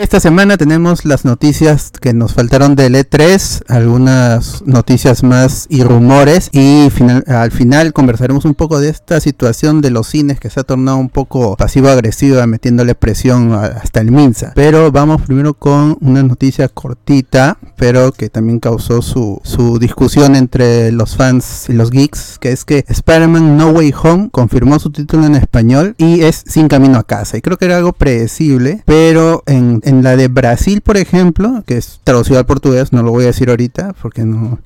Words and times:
Esta 0.00 0.18
semana 0.18 0.56
tenemos 0.56 1.04
las 1.04 1.26
noticias 1.26 1.90
que 1.90 2.14
nos 2.14 2.32
faltaron 2.32 2.74
del 2.74 2.94
E3, 2.94 3.64
algunas 3.68 4.62
noticias 4.64 5.22
más 5.22 5.66
y 5.68 5.82
rumores 5.82 6.48
y 6.52 6.88
al 7.26 7.50
final 7.50 7.92
conversaremos 7.92 8.46
un 8.46 8.54
poco 8.54 8.80
de 8.80 8.88
esta 8.88 9.20
situación 9.20 9.82
de 9.82 9.90
los 9.90 10.06
cines 10.06 10.40
que 10.40 10.48
se 10.48 10.58
ha 10.58 10.62
tornado 10.62 10.96
un 10.96 11.10
poco 11.10 11.54
pasivo-agresiva 11.54 12.46
metiéndole 12.46 12.94
presión 12.94 13.52
hasta 13.52 14.00
el 14.00 14.10
Minsa. 14.10 14.52
Pero 14.54 14.90
vamos 14.90 15.20
primero 15.20 15.52
con 15.52 15.98
una 16.00 16.22
noticia 16.22 16.68
cortita, 16.68 17.58
pero 17.76 18.10
que 18.10 18.30
también 18.30 18.58
causó 18.58 19.02
su, 19.02 19.42
su 19.44 19.78
discusión 19.78 20.34
entre 20.34 20.92
los 20.92 21.14
fans 21.14 21.66
y 21.68 21.74
los 21.74 21.90
geeks, 21.90 22.38
que 22.38 22.52
es 22.52 22.64
que 22.64 22.86
Spider-Man 22.88 23.58
No 23.58 23.68
Way 23.72 23.92
Home 24.02 24.28
confirmó 24.32 24.78
su 24.78 24.90
título 24.92 25.26
en 25.26 25.34
español 25.34 25.94
y 25.98 26.22
es 26.22 26.42
Sin 26.46 26.68
Camino 26.68 26.96
a 26.96 27.02
Casa. 27.02 27.36
Y 27.36 27.42
creo 27.42 27.58
que 27.58 27.66
era 27.66 27.76
algo 27.76 27.92
predecible, 27.92 28.82
pero 28.86 29.42
en 29.44 29.82
en 29.90 30.02
la 30.02 30.16
de 30.16 30.28
Brasil, 30.28 30.80
por 30.80 30.96
ejemplo, 30.96 31.62
que 31.66 31.76
es 31.76 32.00
traducido 32.04 32.38
al 32.38 32.46
portugués, 32.46 32.92
no 32.92 33.02
lo 33.02 33.10
voy 33.10 33.24
a 33.24 33.28
decir 33.28 33.50
ahorita 33.50 33.94
porque 34.00 34.24
no... 34.24 34.58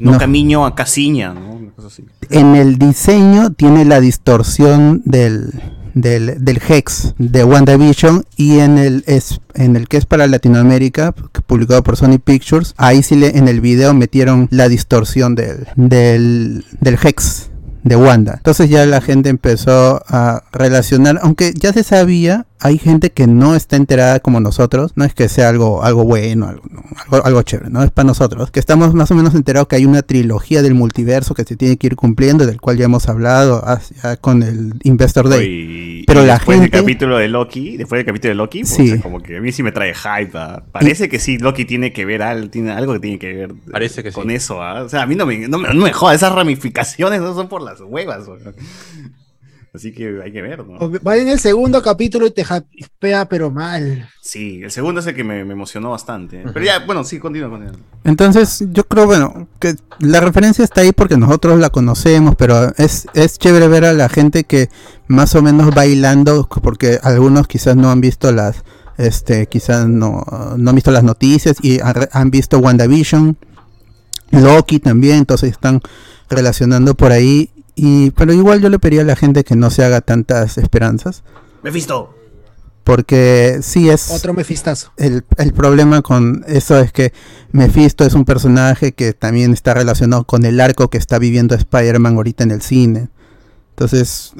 no, 0.00 0.18
camino 0.18 0.66
a 0.66 0.74
casiña, 0.74 1.34
¿no? 1.34 1.60
En 2.30 2.56
el 2.56 2.78
diseño 2.78 3.52
tiene 3.52 3.84
la 3.84 4.00
distorsión 4.00 5.02
del, 5.04 5.52
del, 5.94 6.42
del 6.44 6.60
Hex 6.66 7.14
de 7.18 7.44
WandaVision 7.44 8.24
y 8.36 8.58
en 8.58 8.78
el, 8.78 9.04
es, 9.06 9.40
en 9.54 9.76
el 9.76 9.88
que 9.88 9.98
es 9.98 10.06
para 10.06 10.26
Latinoamérica, 10.26 11.12
publicado 11.46 11.82
por 11.82 11.96
Sony 11.96 12.18
Pictures, 12.18 12.74
ahí 12.78 13.02
sí 13.02 13.16
le, 13.16 13.36
en 13.36 13.48
el 13.48 13.60
video 13.60 13.94
metieron 13.94 14.48
la 14.50 14.68
distorsión 14.68 15.34
del, 15.34 15.66
del, 15.76 16.64
del 16.80 16.98
Hex 17.02 17.50
de 17.84 17.96
Wanda. 17.96 18.34
Entonces 18.36 18.70
ya 18.70 18.86
la 18.86 19.00
gente 19.00 19.28
empezó 19.28 20.02
a 20.06 20.44
relacionar, 20.52 21.18
aunque 21.22 21.52
ya 21.52 21.72
se 21.72 21.82
sabía, 21.82 22.46
hay 22.62 22.78
gente 22.78 23.10
que 23.10 23.26
no 23.26 23.56
está 23.56 23.76
enterada 23.76 24.20
como 24.20 24.38
nosotros, 24.38 24.92
no 24.94 25.04
es 25.04 25.14
que 25.14 25.28
sea 25.28 25.48
algo, 25.48 25.82
algo 25.82 26.04
bueno, 26.04 26.46
algo, 26.46 27.24
algo, 27.24 27.42
chévere, 27.42 27.70
no 27.70 27.82
es 27.82 27.90
para 27.90 28.06
nosotros, 28.06 28.52
que 28.52 28.60
estamos 28.60 28.94
más 28.94 29.10
o 29.10 29.14
menos 29.16 29.34
enterados 29.34 29.66
que 29.66 29.76
hay 29.76 29.84
una 29.84 30.02
trilogía 30.02 30.62
del 30.62 30.74
multiverso 30.74 31.34
que 31.34 31.42
se 31.42 31.56
tiene 31.56 31.76
que 31.76 31.88
ir 31.88 31.96
cumpliendo, 31.96 32.46
del 32.46 32.60
cual 32.60 32.76
ya 32.76 32.84
hemos 32.84 33.08
hablado 33.08 33.64
con 34.20 34.44
el 34.44 34.74
Investor 34.84 35.28
Day. 35.28 36.04
Pero 36.06 36.24
la 36.24 36.34
después 36.34 36.60
del 36.60 36.70
capítulo 36.70 37.18
de 37.18 37.28
Loki, 37.28 37.76
después 37.76 37.98
del 37.98 38.06
capítulo 38.06 38.30
de 38.30 38.34
Loki, 38.36 38.60
pues, 38.60 38.74
sí. 38.74 38.98
como 39.00 39.20
que 39.20 39.38
a 39.38 39.40
mí 39.40 39.50
sí 39.50 39.62
me 39.62 39.72
trae 39.72 39.94
hype. 39.94 40.36
¿ah? 40.38 40.62
Parece 40.70 41.08
que 41.08 41.18
sí, 41.18 41.38
Loki 41.38 41.64
tiene 41.64 41.92
que 41.92 42.04
ver 42.04 42.22
algo, 42.22 42.48
tiene 42.48 42.70
algo 42.70 42.92
que 42.94 43.00
tiene 43.00 43.18
que 43.18 43.32
ver 43.32 43.54
Parece 43.70 44.02
que 44.02 44.12
con 44.12 44.30
eso. 44.30 44.62
¿ah? 44.62 44.82
O 44.82 44.88
sea, 44.88 45.02
a 45.02 45.06
mí 45.06 45.14
no 45.14 45.26
me, 45.26 45.48
no, 45.48 45.58
me 45.58 45.92
joda, 45.92 46.14
esas 46.14 46.32
ramificaciones 46.32 47.20
no 47.20 47.34
son 47.34 47.48
por 47.48 47.62
las 47.62 47.80
huevas. 47.80 48.24
Así 49.74 49.90
que 49.90 50.20
hay 50.22 50.30
que 50.30 50.42
ver, 50.42 50.66
¿no? 50.66 50.78
Va 51.00 51.16
en 51.16 51.28
el 51.28 51.40
segundo 51.40 51.80
capítulo 51.80 52.26
y 52.26 52.30
te 52.30 52.44
japea, 52.44 53.26
pero 53.26 53.50
mal. 53.50 54.06
Sí, 54.20 54.60
el 54.62 54.70
segundo 54.70 55.00
es 55.00 55.06
el 55.06 55.14
que 55.14 55.24
me, 55.24 55.40
emocionó 55.40 55.92
bastante. 55.92 56.44
Pero 56.52 56.62
ya, 56.62 56.80
bueno, 56.80 57.04
sí, 57.04 57.18
continúa, 57.18 57.48
continúa. 57.48 57.78
Entonces, 58.04 58.64
yo 58.70 58.84
creo, 58.84 59.06
bueno, 59.06 59.48
que 59.58 59.74
la 59.98 60.20
referencia 60.20 60.62
está 60.62 60.82
ahí 60.82 60.92
porque 60.92 61.16
nosotros 61.16 61.58
la 61.58 61.70
conocemos, 61.70 62.36
pero 62.36 62.74
es, 62.76 63.06
es 63.14 63.38
chévere 63.38 63.66
ver 63.66 63.86
a 63.86 63.94
la 63.94 64.10
gente 64.10 64.44
que 64.44 64.68
más 65.08 65.34
o 65.36 65.40
menos 65.40 65.74
bailando, 65.74 66.46
porque 66.62 66.98
algunos 67.02 67.48
quizás 67.48 67.74
no 67.74 67.90
han 67.90 68.02
visto 68.02 68.30
las, 68.30 68.64
este, 68.98 69.46
quizás 69.46 69.88
no, 69.88 70.22
no 70.58 70.68
han 70.68 70.74
visto 70.74 70.90
las 70.90 71.02
noticias 71.02 71.56
y 71.62 71.78
han 71.80 72.30
visto 72.30 72.58
WandaVision, 72.58 73.38
Loki 74.32 74.80
también, 74.80 75.16
entonces 75.16 75.50
están 75.50 75.80
relacionando 76.28 76.94
por 76.94 77.10
ahí 77.10 77.50
y, 77.84 78.12
pero 78.12 78.32
igual 78.32 78.60
yo 78.60 78.68
le 78.68 78.78
pediría 78.78 79.02
a 79.02 79.04
la 79.04 79.16
gente 79.16 79.42
que 79.42 79.56
no 79.56 79.68
se 79.68 79.84
haga 79.84 80.00
tantas 80.02 80.56
esperanzas. 80.56 81.24
Mephisto. 81.64 82.14
Porque 82.84 83.58
sí 83.60 83.90
es... 83.90 84.08
Otro 84.12 84.34
Mephistazo. 84.34 84.92
El, 84.96 85.24
el 85.36 85.52
problema 85.52 86.00
con 86.00 86.44
eso 86.46 86.78
es 86.78 86.92
que 86.92 87.12
Mephisto 87.50 88.04
es 88.04 88.14
un 88.14 88.24
personaje 88.24 88.92
que 88.92 89.14
también 89.14 89.52
está 89.52 89.74
relacionado 89.74 90.22
con 90.24 90.44
el 90.44 90.60
arco 90.60 90.90
que 90.90 90.98
está 90.98 91.18
viviendo 91.18 91.56
Spider-Man 91.56 92.14
ahorita 92.14 92.44
en 92.44 92.52
el 92.52 92.62
cine. 92.62 93.08
Entonces, 93.70 94.32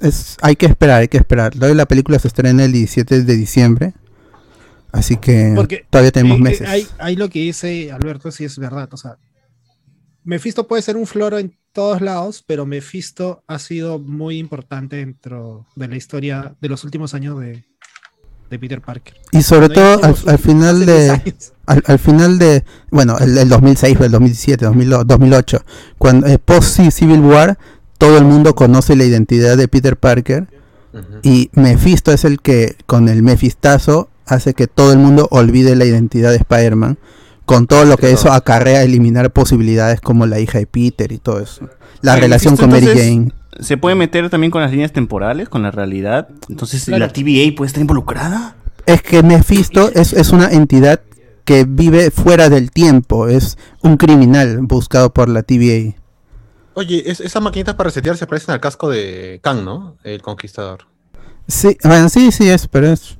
es, 0.00 0.36
hay 0.40 0.54
que 0.54 0.66
esperar, 0.66 1.00
hay 1.00 1.08
que 1.08 1.18
esperar. 1.18 1.56
La 1.56 1.86
película 1.86 2.20
se 2.20 2.28
estrena 2.28 2.64
el 2.64 2.70
17 2.70 3.24
de 3.24 3.36
diciembre. 3.36 3.94
Así 4.92 5.16
que 5.16 5.82
todavía 5.90 6.12
tenemos 6.12 6.38
meses. 6.38 6.86
Hay, 6.98 7.16
lo 7.16 7.28
que 7.28 7.40
dice 7.40 7.90
Alberto, 7.90 8.30
sí 8.30 8.44
es 8.44 8.56
verdad. 8.56 8.88
O 8.92 8.96
sea, 8.96 9.16
Mephisto 10.28 10.68
puede 10.68 10.82
ser 10.82 10.98
un 10.98 11.06
floro 11.06 11.38
en 11.38 11.56
todos 11.72 12.02
lados, 12.02 12.44
pero 12.46 12.66
Mephisto 12.66 13.42
ha 13.46 13.58
sido 13.58 13.98
muy 13.98 14.36
importante 14.36 14.96
dentro 14.96 15.64
de 15.74 15.88
la 15.88 15.96
historia 15.96 16.54
de 16.60 16.68
los 16.68 16.84
últimos 16.84 17.14
años 17.14 17.40
de, 17.40 17.64
Peter 18.50 18.82
Parker. 18.82 19.14
Y 19.32 19.40
sobre 19.40 19.70
todo 19.70 20.02
al, 20.04 20.38
final 20.38 20.84
de 20.84 21.34
al, 21.64 21.98
final 21.98 22.38
de 22.38 22.62
bueno, 22.90 23.16
el, 23.18 23.48
2006 23.48 24.00
el 24.00 24.10
2007, 24.10 24.66
2008, 25.06 25.64
cuando 25.96 26.26
eh, 26.26 26.36
post 26.38 26.78
Civil 26.90 27.20
War 27.20 27.58
todo 27.96 28.18
el 28.18 28.24
mundo 28.24 28.54
conoce 28.54 28.96
la 28.96 29.04
identidad 29.04 29.56
de 29.56 29.66
Peter 29.66 29.96
Parker 29.96 30.46
y 31.22 31.48
Mephisto 31.54 32.12
es 32.12 32.26
el 32.26 32.42
que 32.42 32.76
con 32.84 33.08
el 33.08 33.22
Mephistazo 33.22 34.10
hace 34.26 34.52
que 34.52 34.66
todo 34.66 34.92
el 34.92 34.98
mundo 34.98 35.26
olvide 35.30 35.74
la 35.74 35.86
identidad 35.86 36.32
de 36.32 36.36
Spider-Man 36.36 36.98
con 37.48 37.66
todo 37.66 37.86
lo 37.86 37.96
que 37.96 38.10
eso 38.10 38.30
acarrea 38.30 38.82
eliminar 38.82 39.32
posibilidades 39.32 40.02
como 40.02 40.26
la 40.26 40.38
hija 40.38 40.58
de 40.58 40.66
Peter 40.66 41.10
y 41.12 41.16
todo 41.16 41.40
eso. 41.40 41.66
La 42.02 42.14
relación 42.14 42.58
con 42.58 42.68
Mary 42.68 42.86
Jane. 42.86 43.32
¿Se 43.58 43.78
puede 43.78 43.96
meter 43.96 44.28
también 44.28 44.50
con 44.50 44.60
las 44.60 44.70
líneas 44.70 44.92
temporales, 44.92 45.48
con 45.48 45.62
la 45.62 45.70
realidad? 45.70 46.28
Entonces, 46.50 46.86
¿la 46.88 47.08
TVA 47.08 47.56
puede 47.56 47.68
estar 47.68 47.80
involucrada? 47.80 48.54
Es 48.84 49.00
que 49.00 49.22
Mephisto 49.22 49.90
es, 49.94 50.12
es 50.12 50.28
una 50.28 50.50
entidad 50.50 51.00
que 51.46 51.64
vive 51.66 52.10
fuera 52.10 52.50
del 52.50 52.70
tiempo, 52.70 53.28
es 53.28 53.56
un 53.82 53.96
criminal 53.96 54.58
buscado 54.60 55.14
por 55.14 55.30
la 55.30 55.42
TVA. 55.42 55.94
Oye, 56.74 57.02
esas 57.10 57.42
maquinitas 57.42 57.76
para 57.76 57.88
resetear 57.88 58.18
se 58.18 58.26
parecen 58.26 58.52
al 58.52 58.60
casco 58.60 58.90
de 58.90 59.40
Kang, 59.42 59.64
¿no? 59.64 59.96
El 60.04 60.20
conquistador. 60.20 60.80
Sí, 61.46 61.78
bueno, 61.82 62.10
sí, 62.10 62.30
sí 62.30 62.50
es, 62.50 62.68
pero 62.68 62.88
es 62.88 63.18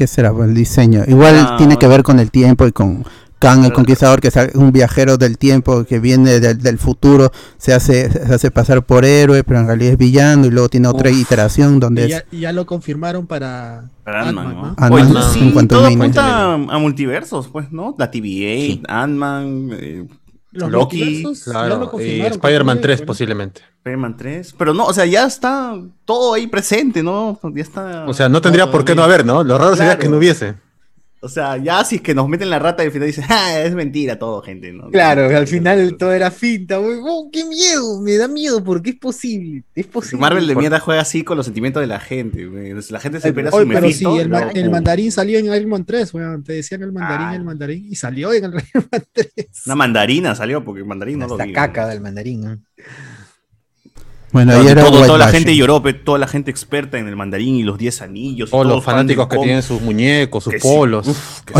¿qué 0.00 0.06
será? 0.06 0.30
El 0.30 0.54
diseño. 0.54 1.02
Igual 1.06 1.34
ah, 1.38 1.54
tiene 1.58 1.76
que 1.76 1.86
ver 1.86 2.02
con 2.02 2.20
el 2.20 2.30
tiempo 2.30 2.66
y 2.66 2.72
con 2.72 3.04
Kang 3.40 3.64
el 3.64 3.72
Conquistador, 3.72 4.20
que 4.20 4.28
es 4.28 4.36
un 4.54 4.70
viajero 4.70 5.16
del 5.16 5.38
tiempo 5.38 5.84
que 5.84 5.98
viene 5.98 6.40
del, 6.40 6.78
futuro, 6.78 7.32
se 7.56 7.72
hace, 7.72 8.10
se 8.10 8.34
hace 8.34 8.50
pasar 8.50 8.84
por 8.84 9.06
héroe, 9.06 9.42
pero 9.42 9.60
en 9.60 9.66
realidad 9.66 9.92
es 9.92 9.98
villano, 9.98 10.46
y 10.46 10.50
luego 10.50 10.68
tiene 10.68 10.88
otra 10.88 11.10
iteración 11.10 11.80
donde 11.80 12.06
ya, 12.06 12.24
ya, 12.30 12.52
lo 12.52 12.66
confirmaron 12.66 13.26
para, 13.26 13.88
para 14.04 14.28
Ant-Man, 14.28 14.76
¿no? 14.78 15.22
sí, 15.32 15.52
todo 15.66 15.86
apunta 15.86 16.52
a, 16.52 16.78
multiversos, 16.78 17.48
pues, 17.48 17.72
¿no? 17.72 17.96
La 17.98 18.10
TVA, 18.10 18.82
Ant-Man, 18.86 19.70
eh, 19.72 20.06
Loki, 20.52 21.24
claro, 21.44 21.90
y 21.98 22.20
Spider-Man 22.20 22.80
3 22.82 23.02
posiblemente. 23.02 23.62
Spider-Man 23.78 24.16
3, 24.18 24.54
pero 24.58 24.74
no, 24.74 24.84
o 24.84 24.92
sea, 24.92 25.06
ya 25.06 25.24
está 25.24 25.80
todo 26.04 26.34
ahí 26.34 26.46
presente, 26.46 27.02
¿no? 27.02 27.40
Ya 27.54 27.62
está. 27.62 28.04
O 28.06 28.12
sea, 28.12 28.28
no 28.28 28.42
tendría 28.42 28.70
por 28.70 28.84
qué 28.84 28.94
no 28.94 29.02
haber, 29.02 29.24
¿no? 29.24 29.42
Lo 29.44 29.56
raro 29.56 29.76
sería 29.76 29.98
que 29.98 30.10
no 30.10 30.18
hubiese. 30.18 30.56
O 31.22 31.28
sea, 31.28 31.58
ya 31.58 31.84
si 31.84 31.96
es 31.96 32.02
que 32.02 32.14
nos 32.14 32.28
meten 32.28 32.48
la 32.48 32.58
rata 32.58 32.82
y 32.82 32.86
al 32.86 32.92
final 32.92 33.06
dicen, 33.06 33.24
ah, 33.28 33.60
es 33.60 33.74
mentira 33.74 34.18
todo, 34.18 34.40
gente. 34.40 34.72
¿no? 34.72 34.88
Claro, 34.90 35.36
al 35.36 35.46
final 35.46 35.96
todo 35.98 36.12
era 36.12 36.30
finta. 36.30 36.80
Oh, 36.80 37.28
¡Qué 37.30 37.44
miedo! 37.44 38.00
Me 38.00 38.16
da 38.16 38.26
miedo 38.26 38.64
porque 38.64 38.90
es 38.90 38.96
posible. 38.96 39.62
Es 39.74 39.86
posible. 39.86 40.18
Marvel 40.18 40.46
de 40.46 40.56
mierda 40.56 40.80
juega 40.80 41.02
así 41.02 41.22
con 41.22 41.36
los 41.36 41.44
sentimientos 41.44 41.82
de 41.82 41.88
la 41.88 42.00
gente. 42.00 42.48
La 42.88 43.00
gente 43.00 43.20
se 43.20 43.28
espera 43.28 43.50
su 43.50 43.68
Pero 43.68 43.90
sí, 43.90 44.06
el, 44.54 44.70
mandarín 44.70 45.12
salió 45.12 45.38
en 45.38 45.46
Iron 45.46 45.68
Man 45.68 45.84
3, 45.84 46.14
weón. 46.14 46.42
Te 46.42 46.54
decían 46.54 46.82
el 46.82 46.92
mandarín, 46.92 47.26
ah. 47.26 47.36
el 47.36 47.44
mandarín. 47.44 47.86
Y 47.90 47.96
salió 47.96 48.32
en 48.32 48.44
el 48.44 48.52
Iron 48.74 48.88
Man 48.90 49.02
3. 49.12 49.26
Una 49.66 49.74
mandarina 49.74 50.34
salió 50.34 50.64
porque 50.64 50.80
el 50.80 50.86
mandarín 50.86 51.18
no 51.18 51.28
lo 51.28 51.36
La 51.36 51.52
caca 51.52 51.86
del 51.86 52.00
mandarín, 52.00 52.40
¿no? 52.40 52.58
Bueno, 54.32 54.52
ahí 54.52 54.68
era 54.68 54.84
toda 54.84 55.18
la 55.18 55.28
gente 55.28 55.56
lloró, 55.56 55.82
toda 56.04 56.18
la 56.18 56.28
gente 56.28 56.50
experta 56.50 56.98
en 56.98 57.08
el 57.08 57.16
mandarín 57.16 57.56
y 57.56 57.62
los 57.62 57.78
10 57.78 58.02
anillos. 58.02 58.50
Todos 58.50 58.66
los 58.66 58.84
fanáticos 58.84 59.26
que 59.28 59.38
tienen 59.38 59.62
sus 59.62 59.80
muñecos, 59.80 60.44
sus 60.44 60.54
polos. 60.54 61.08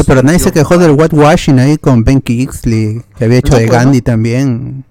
pero 0.07 0.23
nadie 0.23 0.39
se 0.39 0.53
quejó 0.53 0.79
del 0.79 0.93
whitewashing 0.93 1.59
ahí 1.59 1.77
con 1.77 2.05
Ben 2.05 2.21
Kingsley, 2.21 3.03
que 3.19 3.25
había 3.25 3.39
hecho 3.39 3.57
de 3.57 3.67
Gandhi 3.67 4.01
también. 4.03 4.85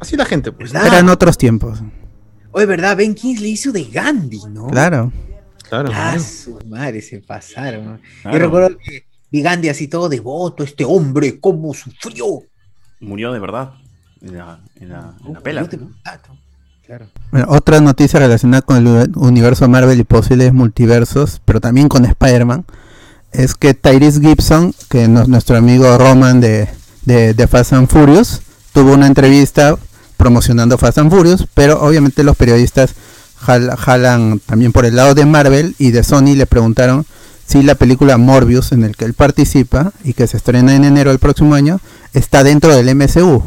Así 0.00 0.16
la 0.16 0.24
gente, 0.24 0.50
pues. 0.50 0.74
Eran 0.74 1.08
otros 1.08 1.36
tiempos. 1.36 1.80
Oye, 2.52 2.66
¿verdad? 2.66 2.96
Ben 2.96 3.14
Kingsley 3.14 3.52
hizo 3.52 3.70
de 3.70 3.84
Gandhi, 3.84 4.40
¿no? 4.50 4.66
Claro. 4.68 5.12
Claro. 5.68 5.90
Ah, 5.94 6.18
su 6.18 6.58
madre, 6.66 7.00
se 7.00 7.20
pasaron. 7.20 8.00
Yo 8.24 8.38
recuerdo 8.38 8.76
que 8.76 9.04
vi 9.30 9.42
Gandhi 9.42 9.68
así 9.68 9.86
todo 9.86 10.08
devoto, 10.08 10.64
este 10.64 10.84
hombre, 10.84 11.38
cómo 11.38 11.72
sufrió. 11.74 12.42
Murió 12.98 13.32
de 13.32 13.38
verdad 13.38 13.74
en 14.22 14.36
la, 14.36 14.58
en 15.26 15.34
pela. 15.42 15.68
Bueno, 17.30 17.46
otra 17.50 17.80
noticia 17.80 18.18
relacionada 18.18 18.62
con 18.62 18.76
el 18.76 19.12
universo 19.16 19.68
Marvel 19.68 20.00
y 20.00 20.04
posibles 20.04 20.52
multiversos, 20.52 21.40
pero 21.44 21.60
también 21.60 21.88
con 21.88 22.04
Spider-Man, 22.04 22.64
es 23.32 23.54
que 23.54 23.74
Tyrese 23.74 24.20
Gibson, 24.20 24.74
que 24.88 25.04
es 25.04 25.08
nuestro 25.08 25.56
amigo 25.56 25.96
Roman 25.98 26.40
de, 26.40 26.68
de, 27.04 27.46
Fast 27.46 27.74
and 27.74 27.88
Furious, 27.88 28.42
tuvo 28.72 28.94
una 28.94 29.06
entrevista 29.06 29.76
promocionando 30.16 30.78
Fast 30.78 30.98
and 30.98 31.10
Furious, 31.10 31.46
pero 31.54 31.80
obviamente 31.80 32.24
los 32.24 32.36
periodistas 32.36 32.94
jalan 33.36 34.40
también 34.40 34.72
por 34.72 34.84
el 34.84 34.96
lado 34.96 35.14
de 35.14 35.24
Marvel 35.24 35.74
y 35.78 35.92
de 35.92 36.02
Sony 36.02 36.34
le 36.34 36.46
preguntaron 36.46 37.06
si 37.46 37.62
la 37.62 37.74
película 37.74 38.18
Morbius 38.18 38.72
en 38.72 38.84
el 38.84 38.96
que 38.96 39.04
él 39.06 39.14
participa 39.14 39.92
y 40.04 40.12
que 40.12 40.26
se 40.26 40.36
estrena 40.36 40.74
en 40.74 40.84
enero 40.84 41.10
del 41.10 41.18
próximo 41.18 41.54
año 41.54 41.80
está 42.12 42.44
dentro 42.44 42.74
del 42.76 42.94
MCU. 42.94 43.42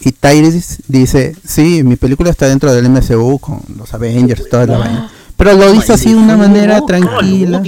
Y 0.00 0.12
Tyrese 0.12 0.82
dice, 0.86 1.34
sí, 1.44 1.82
mi 1.82 1.96
película 1.96 2.30
está 2.30 2.46
dentro 2.46 2.72
del 2.72 2.88
MCU 2.88 3.38
con 3.38 3.60
los 3.76 3.92
Avengers, 3.94 4.48
toda 4.48 4.66
la 4.66 4.78
vaina. 4.78 5.10
Pero 5.36 5.54
lo 5.54 5.72
dice 5.72 5.92
así 5.92 6.10
de 6.10 6.16
una 6.16 6.36
manera 6.36 6.80
tranquila. 6.86 7.62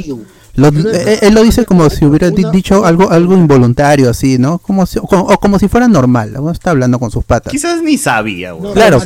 Eh, 0.62 1.18
él, 1.22 1.34
lo 1.34 1.42
dice 1.42 1.64
como 1.64 1.88
si 1.88 2.04
hubiera 2.04 2.30
dicho 2.30 2.84
algo 2.84 3.10
algo 3.10 3.34
involuntario, 3.34 4.10
así, 4.10 4.36
¿no? 4.36 4.58
Como 4.58 4.84
o, 4.84 5.38
como 5.38 5.58
si 5.58 5.68
fuera 5.68 5.88
normal. 5.88 6.32
¿no? 6.32 6.50
Está 6.50 6.70
hablando 6.70 6.98
con 6.98 7.10
sus 7.10 7.24
patas. 7.24 7.50
Quizás 7.50 7.82
ni 7.82 7.96
sabía. 7.96 8.52
claro. 8.74 9.00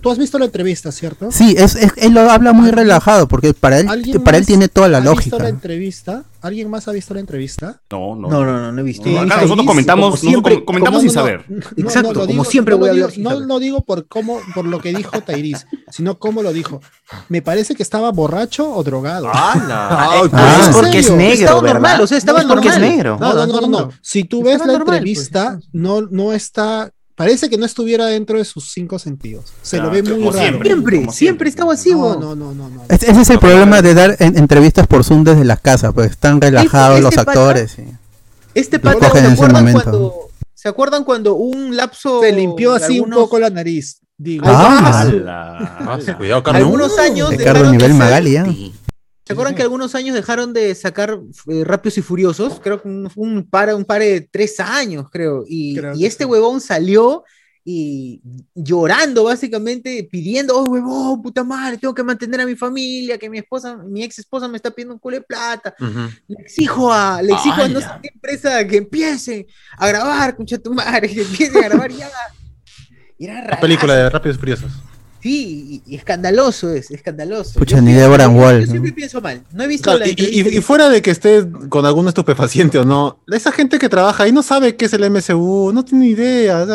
tú, 0.00 0.10
has 0.10 0.18
visto 0.18 0.38
la 0.38 0.46
entrevista, 0.46 0.92
¿cierto? 0.92 1.30
Sí, 1.30 1.54
es, 1.56 1.76
él 1.96 2.12
lo 2.12 2.30
habla 2.30 2.52
muy 2.52 2.70
relajado 2.70 3.28
porque 3.28 3.54
para 3.54 3.78
él, 3.78 4.20
para 4.24 4.38
él 4.38 4.46
tiene 4.46 4.68
toda 4.68 4.88
la 4.88 5.00
lógica. 5.00 5.38
la 5.38 5.48
entrevista? 5.48 6.24
¿Alguien 6.42 6.70
más 6.70 6.88
ha 6.88 6.92
visto 6.92 7.14
la 7.14 7.20
entrevista? 7.20 7.82
No, 7.90 8.16
no. 8.16 8.28
No, 8.28 8.44
no, 8.44 8.72
no, 8.72 8.80
he 8.80 8.84
visto. 8.84 9.08
acá 9.18 9.42
nosotros 9.42 9.66
comentamos, 9.66 10.20
siempre, 10.20 10.64
comentamos 10.64 11.02
sin 11.02 11.10
saber. 11.10 11.44
Exacto, 11.76 12.26
como 12.26 12.44
siempre 12.44 12.74
voy 12.74 12.88
a 12.88 12.92
hablar. 12.92 13.10
No 13.18 13.38
lo 13.40 13.58
digo 13.58 13.82
por 13.82 14.06
cómo, 14.06 14.40
por 14.54 14.64
lo 14.64 14.80
que 14.80 14.92
dijo 14.94 15.20
Tairis, 15.20 15.66
sino 15.90 16.18
cómo 16.18 16.42
lo 16.42 16.52
dijo. 16.52 16.80
Me 17.28 17.42
parece 17.42 17.74
que 17.74 17.82
estaba 17.82 18.10
borracho 18.10 18.72
o 18.72 18.82
drogado. 18.82 19.30
Ah, 19.82 20.22
pues 20.30 20.68
es 20.68 20.74
porque 20.74 20.98
es 20.98 21.10
negro, 21.10 21.32
estaba 21.32 21.62
normal, 21.62 22.00
o 22.00 22.06
sea, 22.06 22.18
estaba 22.18 22.38
normal. 22.40 22.56
porque 22.56 22.68
es 22.68 22.78
negro. 22.78 23.18
No, 23.20 23.34
no, 23.34 23.46
no, 23.46 23.66
no. 23.68 23.90
Si 24.02 24.24
tú 24.24 24.42
ves 24.42 24.64
la 24.64 24.74
entrevista, 24.74 25.58
no, 25.72 26.02
no 26.02 26.32
está 26.32 26.92
Parece 27.20 27.50
que 27.50 27.58
no 27.58 27.66
estuviera 27.66 28.06
dentro 28.06 28.38
de 28.38 28.46
sus 28.46 28.72
cinco 28.72 28.98
sentidos. 28.98 29.52
Se 29.60 29.76
lo 29.76 29.90
ve 29.90 30.02
muy 30.02 30.24
raro. 30.30 30.32
Siempre, 30.64 31.06
siempre, 31.12 31.50
estaba 31.50 31.74
así, 31.74 31.90
no, 31.90 32.18
no, 32.18 32.34
no, 32.34 32.54
no, 32.54 32.82
Ese 32.88 33.10
es 33.10 33.28
el 33.28 33.38
problema 33.38 33.82
de 33.82 33.92
dar 33.92 34.16
entrevistas 34.20 34.86
por 34.86 35.04
Zoom 35.04 35.22
desde 35.24 35.44
la 35.44 35.58
casa, 35.58 35.92
pues 35.92 36.12
están 36.12 36.40
relajados 36.40 36.96
este 36.96 37.02
los 37.02 37.18
actores. 37.18 37.76
Este 38.54 38.78
pata, 38.78 39.10
¿se 39.10 39.18
acuerdan 39.26 39.70
cuando 39.70 40.30
¿Se 40.54 40.68
acuerdan 40.70 41.04
cuando 41.04 41.34
un 41.34 41.76
lapso 41.76 42.22
se 42.22 42.32
limpió 42.32 42.72
así 42.72 43.00
un 43.00 43.10
poco 43.10 43.38
la 43.38 43.50
nariz? 43.50 44.00
Digo, 44.16 44.46
ah, 44.48 45.18
ah, 45.26 45.98
cuidado, 46.16 46.42
Carlos. 46.42 46.62
Algunos 46.62 46.98
años 46.98 47.28
Ricardo 47.28 47.70
nivel 47.70 47.92
Magali, 47.92 48.72
¿Se 49.30 49.34
acuerdan 49.34 49.54
que 49.54 49.62
algunos 49.62 49.94
años 49.94 50.16
dejaron 50.16 50.52
de 50.52 50.74
sacar 50.74 51.20
eh, 51.46 51.62
Rápidos 51.62 51.98
y 51.98 52.02
Furiosos? 52.02 52.58
Creo 52.58 52.82
que 52.82 52.88
un, 52.88 53.08
un, 53.14 53.48
par, 53.48 53.72
un 53.72 53.84
par 53.84 54.00
de 54.00 54.22
tres 54.22 54.58
años, 54.58 55.08
creo. 55.08 55.44
Y, 55.46 55.78
y 55.94 56.04
este 56.04 56.24
huevón 56.24 56.60
salió 56.60 57.22
y 57.64 58.20
llorando, 58.56 59.22
básicamente, 59.22 60.02
pidiendo, 60.10 60.58
oh, 60.58 60.64
huevón, 60.64 61.22
puta 61.22 61.44
madre, 61.44 61.78
tengo 61.78 61.94
que 61.94 62.02
mantener 62.02 62.40
a 62.40 62.44
mi 62.44 62.56
familia, 62.56 63.18
que 63.18 63.30
mi 63.30 63.38
esposa, 63.38 63.76
mi 63.76 64.02
ex 64.02 64.18
esposa 64.18 64.48
me 64.48 64.56
está 64.56 64.72
pidiendo 64.72 64.94
un 64.94 64.98
culo 64.98 65.18
de 65.18 65.22
plata. 65.22 65.76
Le 66.26 66.40
exijo 66.40 66.92
a, 66.92 67.22
le 67.22 67.32
exijo 67.32 67.62
a 67.62 67.68
no 67.68 67.80
sé 67.80 67.86
qué 68.02 68.10
empresa 68.12 68.66
que 68.66 68.78
empiece 68.78 69.46
a 69.78 69.86
grabar, 69.86 70.34
concha 70.34 70.58
tu 70.58 70.74
madre, 70.74 71.08
que 71.14 71.22
empiece 71.22 71.56
a 71.56 71.68
grabar 71.68 71.92
ya. 71.92 72.10
Era 73.16 73.46
La 73.46 73.60
película 73.60 73.94
de 73.94 74.10
Rápidos 74.10 74.38
y 74.38 74.40
Furiosos. 74.40 74.72
Sí, 75.22 75.82
y, 75.86 75.94
escandaloso 75.96 76.72
es, 76.72 76.90
escandaloso. 76.90 77.58
Pucha, 77.58 77.80
ni 77.80 77.92
Deborah 77.92 78.28
Wall. 78.28 78.60
Yo 78.60 78.66
siempre 78.66 78.92
pienso 78.92 79.20
mal. 79.20 79.42
No 79.52 79.64
he 79.64 79.66
visto 79.66 79.96
la 79.98 80.08
y, 80.08 80.14
y, 80.16 80.60
fuera 80.60 80.88
de 80.88 81.02
que 81.02 81.10
esté 81.10 81.46
con 81.68 81.84
algún 81.84 82.08
estupefaciente 82.08 82.78
o 82.78 82.84
no, 82.84 83.18
esa 83.28 83.52
gente 83.52 83.78
que 83.78 83.88
trabaja 83.88 84.24
ahí 84.24 84.32
no 84.32 84.42
sabe 84.42 84.76
qué 84.76 84.86
es 84.86 84.92
el 84.94 85.10
MCU, 85.10 85.72
no 85.72 85.84
tiene 85.84 86.06
idea. 86.06 86.66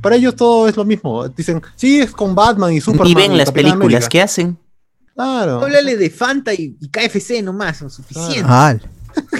para 0.00 0.16
ellos 0.16 0.34
todo 0.34 0.68
es 0.68 0.76
lo 0.76 0.84
mismo. 0.84 1.28
Dicen, 1.28 1.60
sí, 1.76 2.00
es 2.00 2.10
con 2.12 2.34
Batman 2.34 2.72
y 2.72 2.80
Superman. 2.80 3.08
Y 3.08 3.14
ven 3.14 3.36
las 3.36 3.52
películas 3.52 4.08
que 4.08 4.22
hacen. 4.22 4.58
Claro. 5.14 5.60
Háblale 5.62 5.96
de 5.96 6.10
Fanta 6.10 6.52
y, 6.52 6.76
KFC 6.90 7.42
nomás, 7.42 7.78
son 7.78 7.90
suficiente. 7.90 8.42
Ah. 8.44 8.76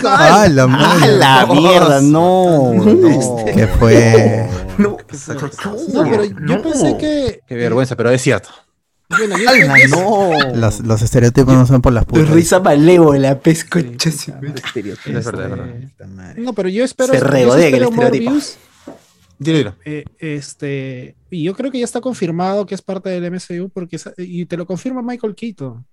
¡Ah, 0.05 0.47
la, 0.51 0.67
la 0.67 1.47
mierda! 1.47 2.01
No, 2.01 2.75
no. 2.75 3.45
¿Qué 3.45 3.67
fue? 3.67 4.49
No, 4.79 4.97
no 4.99 6.05
pero 6.11 6.25
yo 6.25 6.63
pensé 6.63 6.97
que. 6.99 7.41
Qué 7.47 7.55
vergüenza, 7.55 7.97
pero 7.97 8.11
es 8.11 8.23
cierto. 8.23 8.51
Bueno, 9.09 9.37
yo 9.39 9.89
no. 9.89 10.55
Los, 10.55 10.81
los, 10.81 11.03
estereotipos 11.03 11.55
no 11.55 11.67
son 11.67 11.83
por 11.83 11.93
las 11.93 12.05
putas. 12.05 12.29
Risa 12.31 12.61
malévola, 12.61 13.39
pesco. 13.39 13.79
Es 13.79 15.25
verdad, 15.25 15.67
No, 16.37 16.53
pero 16.55 16.69
yo 16.69 16.85
espero. 16.85 17.13
Se 17.13 17.21
regodea 17.21 17.69
el 17.69 17.83
estereotipo. 17.83 18.33
Dile, 19.37 19.75
eh, 19.85 20.05
este, 20.19 21.17
y 21.29 21.43
yo 21.43 21.55
creo 21.55 21.71
que 21.71 21.81
ya 21.81 21.85
está 21.85 22.01
confirmado 22.01 22.67
que 22.67 22.75
es 22.75 22.83
parte 22.83 23.11
del 23.11 23.33
MCU 23.33 23.69
porque 23.69 23.99
y 24.17 24.47
te 24.47 24.57
lo 24.57 24.65
confirma 24.65 25.03
Michael 25.03 25.35
Keaton. 25.35 25.85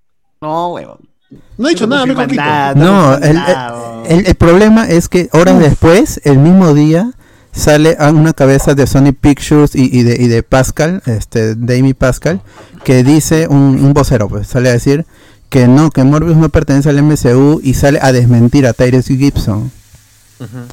No, 0.42 0.74
huevón. 0.74 1.11
No 1.58 1.68
he 1.68 1.72
dicho 1.72 1.88
nada, 1.88 2.06
me 2.06 2.14
nada, 2.14 2.74
No, 2.76 3.16
el, 3.16 4.26
el, 4.26 4.36
problema 4.36 4.90
es 4.90 5.08
que 5.08 5.30
horas 5.32 5.60
después, 5.60 6.20
el 6.24 6.40
mismo 6.40 6.74
día, 6.74 7.12
sale 7.52 7.96
a 8.00 8.10
una 8.10 8.34
cabeza 8.34 8.74
de 8.74 8.88
Sony 8.88 9.14
Pictures 9.20 9.76
y, 9.76 9.90
y, 9.98 10.04
de, 10.04 10.22
y 10.22 10.28
de 10.28 10.44
Pascal, 10.44 11.02
este, 11.06 11.56
de 11.56 11.80
Amy 11.80 11.94
Pascal, 11.94 12.42
que 12.84 13.04
dice 13.04 13.48
un, 13.48 13.84
un 13.84 13.94
vocero, 13.94 14.28
pues 14.28 14.48
sale 14.48 14.70
a 14.70 14.74
decir 14.74 15.06
que 15.50 15.68
no, 15.68 15.90
que 15.92 16.04
Morbius 16.04 16.38
no 16.38 16.50
pertenece 16.50 16.90
al 16.90 17.04
MCU 17.04 17.60
y 17.62 17.74
sale 17.74 18.00
a 18.02 18.12
desmentir 18.14 18.66
a 18.66 18.74
Tyrese 18.74 19.18
Gibson. 19.18 19.72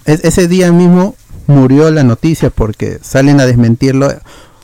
ese 0.06 0.48
día 0.48 0.72
mismo 0.72 1.16
murió 1.48 1.90
la 1.90 2.04
noticia 2.04 2.50
porque 2.50 3.00
salen 3.02 3.40
a 3.40 3.46
desmentirlo 3.46 4.08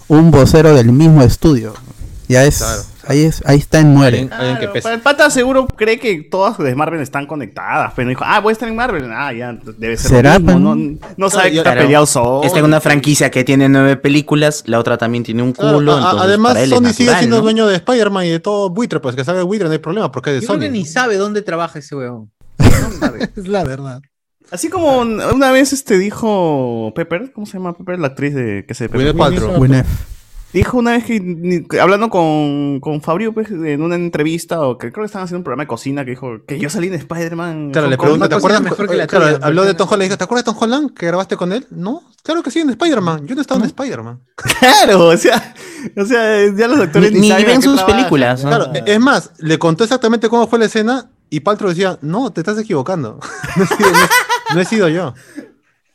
un 0.06 0.30
vocero 0.30 0.72
del 0.72 0.92
mismo 0.92 1.22
estudio. 1.22 1.74
Ya 2.28 2.44
es, 2.44 2.64
ahí 3.06 3.22
es, 3.22 3.42
ahí 3.46 3.58
está 3.58 3.80
en 3.80 3.88
muere. 3.88 4.28
el 4.30 5.00
pata 5.00 5.30
seguro 5.30 5.66
cree 5.66 5.98
que 5.98 6.22
todas 6.22 6.58
de 6.58 6.74
Marvel 6.74 7.00
están 7.00 7.26
conectadas, 7.26 7.92
pero 7.94 8.08
dijo, 8.08 8.24
ah, 8.26 8.40
voy 8.40 8.50
a 8.50 8.52
estar 8.52 8.68
en 8.68 8.76
Marvel, 8.76 9.10
ah, 9.12 9.32
ya, 9.32 9.58
debe 9.78 9.96
ser 9.96 10.10
¿Será, 10.10 10.38
lo 10.38 10.40
mismo. 10.40 10.74
No, 10.74 10.98
no 11.16 11.30
sabe 11.30 11.52
que 11.52 11.58
está 11.58 11.74
peleado 11.74 12.06
solo. 12.06 12.42
Esta 12.44 12.58
es 12.58 12.64
una 12.64 12.80
franquicia 12.80 13.30
que 13.30 13.44
tiene 13.44 13.68
nueve 13.68 13.96
películas, 13.96 14.64
la 14.66 14.78
otra 14.78 14.98
también 14.98 15.24
tiene 15.24 15.42
un 15.42 15.52
culo. 15.52 15.94
además, 15.94 16.58
Sony 16.68 16.92
sigue 16.92 17.14
siendo 17.18 17.40
dueño 17.40 17.66
de 17.66 17.76
Spider-Man 17.76 18.26
y 18.26 18.30
de 18.30 18.40
todo 18.40 18.70
buitre, 18.70 19.00
pues 19.00 19.16
que 19.16 19.24
sabe 19.24 19.42
buitre, 19.42 19.66
no 19.68 19.72
hay 19.72 19.78
problema, 19.78 20.10
porque 20.10 20.30
es 20.30 20.36
de 20.36 20.40
Yo 20.42 20.46
Sony. 20.48 20.58
Creo 20.58 20.72
que 20.72 20.78
ni 20.78 20.84
sabe 20.84 21.16
dónde 21.16 21.42
trabaja 21.42 21.78
ese 21.78 21.94
weón. 21.96 22.30
No 22.84 22.90
sabe. 22.98 23.30
es 23.36 23.48
la 23.48 23.64
verdad. 23.64 24.02
Así 24.50 24.68
como 24.68 24.98
una 24.98 25.50
vez 25.50 25.72
este 25.72 25.98
dijo 25.98 26.92
Pepper, 26.94 27.32
¿cómo 27.32 27.46
se 27.46 27.54
llama 27.54 27.72
Pepper? 27.72 27.98
La 27.98 28.08
actriz 28.08 28.34
de 28.34 28.64
que 28.66 28.74
se 28.74 28.88
Gwyneth 28.88 29.16
Paltrow. 29.16 29.58
Dijo 30.54 30.78
una 30.78 30.92
vez 30.92 31.04
que, 31.04 31.80
hablando 31.80 32.08
con, 32.10 32.78
con 32.78 33.02
Fabio, 33.02 33.34
pues, 33.34 33.50
en 33.50 33.82
una 33.82 33.96
entrevista, 33.96 34.60
o 34.60 34.78
que 34.78 34.92
creo 34.92 35.02
que 35.02 35.06
estaban 35.06 35.24
haciendo 35.24 35.40
un 35.40 35.42
programa 35.42 35.64
de 35.64 35.66
cocina, 35.66 36.04
que 36.04 36.12
dijo 36.12 36.44
que 36.46 36.60
yo 36.60 36.70
salí 36.70 36.86
en 36.86 36.94
Spider-Man. 36.94 37.72
Claro, 37.72 37.88
le 37.88 37.98
pregunto, 37.98 38.28
¿te 38.28 38.36
acuerdas? 38.36 38.62
Mejor 38.62 38.88
que 38.88 38.94
la 38.94 39.08
claro, 39.08 39.36
habló 39.42 39.64
de 39.64 39.74
Tom 39.74 39.88
Holland, 39.90 40.04
dijo, 40.04 40.16
¿te 40.16 40.22
acuerdas 40.22 40.44
de 40.44 40.52
Tom 40.52 40.62
Holland 40.62 40.94
que 40.94 41.06
grabaste 41.06 41.36
con 41.36 41.52
él? 41.52 41.66
No, 41.70 42.04
claro 42.22 42.44
que 42.44 42.52
sí, 42.52 42.60
en 42.60 42.70
Spider-Man. 42.70 43.26
Yo 43.26 43.34
no 43.34 43.40
estaba 43.40 43.60
en 43.62 43.66
Spider-Man. 43.66 44.20
Claro, 44.60 45.08
o 45.08 45.16
sea, 45.16 45.54
o 45.96 46.04
sea, 46.04 46.54
ya 46.54 46.68
los 46.68 46.78
actores 46.78 47.10
ni, 47.10 47.30
ni 47.30 47.44
ven 47.44 47.60
sus 47.60 47.82
películas. 47.82 48.42
Claro, 48.42 48.70
es 48.72 49.00
más, 49.00 49.32
le 49.38 49.58
contó 49.58 49.82
exactamente 49.82 50.28
cómo 50.28 50.46
fue 50.46 50.60
la 50.60 50.66
escena 50.66 51.10
y 51.30 51.40
Paltrow 51.40 51.70
decía, 51.70 51.98
no, 52.00 52.32
te 52.32 52.42
estás 52.42 52.60
equivocando. 52.60 53.18
no, 53.56 53.64
he 53.64 53.66
sido, 53.66 53.90
no 54.54 54.60
he 54.60 54.64
sido 54.64 54.88
yo. 54.88 55.14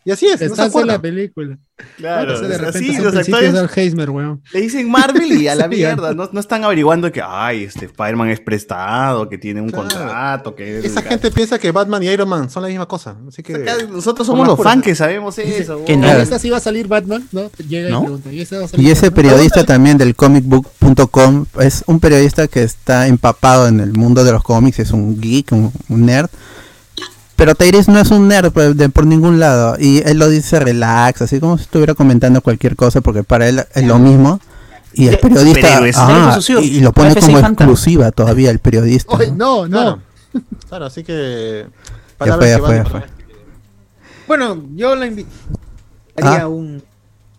Y 0.06 0.12
así 0.12 0.28
es. 0.28 0.42
Estás 0.42 0.74
en 0.76 0.88
la 0.88 1.00
película. 1.00 1.58
Claro. 1.98 2.40
de 2.40 2.58
repente 2.58 2.78
así, 2.78 2.98
los 2.98 3.16
actores 3.16 3.78
Heismer, 3.78 4.10
weón. 4.10 4.42
Le 4.54 4.62
dicen 4.62 4.90
Marvel 4.90 5.32
y 5.32 5.48
a 5.48 5.56
la 5.56 5.68
mierda. 5.70 6.14
No, 6.14 6.30
no, 6.32 6.40
están 6.40 6.64
averiguando 6.64 7.12
que, 7.12 7.22
ay, 7.22 7.64
este 7.64 7.86
Spider-Man 7.86 8.30
es 8.30 8.40
prestado, 8.40 9.28
que 9.30 9.38
tiene 9.38 9.62
un 9.62 9.70
contrato. 9.70 10.56
que 10.56 10.80
Esa 10.80 11.02
gente 11.02 11.32
piensa 11.32 11.60
que 11.60 11.72
Batman 11.72 12.04
y 12.04 12.08
Iron 12.08 12.30
Man 12.30 12.50
son 12.50 12.64
la 12.64 12.70
misma 12.70 12.88
cosa. 12.88 13.18
Así 13.28 13.44
que. 13.44 13.66
nosotros 13.90 14.26
somos 14.26 14.48
los 14.48 14.62
fans 14.62 14.84
que 14.84 14.96
sabemos 14.96 15.38
eso. 15.38 15.84
Que 15.86 15.98
no. 15.98 16.08
Esta 16.08 16.40
sí 16.40 16.50
va 16.50 16.58
a 16.58 16.62
salir 16.62 16.88
Batman, 16.88 17.28
¿no? 17.32 17.50
Llega 17.68 17.90
y 17.90 18.02
pregunta. 18.02 18.32
¿Y, 18.32 18.48
y 18.78 18.92
ese 18.92 19.12
periodista 19.12 19.64
también 19.64 19.98
del 19.98 20.16
comicbook.com 20.16 21.46
es 21.60 21.84
un 21.88 22.00
periodista 22.00 22.48
que 22.48 22.64
está 22.64 23.08
empapado 23.08 23.68
en 23.68 23.80
el 23.80 23.94
mundo 23.94 24.24
de 24.24 24.32
los 24.32 24.44
cómics, 24.44 24.80
es 24.80 24.92
un 24.92 25.20
geek, 25.20 25.52
un 25.52 25.72
nerd 26.06 26.30
pero 27.40 27.56
Tyrese 27.56 27.90
no 27.90 28.00
es 28.00 28.12
un 28.12 28.28
nerd 28.28 28.52
por, 28.52 28.76
de, 28.76 28.90
por 28.90 29.06
ningún 29.06 29.40
lado. 29.40 29.78
Y 29.80 30.00
él 30.00 30.20
lo 30.20 30.28
dice 30.28 30.60
relax, 30.60 31.22
así 31.22 31.40
como 31.40 31.58
si 31.58 31.64
estuviera 31.64 31.94
comentando 31.94 32.42
cualquier 32.42 32.76
cosa, 32.76 33.00
porque 33.00 33.24
para 33.24 33.48
él 33.48 33.64
es 33.74 33.84
lo 33.86 33.98
mismo. 33.98 34.42
Y 34.92 35.08
el 35.08 35.18
periodista. 35.20 35.80
Ah, 35.96 36.40
y, 36.62 36.82
lo 36.82 36.92
pone 36.92 37.16
como 37.16 37.40
exclusiva 37.40 38.12
todavía 38.12 38.52
el 38.52 38.60
periodista. 38.60 39.18
no, 39.34 39.68
no. 39.68 40.02
Claro, 40.68 40.86
así 40.86 41.04
que. 41.04 41.66
Ya 42.26 42.36
fue, 42.36 42.50
ya 42.50 42.60
fue, 42.60 42.76
ya 42.76 42.86
fue. 42.86 43.04
Bueno, 44.28 44.62
yo 44.76 44.96
la 44.98 45.06
invito. 45.06 45.30
Haría 46.18 46.42
ah. 46.42 46.48
un. 46.50 46.84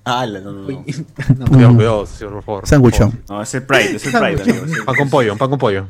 Ah, 0.02 0.26
no, 0.26 0.40
no, 0.40 0.52
no. 0.52 0.84
Cuidado, 1.50 1.74
cuidado, 1.74 2.06
por 2.32 2.42
favor. 2.42 2.66
Sanguchón. 2.66 3.22
No, 3.28 3.42
es 3.42 3.54
el 3.54 3.64
Pride, 3.64 3.96
es 3.96 4.06
el 4.06 4.12
Pride, 4.12 4.42
amigo. 4.42 4.84
pan 4.86 4.96
con 4.96 5.10
pollo, 5.10 5.36
pan 5.36 5.50
con 5.50 5.58
pollo. 5.58 5.86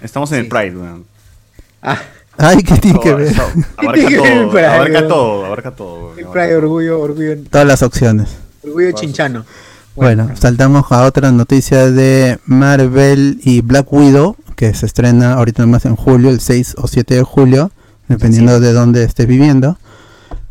Estamos 0.00 0.30
en 0.30 0.38
el 0.38 0.48
Pride, 0.48 0.76
weón. 0.76 1.04
Ah. 1.82 1.98
Ay, 2.36 2.58
¿qué 2.62 2.76
tiene 2.78 3.00
que 3.00 3.14
ver? 3.14 3.34
Abarca 3.76 4.06
El 4.06 4.16
todo, 4.16 4.50
Pride, 4.50 4.66
abarca 4.66 5.08
todo, 5.08 5.44
abarca 5.46 5.70
todo. 5.70 6.12
El 6.16 6.26
Pride, 6.26 6.56
orgullo, 6.56 7.00
orgullo, 7.00 7.36
Todas 7.50 7.66
las 7.66 7.82
opciones. 7.82 8.30
orgullo 8.62 8.92
chinchano. 8.92 9.44
Bueno, 9.94 10.30
saltamos 10.34 10.90
a 10.90 11.04
otra 11.04 11.30
noticia 11.30 11.90
de 11.90 12.38
Marvel 12.46 13.38
y 13.44 13.60
Black 13.60 13.92
Widow, 13.92 14.36
que 14.56 14.74
se 14.74 14.86
estrena 14.86 15.34
ahorita 15.34 15.64
más 15.66 15.84
en 15.84 15.94
julio, 15.94 16.30
el 16.30 16.40
6 16.40 16.74
o 16.78 16.88
7 16.88 17.14
de 17.14 17.22
julio, 17.22 17.70
dependiendo 18.08 18.58
de 18.58 18.72
dónde 18.72 19.04
estés 19.04 19.28
viviendo. 19.28 19.78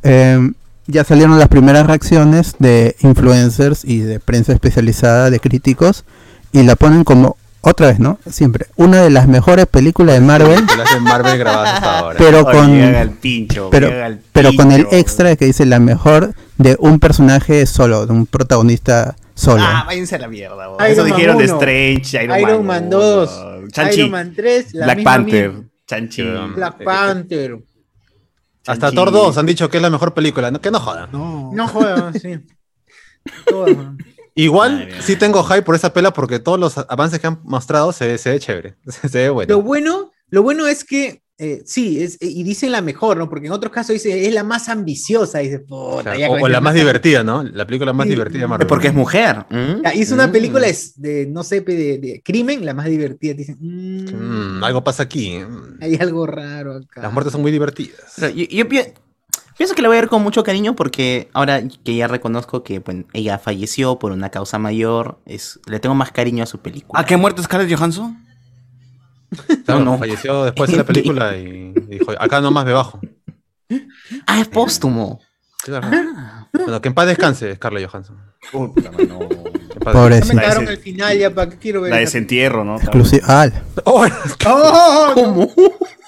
Eh, 0.03 0.51
ya 0.87 1.03
salieron 1.03 1.37
las 1.39 1.49
primeras 1.49 1.85
reacciones 1.87 2.55
de 2.59 2.95
influencers 3.01 3.83
y 3.83 3.99
de 3.99 4.19
prensa 4.21 4.53
especializada, 4.53 5.29
de 5.29 5.39
críticos, 5.41 6.05
y 6.53 6.63
la 6.63 6.75
ponen 6.77 7.03
como, 7.03 7.35
otra 7.65 7.87
vez, 7.87 7.99
¿no? 7.99 8.19
Siempre, 8.29 8.67
una 8.75 9.01
de 9.01 9.09
las 9.09 9.27
mejores 9.27 9.65
películas 9.67 10.15
de 10.15 10.21
Marvel, 10.21 10.65
las 10.77 10.93
de 10.93 10.99
Marvel 10.99 11.37
grabadas 11.37 11.75
hasta 11.75 11.99
ahora. 11.99 12.17
pero 12.17 12.41
Oye, 12.41 12.57
con... 12.57 12.71
llega 12.75 13.01
el 13.01 13.11
pincho, 13.11 13.69
pero, 13.71 13.87
llega 13.87 14.07
el 14.07 14.19
pero 14.33 14.53
con 14.53 14.71
el 14.73 14.85
extra 14.91 15.37
que 15.37 15.45
dice 15.45 15.65
la 15.65 15.79
mejor 15.79 16.35
de 16.57 16.75
un 16.79 16.99
personaje 16.99 17.65
solo, 17.65 18.05
de 18.05 18.11
un 18.11 18.25
protagonista 18.25 19.15
solo. 19.33 19.63
Ah, 19.65 19.85
váyanse 19.87 20.15
a 20.15 20.19
la 20.19 20.27
mierda. 20.27 20.65
Iron 20.65 20.91
Eso 20.91 21.03
Man 21.03 21.11
dijeron 21.11 21.37
de 21.37 21.45
Strange, 21.45 22.23
Iron, 22.25 22.39
Iron 22.41 22.65
Man 22.65 22.89
2, 22.89 23.29
weón. 23.29 23.71
Chanchi, 23.71 23.99
Iron 23.99 24.11
Man 24.11 24.33
3, 24.35 24.73
la 24.73 24.85
Black 24.85 24.97
misma 24.97 25.11
Panther. 25.11 25.53
Chanchi. 25.87 26.23
Black 26.55 26.83
Panther. 26.83 27.59
Hasta. 28.67 28.91
Thor 28.91 29.11
2 29.11 29.37
han 29.37 29.45
dicho 29.45 29.69
que 29.69 29.77
es 29.77 29.83
la 29.83 29.89
mejor 29.89 30.13
película. 30.13 30.51
No, 30.51 30.59
que 30.59 30.69
no 30.69 30.81
jodan. 30.81 31.09
No. 31.13 31.51
No 31.53 31.67
jodas, 31.69 32.21
sí. 32.21 32.39
Todas, 33.45 33.77
man. 33.77 33.97
Igual 34.35 34.71
Madre 34.73 34.85
mía. 34.87 35.01
sí 35.01 35.15
tengo 35.15 35.43
hype 35.43 35.61
por 35.61 35.75
esa 35.75 35.93
pela 35.93 36.11
porque 36.13 36.39
todos 36.39 36.59
los 36.59 36.77
avances 36.77 37.19
que 37.19 37.27
han 37.27 37.39
mostrado 37.43 37.91
se, 37.91 38.07
ve- 38.07 38.17
se 38.17 38.31
ve 38.31 38.39
chévere. 38.39 38.75
Se 39.09 39.17
ve 39.19 39.29
bueno. 39.29 39.53
Lo 39.55 39.61
bueno, 39.61 40.11
lo 40.29 40.41
bueno 40.43 40.67
es 40.67 40.83
que 40.83 41.21
eh, 41.39 41.63
sí, 41.65 42.01
es, 42.01 42.19
y 42.21 42.43
dicen 42.43 42.71
la 42.71 42.81
mejor, 42.81 43.17
¿no? 43.17 43.27
Porque 43.27 43.47
en 43.47 43.53
otros 43.53 43.73
casos 43.73 43.93
dice 43.93 44.27
es 44.27 44.33
la 44.33 44.43
más 44.43 44.69
ambiciosa, 44.69 45.39
dice, 45.39 45.59
puta, 45.59 45.75
O, 45.75 46.03
sea, 46.03 46.15
ya 46.15 46.29
o- 46.29 46.39
o 46.43 46.47
la 46.47 46.61
más 46.61 46.75
divertida, 46.75 47.23
¿no? 47.23 47.43
La 47.43 47.65
película 47.65 47.91
más 47.91 48.05
Sí. 48.05 48.11
divertida 48.11 48.41
de 48.41 48.47
Marvel. 48.47 48.67
Porque 48.67 48.87
es 48.89 48.93
mujer. 48.93 49.45
¿Mm? 49.49 49.81
Hizo 49.95 50.13
una 50.13 50.27
Mm. 50.27 50.31
película 50.31 50.67
es 50.67 50.99
de, 51.01 51.25
no 51.25 51.43
sé, 51.43 51.61
de, 51.61 51.97
de 51.97 52.21
crimen, 52.23 52.63
la 52.65 52.73
más 52.75 52.85
divertida. 52.85 53.33
Dicen, 53.33 53.57
mm, 53.59 54.59
Mm, 54.59 54.63
algo 54.63 54.83
pasa 54.83 55.03
aquí. 55.03 55.39
Hay 55.81 55.95
algo 55.99 56.25
raro 56.27 56.75
acá. 56.77 57.01
Las 57.01 57.11
muertes 57.11 57.31
son 57.31 57.41
muy 57.41 57.51
divertidas. 57.51 58.13
Pero 58.15 58.29
yo, 58.29 58.45
yo 58.45 58.67
pi- 58.69 58.93
pienso 59.57 59.75
que 59.75 59.81
la 59.81 59.87
voy 59.87 59.97
a 59.97 60.01
ver 60.01 60.09
con 60.09 60.23
mucho 60.23 60.43
cariño 60.43 60.75
porque 60.75 61.29
ahora 61.33 61.61
que 61.83 61.95
ya 61.95 62.07
reconozco 62.07 62.63
que 62.63 62.79
bueno, 62.79 63.05
ella 63.13 63.37
falleció 63.39 63.99
por 63.99 64.11
una 64.11 64.29
causa 64.29 64.59
mayor, 64.59 65.19
es, 65.25 65.59
le 65.67 65.79
tengo 65.79 65.95
más 65.95 66.11
cariño 66.11 66.43
a 66.43 66.47
su 66.47 66.59
película. 66.59 66.99
¿A 66.99 67.05
qué 67.05 67.15
ha 67.15 67.17
muerto 67.17 67.43
Scarlett 67.43 67.75
Johansson? 67.75 68.17
Claro, 69.65 69.83
no. 69.83 69.97
Falleció 69.97 70.43
después 70.43 70.69
de 70.69 70.77
la 70.77 70.83
película 70.85 71.35
y 71.37 71.73
dijo, 71.87 72.11
acá 72.19 72.41
nomás 72.41 72.65
me 72.65 72.73
bajo. 72.73 72.99
Ah, 74.27 74.39
es 74.41 74.47
póstumo. 74.47 75.19
Claro. 75.63 75.87
Ah. 75.91 76.47
Bueno, 76.53 76.81
que 76.81 76.89
en 76.89 76.93
paz 76.93 77.07
descanse 77.07 77.55
Scarlett 77.55 77.89
Johansson. 77.89 78.17
Puta, 78.51 78.91
mano. 78.91 79.27
Ya 79.85 80.25
me 80.25 80.35
La 80.35 80.41
cagaron 80.41 80.67
al 80.67 80.77
final 80.77 81.17
ya, 81.17 81.33
¿para 81.33 81.49
qué 81.49 81.57
quiero 81.57 81.81
ver? 81.81 81.91
La 81.91 81.97
desentierro, 81.97 82.63
¿no? 82.63 82.77
Exclusiva. 82.77 83.25
Ah. 83.27 83.49
Oh, 83.85 84.05
¡Oh! 84.45 85.11
¿Cómo? 85.13 85.51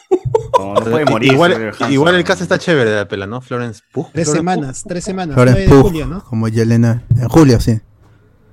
No, 0.59 0.73
no 0.75 0.81
puede 0.81 1.05
morir. 1.05 1.33
igual, 1.33 1.73
igual 1.89 2.15
el 2.15 2.23
caso 2.23 2.43
está 2.43 2.57
chévere 2.57 2.89
de 2.89 2.95
la 2.97 3.07
pela, 3.07 3.27
¿no? 3.27 3.41
Florence 3.41 3.81
Pugh. 3.91 4.07
Tres 4.13 4.27
Florence 4.27 4.37
semanas, 4.37 4.83
tres 4.87 5.03
semanas. 5.03 5.35
Florence 5.35 5.61
9 5.67 5.75
de 5.75 5.81
Pugh, 5.81 5.89
julio, 5.89 6.05
¿no? 6.07 6.23
como 6.23 6.47
Yelena. 6.47 7.03
En 7.17 7.27
julio, 7.29 7.59
sí. 7.59 7.79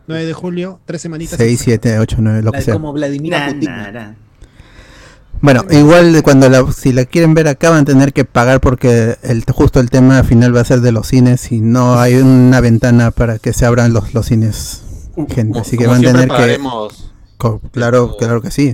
9 0.08 0.24
de 0.26 0.32
julio, 0.32 0.80
tres 0.84 1.00
semanitas. 1.02 1.36
6, 1.38 1.60
7, 1.62 1.98
8, 1.98 2.16
9, 2.20 2.42
lo 2.42 2.50
La 2.50 2.58
que 2.58 2.64
sea. 2.64 2.74
como 2.74 2.92
Vladimir 2.92 3.30
Na, 3.32 3.46
Putin. 3.46 3.70
Bueno, 5.40 5.64
igual 5.70 6.12
de 6.12 6.22
cuando 6.22 6.48
la, 6.48 6.70
si 6.70 6.92
la 6.92 7.04
quieren 7.04 7.34
ver 7.34 7.48
acá 7.48 7.70
van 7.70 7.80
a 7.80 7.84
tener 7.84 8.12
que 8.12 8.24
pagar 8.24 8.60
porque 8.60 9.16
el, 9.22 9.44
justo 9.52 9.80
el 9.80 9.90
tema 9.90 10.22
final 10.22 10.54
va 10.54 10.60
a 10.60 10.64
ser 10.64 10.80
de 10.82 10.92
los 10.92 11.08
cines 11.08 11.50
y 11.50 11.60
no 11.60 11.98
hay 11.98 12.14
una 12.16 12.60
ventana 12.60 13.10
para 13.10 13.38
que 13.40 13.52
se 13.52 13.66
abran 13.66 13.92
los, 13.92 14.14
los 14.14 14.26
cines. 14.26 14.82
Gente, 15.16 15.48
Como- 15.48 15.60
así 15.60 15.76
que 15.76 15.84
como 15.86 16.00
van 16.00 16.06
a 16.06 16.12
tener 16.12 16.28
que... 16.28 16.60
Claro, 17.72 18.16
claro 18.16 18.40
que 18.40 18.52
sí, 18.52 18.72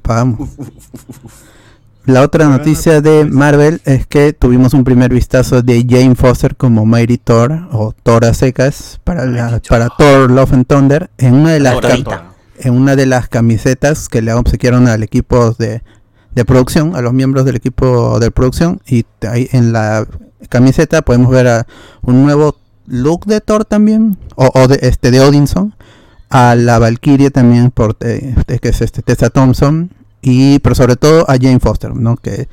pagamos. 0.00 0.48
La 2.06 2.20
otra 2.20 2.46
noticia 2.48 3.00
de 3.00 3.24
Marvel 3.24 3.80
es 3.86 4.06
que 4.06 4.34
tuvimos 4.34 4.74
un 4.74 4.84
primer 4.84 5.10
vistazo 5.12 5.62
de 5.62 5.86
Jane 5.88 6.14
Foster 6.14 6.54
como 6.54 6.84
Mighty 6.84 7.16
Thor 7.16 7.66
o 7.72 7.94
Thor 8.02 8.26
a 8.26 8.34
secas 8.34 9.00
para, 9.04 9.24
la, 9.24 9.58
para 9.66 9.88
Thor 9.88 10.30
Love 10.30 10.52
and 10.52 10.66
Thunder 10.66 11.10
en 11.16 11.34
una 11.34 11.52
de 11.52 11.60
las 11.60 11.72
Thor 11.74 11.84
cam- 11.84 11.90
ahorita. 11.90 12.24
en 12.58 12.74
una 12.74 12.94
de 12.94 13.06
las 13.06 13.28
camisetas 13.30 14.10
que 14.10 14.20
le 14.20 14.34
obsequiaron 14.34 14.86
al 14.86 15.02
equipo 15.02 15.52
de, 15.52 15.82
de 16.34 16.44
producción, 16.44 16.94
a 16.94 17.00
los 17.00 17.14
miembros 17.14 17.46
del 17.46 17.56
equipo 17.56 18.20
de 18.20 18.30
producción, 18.30 18.82
y 18.86 19.06
ahí 19.26 19.48
en 19.52 19.72
la 19.72 20.06
camiseta 20.50 21.00
podemos 21.00 21.30
ver 21.30 21.48
a 21.48 21.66
un 22.02 22.22
nuevo 22.22 22.56
look 22.86 23.24
de 23.24 23.40
Thor 23.40 23.64
también, 23.64 24.18
o, 24.36 24.50
o 24.52 24.68
de 24.68 24.78
este 24.82 25.10
de 25.10 25.20
Odinson, 25.20 25.74
a 26.28 26.54
la 26.54 26.78
Valkyrie 26.78 27.30
también 27.30 27.70
por 27.70 27.96
eh, 28.00 28.34
este, 28.36 28.58
que 28.58 28.68
es 28.68 28.82
este 28.82 29.00
Tessa 29.00 29.30
Thompson, 29.30 29.90
y 30.24 30.58
pero 30.58 30.74
sobre 30.74 30.96
todo 30.96 31.22
a 31.28 31.34
Jane 31.34 31.60
Foster, 31.60 31.94
¿no? 31.94 32.16
Que 32.16 32.48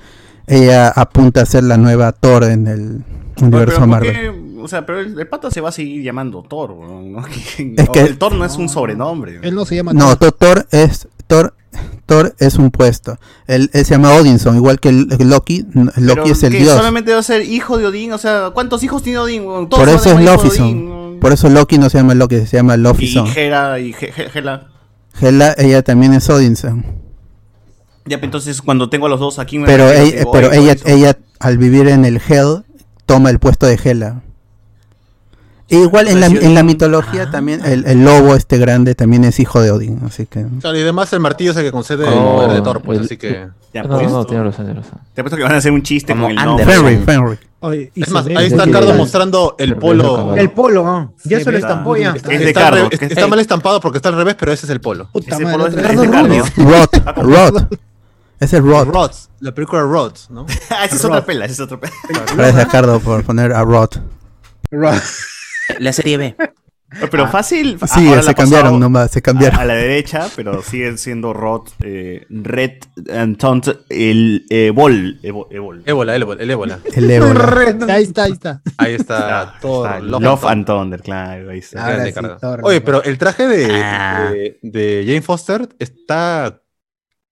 ella 0.48 0.90
apunta 0.90 1.42
a 1.42 1.46
ser 1.46 1.64
la 1.64 1.78
nueva 1.78 2.12
Thor 2.12 2.44
en 2.44 2.68
el 2.68 3.04
universo 3.42 3.66
pero 3.66 3.80
¿por 3.80 3.88
Marvel. 3.88 4.12
qué? 4.14 4.52
O 4.62 4.68
sea, 4.68 4.86
pero 4.86 5.00
el, 5.00 5.18
el 5.20 5.28
pata 5.28 5.50
se 5.50 5.60
va 5.62 5.70
a 5.70 5.72
seguir 5.72 6.04
llamando 6.04 6.44
Thor, 6.44 6.76
¿no? 6.76 7.26
Es 7.28 7.90
que- 7.90 8.00
el 8.02 8.18
Thor 8.18 8.34
no 8.36 8.46
es 8.46 8.56
un 8.58 8.70
sobrenombre. 8.70 9.40
Él 9.42 9.56
no 9.56 9.66
se 9.66 9.76
llama 9.76 9.94
No, 9.94 10.16
Thor. 10.18 10.32
Thor, 10.34 10.64
Thor 10.64 10.68
es 10.72 11.08
Thor, 11.28 11.54
Thor 12.06 12.36
es 12.40 12.56
un 12.56 12.70
puesto. 12.72 13.18
Él, 13.48 13.70
él 13.74 13.86
se 13.86 13.92
llama 13.96 14.14
Odinson, 14.16 14.56
igual 14.58 14.80
que 14.80 14.90
el- 14.90 15.08
el 15.18 15.30
Loki. 15.30 15.64
Pero 15.74 15.90
Loki 15.96 16.32
es 16.32 16.44
el 16.44 16.52
dios. 16.52 16.76
solamente 16.76 17.14
va 17.14 17.20
a 17.20 17.24
ser 17.24 17.42
hijo 17.44 17.78
de 17.78 17.86
Odín, 17.88 18.12
o 18.12 18.18
sea, 18.18 18.52
¿cuántos 18.54 18.84
hijos 18.84 19.02
tiene 19.02 19.20
Odín? 19.20 19.44
Todos 19.46 19.80
Por 19.80 19.88
eso 19.90 20.12
es 20.20 20.26
Lofison. 20.26 21.18
Por 21.22 21.32
eso 21.32 21.50
Loki 21.50 21.78
no 21.78 21.90
se 21.90 22.00
llama 22.00 22.14
Loki, 22.16 22.46
se 22.46 22.58
llama 22.58 22.76
Y 22.76 22.80
Lofison. 22.80 23.28
Hera 23.36 23.80
y 23.80 23.92
He- 23.94 24.12
He- 24.16 24.38
Hela. 24.40 24.68
Hela, 25.22 25.54
ella 25.58 25.82
también 25.84 26.14
es 26.14 26.30
Odinson. 26.30 26.84
Ya, 28.06 28.18
pues, 28.18 28.24
entonces 28.26 28.62
cuando 28.62 28.90
tengo 28.90 29.06
a 29.06 29.10
los 29.10 29.20
dos 29.20 29.40
aquí 29.40 29.60
me 29.60 29.66
Pero, 29.68 29.90
ella, 29.92 30.18
digo, 30.18 30.32
pero 30.32 30.52
ella, 30.52 30.76
ella, 30.86 31.18
al 31.40 31.58
vivir 31.58 31.88
en 31.88 32.06
el 32.06 32.18
Hell, 32.28 32.64
toma 33.06 33.30
el 33.30 33.40
puesto 33.40 33.66
de 33.66 33.80
Hela. 33.84 34.22
E 35.70 35.78
igual 35.78 36.10
en 36.10 36.20
la, 36.20 36.26
en 36.26 36.54
la 36.54 36.64
mitología 36.64 37.32
también, 37.32 37.64
el, 37.64 37.86
el 37.86 38.04
lobo 38.04 38.36
este 38.36 38.58
grande 38.58 38.94
también 38.94 39.24
es 39.24 39.40
hijo 39.40 39.62
de 39.62 39.72
Odin, 39.72 40.02
así 40.06 40.26
que... 40.26 40.46
Claro, 40.60 40.78
y 40.78 40.82
además 40.82 41.14
el 41.14 41.22
martillo 41.22 41.52
es 41.52 41.58
el 41.58 41.64
que 41.64 41.72
concede 41.72 42.06
el 42.06 42.14
poder 42.14 42.52
de 42.52 42.62
Thor, 42.62 42.82
pues, 42.82 43.00
el- 43.00 43.06
así 43.06 43.16
que... 43.16 43.48
No, 43.74 43.88
pues, 43.88 44.12
no, 44.12 44.26
tiene 44.26 44.44
razón, 44.44 44.66
tiene 44.66 44.82
razón. 44.82 45.00
Te 45.14 45.22
apuesto 45.22 45.38
que 45.38 45.44
van 45.44 45.54
a 45.54 45.58
hacer 45.60 45.72
un 45.72 45.82
chiste 45.82 46.12
Como 46.12 46.24
con 46.24 46.32
el 46.34 46.38
Anderson. 46.40 47.06
nombre. 47.08 47.38
Oye, 47.62 47.90
Es 47.96 48.10
más, 48.10 48.26
ahí 48.26 48.48
está 48.48 48.70
Cardo 48.70 48.94
mostrando 48.96 49.56
el 49.60 49.78
polo. 49.78 50.36
El 50.36 50.50
polo, 50.52 50.84
¿no? 50.84 51.14
Ya 51.24 51.38
Se 51.38 51.46
se 51.46 51.52
lo 51.54 51.58
estampó 51.60 51.96
ya. 51.96 52.10
Es 52.16 52.24
de 52.24 52.48
Está, 52.50 52.60
Cardo, 52.60 52.90
re- 52.90 53.06
está 53.08 53.28
mal 53.28 53.40
estampado 53.40 53.80
porque 53.80 54.00
está 54.00 54.10
al 54.10 54.16
revés, 54.16 54.36
pero 54.38 54.52
ese 54.52 54.66
es 54.66 54.70
el 54.72 54.82
polo. 54.82 55.08
Puta 55.14 55.36
Ese 55.36 55.44
madre, 55.46 55.58
polo 55.58 55.68
es 55.68 55.76
de- 55.76 56.52
Rod, 57.16 57.64
Rod. 58.42 58.48
Es 58.48 58.54
el 58.54 58.64
Rod. 58.64 58.88
Rods, 58.88 59.30
la 59.40 59.54
película 59.54 59.82
Rods, 59.84 60.30
¿no? 60.30 60.46
Ah, 60.70 60.86
esa 60.86 60.96
es 60.96 61.06
otra 61.06 61.26
pela, 61.26 61.46
esa 61.46 61.54
es 61.54 61.60
otra 61.62 61.80
pela. 61.80 61.94
Gracias 62.36 62.68
Cardo 62.68 63.00
por 63.00 63.24
poner 63.24 63.54
a 63.54 63.64
Rod. 63.64 63.90
La 65.80 65.94
serie 65.94 66.18
B. 66.18 66.36
Pero 67.10 67.26
fácil. 67.30 67.80
Sí, 67.88 68.08
ahora 68.10 68.18
la 68.18 68.24
se 68.24 68.36
cambiaron 68.36 68.64
pasado 68.66 68.80
nomás, 68.80 69.12
se 69.12 69.20
A, 69.20 69.22
cambiaron. 69.22 69.58
a 69.60 69.64
la 69.64 69.76
derecha, 69.76 70.28
pero 70.36 70.62
siguen 70.62 70.98
siendo 70.98 71.32
Rod, 71.32 71.70
eh, 71.84 72.26
Red, 72.30 72.72
Anton, 73.14 73.62
el. 73.88 74.46
Evol. 74.50 75.18
Ébola, 75.24 75.82
ébola, 76.18 76.18
el 76.44 76.52
ébola. 76.52 76.80
El 76.94 77.10
ébola. 77.10 77.94
Ahí 77.94 78.04
está, 78.04 78.24
ahí 78.24 78.32
está. 78.34 78.62
Ahí 78.78 78.94
está 78.96 79.40
Ah, 79.42 79.56
todo. 79.62 79.86
está, 79.86 80.00
Love, 80.02 80.44
and 80.46 80.66
Thunder, 80.66 81.02
claro, 81.02 81.52
ahí 81.52 81.60
está. 81.60 82.06
Sí, 82.06 82.12
Oye, 82.64 82.82
pero 82.82 83.02
el 83.04 83.18
traje 83.18 83.48
de, 83.48 83.74
Ah. 83.82 84.30
de, 84.30 84.60
de 84.62 85.04
Jane 85.08 85.22
Foster 85.22 85.70
está 85.80 86.61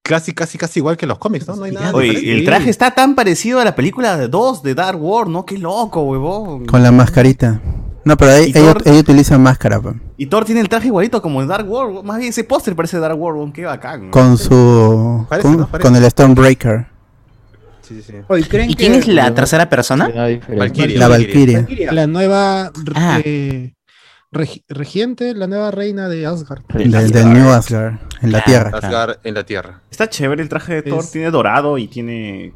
casi, 0.10 0.34
casi, 0.34 0.58
casi 0.58 0.80
igual 0.80 0.98
que 0.98 1.06
los 1.06 1.20
cómics, 1.20 1.48
¿no? 1.48 1.56
No 1.56 1.64
hay 1.66 1.72
nada. 1.72 1.92
Oye, 1.94 2.08
diferente. 2.10 2.32
el 2.40 2.46
traje 2.46 2.70
está 2.72 2.92
tan 2.92 3.14
parecido 3.14 3.60
a 3.60 3.66
la 3.66 3.76
película 3.76 4.18
de 4.18 4.28
2 4.28 4.64
de 4.64 4.74
Dark 4.74 5.00
World, 5.02 5.32
¿no? 5.32 5.46
Qué 5.46 5.58
loco, 5.60 6.02
huevón. 6.02 6.66
Con 6.66 6.82
la 6.82 6.92
mascarita. 6.92 7.62
No, 8.04 8.18
pero 8.18 8.32
ahí, 8.32 8.46
ella, 8.56 8.74
Thor- 8.74 8.82
ella 8.86 9.00
utiliza 9.00 9.38
máscara. 9.38 9.80
pa. 9.80 9.94
Y 10.18 10.26
Thor 10.26 10.44
tiene 10.46 10.62
el 10.62 10.70
traje 10.70 10.88
igualito 10.88 11.22
como 11.22 11.42
en 11.42 11.48
Dark 11.48 11.70
World. 11.70 12.04
Más 12.04 12.18
bien 12.18 12.30
ese 12.30 12.44
póster 12.44 12.76
parece 12.76 12.98
Dark 12.98 13.20
World, 13.20 13.54
qué 13.54 13.66
bacán. 13.66 14.06
¿no? 14.06 14.12
Con 14.12 14.38
su... 14.38 15.26
Parece, 15.30 15.48
con, 15.48 15.58
¿no? 15.58 15.70
Con 15.80 15.96
el 15.96 16.10
Stormbreaker. 16.10 16.88
Sí, 17.82 17.96
sí, 17.98 18.04
sí. 18.08 18.14
Oye, 18.28 18.48
¿creen 18.48 18.70
¿Y 18.70 18.76
que 18.76 18.86
quién 18.86 18.96
es 18.96 19.08
la 19.08 19.34
tercera 19.34 19.70
persona? 19.70 20.10
La. 20.10 20.28
Valkyria? 20.56 21.66
La 21.92 22.08
nueva 22.08 22.72
Ah. 22.96 23.20
eh, 23.24 23.74
regi- 24.32 24.64
regente, 24.70 25.34
la 25.34 25.48
nueva 25.48 25.72
reina 25.72 26.08
de 26.10 26.26
Asgard. 26.26 26.64
Del, 26.74 27.12
del 27.12 27.34
New 27.34 27.50
Asgard. 27.50 27.96
En 28.22 28.32
la 28.32 28.40
Ah. 28.40 28.44
Tierra. 28.46 28.78
Asgard 28.78 29.18
en 29.24 29.34
la 29.34 29.46
Tierra. 29.46 29.82
Está 29.90 30.10
chévere 30.10 30.42
el 30.44 30.50
traje 30.50 30.76
de 30.76 30.82
Thor, 30.84 31.00
Es- 31.00 31.12
tiene 31.12 31.32
dorado 31.32 31.78
y 31.78 31.88
tiene 31.88 32.54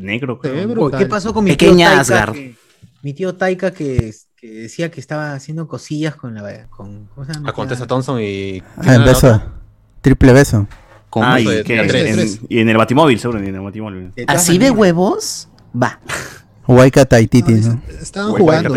negro. 0.00 0.38
Creo. 0.40 0.90
¿Qué 0.90 1.06
pasó 1.06 1.32
con 1.32 1.44
mi 1.44 1.52
Pequeña 1.52 1.88
tío 1.88 1.96
Taika? 1.98 2.00
Asgard. 2.00 2.32
que- 2.34 2.54
mi 3.02 3.12
tío 3.14 3.34
Taika 3.34 3.70
que, 3.72 4.12
que 4.36 4.48
decía 4.48 4.90
que 4.90 5.00
estaba 5.00 5.34
haciendo 5.34 5.68
cosillas 5.68 6.16
con 6.16 6.34
la... 6.34 6.66
Con, 6.68 7.06
¿cómo 7.14 7.26
se 7.26 7.34
llama? 7.34 7.50
Ah, 7.50 7.52
con 7.52 7.68
Tessa 7.68 7.86
Thompson 7.86 8.20
y. 8.20 8.62
Ah, 8.78 8.94
el 8.94 9.04
beso. 9.04 9.42
Triple 10.00 10.32
beso. 10.32 10.66
Ah, 11.16 11.38
y, 11.38 11.44
de- 11.44 11.62
de. 11.62 11.80
En- 11.80 11.88
Tres. 11.88 12.40
y 12.48 12.58
en 12.58 12.68
el 12.68 12.76
Batimóvil, 12.76 13.20
seguro, 13.20 13.38
en 13.38 13.54
el 13.54 13.60
Batimóvil. 13.60 14.10
De 14.16 14.24
¿Así 14.26 14.58
de 14.58 14.70
huevos? 14.72 15.48
Va. 15.80 16.00
Waika 16.66 17.04
Taititi, 17.04 17.52
¿no? 17.52 17.80
Estaban 18.00 18.32
jugando. 18.32 18.74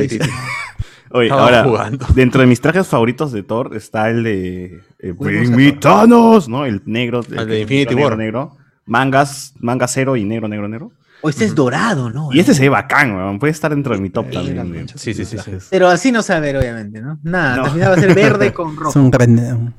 Oye, 1.11 1.27
Estaba 1.27 1.43
ahora, 1.43 1.63
jugando. 1.63 2.05
dentro 2.15 2.41
de 2.41 2.47
mis 2.47 2.59
trajes 2.61 2.87
favoritos 2.87 3.31
de 3.31 3.43
Thor 3.43 3.75
está 3.75 4.09
el 4.09 4.23
de 4.23 4.81
eh, 4.99 5.11
Bring 5.17 5.55
me. 5.55 5.71
Thanos, 5.73 6.47
¿no? 6.49 6.65
El 6.65 6.81
negro. 6.85 7.21
El 7.29 7.35
de 7.35 7.45
que- 7.47 7.59
Infinity 7.61 7.95
negro, 7.95 8.09
War. 8.09 8.17
Negro. 8.17 8.57
Mangas, 8.85 9.53
manga 9.59 9.87
cero 9.87 10.15
y 10.15 10.23
negro, 10.23 10.47
negro, 10.47 10.67
negro. 10.67 10.91
O 11.21 11.29
este 11.29 11.45
es 11.45 11.55
dorado, 11.55 12.09
¿no? 12.11 12.29
Y 12.31 12.39
este 12.39 12.53
se 12.53 12.61
ve 12.61 12.69
bacán, 12.69 13.15
weón. 13.15 13.39
Puede 13.39 13.51
estar 13.51 13.71
dentro 13.71 13.95
de 13.95 13.99
mi 14.01 14.09
top 14.09 14.27
Eh, 14.29 14.33
también. 14.33 14.85
de-. 14.85 14.93
Sí, 14.97 15.13
sí, 15.13 15.25
sí. 15.25 15.37
Pero 15.71 15.87
así 15.89 16.11
no 16.11 16.21
se 16.21 16.31
va 16.33 16.37
a 16.37 16.41
ver, 16.41 16.57
obviamente, 16.57 17.01
¿no? 17.01 17.17
Nada, 17.23 17.55
No. 17.57 17.65
al 17.65 17.71
final 17.71 17.89
va 17.91 17.95
a 17.95 17.99
ser 17.99 18.13
verde 18.15 18.53
con 18.53 18.71
Es 18.73 18.75
rojo. 18.77 18.99
un, 18.99 19.11
rende- 19.11 19.73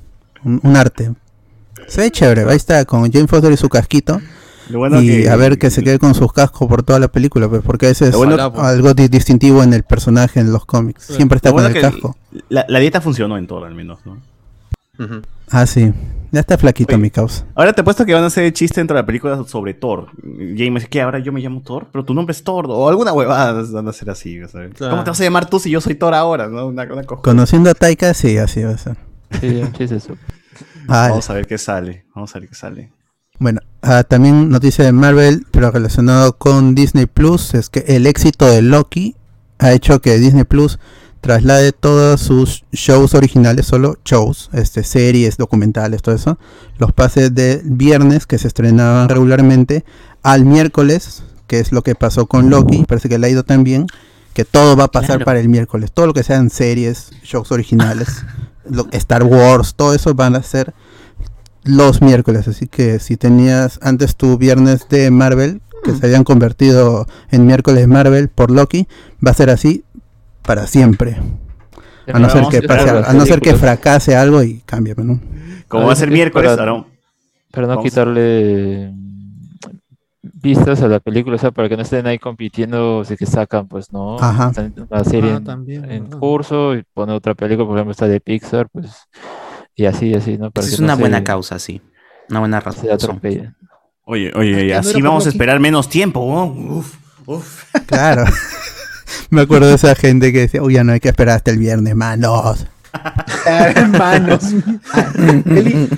un, 0.45 0.61
un 0.63 0.77
arte. 0.77 1.13
Se 1.87 2.01
ve 2.03 2.11
chévere, 2.11 2.43
ahí 2.43 2.57
está 2.57 2.85
con 2.85 3.11
Jane 3.11 3.29
Foster 3.29 3.53
y 3.53 3.57
su 3.57 3.69
casquito. 3.69 4.21
Lo 4.71 4.79
bueno 4.81 5.01
y 5.03 5.07
que- 5.23 5.29
a 5.31 5.37
ver 5.37 5.59
que 5.59 5.71
se 5.71 5.83
quede 5.83 5.99
con 5.99 6.15
sus 6.15 6.33
cascos 6.33 6.69
por 6.69 6.83
toda 6.83 6.99
la 6.99 7.09
película, 7.09 7.49
pues, 7.49 7.63
porque 7.63 7.89
ese 7.91 8.09
es 8.09 8.17
bueno- 8.17 8.53
pues. 8.53 8.65
algo 8.67 8.93
di- 8.95 9.09
distintivo 9.09 9.63
en 9.63 9.73
el 9.73 9.83
personaje 9.83 10.41
en 10.41 10.53
los 10.53 10.65
cómics. 10.67 11.05
Siempre 11.05 11.37
está 11.37 11.53
con 11.53 11.65
el 11.65 11.73
que 11.73 11.81
casco. 11.81 12.17
La, 12.49 12.65
la 12.69 12.79
dieta 12.79 13.01
funcionó 13.01 13.39
en 13.39 13.47
Thor, 13.47 13.67
al 13.67 13.75
menos, 13.75 14.01
¿no? 14.05 14.19
Ah, 15.51 15.65
sí. 15.67 15.93
Ya 16.31 16.41
está 16.41 16.59
flaquito 16.59 16.93
Oye. 16.95 17.01
mi 17.03 17.11
causa. 17.11 17.47
Ahora 17.55 17.73
te 17.73 17.81
apuesto 17.81 18.05
que 18.05 18.13
van 18.13 18.25
a 18.25 18.27
hacer 18.27 18.53
chiste 18.53 18.81
dentro 18.81 18.95
de 18.97 19.03
la 19.03 19.07
película 19.07 19.43
sobre 19.47 19.73
Thor. 19.73 20.09
James 20.23 20.75
dice 20.83 20.89
que 20.89 21.01
ahora 21.01 21.21
yo 21.21 21.33
me 21.33 21.41
llamo 21.41 21.63
Thor, 21.63 21.87
pero 21.91 22.05
tu 22.05 22.13
nombre 22.13 22.33
es 22.33 22.45
Thor. 22.45 22.67
O 22.69 22.89
alguna 22.89 23.13
huevada 23.15 23.63
van 23.73 23.89
a 23.89 23.93
ser 23.95 24.11
así. 24.11 24.39
¿sabes? 24.49 24.75
Claro. 24.75 24.91
¿Cómo 24.91 25.05
te 25.05 25.11
vas 25.11 25.21
a 25.21 25.25
llamar 25.25 25.49
tú 25.49 25.59
si 25.59 25.71
yo 25.71 25.81
soy 25.81 25.95
Thor 25.95 26.13
ahora? 26.13 26.49
¿no? 26.49 26.67
Una, 26.67 26.83
una 26.83 27.05
cosa. 27.05 27.23
Conociendo 27.23 27.71
a 27.71 27.75
Taika, 27.75 28.13
sí, 28.13 28.37
así 28.37 28.63
va 28.63 28.73
a 28.73 28.79
ser. 28.79 28.97
Sí, 29.41 29.63
sí 29.79 29.85
es 29.85 29.93
eso. 29.93 30.17
Ah, 30.89 31.09
Vamos 31.11 31.31
a 31.31 31.35
ver 31.35 31.47
qué 31.47 31.57
sale. 31.57 32.05
Vamos 32.15 32.35
a 32.35 32.41
ver 32.41 32.49
qué 32.49 32.55
sale. 32.55 32.91
Bueno, 33.39 33.61
ah, 33.83 34.03
también 34.05 34.49
noticia 34.49 34.85
de 34.85 34.93
Marvel, 34.93 35.47
pero 35.51 35.71
relacionado 35.71 36.37
con 36.37 36.75
Disney 36.75 37.07
Plus, 37.07 37.55
es 37.55 37.69
que 37.71 37.85
el 37.89 38.07
éxito 38.07 38.47
de 38.47 38.63
Loki 38.63 39.15
ha 39.59 39.73
hecho 39.73 40.01
que 40.01 40.19
Disney 40.19 40.45
Plus 40.45 40.79
traslade 41.21 41.73
todos 41.73 42.21
sus 42.21 42.65
shows 42.73 43.15
originales, 43.15 43.67
solo 43.67 43.97
shows, 44.05 44.51
este, 44.53 44.83
series, 44.85 45.37
documentales, 45.37 46.03
todo 46.03 46.15
eso, 46.15 46.39
los 46.79 46.93
pases 46.93 47.35
de 47.35 47.61
viernes 47.65 48.27
que 48.27 48.39
se 48.39 48.49
estrenaban 48.49 49.09
regularmente 49.09 49.85
al 50.23 50.45
miércoles, 50.45 51.23
que 51.47 51.59
es 51.61 51.73
lo 51.73 51.83
que 51.83 51.95
pasó 51.95 52.27
con 52.27 52.51
Loki, 52.51 52.85
parece 52.87 53.09
que 53.09 53.19
le 53.19 53.27
ha 53.27 53.31
ido 53.31 53.43
tan 53.45 53.65
bien, 53.65 53.87
que 54.33 54.45
todo 54.45 54.77
va 54.77 54.85
a 54.85 54.89
pasar 54.93 55.09
Claro. 55.17 55.25
para 55.25 55.41
el 55.41 55.49
miércoles, 55.49 55.91
todo 55.93 56.07
lo 56.07 56.15
que 56.15 56.23
sean 56.23 56.51
series, 56.51 57.11
shows 57.25 57.51
originales, 57.51 58.25
lo- 58.71 58.87
Star 58.93 59.25
Wars, 59.25 59.75
todo 59.75 59.95
eso 59.95 60.15
van 60.15 60.37
a 60.37 60.43
ser 60.43 60.73
los 61.69 62.01
miércoles, 62.03 62.49
así 62.49 62.67
que 62.67 62.99
si 62.99 63.17
tenías 63.17 63.79
antes 63.83 64.17
tu 64.17 64.39
viernes 64.39 64.89
de 64.89 65.11
Marvel, 65.11 65.61
que 65.85 65.93
se 65.95 66.07
habían 66.07 66.25
convertido 66.25 67.07
en 67.31 67.47
miércoles 67.47 67.87
Marvel 67.87 68.29
por 68.29 68.51
Loki, 68.51 68.89
va 69.25 69.31
a 69.31 69.35
ser 69.35 69.51
así 69.51 69.85
para 70.43 70.67
siempre. 70.67 71.17
A 72.13 72.19
no 72.19 72.31
ser 72.31 72.45
que 72.49 72.57
a 72.59 72.63
pase, 72.63 73.15
no 73.17 73.27
ser 73.27 73.41
que 73.41 73.55
fracase 73.55 74.17
algo 74.17 74.43
y 74.43 74.61
cambie, 74.65 74.95
¿no? 74.97 75.21
Como 75.69 75.85
Ah, 75.85 75.87
va 75.89 75.93
a 75.93 75.97
ser 75.97 76.11
miércoles, 76.11 76.51
para- 76.57 76.71
ahora. 76.71 76.87
Para 77.53 77.67
no 77.67 77.83
quitarle 77.83 78.91
mm, 78.93 79.49
vistas 80.23 80.83
a 80.83 80.89
la 80.89 81.01
película, 81.01 81.37
o 81.37 81.39
sea, 81.39 81.51
para 81.51 81.69
que 81.69 81.77
no 81.77 81.83
estén 81.83 82.07
ahí 82.07 82.19
compitiendo, 82.19 83.05
si 83.05 83.17
que 83.17 83.27
sacan, 83.27 83.69
pues 83.69 83.93
no, 83.93 84.19
Ajá. 84.19 84.53
una 84.91 85.05
serie 85.05 85.33
Ah, 85.33 85.37
en, 85.37 85.45
también, 85.45 85.91
en 85.91 86.07
curso 86.07 86.75
y 86.75 86.83
pone 86.95 87.13
otra 87.13 87.35
película, 87.35 87.67
por 87.67 87.77
ejemplo, 87.77 87.93
está 87.93 88.09
de 88.09 88.21
Pixar, 88.21 88.69
pues, 88.71 88.91
y 89.79 89.87
así, 89.87 90.13
así, 90.15 90.37
¿no? 90.37 90.51
Para 90.51 90.67
es 90.67 90.75
que 90.75 90.79
no 90.83 90.85
una 90.87 90.95
se- 90.97 91.01
buena 91.01 91.25
causa, 91.25 91.59
sí. 91.59 91.81
Una 92.29 92.41
buena 92.41 92.61
se 92.61 92.65
razón. 92.67 92.91
atropellen. 92.93 93.57
Oye, 94.05 94.33
oye, 94.35 94.73
no 94.73 94.79
así 94.79 95.01
vamos 95.01 95.25
a 95.27 95.29
esperar 95.31 95.61
menos 95.61 95.89
tiempo. 95.89 96.21
¿no? 96.31 96.45
Uf, 96.77 96.95
uf. 97.27 97.65
Claro. 97.87 98.25
Me 99.31 99.43
acuerdo 99.43 99.69
de 99.69 99.75
esa 99.77 99.95
gente 99.95 100.33
que 100.33 100.41
decía, 100.41 100.63
uy, 100.63 100.75
ya 100.75 100.85
no 100.85 100.93
hay 100.93 101.01
que 101.01 101.09
esperar 101.09 101.37
hasta 101.37 101.51
el 101.51 101.59
viernes, 101.59 101.95
manos. 101.95 102.67
Hermanos. 103.47 104.43
Eli, 105.47 105.89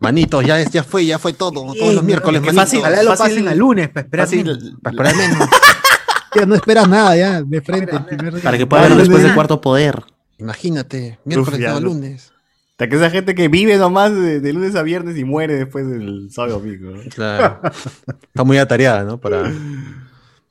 Manitos, 0.00 0.44
ya, 0.44 0.60
es- 0.60 0.70
ya 0.70 0.82
fue, 0.84 1.04
ya 1.06 1.18
fue 1.18 1.32
todo. 1.32 1.72
Todos 1.74 1.94
los 1.94 2.04
miércoles, 2.04 2.40
qué 2.40 2.46
manitos. 2.46 2.64
fácil. 2.64 2.78
Ojalá 2.80 3.02
lo 3.02 3.10
Fácil- 3.10 3.34
pasen 3.34 3.48
al 3.48 3.58
lunes 3.58 3.88
para 3.88 4.04
esperar. 4.04 4.26
fácil- 4.26 4.44
menos. 4.44 4.58
Para 4.82 4.96
esperar 4.96 5.16
menos. 5.16 5.48
Ya 6.34 6.44
no 6.44 6.54
esperas 6.54 6.86
nada 6.86 7.16
ya, 7.16 7.42
de 7.42 7.62
frente 7.62 7.96
el 7.96 8.04
primer 8.04 8.34
día. 8.34 8.42
Para 8.42 8.58
que 8.58 8.66
pueda 8.66 8.82
ver 8.82 8.94
después 8.96 9.22
del 9.22 9.32
cuarto 9.34 9.58
poder. 9.62 10.02
Imagínate, 10.36 11.18
miércoles, 11.24 11.58
ya 11.58 11.68
no, 11.70 11.74
no. 11.80 11.86
lunes. 11.86 12.30
Que 12.76 12.84
esa 12.84 13.10
gente 13.10 13.34
que 13.34 13.48
vive 13.48 13.78
nomás 13.78 14.14
de, 14.14 14.40
de 14.40 14.52
lunes 14.52 14.74
a 14.76 14.82
viernes 14.82 15.16
y 15.16 15.24
muere 15.24 15.54
después 15.54 15.88
del 15.88 16.30
sábado 16.30 16.60
domingo. 16.60 16.90
¿no? 16.90 17.00
Claro. 17.14 17.60
Está 17.64 18.44
muy 18.44 18.58
atareada, 18.58 19.02
¿no? 19.02 19.18
Para... 19.18 19.50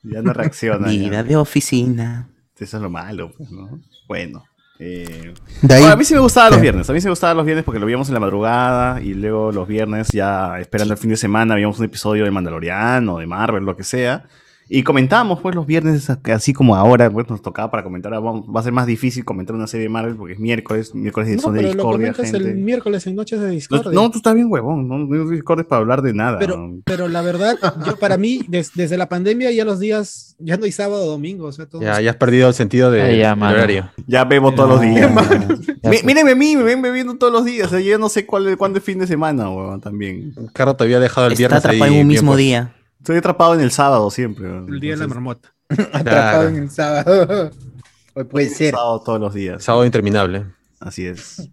Ya 0.02 0.22
no 0.22 0.32
reacciona. 0.32 0.88
Vida 0.90 1.22
de 1.22 1.36
oficina. 1.36 2.28
Eso 2.58 2.76
es 2.76 2.82
lo 2.82 2.90
malo, 2.90 3.32
pues, 3.36 3.50
¿no? 3.50 3.80
Bueno. 4.08 4.44
Eh... 4.78 5.34
De 5.62 5.74
ahí, 5.74 5.82
Ahora, 5.82 5.94
a 5.94 5.96
mí 5.96 6.04
sí 6.04 6.14
me 6.14 6.20
gustaban 6.20 6.52
los 6.52 6.60
viernes. 6.60 6.90
A 6.90 6.92
mí 6.92 7.00
sí 7.00 7.06
me 7.06 7.10
gustaban 7.10 7.36
los 7.36 7.46
viernes 7.46 7.64
porque 7.64 7.78
lo 7.78 7.86
veíamos 7.86 8.08
en 8.08 8.14
la 8.14 8.20
madrugada 8.20 9.00
y 9.00 9.14
luego 9.14 9.52
los 9.52 9.68
viernes 9.68 10.08
ya 10.08 10.58
esperando 10.58 10.94
el 10.94 10.98
fin 10.98 11.10
de 11.10 11.16
semana 11.16 11.54
veíamos 11.54 11.78
un 11.78 11.84
episodio 11.84 12.24
de 12.24 12.30
Mandalorian 12.32 13.08
o 13.08 13.18
de 13.18 13.26
Marvel, 13.26 13.64
lo 13.64 13.76
que 13.76 13.84
sea. 13.84 14.24
Y 14.68 14.82
comentábamos 14.82 15.40
pues 15.40 15.54
los 15.54 15.64
viernes 15.64 16.10
así 16.10 16.52
como 16.52 16.74
ahora, 16.74 17.08
pues 17.08 17.28
nos 17.30 17.40
tocaba 17.40 17.70
para 17.70 17.84
comentar. 17.84 18.12
Ahora 18.12 18.26
vamos- 18.32 18.46
va 18.54 18.58
a 18.60 18.62
ser 18.64 18.72
más 18.72 18.86
difícil 18.86 19.24
comentar 19.24 19.54
una 19.54 19.68
serie 19.68 19.84
de 19.84 19.88
Marvel 19.90 20.16
porque 20.16 20.32
es 20.34 20.40
miércoles, 20.40 20.92
miércoles 20.92 21.36
No, 21.36 21.42
son 21.42 21.54
de 21.54 21.58
pero 21.60 21.68
lo 21.68 21.74
discordia, 21.74 22.12
comentas 22.12 22.30
gente. 22.32 22.50
el 22.50 22.56
miércoles 22.56 23.06
en 23.06 23.14
noches 23.14 23.38
de 23.40 23.46
No, 23.46 23.52
Discord. 23.52 23.92
no, 23.92 24.10
tú 24.10 24.16
estás 24.18 24.34
bien 24.34 24.48
huevón, 24.50 24.88
no, 24.88 24.98
no 24.98 25.30
discordes 25.30 25.66
para 25.66 25.80
hablar 25.82 26.02
de 26.02 26.14
nada. 26.14 26.38
Pero, 26.40 26.78
pero 26.84 27.06
la 27.06 27.22
verdad, 27.22 27.56
yo 27.86 27.96
para 27.96 28.16
mí, 28.16 28.40
des- 28.48 28.72
desde 28.74 28.96
la 28.96 29.08
pandemia 29.08 29.52
ya 29.52 29.64
los 29.64 29.78
días, 29.78 30.34
ya 30.40 30.56
no 30.56 30.64
hay 30.64 30.72
sábado 30.72 31.04
o 31.04 31.10
domingo, 31.10 31.46
o 31.46 31.52
sea, 31.52 31.66
todo 31.66 31.80
Ya, 31.82 32.00
ya 32.00 32.10
has 32.10 32.16
perdido 32.16 32.48
el 32.48 32.54
sentido 32.54 32.90
de, 32.90 33.02
Ay, 33.02 33.18
ya, 33.18 33.34
horario. 33.34 33.90
Ya 34.08 34.24
bebo 34.24 34.52
todos 34.52 34.68
los 34.68 34.80
días. 34.80 35.10
Mírenme 36.04 36.32
a 36.32 36.34
mí, 36.34 36.56
me 36.56 36.64
ven 36.64 36.82
bebiendo 36.82 37.14
todos 37.16 37.32
los 37.32 37.44
días. 37.44 37.68
O 37.68 37.70
sea, 37.70 37.80
yo 37.80 37.98
no 37.98 38.08
sé 38.08 38.26
cuál, 38.26 38.56
cuándo 38.58 38.78
es 38.78 38.84
fin 38.84 38.98
de 38.98 39.06
semana, 39.06 39.48
huevón, 39.48 39.80
también. 39.80 40.32
Carro 40.52 40.74
te 40.74 40.82
había 40.84 40.98
dejado 40.98 41.28
el 41.28 41.34
Está 41.34 41.38
viernes 41.40 41.58
atrapado 41.58 41.84
ahí 41.84 41.94
en 41.94 42.00
un 42.02 42.08
bien 42.08 42.20
mismo 42.20 42.36
día. 42.36 42.72
Estoy 43.06 43.18
atrapado 43.18 43.54
en 43.54 43.60
el 43.60 43.70
sábado 43.70 44.10
siempre. 44.10 44.46
huevón. 44.50 44.74
el 44.74 44.80
día 44.80 44.94
de 44.94 44.96
la 44.96 45.06
marmota. 45.06 45.52
Atrapado 45.68 46.02
Claro. 46.02 46.48
en 46.48 46.56
el 46.56 46.70
sábado. 46.72 47.50
Hoy 48.14 48.24
puede 48.24 48.48
ser. 48.48 48.72
Sábado 48.74 49.00
todos 49.04 49.20
los 49.20 49.32
días. 49.32 49.62
Sábado 49.62 49.84
interminable. 49.86 50.44
Así 50.80 51.06
es. 51.06 51.48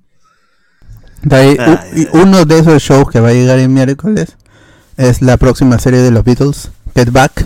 de 1.22 1.36
ahí, 1.36 1.56
Ay, 1.60 1.78
u- 1.94 2.00
y 2.00 2.22
uno 2.24 2.46
de 2.46 2.58
esos 2.58 2.82
shows 2.82 3.08
que 3.12 3.20
va 3.20 3.30
a 3.30 3.34
llegar 3.34 3.60
el 3.60 3.70
miércoles 3.70 4.36
es 4.98 5.22
la 5.22 5.38
próxima 5.38 5.78
serie 5.78 6.00
de 6.00 6.10
los 6.10 6.24
Beatles, 6.24 6.72
Get 6.96 7.12
Back, 7.12 7.46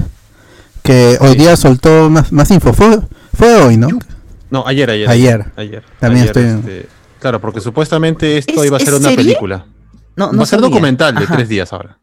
que 0.83 1.17
hoy 1.19 1.35
día 1.35 1.57
soltó 1.57 2.09
más, 2.09 2.31
más 2.31 2.49
info. 2.51 2.71
Fue, 2.71 3.01
fue 3.33 3.55
hoy, 3.61 3.75
¿no? 3.75 3.89
No, 4.49 4.65
ayer, 4.65 4.89
ayer. 4.89 5.09
Ayer. 5.09 5.51
Ayer. 5.57 5.83
También 5.99 6.29
Ayer, 6.29 6.37
estoy- 6.37 6.59
este, 6.71 6.89
Claro, 7.19 7.41
porque 7.41 7.59
supuestamente 7.59 8.37
esto 8.37 8.61
¿Es- 8.61 8.67
iba 8.67 8.77
a 8.77 8.79
ser 8.79 8.93
una 8.93 9.09
serie? 9.09 9.17
película. 9.25 9.65
No, 10.15 10.27
Va 10.27 10.31
no 10.31 10.43
a 10.43 10.45
ser 10.45 10.59
sabía. 10.59 10.69
documental 10.69 11.13
de 11.13 11.25
Ajá. 11.25 11.35
tres 11.35 11.49
días 11.49 11.73
ahora. 11.73 11.99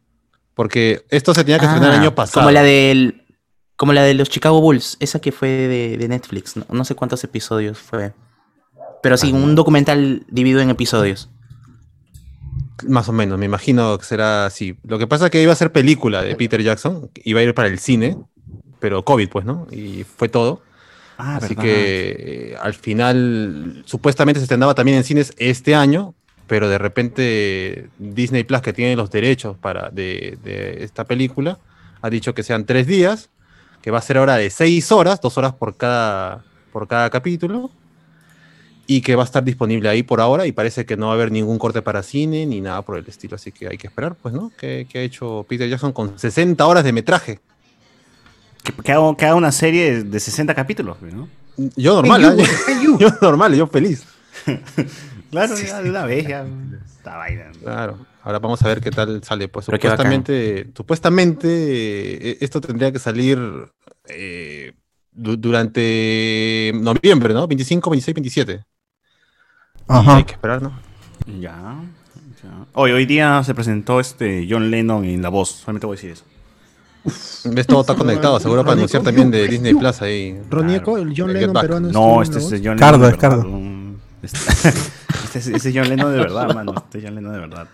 Porque 0.55 1.05
esto 1.09 1.33
se 1.33 1.43
tenía 1.43 1.59
que 1.59 1.65
estrenar 1.65 1.89
el 1.91 1.97
Ah, 1.97 2.01
año 2.01 2.15
pasado. 2.15 2.41
Como 2.41 2.51
la 2.51 2.63
del. 2.63 3.21
Como 3.75 3.91
la 3.93 4.03
de 4.03 4.13
los 4.13 4.29
Chicago 4.29 4.61
Bulls, 4.61 4.95
esa 5.01 5.19
que 5.19 5.31
fue 5.33 5.49
de, 5.49 5.97
de 5.97 6.07
Netflix. 6.07 6.55
No, 6.55 6.65
no 6.69 6.85
sé 6.85 6.95
cuántos 6.95 7.23
episodios 7.25 7.77
fue. 7.77 8.13
Pero 9.03 9.17
sí, 9.17 9.33
un 9.33 9.53
documental 9.53 10.25
dividido 10.29 10.61
en 10.61 10.69
episodios. 10.69 11.29
Más 12.87 13.07
o 13.09 13.13
menos, 13.13 13.37
me 13.37 13.45
imagino 13.45 13.97
que 13.97 14.05
será 14.05 14.45
así. 14.45 14.77
Lo 14.83 14.97
que 14.97 15.07
pasa 15.07 15.25
es 15.25 15.31
que 15.31 15.41
iba 15.41 15.51
a 15.53 15.55
ser 15.57 15.71
película 15.71 16.21
de 16.23 16.35
Peter 16.35 16.61
Jackson, 16.61 17.09
iba 17.23 17.39
a 17.39 17.43
ir 17.43 17.53
para 17.53 17.67
el 17.67 17.79
cine, 17.79 18.17
pero 18.79 19.03
COVID, 19.05 19.29
pues, 19.29 19.45
¿no? 19.45 19.67
Y 19.71 20.03
fue 20.03 20.27
todo. 20.29 20.61
Ah, 21.17 21.37
Así 21.37 21.49
verdad. 21.49 21.63
que 21.63 22.51
eh, 22.51 22.57
al 22.61 22.73
final, 22.73 23.83
supuestamente 23.85 24.39
se 24.39 24.43
estrenaba 24.45 24.73
también 24.75 24.97
en 24.97 25.03
cines 25.05 25.33
este 25.37 25.73
año, 25.75 26.15
pero 26.47 26.69
de 26.69 26.77
repente 26.77 27.89
Disney 27.97 28.43
Plus, 28.43 28.61
que 28.61 28.73
tiene 28.73 28.95
los 28.95 29.09
derechos 29.09 29.57
para, 29.57 29.89
de, 29.89 30.37
de 30.43 30.83
esta 30.83 31.05
película, 31.05 31.59
ha 32.01 32.09
dicho 32.09 32.33
que 32.33 32.43
sean 32.43 32.65
tres 32.65 32.87
días, 32.87 33.29
que 33.81 33.91
va 33.91 33.99
a 33.99 34.01
ser 34.01 34.17
ahora 34.17 34.35
de 34.37 34.49
seis 34.49 34.91
horas, 34.91 35.21
dos 35.21 35.37
horas 35.37 35.53
por 35.53 35.75
cada, 35.75 36.43
por 36.71 36.87
cada 36.87 37.09
capítulo, 37.09 37.71
y 38.87 39.01
que 39.01 39.15
va 39.15 39.23
a 39.23 39.25
estar 39.25 39.43
disponible 39.43 39.89
ahí 39.89 40.03
por 40.03 40.21
ahora, 40.21 40.45
y 40.45 40.51
parece 40.51 40.85
que 40.85 40.97
no 40.97 41.07
va 41.07 41.13
a 41.13 41.15
haber 41.15 41.31
ningún 41.31 41.57
corte 41.57 41.81
para 41.81 42.03
cine 42.03 42.45
ni 42.45 42.61
nada 42.61 42.83
por 42.83 42.97
el 42.97 43.07
estilo, 43.07 43.35
así 43.35 43.51
que 43.51 43.67
hay 43.67 43.77
que 43.77 43.87
esperar, 43.87 44.15
pues, 44.15 44.33
¿no? 44.33 44.51
¿Qué, 44.57 44.87
qué 44.89 44.99
ha 44.99 45.01
hecho 45.01 45.45
Peter 45.49 45.67
Jackson 45.67 45.91
con 45.91 46.19
60 46.19 46.63
horas 46.65 46.83
de 46.83 46.93
metraje? 46.93 47.39
Que, 48.63 48.71
que 48.73 48.91
haga, 48.91 49.15
que 49.15 49.25
haga 49.25 49.35
una 49.35 49.51
serie 49.51 50.03
de 50.03 50.19
60 50.19 50.53
capítulos, 50.53 50.97
¿no? 51.01 51.27
Yo 51.75 51.95
normal, 51.95 52.35
Hey, 52.67 52.75
you, 52.83 52.95
¿eh? 52.95 52.97
yo 52.99 53.09
normal, 53.21 53.55
yo 53.55 53.67
feliz. 53.67 54.03
Claro, 55.35 55.57
ya 55.57 55.81
de 55.81 55.89
una 55.89 56.05
vez 56.05 56.27
ya. 56.27 56.45
Esta 56.85 57.17
vaina. 57.17 57.51
Claro. 57.61 57.97
Ahora 58.23 58.39
vamos 58.39 58.61
a 58.63 58.67
ver 58.67 58.81
qué 58.81 58.89
tal 58.91 59.23
sale. 59.23 59.47
Pues 59.47 59.65
Pero 59.67 59.77
supuestamente, 59.77 60.71
supuestamente 60.75 61.47
eh, 62.31 62.37
esto 62.41 62.59
tendría 62.61 62.91
que 62.91 62.97
salir 62.99 63.37
eh, 64.07 64.73
du- 65.11 65.37
durante 65.37 66.71
noviembre, 66.73 67.33
¿no? 67.33 67.47
25, 67.47 67.89
26, 67.91 68.15
27. 68.15 68.53
Y 68.53 69.83
Ajá. 69.87 70.15
hay 70.17 70.23
que 70.23 70.33
esperar, 70.33 70.61
¿no? 70.61 70.79
Ya. 71.39 71.75
Hoy, 72.73 72.91
hoy 72.91 73.05
día 73.05 73.43
se 73.43 73.53
presentó 73.55 73.99
este 73.99 74.47
John 74.49 74.69
Lennon 74.71 75.05
en 75.05 75.21
La 75.21 75.29
Voz. 75.29 75.49
Solamente 75.49 75.85
voy 75.85 75.95
a 75.95 75.97
decir 75.97 76.11
eso. 76.11 76.25
Ves, 77.53 77.67
todo 77.67 77.81
está 77.81 77.93
conectado, 77.95 78.39
seguro 78.39 78.63
para 78.63 78.73
anunciar 78.73 79.03
también 79.03 79.29
de 79.29 79.47
Disney 79.47 79.73
Plus 79.75 80.01
ahí. 80.01 80.39
Ronieco, 80.49 80.97
el 80.97 81.13
John 81.15 81.31
Lennon 81.33 81.53
peruano. 81.53 81.91
No, 81.91 82.21
este 82.23 82.39
es 82.39 82.51
la 82.51 82.59
John 82.63 82.77
Cardo, 82.79 82.97
Lennon. 83.09 83.13
es 84.23 84.31
Cardo. 84.33 84.81
de 85.39 85.51
verdad. 85.51 85.55
Un- 85.55 85.55
Este, 85.55 85.55
este 85.55 85.55
es, 85.55 85.55
este 85.55 85.69
es 85.69 85.75
John 85.75 85.89
Lennon 85.89 86.11
de 86.13 86.19
verdad, 86.19 86.53
mano. 86.53 86.73
Este 86.77 86.97
es 86.99 87.03
John 87.03 87.15
Lennon 87.15 87.33
de 87.33 87.39
verdad. 87.39 87.67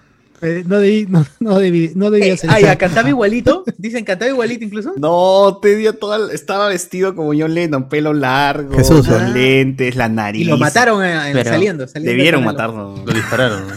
Eh, 0.43 0.63
no, 0.65 0.79
debí, 0.79 1.05
no, 1.07 1.23
no, 1.39 1.59
debí, 1.59 1.91
no 1.93 2.09
debía 2.09 2.33
Eh, 2.33 2.37
ser 2.37 2.49
ah, 2.49 2.59
ya, 2.59 2.75
cantaba 2.75 3.07
igualito. 3.07 3.63
Dicen 3.77 4.03
cantaba 4.03 4.31
igualito 4.31 4.63
incluso. 4.65 4.93
No, 4.97 5.59
te 5.61 5.75
dio 5.75 5.93
todo. 5.93 6.15
el- 6.29 6.31
estaba 6.35 6.67
vestido 6.67 7.13
como 7.15 7.33
John 7.37 7.53
Lennon, 7.53 7.89
pelo 7.89 8.11
largo, 8.13 8.75
Jesús, 8.75 9.07
ah. 9.09 9.29
lentes, 9.29 9.95
la 9.95 10.09
nariz. 10.09 10.41
Y 10.41 10.45
lo 10.45 10.57
mataron 10.57 11.03
eh, 11.05 11.43
saliendo, 11.43 11.87
saliendo. 11.87 12.11
Debieron 12.17 12.43
matarlo. 12.43 13.03
Lo 13.05 13.13
dispararon. 13.13 13.67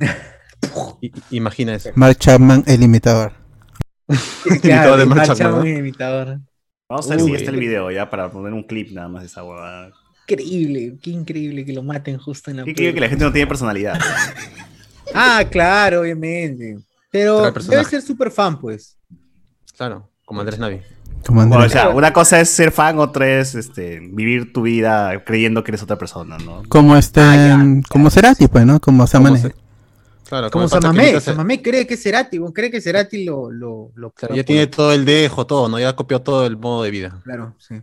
I- 1.00 1.12
Imagina 1.30 1.74
eso. 1.74 1.90
Mark 1.94 2.16
Chapman, 2.18 2.64
el 2.66 2.82
imitador. 2.82 3.32
Imitador 4.08 4.60
Claro, 4.60 4.96
de 4.96 5.06
Mark 5.06 5.16
Mark 5.18 5.28
Chapman, 5.28 5.52
Chapman, 5.54 5.72
¿no? 5.72 5.78
imitador. 5.78 6.38
Vamos 6.88 7.08
a 7.08 7.14
ver 7.14 7.24
si 7.24 7.34
está 7.34 7.50
el 7.52 7.56
video 7.60 7.90
ya 7.92 8.10
para 8.10 8.30
poner 8.32 8.52
un 8.52 8.64
clip 8.64 8.90
nada 8.90 9.06
más 9.08 9.22
de 9.22 9.28
esa 9.28 9.44
huevada. 9.44 9.92
Increíble, 10.32 10.98
qué 11.02 11.10
increíble 11.10 11.64
que 11.64 11.72
lo 11.72 11.82
maten 11.82 12.18
justo 12.18 12.50
en 12.50 12.58
la 12.58 12.64
Qué 12.64 12.70
increíble 12.70 12.94
que 12.94 13.00
la 13.00 13.08
gente 13.08 13.24
no 13.24 13.32
tiene 13.32 13.46
personalidad. 13.46 13.98
Ah, 15.12 15.44
claro, 15.50 16.02
obviamente. 16.02 16.78
Pero 17.10 17.50
debe 17.50 17.82
ser 17.84 18.00
súper 18.00 18.30
fan, 18.30 18.60
pues. 18.60 18.96
Claro, 19.76 20.08
como 20.24 20.40
Andrés 20.40 20.60
Navi. 20.60 20.80
Como 21.26 21.40
Bueno, 21.40 21.56
o 21.56 21.62
Andrés. 21.64 21.72
sea, 21.72 21.88
una 21.88 22.12
cosa 22.12 22.40
es 22.40 22.48
ser 22.48 22.70
fan, 22.70 22.98
otra 23.00 23.40
es 23.40 23.56
este, 23.56 23.98
vivir 24.00 24.52
tu 24.52 24.62
vida 24.62 25.24
creyendo 25.24 25.64
que 25.64 25.72
eres 25.72 25.82
otra 25.82 25.98
persona, 25.98 26.38
¿no? 26.38 26.62
Como 26.68 26.96
este, 26.96 27.20
Ah, 27.20 27.34
ya, 27.34 27.80
como 27.88 28.08
Cerati, 28.08 28.46
pues, 28.46 28.64
¿no? 28.64 28.78
Como 28.80 29.04
Samane. 29.08 29.38
se- 29.40 29.54
Claro, 30.28 30.48
Como 30.52 30.68
Samamé, 30.68 31.20
Samamé 31.20 31.60
cree 31.60 31.88
que 31.88 31.94
es 31.94 32.02
Cerati, 32.04 32.38
bueno, 32.38 32.54
cree 32.54 32.70
que 32.70 32.80
Cerati 32.80 33.24
lo... 33.24 33.50
lo, 33.50 33.90
lo 33.96 34.12
Claro, 34.12 34.36
ya 34.36 34.44
tiene 34.44 34.68
todo 34.68 34.92
el 34.92 35.04
dejo, 35.04 35.44
todo, 35.44 35.68
¿no? 35.68 35.80
Ya 35.80 35.96
copió 35.96 36.20
todo 36.22 36.46
el 36.46 36.56
modo 36.56 36.84
de 36.84 36.92
vida. 36.92 37.20
Claro, 37.24 37.56
sí. 37.58 37.74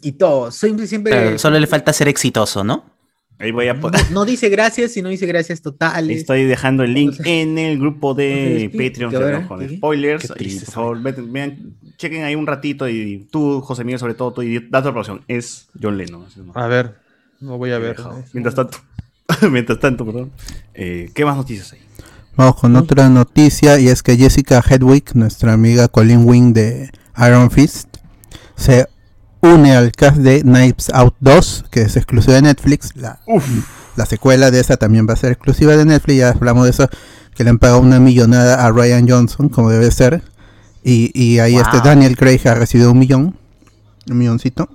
Y 0.00 0.12
todo, 0.12 0.50
siempre, 0.50 0.86
siempre... 0.86 1.38
Solo 1.38 1.58
le 1.58 1.66
falta 1.66 1.92
ser 1.92 2.08
exitoso, 2.08 2.62
¿no? 2.62 2.84
Ahí 3.40 3.52
voy 3.52 3.68
a 3.68 3.74
no, 3.74 3.80
poner. 3.80 4.10
no 4.10 4.24
dice 4.24 4.48
gracias, 4.48 4.92
sino 4.92 5.08
dice 5.08 5.26
gracias 5.26 5.62
totales. 5.62 6.18
Estoy 6.18 6.44
dejando 6.44 6.82
el 6.82 6.92
link 6.92 7.20
en 7.24 7.56
el 7.56 7.78
grupo 7.78 8.14
de 8.14 8.68
Patreon 8.72 9.12
pero 9.12 9.46
con 9.46 9.60
¿qué? 9.60 9.76
spoilers. 9.76 10.32
Qué 10.36 10.44
Y 10.44 10.58
por 10.58 10.72
favor, 10.72 11.00
vean, 11.00 11.76
chequen 11.96 12.24
ahí 12.24 12.34
un 12.34 12.48
ratito. 12.48 12.88
Y 12.88 13.28
tú, 13.30 13.60
José 13.60 13.84
Miguel, 13.84 14.00
sobre 14.00 14.14
todo, 14.14 14.32
tú, 14.32 14.42
y 14.42 14.58
da 14.68 14.82
tu 14.82 14.88
aprobación. 14.88 15.22
Es 15.28 15.68
John 15.80 15.96
Lennon. 15.96 16.26
A 16.54 16.66
ver, 16.66 16.96
no 17.38 17.58
voy 17.58 17.70
a 17.70 17.78
ver. 17.78 17.96
Mientras 18.32 18.56
tanto, 18.56 18.78
mientras 19.50 19.78
tanto, 19.78 20.04
perdón. 20.04 20.32
Eh, 20.74 21.10
¿Qué 21.14 21.24
más 21.24 21.36
noticias 21.36 21.72
hay? 21.72 21.80
Vamos 22.34 22.56
con 22.56 22.74
otra 22.74 23.08
noticia 23.08 23.78
y 23.78 23.88
es 23.88 24.02
que 24.02 24.16
Jessica 24.16 24.62
Hedwig, 24.68 25.14
nuestra 25.14 25.52
amiga 25.52 25.86
Colleen 25.88 26.24
Wing 26.24 26.52
de 26.52 26.90
Iron 27.16 27.50
Fist, 27.50 27.96
se 28.56 28.86
une 29.40 29.76
al 29.76 29.92
cast 29.92 30.18
de 30.18 30.42
Knives 30.42 30.90
Out 30.92 31.14
2, 31.20 31.66
que 31.70 31.82
es 31.82 31.96
exclusiva 31.96 32.34
de 32.34 32.42
Netflix. 32.42 32.96
La, 32.96 33.20
la 33.96 34.06
secuela 34.06 34.50
de 34.50 34.60
esa 34.60 34.76
también 34.76 35.06
va 35.08 35.14
a 35.14 35.16
ser 35.16 35.32
exclusiva 35.32 35.76
de 35.76 35.84
Netflix, 35.84 36.18
ya 36.18 36.30
hablamos 36.30 36.64
de 36.64 36.70
eso, 36.70 36.88
que 37.34 37.44
le 37.44 37.50
han 37.50 37.58
pagado 37.58 37.80
una 37.80 38.00
millonada 38.00 38.64
a 38.64 38.70
Ryan 38.70 39.08
Johnson, 39.08 39.48
como 39.48 39.70
debe 39.70 39.90
ser. 39.90 40.22
Y, 40.82 41.10
y 41.14 41.38
ahí 41.38 41.56
este. 41.56 41.80
Daniel 41.82 42.16
Craig 42.16 42.40
ha 42.46 42.54
recibido 42.54 42.92
un 42.92 42.98
millón, 42.98 43.36
un 44.10 44.18
milloncito. 44.18 44.68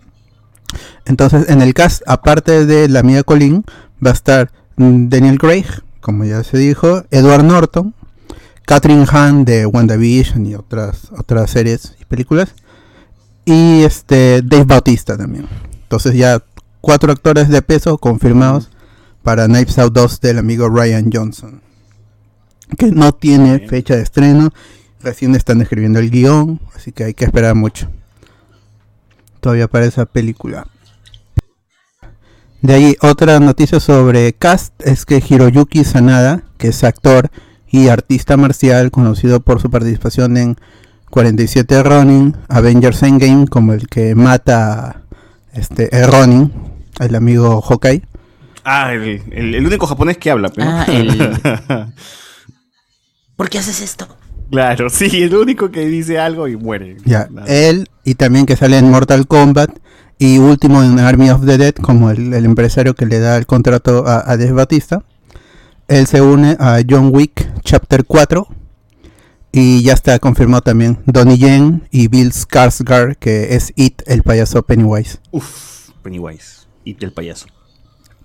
Entonces, 1.06 1.50
en 1.50 1.62
el 1.62 1.74
cast, 1.74 2.02
aparte 2.08 2.66
de 2.66 2.90
la 2.90 3.00
amiga 3.00 3.24
Colleen, 3.24 3.64
va 4.06 4.12
a 4.12 4.14
estar 4.14 4.52
mm, 4.78 5.10
Daniel 5.10 5.40
Craig, 5.40 5.66
como 6.02 6.26
ya 6.26 6.44
se 6.44 6.58
dijo, 6.58 7.04
Edward 7.12 7.44
Norton, 7.44 7.94
Catherine 8.66 9.06
Hahn 9.06 9.46
de 9.46 9.66
WandaVision 9.66 10.46
y 10.46 10.56
otras 10.56 11.12
otras 11.18 11.52
series 11.52 11.96
y 12.00 12.06
películas, 12.06 12.56
y 13.46 13.84
este 13.84 14.42
Dave 14.42 14.66
Bautista 14.66 15.18
también. 15.18 15.48
Entonces 15.84 16.16
ya 16.16 16.44
cuatro 16.82 17.12
actores 17.12 17.50
de 17.50 17.62
peso 17.62 17.98
confirmados 17.98 18.70
para 19.24 19.46
Knives 19.46 19.78
Out 19.80 19.94
2 19.94 20.22
del 20.22 20.38
amigo 20.38 20.70
Ryan 20.70 21.10
Johnson, 21.12 21.62
que 22.78 22.92
no 22.92 23.14
tiene 23.14 23.68
fecha 23.68 23.96
de 23.96 24.04
estreno, 24.04 24.52
recién 25.02 25.36
están 25.36 25.62
escribiendo 25.62 26.00
el 26.00 26.10
guion, 26.10 26.60
así 26.76 26.92
que 26.92 27.06
hay 27.06 27.14
que 27.14 27.26
esperar 27.26 27.56
mucho. 27.56 27.90
Todavía 29.40 29.68
para 29.68 29.86
esa 29.86 30.06
película. 30.06 30.68
De 32.62 32.74
ahí 32.74 32.96
otra 33.02 33.40
noticia 33.42 33.82
sobre 33.82 34.32
cast 34.34 34.74
es 34.82 35.06
que 35.06 35.22
Hiroyuki 35.26 35.84
Sanada, 35.84 36.44
que 36.58 36.70
es 36.70 36.84
actor 36.86 37.30
y 37.70 37.90
artista 37.90 38.38
marcial 38.38 38.90
conocido 38.90 39.42
por 39.42 39.62
su 39.62 39.70
participación 39.70 40.38
en 40.38 40.58
47 41.14 41.84
Ronin, 41.84 42.36
Avengers 42.50 43.04
Endgame, 43.04 43.48
como 43.48 43.74
el 43.74 43.88
que 43.88 44.16
mata 44.16 44.80
a 44.90 44.96
este 45.54 45.96
el 45.96 46.08
Ronin, 46.12 46.52
el 47.00 47.14
amigo 47.14 47.62
Hawkeye. 47.62 48.02
Ah, 48.66 48.94
el, 48.94 49.22
el- 49.32 49.54
el 49.54 49.68
único 49.68 49.86
japonés 49.86 50.18
que 50.18 50.32
habla. 50.32 50.52
¿no? 50.58 50.64
Ah, 50.66 50.86
el- 50.88 51.40
¿Por 53.36 53.48
qué 53.50 53.60
haces 53.60 53.80
esto? 53.82 54.08
claro, 54.50 54.90
sí, 54.90 55.22
el 55.22 55.36
único 55.36 55.70
que 55.70 55.86
dice 55.86 56.18
algo 56.20 56.48
y 56.48 56.56
muere. 56.58 56.98
Ya, 57.06 57.28
Nada. 57.30 57.46
él 57.48 57.90
y 58.04 58.16
también 58.16 58.48
que 58.48 58.56
sale 58.56 58.80
en 58.80 58.90
Mortal 58.90 59.28
Kombat 59.28 59.70
y 60.18 60.40
último 60.40 60.84
en 60.84 60.98
Army 61.00 61.30
of 61.30 61.46
the 61.46 61.60
Dead 61.60 61.76
como 61.76 62.10
el, 62.10 62.34
el 62.34 62.46
empresario 62.46 62.96
que 62.96 63.06
le 63.06 63.20
da 63.20 63.38
el 63.38 63.46
contrato 63.46 64.08
a, 64.08 64.18
a 64.20 64.36
Batista. 64.52 65.04
Él 65.88 66.08
se 66.08 66.22
une 66.22 66.58
a 66.60 66.80
John 66.88 67.10
Wick 67.14 67.52
Chapter 67.64 68.04
4 68.04 68.48
y 69.54 69.84
ya 69.84 69.94
está 69.94 70.20
confirmado 70.20 70.62
también 70.64 70.98
Donnie 71.06 71.38
Yen 71.38 71.88
y 71.92 72.08
Bill 72.10 72.32
Skarsgård 72.34 73.16
que 73.18 73.56
es 73.56 73.72
It, 73.78 74.02
el 74.08 74.24
payaso 74.24 74.64
Pennywise. 74.64 75.20
Uf, 75.32 75.90
Pennywise. 76.02 76.68
Y 76.84 76.98
el 77.06 77.14
payaso. 77.14 77.46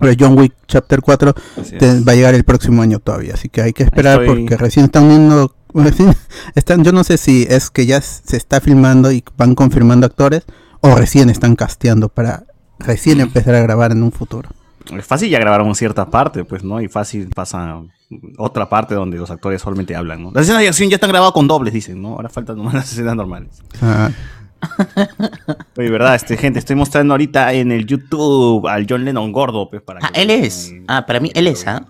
Pero 0.01 0.12
John 0.19 0.37
Wick 0.38 0.55
Chapter 0.67 1.01
4 1.01 1.35
Así 1.61 1.75
es. 1.75 1.79
te- 1.79 2.01
va 2.01 2.12
a 2.12 2.14
llegar 2.17 2.35
el 2.35 2.45
próximo 2.45 2.83
año 2.83 2.99
todavía, 2.99 3.35
así 3.35 3.49
que 3.49 3.62
hay 3.62 3.73
que 3.73 3.83
esperar 3.85 4.21
Estoy- 4.23 4.41
porque 4.43 4.57
recién 4.57 4.87
están 4.87 5.05
uniendo, 5.05 5.55
recién 5.75 6.14
están, 6.55 6.83
yo 6.83 6.93
no 6.93 7.05
sé 7.05 7.19
si 7.19 7.47
es 7.49 7.71
que 7.71 7.85
ya 7.87 8.01
se 8.01 8.37
está 8.37 8.61
filmando 8.61 9.12
y 9.12 9.23
van 9.37 9.55
confirmando 9.55 10.07
actores 10.07 10.45
o 10.81 10.95
recién 10.95 11.31
están 11.31 11.57
casteando 11.57 12.09
para 12.09 12.45
recién 12.79 13.21
empezar 13.21 13.55
a 13.57 13.61
grabar 13.61 13.93
en 13.93 14.03
un 14.03 14.12
futuro. 14.12 14.49
Es 14.96 15.05
fácil 15.07 15.29
ya 15.31 15.38
grabaron 15.38 15.74
cierta 15.74 16.09
parte, 16.09 16.44
pues, 16.44 16.64
¿no? 16.64 16.81
Y 16.81 16.88
fácil 16.88 17.29
pasa 17.35 17.81
otra 18.38 18.68
parte 18.68 18.94
donde 18.94 19.18
los 19.18 19.31
actores 19.31 19.61
solamente 19.61 19.94
hablan, 19.94 20.22
¿no? 20.22 20.31
Las 20.33 20.44
escenas 20.44 20.62
de 20.62 20.68
acción 20.68 20.88
ya 20.88 20.96
están 20.96 21.11
grabadas 21.11 21.33
con 21.35 21.46
dobles, 21.46 21.74
dicen, 21.74 22.01
¿no? 22.01 22.11
Ahora 22.14 22.29
faltan 22.29 22.57
nomás 22.59 22.74
las 22.74 22.90
escenas 22.92 23.14
normales. 23.16 23.62
Ah, 23.83 24.11
Oye, 25.77 25.90
verdad, 25.90 26.14
este, 26.14 26.37
gente, 26.37 26.59
estoy 26.59 26.74
mostrando 26.77 27.14
ahorita 27.14 27.53
en 27.53 27.70
el 27.70 27.87
YouTube 27.87 28.66
al 28.66 28.87
John 28.88 29.05
Lennon 29.05 29.31
gordo, 29.33 29.68
pues, 29.70 29.83
para 29.83 30.01
Ah, 30.03 30.11
que 30.12 30.22
él 30.22 30.31
es. 30.31 30.72
Ah, 30.88 31.05
para 31.07 31.20
mí 31.20 31.31
él 31.35 31.46
es, 31.46 31.66
¿ah? 31.66 31.87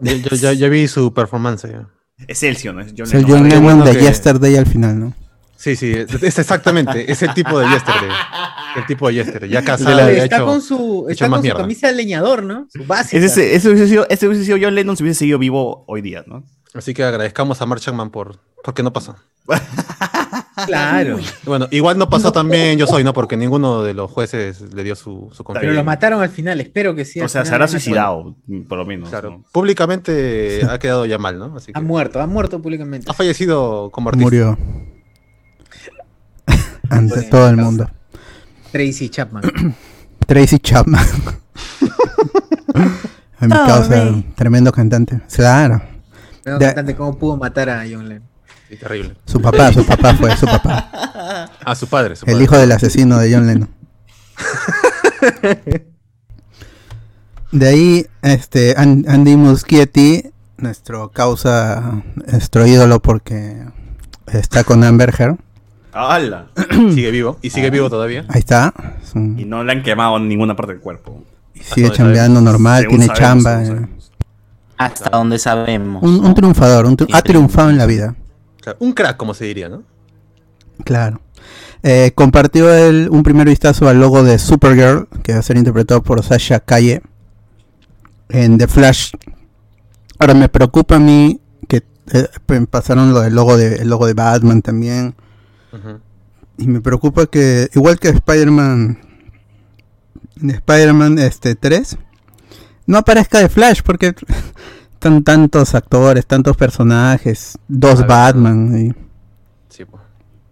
Yo, 0.00 0.14
yo- 0.16 0.36
ya, 0.36 0.52
ya 0.52 0.68
vi 0.68 0.88
su 0.88 1.12
performance. 1.12 1.68
ya. 1.70 1.86
Es 2.26 2.42
Elcio, 2.42 2.72
¿no? 2.72 2.80
Es 2.80 2.92
John 2.96 3.06
es 3.06 3.14
el 3.14 3.22
Lennon. 3.22 3.40
John 3.40 3.48
Lennon 3.48 3.84
de 3.84 3.92
que- 3.92 4.00
Yesterday 4.04 4.56
al 4.56 4.66
final, 4.66 4.98
¿no? 4.98 5.14
Sí, 5.60 5.76
sí, 5.76 5.92
es, 5.92 6.38
exactamente, 6.38 7.12
es 7.12 7.22
el 7.22 7.34
tipo 7.34 7.58
de 7.60 7.68
Yesterday. 7.68 8.08
El 8.76 8.86
tipo 8.86 9.08
de 9.08 9.14
Yesterday. 9.14 9.50
Ya 9.50 9.62
casado, 9.62 9.94
ya 9.94 10.24
está 10.24 10.36
hecho. 10.36 10.46
con 10.46 10.62
su, 10.62 11.04
hecho 11.10 11.24
está 11.24 11.28
más 11.28 11.40
con 11.42 11.50
su 11.50 11.56
camisa 11.56 11.88
de 11.88 11.92
leñador, 11.96 12.42
¿no? 12.42 12.66
Su 12.72 12.86
básica. 12.86 13.18
Ese, 13.22 13.26
ese, 13.26 13.56
ese 13.56 13.68
hubiese 13.68 13.88
sido, 13.88 14.06
ese 14.08 14.26
hubiese 14.26 14.46
sido 14.46 14.56
John 14.58 14.74
Lennon 14.74 14.96
si 14.96 15.02
hubiese 15.02 15.18
seguido 15.18 15.38
vivo 15.38 15.84
hoy 15.86 16.00
día, 16.00 16.24
¿no? 16.26 16.44
Así 16.72 16.94
que 16.94 17.04
agradezcamos 17.04 17.60
a 17.60 17.66
Mark 17.66 17.82
Chapman 17.82 18.08
por 18.10 18.38
porque 18.64 18.82
no 18.82 18.92
pasó. 18.92 19.16
Claro. 20.66 21.18
Bueno, 21.44 21.68
igual 21.70 21.96
no 21.96 22.10
pasó 22.10 22.32
también 22.32 22.78
yo 22.78 22.86
soy, 22.86 23.02
¿no? 23.02 23.14
Porque 23.14 23.36
ninguno 23.36 23.82
de 23.82 23.94
los 23.94 24.10
jueces 24.10 24.60
le 24.74 24.84
dio 24.84 24.94
su, 24.94 25.30
su 25.32 25.42
Pero 25.42 25.44
confianza. 25.44 25.74
lo 25.74 25.84
mataron 25.84 26.22
al 26.22 26.28
final, 26.28 26.60
espero 26.60 26.94
que 26.94 27.06
sí. 27.06 27.20
O 27.20 27.28
sea, 27.28 27.46
se 27.46 27.54
habrá 27.54 27.66
suicidado, 27.66 28.36
por 28.68 28.76
lo 28.76 28.84
menos. 28.84 29.08
Claro, 29.08 29.30
¿no? 29.30 29.44
públicamente 29.52 30.60
ha 30.68 30.78
quedado 30.78 31.06
ya 31.06 31.18
mal, 31.18 31.38
¿no? 31.38 31.56
Así 31.56 31.72
que 31.72 31.78
Ha 31.78 31.82
muerto, 31.82 32.20
ha 32.20 32.26
muerto 32.26 32.60
públicamente. 32.60 33.10
ha 33.10 33.14
fallecido 33.14 33.90
como 33.90 34.10
artista. 34.10 34.24
Murió. 34.26 34.58
Ante 36.90 37.22
todo 37.22 37.48
el 37.48 37.56
mundo. 37.56 37.88
Tracy 38.72 39.08
Chapman. 39.08 39.42
Tracy 40.26 40.58
Chapman. 40.58 41.04
A 43.40 43.46
mi 43.46 43.54
Oh, 43.56 43.66
causa, 43.66 44.22
tremendo 44.34 44.70
cantante. 44.70 45.20
Claro. 45.34 45.80
De- 46.44 46.58
cantante 46.58 46.94
cómo 46.94 47.16
pudo 47.18 47.36
matar 47.38 47.70
a 47.70 47.84
John 47.90 48.06
Lennon. 48.08 48.28
Sí, 48.68 48.76
terrible. 48.76 49.16
Su 49.24 49.40
papá, 49.40 49.72
su 49.72 49.84
papá 49.84 50.14
fue 50.14 50.36
su 50.36 50.44
papá. 50.46 51.48
A 51.64 51.74
su 51.78 51.86
padre. 51.86 52.16
su 52.16 52.26
El 52.26 52.32
padre. 52.32 52.44
hijo 52.44 52.58
del 52.58 52.72
asesino 52.72 53.18
de 53.18 53.34
John 53.34 53.46
Lennon. 53.46 53.70
De 57.52 57.66
ahí, 57.68 58.06
este, 58.22 58.74
An- 58.76 59.04
Andy 59.08 59.36
Muschietti, 59.36 60.30
nuestro 60.56 61.10
causa, 61.10 62.02
nuestro 62.30 62.64
ídolo 62.66 63.00
porque 63.02 63.64
está 64.32 64.62
con 64.62 64.84
Amber 64.84 65.12
Heard. 65.18 65.36
¡Hala! 65.92 66.46
Sigue 66.94 67.10
vivo. 67.10 67.38
Y 67.42 67.50
sigue 67.50 67.70
vivo 67.70 67.90
todavía. 67.90 68.24
Ahí 68.28 68.40
está. 68.40 68.72
Y 69.14 69.44
no 69.44 69.64
le 69.64 69.72
han 69.72 69.82
quemado 69.82 70.16
en 70.18 70.28
ninguna 70.28 70.54
parte 70.56 70.72
del 70.72 70.80
cuerpo. 70.80 71.22
y 71.54 71.60
sigue 71.60 71.90
chambeando 71.90 72.40
normal, 72.40 72.82
Según 72.82 72.98
tiene 73.00 73.14
sabemos, 73.16 73.44
chamba. 73.44 73.64
eh. 73.64 73.86
Hasta 74.78 75.10
donde 75.10 75.38
sabemos. 75.38 76.02
Un, 76.02 76.24
un 76.24 76.34
triunfador, 76.34 76.86
un 76.86 76.96
tri- 76.96 77.10
ha 77.12 77.20
triunfado 77.22 77.70
en 77.70 77.76
la 77.78 77.86
vida. 77.86 78.14
Claro, 78.60 78.78
un 78.80 78.92
crack, 78.92 79.16
como 79.16 79.34
se 79.34 79.44
diría, 79.46 79.68
¿no? 79.68 79.82
Claro. 80.84 81.20
Eh, 81.82 82.12
compartió 82.14 82.72
él 82.72 83.08
un 83.10 83.22
primer 83.22 83.48
vistazo 83.48 83.88
al 83.88 83.98
logo 84.00 84.22
de 84.22 84.38
Supergirl, 84.38 85.08
que 85.22 85.32
va 85.32 85.38
a 85.40 85.42
ser 85.42 85.56
interpretado 85.56 86.02
por 86.02 86.22
Sasha 86.22 86.60
Calle 86.60 87.02
en 88.28 88.58
The 88.58 88.68
Flash. 88.68 89.12
Ahora 90.18 90.34
me 90.34 90.48
preocupa 90.48 90.96
a 90.96 90.98
mí 90.98 91.40
que 91.68 91.82
eh, 92.12 92.26
pasaron 92.70 93.12
lo 93.12 93.20
del 93.20 93.34
logo 93.34 93.56
de, 93.56 93.76
el 93.76 93.88
logo 93.88 94.06
de 94.06 94.14
Batman 94.14 94.62
también. 94.62 95.14
Y 96.58 96.66
me 96.66 96.80
preocupa 96.80 97.26
que, 97.26 97.68
igual 97.74 97.98
que 97.98 98.08
Spider-Man, 98.08 98.98
en 100.42 100.50
Spider-Man 100.50 101.18
este, 101.18 101.54
3, 101.54 101.96
no 102.86 102.98
aparezca 102.98 103.38
de 103.38 103.48
Flash 103.48 103.80
porque 103.82 104.14
están 104.92 105.22
tantos 105.24 105.74
actores, 105.74 106.26
tantos 106.26 106.56
personajes, 106.56 107.58
dos 107.68 107.96
Claro. 108.04 108.08
Batman. 108.08 108.86
y- 108.88 108.94
Sí, 109.68 109.84
pues. 109.84 110.02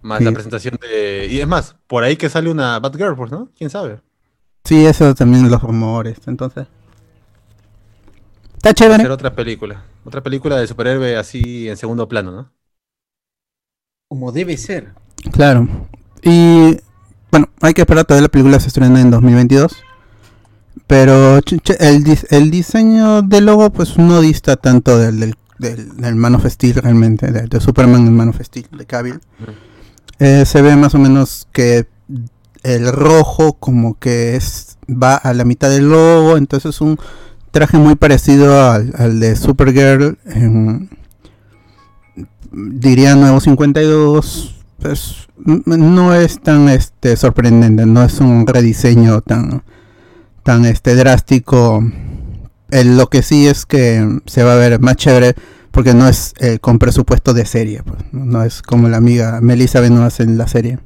Más 0.01 0.19
Sí. 0.19 0.25
la 0.25 0.33
presentación 0.33 0.79
de. 0.81 1.27
Y 1.31 1.41
es 1.41 1.47
más, 1.49 1.75
por 1.89 2.05
ahí 2.05 2.17
que 2.17 2.29
sale 2.31 2.51
una 2.51 2.79
Batgirl, 2.79 3.17
pues, 3.17 3.31
¿no? 3.33 3.51
¿Quién 3.59 3.69
sabe? 3.69 4.01
Sí, 4.65 4.87
eso 4.87 5.15
también 5.15 5.51
los 5.51 5.61
rumores. 5.61 6.19
Entonces, 6.27 6.67
está 8.57 8.73
chévere. 8.73 9.09
otra 9.11 9.35
película. 9.35 9.83
Otra 10.05 10.23
película 10.23 10.57
de 10.57 10.67
superhéroe 10.67 11.17
así 11.17 11.69
en 11.69 11.77
segundo 11.77 12.09
plano, 12.09 12.31
¿no? 12.31 12.53
Como 14.09 14.31
debe 14.33 14.57
ser. 14.57 14.93
Claro. 15.33 15.69
Y 16.23 16.79
bueno, 17.31 17.49
hay 17.61 17.75
que 17.75 17.83
esperar 17.83 18.05
todavía 18.05 18.23
la 18.25 18.29
película 18.31 18.61
se 18.61 18.69
estrena 18.69 19.01
en 19.01 19.11
2022. 19.11 19.77
Pero 20.87 21.37
el, 21.37 21.43
dis- 22.05 22.27
el 22.31 22.51
diseño 22.51 23.21
del 23.23 23.47
logo 23.47 23.71
pues 23.71 23.99
no 23.99 24.21
dista 24.23 24.57
tanto 24.57 24.97
del, 24.97 25.21
del, 25.21 25.35
del, 25.59 25.97
del 25.97 26.15
Man 26.15 26.35
of 26.37 26.47
Steel 26.47 26.77
realmente, 26.77 27.31
de, 27.31 27.43
de 27.43 27.61
Superman 27.61 28.07
en 28.07 28.17
Man 28.17 28.31
of 28.31 28.41
Steel, 28.41 28.67
de 28.77 28.87
Cavill. 28.87 29.21
Ujú. 29.41 29.53
Eh, 30.21 30.45
se 30.47 30.63
ve 30.63 30.75
más 30.77 30.95
o 30.95 30.99
menos 30.99 31.47
que 31.53 31.87
el 32.63 32.91
rojo 32.91 33.53
como 33.55 33.99
que 33.99 34.35
es 34.37 34.79
va 34.91 35.15
a 35.17 35.35
la 35.35 35.45
mitad 35.45 35.69
del 35.69 35.91
logo, 35.91 36.37
entonces 36.39 36.75
es 36.75 36.81
un 36.81 36.99
traje 37.51 37.77
muy 37.77 37.95
parecido 37.95 38.71
al, 38.71 38.93
al 38.97 39.21
de 39.21 39.37
Supergirl, 39.37 40.17
en- 40.27 40.89
diría 42.53 43.15
nuevo 43.15 43.41
52, 43.41 44.55
pues 44.81 45.27
no 45.45 46.15
es 46.15 46.41
tan 46.41 46.69
este 46.69 47.17
sorprendente, 47.17 47.85
no 47.87 48.03
es 48.03 48.21
un 48.21 48.47
rediseño 48.47 49.21
tan 49.23 49.63
tan 50.43 50.65
este 50.65 50.95
drástico. 50.95 51.83
El- 52.71 52.97
lo 52.97 53.09
que 53.09 53.23
sí 53.23 53.47
es 53.47 53.67
que 53.67 54.21
se 54.27 54.43
va 54.43 54.53
a 54.55 54.57
ver 54.57 54.81
más 54.81 54.97
chévere 54.97 55.35
porque 55.71 55.95
no 55.95 56.09
es 56.09 56.33
eh, 56.41 56.59
con 56.59 56.79
presupuesto 56.79 57.35
de 57.35 57.45
serie, 57.45 57.83
pues, 57.83 57.99
no 58.13 58.43
es 58.43 58.63
como 58.63 58.89
la 58.89 58.97
amiga 58.97 59.41
Melissa 59.41 59.81
Benoist 59.81 60.21
en 60.21 60.39
la 60.39 60.49
serie. 60.49 60.79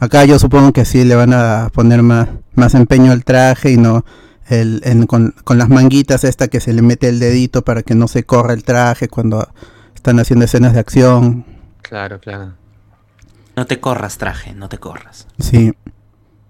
Acá 0.00 0.24
yo 0.24 0.38
supongo 0.38 0.72
que 0.72 0.84
sí 0.84 1.04
le 1.04 1.14
van 1.14 1.32
a 1.32 1.70
poner 1.72 2.02
más, 2.02 2.28
más 2.54 2.74
empeño 2.74 3.12
al 3.12 3.24
traje 3.24 3.70
y 3.70 3.76
no 3.76 4.04
el, 4.48 4.80
en- 4.84 5.06
con, 5.06 5.34
con 5.44 5.58
las 5.58 5.68
manguitas 5.68 6.24
esta 6.24 6.48
que 6.48 6.60
se 6.60 6.72
le 6.72 6.82
mete 6.82 7.08
el 7.08 7.18
dedito 7.20 7.62
para 7.62 7.82
que 7.82 7.94
no 7.94 8.08
se 8.08 8.24
corra 8.24 8.52
el 8.52 8.64
traje 8.64 9.08
cuando 9.08 9.48
están 9.94 10.18
haciendo 10.18 10.44
escenas 10.44 10.72
de 10.74 10.80
acción. 10.80 11.44
Claro, 11.82 12.18
claro. 12.20 12.54
No 13.56 13.66
te 13.66 13.80
corras, 13.80 14.18
traje, 14.18 14.52
no 14.54 14.68
te 14.68 14.78
corras. 14.78 15.26
Sí. 15.38 15.72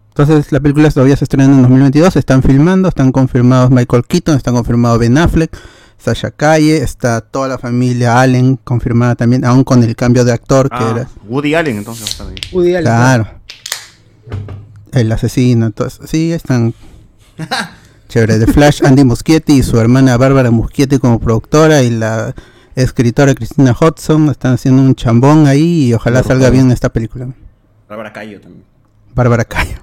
Entonces 0.09 0.53
la 0.53 0.61
película 0.61 0.91
todavía 0.91 1.17
se 1.17 1.25
estrena 1.25 1.45
en 1.47 1.63
2022, 1.63 2.17
están 2.17 2.43
filmando, 2.43 2.89
están 2.89 3.11
confirmados 3.13 3.71
Michael 3.71 4.05
Keaton, 4.07 4.37
están 4.37 4.55
confirmados 4.55 5.01
Ben 5.01 5.19
Affleck, 5.19 5.57
Sasha 5.99 6.31
Calle, 6.31 6.77
está 6.79 7.21
toda 7.21 7.49
la 7.49 7.59
familia 7.59 8.21
Allen 8.21 8.57
confirmada 8.63 9.17
también, 9.17 9.45
aún 9.45 9.65
con 9.65 9.83
el 9.83 9.97
cambio 9.97 10.25
de 10.25 10.33
actor 10.33 10.69
que 10.71 10.77
Ah, 10.79 10.91
era... 10.95 11.09
Woody 11.27 11.55
Allen, 11.55 11.79
entonces. 11.79 12.17
Woody 12.53 12.71
Allen. 12.77 12.83
Claro. 12.85 13.29
El 14.93 15.11
asesino, 15.11 15.67
entonces, 15.67 16.09
sí, 16.09 16.31
están 16.33 16.73
chévere. 18.09 18.39
The 18.39 18.47
Flash, 18.53 18.83
Andy 18.85 19.03
Muschietti 19.03 19.55
y 19.55 19.63
su 19.65 19.81
hermana 19.81 20.17
Bárbara 20.17 20.53
Muschietti 20.53 20.99
como 20.99 21.19
productora 21.19 21.83
y 21.83 21.91
la 21.91 22.33
escritora 22.75 23.35
Cristina 23.35 23.77
Hudson 23.79 24.29
están 24.31 24.55
haciendo 24.55 24.83
un 24.83 24.95
chambón 24.95 25.47
ahí 25.47 25.89
y 25.89 25.95
ojalá 25.95 26.23
salga 26.23 26.51
bien 26.51 26.71
esta 26.71 26.89
película. 26.89 27.29
Bárbara 27.89 28.13
Cayo 28.13 28.41
también. 28.41 28.65
Bárbara 29.15 29.45
Cayo. 29.45 29.79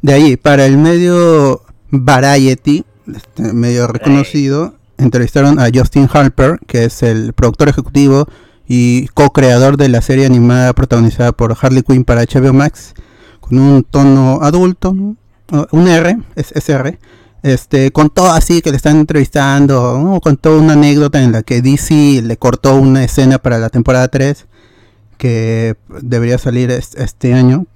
De 0.00 0.12
ahí, 0.12 0.36
para 0.36 0.66
el 0.66 0.78
medio 0.78 1.62
Variety, 1.90 2.84
este 3.14 3.52
medio 3.52 3.86
reconocido, 3.86 4.74
entrevistaron 4.96 5.58
a 5.58 5.68
Justin 5.74 6.08
Harper, 6.12 6.58
que 6.66 6.84
es 6.84 7.02
el 7.02 7.32
productor 7.32 7.68
ejecutivo 7.68 8.28
y 8.66 9.08
co-creador 9.08 9.76
de 9.76 9.88
la 9.88 10.02
serie 10.02 10.26
animada 10.26 10.72
protagonizada 10.74 11.32
por 11.32 11.56
Harley 11.60 11.82
Quinn 11.82 12.04
para 12.04 12.22
HBO 12.22 12.52
Max, 12.52 12.94
con 13.40 13.58
un 13.58 13.82
tono 13.82 14.40
adulto, 14.42 14.90
un 14.90 15.88
R, 15.88 16.18
es 16.36 16.52
SR, 16.52 16.98
este, 17.42 17.90
con 17.92 18.10
todo 18.10 18.32
así 18.32 18.60
que 18.62 18.70
le 18.70 18.76
están 18.76 18.96
entrevistando, 18.98 19.98
¿no? 20.02 20.20
con 20.20 20.36
toda 20.36 20.60
una 20.60 20.72
anécdota 20.74 21.22
en 21.22 21.32
la 21.32 21.42
que 21.42 21.62
DC 21.62 22.22
le 22.22 22.36
cortó 22.36 22.74
una 22.76 23.04
escena 23.04 23.38
para 23.38 23.58
la 23.58 23.68
temporada 23.68 24.08
3 24.08 24.46
que 25.16 25.76
debería 26.02 26.38
salir 26.38 26.70
es- 26.70 26.94
este 26.96 27.34
año. 27.34 27.66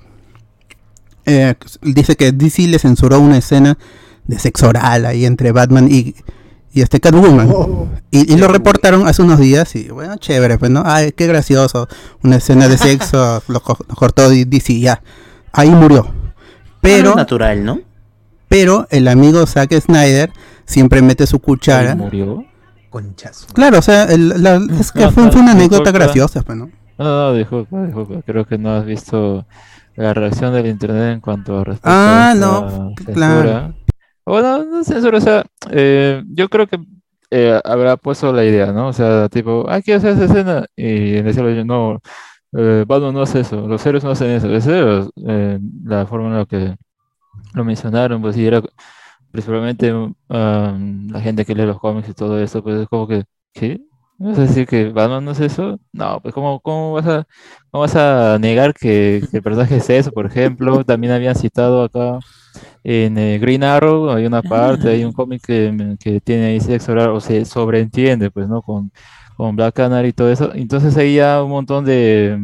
Eh, 1.24 1.54
dice 1.82 2.16
que 2.16 2.32
DC 2.32 2.66
le 2.66 2.78
censuró 2.78 3.20
una 3.20 3.38
escena 3.38 3.78
de 4.26 4.38
sexo 4.38 4.68
oral 4.68 5.06
ahí 5.06 5.24
entre 5.24 5.52
Batman 5.52 5.88
y, 5.90 6.14
y 6.72 6.80
este 6.80 6.98
Catwoman. 7.00 7.48
Oh. 7.52 7.88
Y, 8.10 8.32
y 8.32 8.36
lo 8.36 8.48
reportaron 8.48 9.06
hace 9.06 9.22
unos 9.22 9.38
días 9.38 9.74
y 9.76 9.88
bueno, 9.88 10.16
chévere, 10.16 10.58
pues 10.58 10.70
no, 10.70 10.82
ay, 10.84 11.12
qué 11.12 11.26
gracioso, 11.28 11.88
una 12.24 12.36
escena 12.36 12.68
de 12.68 12.76
sexo, 12.78 13.42
lo, 13.48 13.60
co- 13.60 13.78
lo 13.88 13.94
cortó 13.94 14.28
DC, 14.30 14.78
ya, 14.80 15.02
ahí 15.52 15.70
murió. 15.70 16.12
Pero, 16.80 17.10
Es 17.10 17.16
natural, 17.16 17.64
¿no? 17.64 17.80
Pero 18.52 18.86
el 18.90 19.08
amigo 19.08 19.46
Zack 19.46 19.72
Snyder 19.80 20.30
siempre 20.64 21.00
mete 21.02 21.26
su 21.26 21.38
cuchara. 21.40 21.94
¿Murió? 21.94 22.44
Conchazo. 22.90 23.46
Claro, 23.54 23.78
o 23.78 23.82
sea, 23.82 24.04
el- 24.04 24.42
la- 24.42 24.56
es 24.78 24.92
que 24.92 25.00
No, 25.00 25.10
fue, 25.10 25.24
no, 25.24 25.32
fue 25.32 25.40
una 25.40 25.52
anécdota 25.52 25.90
graciosa, 25.90 26.42
pues, 26.42 26.58
¿no? 26.58 26.70
No, 26.98 27.04
no, 27.04 27.34
disculpa, 27.34 27.84
disculpa. 27.86 28.22
Creo 28.26 28.44
que 28.44 28.58
no 28.58 28.74
has 28.76 28.84
visto 28.84 29.46
la 29.96 30.12
reacción 30.14 30.52
del 30.52 30.66
internet 30.66 31.14
en 31.14 31.20
cuanto 31.20 31.58
a 31.58 31.64
respecto 31.64 31.88
Ah, 31.90 32.30
a 32.30 32.34
no, 32.34 32.94
censura. 32.96 33.14
claro. 33.14 33.74
Bueno, 34.26 34.64
no 34.64 34.84
censura, 34.84 35.18
o 35.18 35.20
sea, 35.20 35.44
eh, 35.70 36.22
yo 36.28 36.48
creo 36.48 36.66
que 36.66 36.78
eh, 37.30 37.58
habrá 37.64 37.96
puesto 37.96 38.30
la 38.32 38.44
idea, 38.44 38.72
¿no? 38.72 38.88
O 38.88 38.92
sea, 38.92 39.28
tipo, 39.30 39.64
ah, 39.68 39.80
quiero 39.80 39.98
hacer 39.98 40.12
esa 40.12 40.24
escena. 40.26 40.66
Y 40.76 41.16
en 41.16 41.26
ese 41.26 41.40
momento, 41.42 41.64
no, 41.64 42.00
eh, 42.60 42.84
Batman 42.86 43.14
no 43.14 43.22
hace 43.22 43.40
eso, 43.40 43.66
los 43.66 43.84
héroes 43.86 44.04
no 44.04 44.10
hacen 44.10 44.30
eso. 44.30 44.48
Esa 44.54 44.76
era 44.78 45.06
eh, 45.26 45.58
la 45.84 46.06
forma 46.06 46.28
en 46.28 46.36
la 46.36 46.44
que 46.44 46.76
lo 47.54 47.64
mencionaron, 47.64 48.22
pues, 48.22 48.36
y 48.36 48.46
era 48.46 48.62
principalmente 49.30 49.92
um, 49.92 51.08
la 51.08 51.20
gente 51.20 51.44
que 51.44 51.54
lee 51.54 51.66
los 51.66 51.80
cómics 51.80 52.08
y 52.08 52.14
todo 52.14 52.38
eso, 52.40 52.62
pues 52.62 52.80
es 52.82 52.88
como 52.88 53.06
que, 53.08 53.24
¿qué? 53.52 53.80
¿Me 54.18 54.28
vas 54.30 54.38
a 54.38 54.42
decir 54.42 54.66
que 54.66 54.90
Batman 54.90 55.24
no 55.24 55.32
es 55.32 55.40
eso? 55.40 55.80
No, 55.92 56.20
pues 56.20 56.34
¿cómo, 56.34 56.60
cómo 56.60 56.92
vas 56.92 57.06
a, 57.06 57.26
cómo 57.70 57.82
vas 57.82 57.96
a 57.96 58.38
negar 58.38 58.74
que, 58.74 59.22
que 59.30 59.38
el 59.38 59.42
personaje 59.42 59.76
es 59.76 59.90
eso, 59.90 60.12
por 60.12 60.26
ejemplo? 60.26 60.84
También 60.84 61.12
habían 61.12 61.34
citado 61.34 61.82
acá 61.82 62.18
en 62.84 63.18
eh, 63.18 63.38
Green 63.38 63.64
Arrow, 63.64 64.10
hay 64.10 64.26
una 64.26 64.42
parte, 64.42 64.90
hay 64.90 65.04
un 65.04 65.12
cómic 65.14 65.42
que, 65.44 65.96
que 65.98 66.20
tiene 66.20 66.46
ahí 66.46 66.60
sexo 66.60 66.92
oral, 66.92 67.10
o 67.10 67.20
se 67.20 67.44
sobreentiende, 67.44 68.30
pues, 68.30 68.48
¿no? 68.48 68.62
Con, 68.62 68.92
con 69.36 69.56
Black 69.56 69.74
Canary 69.74 70.08
y 70.08 70.12
todo 70.12 70.30
eso. 70.30 70.52
Entonces 70.54 70.96
ahí 70.96 71.16
ya 71.16 71.42
un 71.42 71.50
montón 71.50 71.84
de, 71.84 72.38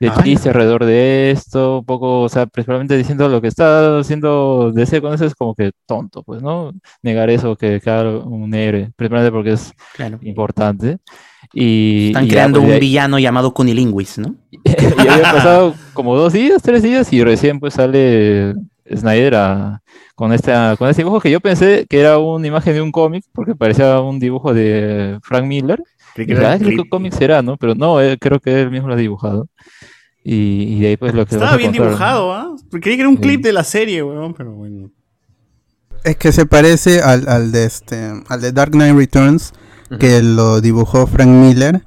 de 0.00 0.08
Ah, 0.08 0.22
chistes 0.22 0.46
alrededor 0.48 0.84
de 0.84 1.30
esto, 1.30 1.78
un 1.80 1.84
poco, 1.84 2.22
o 2.22 2.28
sea, 2.28 2.46
principalmente 2.46 2.96
diciendo 2.96 3.28
lo 3.28 3.40
que 3.40 3.48
está 3.48 3.98
haciendo 3.98 4.72
DC 4.72 5.00
con 5.00 5.14
eso 5.14 5.24
es 5.24 5.34
como 5.34 5.54
que 5.54 5.72
tonto, 5.86 6.22
pues, 6.22 6.42
¿no? 6.42 6.72
Negar 7.02 7.30
eso, 7.30 7.56
que 7.56 7.80
cada 7.80 8.18
un 8.18 8.52
héroe, 8.54 8.90
principalmente 8.96 9.32
porque 9.32 9.52
es 9.52 9.72
Claro. 9.94 10.18
importante. 10.22 10.98
Y, 11.52 12.08
Están 12.08 12.24
y 12.24 12.28
ya, 12.28 12.32
creando 12.34 12.60
pues, 12.60 12.74
un 12.74 12.80
villano 12.80 13.18
llamado 13.18 13.54
Cunilinguis, 13.54 14.18
¿no? 14.18 14.34
y 14.64 15.08
había 15.08 15.22
pasado 15.32 15.74
como 15.94 16.16
dos 16.16 16.32
días, 16.32 16.60
tres 16.62 16.82
días, 16.82 17.12
y 17.12 17.22
recién 17.22 17.60
pues 17.60 17.74
sale 17.74 18.54
Snyder 18.92 19.34
a- 19.36 19.82
con, 20.14 20.32
esta, 20.32 20.76
con 20.76 20.88
este 20.88 21.02
dibujo 21.02 21.20
que 21.20 21.30
yo 21.30 21.40
pensé 21.40 21.86
que 21.88 22.00
era 22.00 22.18
una 22.18 22.46
imagen 22.46 22.74
de 22.74 22.80
un 22.82 22.90
cómic, 22.90 23.24
porque 23.32 23.54
parecía 23.54 24.00
un 24.00 24.18
dibujo 24.18 24.52
de 24.54 25.18
Frank 25.22 25.44
Miller. 25.44 25.82
Creí 26.16 26.24
Y 26.24 26.28
que 26.28 26.32
era 26.34 26.50
"Ah, 26.50 26.54
el 26.54 26.58
creo 26.60 26.70
que 26.70 26.76
clip. 26.76 26.88
cómic 26.90 27.12
será, 27.12 27.42
¿no? 27.42 27.56
Pero 27.58 27.74
no, 27.74 28.00
eh, 28.00 28.16
creo 28.18 28.40
que 28.40 28.62
él 28.62 28.70
mismo 28.70 28.88
lo 28.88 28.94
ha 28.94 28.96
dibujado. 28.96 29.48
Y, 30.24 30.62
y 30.74 30.80
de 30.80 30.86
ahí 30.88 30.96
pues 30.96 31.14
lo 31.14 31.24
que 31.26 31.34
Estaba 31.36 31.52
a 31.52 31.56
bien 31.56 31.72
¿no? 31.72 31.84
dibujado, 31.84 32.32
¿ah? 32.32 32.56
Creí 32.70 32.96
que 32.96 33.00
era 33.00 33.08
un 33.08 33.16
Sí. 33.16 33.22
clip 33.22 33.42
de 33.42 33.52
la 33.52 33.62
serie, 33.62 34.02
weón, 34.02 34.34
pero 34.34 34.52
bueno. 34.52 34.90
Es 36.04 36.16
que 36.16 36.32
se 36.32 36.46
parece 36.46 37.00
al, 37.02 37.28
al 37.28 37.52
de 37.52 37.64
este 37.64 38.12
al 38.28 38.40
de 38.40 38.52
Dark 38.52 38.72
Knight 38.72 38.96
Returns 38.96 39.52
que 40.00 40.22
lo 40.22 40.60
dibujó 40.60 41.06
Frank 41.06 41.28
Miller 41.28 41.82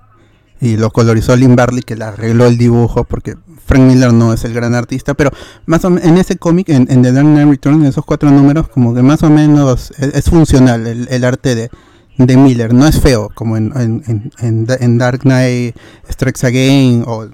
y 0.61 0.77
lo 0.77 0.89
colorizó 0.91 1.35
Lynn 1.35 1.55
Barley 1.55 1.81
que 1.83 1.95
le 1.95 2.03
arregló 2.05 2.45
el 2.45 2.57
dibujo 2.57 3.03
porque 3.05 3.35
Frank 3.65 3.81
Miller 3.83 4.11
no 4.13 4.33
es 4.33 4.43
el 4.45 4.53
gran 4.53 4.73
artista 4.75 5.13
pero 5.13 5.31
más 5.65 5.83
o 5.85 5.89
menos 5.89 6.05
en 6.07 6.17
ese 6.17 6.37
cómic 6.37 6.69
en, 6.69 6.87
en 6.89 7.01
The 7.01 7.11
Dark 7.13 7.27
Knight 7.27 7.49
Returns 7.49 7.81
en 7.81 7.87
esos 7.87 8.05
cuatro 8.05 8.29
números 8.31 8.67
como 8.69 8.93
que 8.93 9.01
más 9.01 9.21
o 9.23 9.29
menos 9.29 9.91
es, 9.97 10.13
es 10.15 10.25
funcional 10.29 10.85
el, 10.87 11.07
el 11.09 11.23
arte 11.25 11.55
de, 11.55 11.69
de 12.19 12.37
Miller. 12.37 12.73
No 12.73 12.85
es 12.87 12.99
feo, 12.99 13.29
como 13.33 13.57
en, 13.57 13.71
en, 13.75 14.31
en, 14.39 14.67
en- 14.79 14.97
Dark 14.97 15.21
Knight 15.21 15.75
Strikes 16.11 16.45
Again 16.45 17.03
o, 17.07 17.27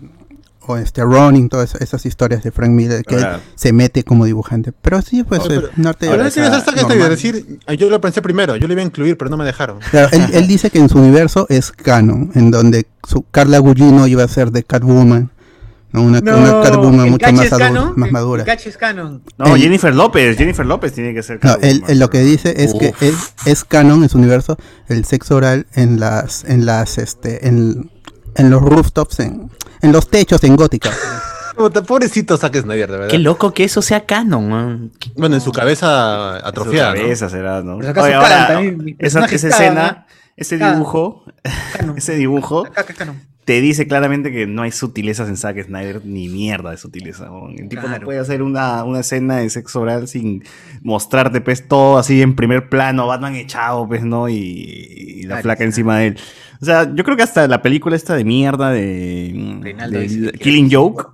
o 0.67 0.77
este 0.77 1.03
Ronin, 1.03 1.49
todas 1.49 1.75
esas 1.75 2.05
historias 2.05 2.43
de 2.43 2.51
Frank 2.51 2.69
Miller 2.71 3.03
que 3.03 3.15
él 3.15 3.25
se 3.55 3.73
mete 3.73 4.03
como 4.03 4.25
dibujante. 4.25 4.71
Pero 4.71 5.01
sí, 5.01 5.23
pues 5.23 5.41
Oye, 5.41 5.55
el 5.55 5.61
pero- 5.61 5.73
norte 5.77 6.07
Ahora 6.09 6.29
sí, 6.31 6.39
hasta 6.39 6.73
que 6.73 6.95
decir, 6.95 7.59
ah, 7.67 7.73
yo 7.73 7.89
lo 7.89 7.99
pensé 8.01 8.21
primero, 8.21 8.55
yo 8.55 8.67
lo 8.67 8.73
iba 8.73 8.81
a 8.81 8.85
incluir, 8.85 9.17
pero 9.17 9.29
no 9.29 9.37
me 9.37 9.45
dejaron. 9.45 9.79
Claro, 9.91 10.09
él, 10.11 10.23
él 10.33 10.47
dice 10.47 10.69
que 10.69 10.79
en 10.79 10.89
su 10.89 10.97
universo 10.99 11.45
es 11.49 11.71
canon, 11.71 12.31
en 12.35 12.51
donde 12.51 12.87
su 13.07 13.23
Carla 13.29 13.59
Gugino 13.59 14.07
iba 14.07 14.23
a 14.23 14.27
ser 14.27 14.51
de 14.51 14.63
Catwoman, 14.63 15.31
¿no? 15.95 16.01
una, 16.03 16.19
una 16.19 16.61
Catwoman 16.61 17.05
el 17.05 17.11
mucho 17.11 17.31
más, 17.31 17.39
adulta, 17.39 17.57
canon, 17.57 17.93
más 17.95 18.07
el- 18.07 18.13
madura. 18.13 18.43
el 18.43 18.49
es 18.67 18.77
canon. 18.77 19.23
No, 19.37 19.55
El- 19.55 19.61
Jennifer 19.61 19.93
López, 19.95 20.37
Jennifer 20.37 20.65
López 20.65 20.93
tiene 20.93 21.13
que 21.13 21.23
ser 21.23 21.35
No, 21.37 21.51
Catwoman. 21.53 21.69
él, 21.69 21.83
él 21.87 21.99
lo 21.99 22.09
que 22.09 22.19
dice 22.19 22.53
es 22.57 22.73
que 22.73 22.93
es, 23.01 23.33
es 23.45 23.63
canon 23.63 24.03
en 24.03 24.09
su 24.09 24.17
universo 24.17 24.57
el 24.87 25.05
sexo 25.05 25.35
oral 25.35 25.65
en 25.73 25.99
las 25.99 26.43
en 26.45 26.65
las 26.65 26.97
este 26.97 27.47
en, 27.47 27.89
en 28.35 28.49
los 28.49 28.61
rooftops 28.61 29.19
en, 29.21 29.49
en 29.81 29.91
los 29.91 30.09
techos 30.09 30.43
en 30.43 30.55
gótica. 30.55 30.91
Pobrecito 31.87 32.35
Zack 32.35 32.53
Snyder, 32.61 32.91
de 32.91 32.97
verdad. 32.97 33.09
Qué 33.11 33.17
loco 33.17 33.53
que 33.53 33.63
eso 33.63 33.81
sea 33.81 34.05
canon. 34.05 34.49
man. 34.49 34.91
Bueno, 35.15 35.35
en 35.35 35.41
su 35.41 35.53
cabeza 35.53 36.35
atrofiada. 36.45 36.91
Su 36.91 36.97
¿no? 36.97 37.03
cabeza 37.03 37.29
será, 37.29 37.61
¿no? 37.61 37.81
Si 37.81 37.87
acaso 37.87 38.07
Oye, 38.07 38.13
ahora, 38.15 38.47
también, 38.47 38.83
mis 38.83 38.95
esa, 38.99 39.23
esa 39.25 39.47
escena. 39.47 40.04
ese 40.37 40.57
dibujo, 40.57 41.23
ese 41.95 42.15
dibujo 42.15 42.65
te 43.45 43.61
dice 43.61 43.87
claramente 43.87 44.31
que 44.31 44.47
no 44.47 44.63
hay 44.63 44.71
sutilezas 44.71 45.29
en 45.29 45.37
Zack 45.37 45.63
Snyder 45.65 46.03
ni 46.03 46.27
mierda 46.29 46.71
de 46.71 46.77
sutileza. 46.77 47.27
¿no? 47.27 47.47
El 47.49 47.69
tipo 47.69 47.87
no 47.87 47.99
puede 47.99 48.17
hacer 48.19 48.41
una, 48.41 48.83
una 48.83 49.01
escena 49.01 49.37
de 49.37 49.49
sexo 49.51 49.81
oral 49.81 50.07
sin 50.07 50.43
mostrarte 50.81 51.41
pues 51.41 51.67
todo 51.67 51.99
así 51.99 52.23
en 52.23 52.35
primer 52.35 52.69
plano, 52.69 53.05
Batman 53.05 53.35
echado, 53.35 53.87
pues, 53.87 54.03
¿no? 54.03 54.27
Y, 54.29 54.35
y 54.35 55.23
la 55.23 55.35
Claro, 55.35 55.41
flaca 55.43 55.57
claro. 55.57 55.69
encima 55.69 55.99
de 55.99 56.07
él. 56.07 56.17
O 56.59 56.65
sea, 56.65 56.91
yo 56.95 57.03
creo 57.03 57.15
que 57.15 57.23
hasta 57.23 57.47
la 57.47 57.61
película 57.61 57.95
esta 57.95 58.15
de 58.15 58.23
mierda 58.23 58.71
de, 58.71 59.31
de 59.61 59.75
quiere 59.75 60.37
Killing 60.39 60.71
Joke. 60.71 61.05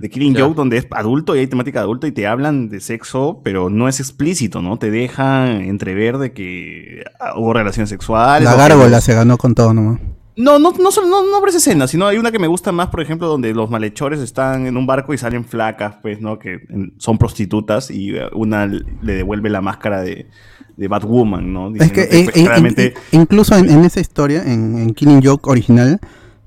De 0.00 0.10
Killing 0.10 0.32
Claro. 0.34 0.46
Joke, 0.48 0.56
donde 0.56 0.76
es 0.78 0.86
adulto 0.90 1.34
y 1.36 1.40
hay 1.40 1.46
temática 1.46 1.80
de 1.80 1.84
adulto 1.84 2.06
y 2.06 2.12
te 2.12 2.26
hablan 2.26 2.68
de 2.68 2.80
sexo, 2.80 3.40
pero 3.42 3.70
no 3.70 3.88
es 3.88 4.00
explícito, 4.00 4.62
¿no? 4.62 4.78
Te 4.78 4.90
deja 4.90 5.50
entrever 5.60 6.18
de 6.18 6.32
que 6.32 7.04
ah, 7.20 7.34
hubo 7.36 7.52
relaciones 7.52 7.88
sexuales. 7.90 8.44
La 8.44 8.52
que 8.52 8.58
gárgola 8.58 8.88
los- 8.88 9.04
se 9.04 9.14
ganó 9.14 9.36
con 9.38 9.54
todo 9.54 9.72
nomás. 9.74 10.00
no, 10.36 10.58
no, 10.60 10.70
no, 10.72 10.90
no, 11.08 11.30
no 11.32 11.40
por 11.40 11.48
esa 11.48 11.58
escena, 11.58 11.86
sino 11.88 12.06
hay 12.06 12.16
una 12.18 12.30
que 12.30 12.38
me 12.38 12.46
gusta 12.46 12.70
más, 12.70 12.88
por 12.88 13.00
ejemplo, 13.00 13.26
donde 13.26 13.52
los 13.54 13.68
malhechores 13.70 14.20
están 14.20 14.66
en 14.66 14.76
un 14.76 14.86
barco 14.86 15.12
y 15.12 15.18
salen 15.18 15.44
flacas, 15.44 15.96
pues, 16.00 16.20
¿no? 16.20 16.38
Que 16.38 16.60
en- 16.68 16.94
son 16.98 17.18
prostitutas 17.18 17.90
y 17.90 18.16
eh, 18.16 18.22
una 18.34 18.66
le 18.66 19.12
devuelve 19.14 19.50
la 19.50 19.60
máscara 19.60 20.00
de, 20.02 20.28
de 20.76 20.86
Batwoman, 20.88 21.52
¿no? 21.52 21.74
Es 21.74 21.90
que 21.90 22.04
pues, 22.04 22.28
eh, 22.36 22.42
claramente... 22.44 22.94
in- 23.10 23.22
incluso 23.22 23.56
en, 23.56 23.68
en 23.68 23.84
esa 23.84 23.98
historia, 23.98 24.42
en, 24.44 24.78
en 24.78 24.94
Killing 24.94 25.22
Joke 25.24 25.50
original 25.50 25.98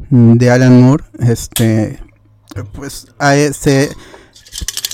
mm, 0.10 0.34
de 0.36 0.50
Alan 0.52 0.82
Moore, 0.82 1.04
este 1.20 2.00
pues 2.74 3.08
a 3.20 3.36
ese 3.36 3.90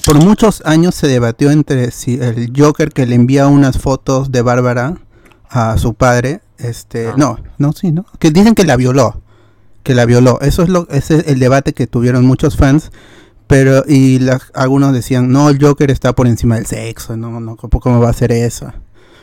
por 0.06 0.18
muchos 0.24 0.62
años 0.66 0.96
se 0.96 1.08
debatió 1.08 1.52
entre 1.52 1.92
si 1.92 2.16
el 2.16 2.54
Joker 2.56 2.90
que 2.90 3.06
le 3.06 3.16
envía 3.16 3.48
unas 3.48 3.78
fotos 3.78 4.32
de 4.32 4.42
Bárbara 4.42 4.98
a 5.50 5.78
su 5.78 5.94
padre, 5.96 6.42
este, 6.58 7.12
no, 7.18 7.38
no, 7.58 7.74
sí, 7.74 7.92
no, 7.92 8.06
que 8.20 8.32
dicen 8.32 8.56
que 8.56 8.64
la 8.64 8.78
violó, 8.78 9.22
que 9.84 9.94
la 9.96 10.06
violó. 10.06 10.40
Eso 10.42 10.64
es 10.64 10.70
lo, 10.70 10.88
ese 10.90 11.18
es 11.18 11.28
el 11.28 11.40
debate 11.40 11.74
que 11.74 11.88
tuvieron 11.88 12.26
muchos 12.26 12.56
fans. 12.56 12.92
Pero, 13.48 13.84
y 13.88 14.20
la- 14.20 14.42
algunos 14.54 14.92
decían, 14.94 15.32
no, 15.32 15.50
el 15.50 15.58
Joker 15.64 15.90
está 15.90 16.14
por 16.14 16.28
encima 16.28 16.56
del 16.56 16.66
sexo, 16.66 17.16
no, 17.16 17.40
no, 17.40 17.56
¿cómo, 17.56 17.80
cómo 17.80 18.00
va 18.02 18.08
a 18.08 18.12
hacer 18.12 18.34
eso? 18.34 18.74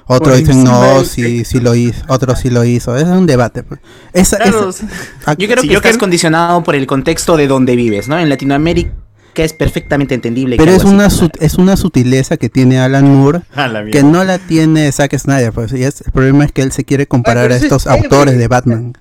Otros 0.06 0.36
dicen, 0.38 0.64
no, 0.64 1.02
sí, 1.04 1.44
sí 1.44 1.60
lo 1.60 1.74
hizo, 1.74 2.04
otros 2.08 2.38
sí 2.40 2.50
lo 2.50 2.64
hizo. 2.64 2.96
Es 2.96 3.04
un 3.04 3.26
debate. 3.26 3.62
pues. 3.62 3.80
Esa, 4.12 4.36
Claro, 4.38 4.68
esa- 4.70 4.86
Yo 5.38 5.46
creo 5.48 5.62
Si 5.62 5.68
que 5.68 5.72
yo 5.74 5.78
estás 5.78 5.92
que- 5.92 5.98
condicionado 5.98 6.62
por 6.62 6.74
el 6.74 6.86
contexto 6.86 7.36
de 7.36 7.46
donde 7.46 7.74
vives, 7.76 8.06
¿no? 8.08 8.18
En 8.18 8.28
Latinoamérica 8.28 8.92
es 9.36 9.52
perfectamente 9.52 10.14
entendible. 10.14 10.56
que 10.56 10.62
pero 10.64 10.76
es 10.76 10.84
una, 10.84 11.08
es 11.40 11.54
una 11.54 11.76
sutileza 11.76 12.36
que 12.36 12.48
tiene 12.48 12.78
Alan 12.78 13.04
Moore 13.16 13.40
que 13.90 14.02
no 14.04 14.22
la 14.24 14.38
tiene 14.38 14.92
Zack 14.92 15.16
Snyder. 15.18 15.52
Pues, 15.52 15.72
y 15.72 15.82
es- 15.82 16.02
el 16.02 16.12
problema 16.12 16.44
es 16.44 16.52
que 16.52 16.62
él 16.62 16.70
se 16.72 16.84
quiere 16.84 17.06
comparar 17.06 17.50
a 17.50 17.56
es 17.56 17.62
estos 17.64 17.86
autores 17.86 18.36
de 18.38 18.46
Batman. 18.48 18.92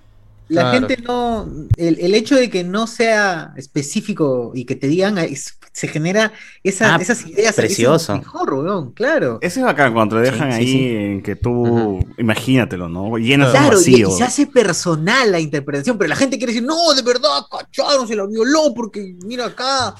La 0.49 0.61
Claro. 0.71 0.87
gente 0.87 1.01
no. 1.03 1.49
El, 1.77 1.99
el 1.99 2.13
hecho 2.15 2.35
de 2.35 2.49
que 2.49 2.63
no 2.63 2.85
sea 2.87 3.53
específico 3.55 4.51
y 4.53 4.65
que 4.65 4.75
te 4.75 4.87
digan, 4.87 5.17
es- 5.17 5.57
se 5.71 5.87
genera 5.87 6.31
esa, 6.63 6.93
Ah, 6.93 6.99
esas 7.01 7.25
ideas. 7.25 7.55
precioso. 7.55 7.95
eso 7.95 8.13
es 8.13 8.19
mejor, 8.19 8.53
weón, 8.53 8.91
claro. 8.91 9.39
Ese 9.41 9.59
es 9.59 9.65
bacán 9.65 9.91
cuando 9.93 10.17
te 10.17 10.21
dejan 10.29 10.51
Sí, 10.53 10.57
sí, 10.57 10.61
ahí 10.61 10.71
sí. 10.71 10.95
en 10.95 11.23
que 11.23 11.35
tú, 11.35 11.99
imagínatelo, 12.19 12.87
¿no? 12.89 13.17
Llenas 13.17 13.47
un 13.47 13.51
Claro, 13.53 13.73
y, 13.73 13.75
vacío. 13.77 14.09
y 14.09 14.11
se 14.11 14.23
hace 14.23 14.45
personal 14.45 15.31
la 15.31 15.39
interpretación, 15.39 15.97
pero 15.97 16.09
la 16.09 16.15
gente 16.15 16.37
quiere 16.37 16.53
decir, 16.53 16.67
no, 16.67 16.93
de 16.93 17.01
verdad, 17.01 17.41
cacharon, 17.49 18.07
se 18.07 18.15
la 18.15 18.27
violó, 18.27 18.71
porque 18.75 19.15
mira 19.25 19.47
acá. 19.47 19.95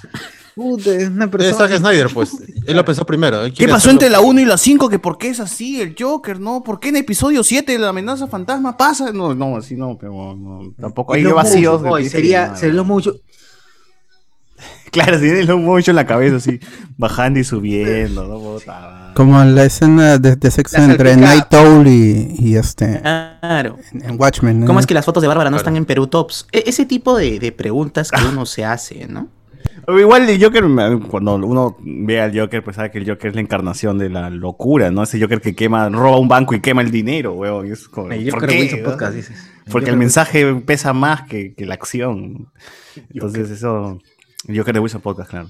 Puta, 0.55 0.91
es 0.95 1.09
una 1.09 1.25
Es 1.25 1.31
persona. 1.31 1.67
Zack 1.67 1.77
Snyder, 1.79 2.07
pues. 2.13 2.31
Él 2.67 2.75
lo 2.77 2.85
pensó 2.85 3.05
primero. 3.05 3.43
él 3.43 3.53
¿Qué 3.53 3.65
pasó 3.65 3.89
hacerlo- 3.89 3.91
entre 3.93 4.09
la 4.09 4.21
1 4.21 4.41
y 4.41 4.45
la 4.45 4.57
5? 4.57 4.87
Que 4.89 4.99
por 4.99 5.17
qué 5.17 5.29
es 5.29 5.39
así 5.39 5.81
el 5.81 5.95
Joker, 5.99 6.39
¿no? 6.39 6.63
¿Por 6.63 6.79
qué 6.79 6.89
en 6.89 6.97
episodio 6.97 7.43
7 7.43 7.77
la 7.79 7.89
amenaza 7.89 8.27
fantasma 8.27 8.77
pasa? 8.77 9.11
No, 9.11 9.33
no, 9.33 9.57
así 9.57 9.75
no, 9.75 9.97
pero 9.97 10.35
no, 10.35 10.73
tampoco. 10.79 11.13
Hay 11.13 11.23
vacíos. 11.23 11.81
sería, 12.09 12.55
sería 12.55 12.75
lo 12.75 12.85
mucho. 12.85 13.15
Claro, 14.91 15.19
tiene 15.19 15.39
el 15.39 15.55
mucho 15.57 15.89
en 15.89 15.95
la 15.95 16.05
cabeza, 16.05 16.35
así, 16.35 16.59
bajando 16.97 17.39
y 17.39 17.43
subiendo, 17.43 18.27
¿no? 18.27 19.13
Como 19.15 19.43
la 19.43 19.65
escena 19.65 20.19
de, 20.19 20.35
de 20.35 20.51
sexo 20.51 20.77
La 20.77 20.83
entre 20.85 21.13
salpicada. 21.15 21.35
Night 21.35 21.53
Owl 21.55 21.87
y, 21.87 22.35
y 22.37 22.55
este 22.57 22.99
Claro. 23.01 23.77
en, 23.91 24.05
en 24.05 24.21
Watchmen. 24.21 24.59
¿no? 24.59 24.67
¿Cómo 24.67 24.79
es 24.79 24.85
que 24.85 24.93
las 24.93 25.03
fotos 25.03 25.21
de 25.21 25.27
Bárbara 25.27 25.49
no 25.49 25.55
Claro. 25.55 25.61
están 25.61 25.77
en 25.77 25.85
Perú 25.85 26.05
Tops? 26.05 26.45
E- 26.51 26.65
ese 26.67 26.85
tipo 26.85 27.17
de, 27.17 27.39
de 27.39 27.51
preguntas 27.51 28.11
que 28.11 28.23
uno 28.23 28.45
se 28.45 28.65
hace, 28.65 29.07
¿no? 29.07 29.29
O 29.87 29.99
Igual 29.99 30.29
el 30.29 30.41
Joker, 30.41 30.63
cuando 31.09 31.35
uno 31.35 31.77
ve 31.79 32.21
al 32.21 32.37
Joker, 32.37 32.63
pues 32.63 32.75
sabe 32.75 32.91
que 32.91 32.99
el 32.99 33.09
Joker 33.09 33.29
es 33.29 33.35
la 33.35 33.41
encarnación 33.41 33.97
de 33.97 34.09
la 34.09 34.29
locura, 34.29 34.91
¿no? 34.91 35.03
Ese 35.03 35.19
Joker 35.19 35.41
que 35.41 35.55
quema, 35.55 35.89
roba 35.89 36.17
un 36.17 36.27
banco 36.27 36.53
y 36.55 36.61
quema 36.61 36.81
el 36.81 36.91
dinero, 36.91 37.33
weón. 37.33 37.67
y 37.67 37.71
es 37.71 37.87
como, 37.87 38.11
El 38.11 38.23
¿por 38.29 38.41
Joker 38.41 38.49
qué, 38.49 38.61
Wilson 38.61 38.83
no? 38.83 38.89
Podcast, 38.91 39.13
dices. 39.15 39.49
Porque 39.71 39.89
el 39.89 39.97
mensaje 39.97 40.55
pesa 40.55 40.93
más 40.93 41.23
que, 41.23 41.53
que 41.53 41.65
la 41.65 41.75
acción. 41.75 42.49
Entonces 43.09 43.49
eso... 43.49 43.99
El 44.47 44.57
Joker 44.57 44.73
de 44.73 44.79
Wilson 44.81 45.01
Podcast, 45.01 45.29
claro. 45.29 45.49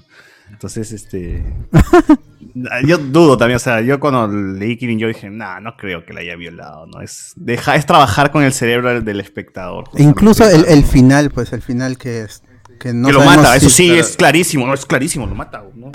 Entonces, 0.50 0.92
este... 0.92 1.42
yo 2.86 2.98
dudo 2.98 3.36
también, 3.36 3.56
o 3.56 3.60
sea, 3.60 3.80
yo 3.80 3.98
cuando 3.98 4.28
leí 4.28 4.76
Killing 4.76 4.98
yo 4.98 5.08
dije, 5.08 5.30
nah, 5.30 5.58
no 5.58 5.76
creo 5.76 6.04
que 6.04 6.12
la 6.12 6.20
haya 6.20 6.36
violado, 6.36 6.86
¿no? 6.86 7.00
Es, 7.00 7.32
deja, 7.34 7.74
es 7.74 7.86
trabajar 7.86 8.30
con 8.30 8.44
el 8.44 8.52
cerebro 8.52 8.90
del, 8.90 9.04
del 9.04 9.20
espectador. 9.20 9.84
E 9.96 10.02
incluso 10.02 10.48
el, 10.48 10.64
el 10.66 10.84
final, 10.84 11.30
pues 11.30 11.52
el 11.52 11.62
final 11.62 11.98
que 11.98 12.22
es 12.22 12.43
que 12.84 12.92
no 12.92 13.06
que 13.08 13.14
lo 13.14 13.24
mata, 13.24 13.56
eso 13.56 13.70
sí, 13.70 13.90
es 13.92 14.14
clarísimo, 14.14 14.66
no, 14.66 14.74
es 14.74 14.84
clarísimo, 14.84 15.26
lo 15.26 15.34
mata. 15.34 15.62
¿no? 15.74 15.90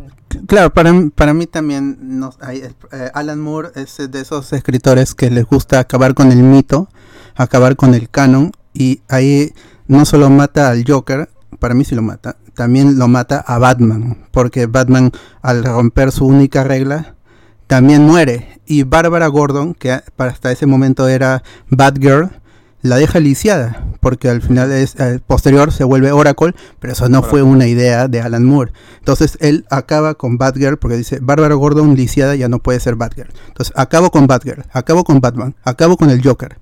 Claro, 0.47 0.73
para, 0.73 0.91
para 1.13 1.35
mí 1.35 1.45
también 1.45 1.99
no, 2.01 2.33
hay- 2.41 2.63
eh, 2.91 3.11
Alan 3.13 3.39
Moore 3.39 3.69
es 3.75 3.97
de 4.09 4.19
esos 4.19 4.51
escritores 4.53 5.13
que 5.13 5.29
les 5.29 5.45
gusta 5.45 5.77
acabar 5.77 6.15
con 6.15 6.31
el 6.31 6.41
mito, 6.41 6.89
acabar 7.35 7.75
con 7.75 7.93
el 7.93 8.09
canon 8.09 8.51
y 8.73 9.01
ahí 9.07 9.53
no 9.87 10.03
solo 10.05 10.31
mata 10.31 10.71
al 10.71 10.83
Joker, 10.83 11.29
para 11.59 11.75
mí 11.75 11.85
sí 11.85 11.93
lo 11.93 12.01
mata, 12.01 12.37
también 12.55 12.97
lo 12.97 13.07
mata 13.07 13.37
a 13.45 13.59
Batman, 13.59 14.25
porque 14.31 14.65
Batman 14.65 15.11
al 15.43 15.63
romper 15.63 16.11
su 16.11 16.25
única 16.25 16.63
regla 16.63 17.13
también 17.67 18.01
muere 18.01 18.61
y 18.65 18.81
Bárbara 18.81 19.27
Gordon, 19.27 19.75
que 19.75 19.91
hasta 20.17 20.51
ese 20.51 20.65
momento 20.65 21.07
era 21.07 21.43
Batgirl, 21.69 22.31
la 22.81 22.97
deja 22.97 23.19
lisiada, 23.19 23.85
porque 23.99 24.29
al 24.29 24.41
final 24.41 24.71
es 24.71 24.95
eh, 24.99 25.19
posterior 25.25 25.71
se 25.71 25.83
vuelve 25.83 26.11
Oracle, 26.11 26.53
pero 26.79 26.93
eso 26.93 27.09
no 27.09 27.23
fue 27.23 27.41
una 27.41 27.67
idea 27.67 28.07
de 28.07 28.21
Alan 28.21 28.45
Moore. 28.45 28.71
Entonces 28.99 29.37
él 29.41 29.65
acaba 29.69 30.15
con 30.15 30.37
Batgirl 30.37 30.77
porque 30.77 30.97
dice, 30.97 31.19
Bárbara 31.21 31.55
Gordon 31.55 31.95
lisiada 31.95 32.35
ya 32.35 32.47
no 32.47 32.59
puede 32.59 32.79
ser 32.79 32.95
Batgirl. 32.95 33.31
Entonces 33.47 33.73
acabo 33.75 34.11
con 34.11 34.27
Batgirl, 34.27 34.63
acabo 34.71 35.03
con 35.03 35.19
Batman, 35.19 35.55
acabo 35.63 35.97
con 35.97 36.09
el 36.09 36.23
Joker. 36.23 36.57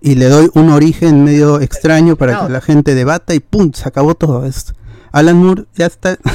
Y 0.00 0.14
le 0.14 0.26
doy 0.26 0.50
un 0.54 0.70
origen 0.70 1.24
medio 1.24 1.60
extraño 1.60 2.16
para 2.16 2.40
que 2.40 2.52
la 2.52 2.60
gente 2.62 2.94
debata 2.94 3.34
y 3.34 3.40
¡pum! 3.40 3.72
Se 3.74 3.86
acabó 3.86 4.14
todo. 4.14 4.46
Es, 4.46 4.74
Alan 5.12 5.36
Moore 5.36 5.66
ya 5.74 5.86
está... 5.86 6.18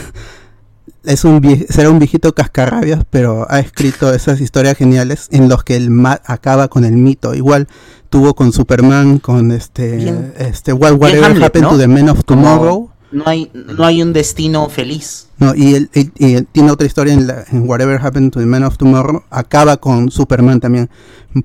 Es 1.05 1.23
un 1.25 1.41
vie- 1.41 1.65
será 1.69 1.89
un 1.89 1.99
viejito 1.99 2.33
cascarrabias, 2.33 3.03
pero 3.09 3.45
ha 3.49 3.59
escrito 3.59 4.13
esas 4.13 4.41
historias 4.41 4.77
geniales 4.77 5.27
en 5.31 5.49
los 5.49 5.63
que 5.63 5.75
el 5.75 5.89
ma- 5.89 6.21
acaba 6.25 6.67
con 6.67 6.83
el 6.85 6.93
mito. 6.93 7.33
Igual 7.35 7.67
tuvo 8.09 8.33
con 8.35 8.51
Superman, 8.51 9.19
con 9.19 9.51
este, 9.51 9.95
Bien- 9.97 10.33
este 10.37 10.73
What 10.73 10.93
Whatever 10.93 11.25
Hamlet, 11.31 11.43
Happened 11.43 11.63
¿no? 11.63 11.69
to 11.71 11.77
the 11.77 11.87
Men 11.87 12.09
of 12.09 12.23
Tomorrow. 12.25 12.91
No 13.11 13.23
hay, 13.27 13.49
no 13.53 13.85
hay 13.85 14.01
un 14.01 14.11
destino 14.13 14.67
feliz. 14.67 15.27
No, 15.37 15.53
y, 15.55 15.75
él, 15.75 15.89
él- 15.93 16.11
y 16.17 16.33
él 16.33 16.47
tiene 16.51 16.71
otra 16.71 16.85
historia 16.87 17.13
en, 17.13 17.27
la- 17.27 17.45
en 17.51 17.69
Whatever 17.69 17.99
Happened 18.01 18.31
to 18.33 18.39
the 18.39 18.45
Man 18.45 18.63
of 18.63 18.77
Tomorrow. 18.77 19.23
Acaba 19.29 19.77
con 19.77 20.11
Superman 20.11 20.59
también. 20.59 20.89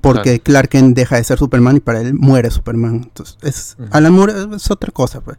Porque 0.01 0.39
Clark 0.39 0.69
Kent 0.69 0.95
deja 0.95 1.17
de 1.17 1.23
ser 1.23 1.37
Superman 1.37 1.77
y 1.77 1.79
para 1.81 2.01
él 2.01 2.13
muere 2.13 2.49
Superman. 2.51 3.01
Entonces, 3.03 3.37
es, 3.41 3.77
Alan 3.91 4.13
Moore 4.13 4.33
es 4.55 4.71
otra 4.71 4.91
cosa. 4.91 5.21
Pues. 5.21 5.37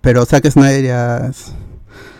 Pero 0.00 0.24
Zack 0.26 0.48
Snyder 0.50 0.84
ya 0.84 1.26
es. 1.30 1.52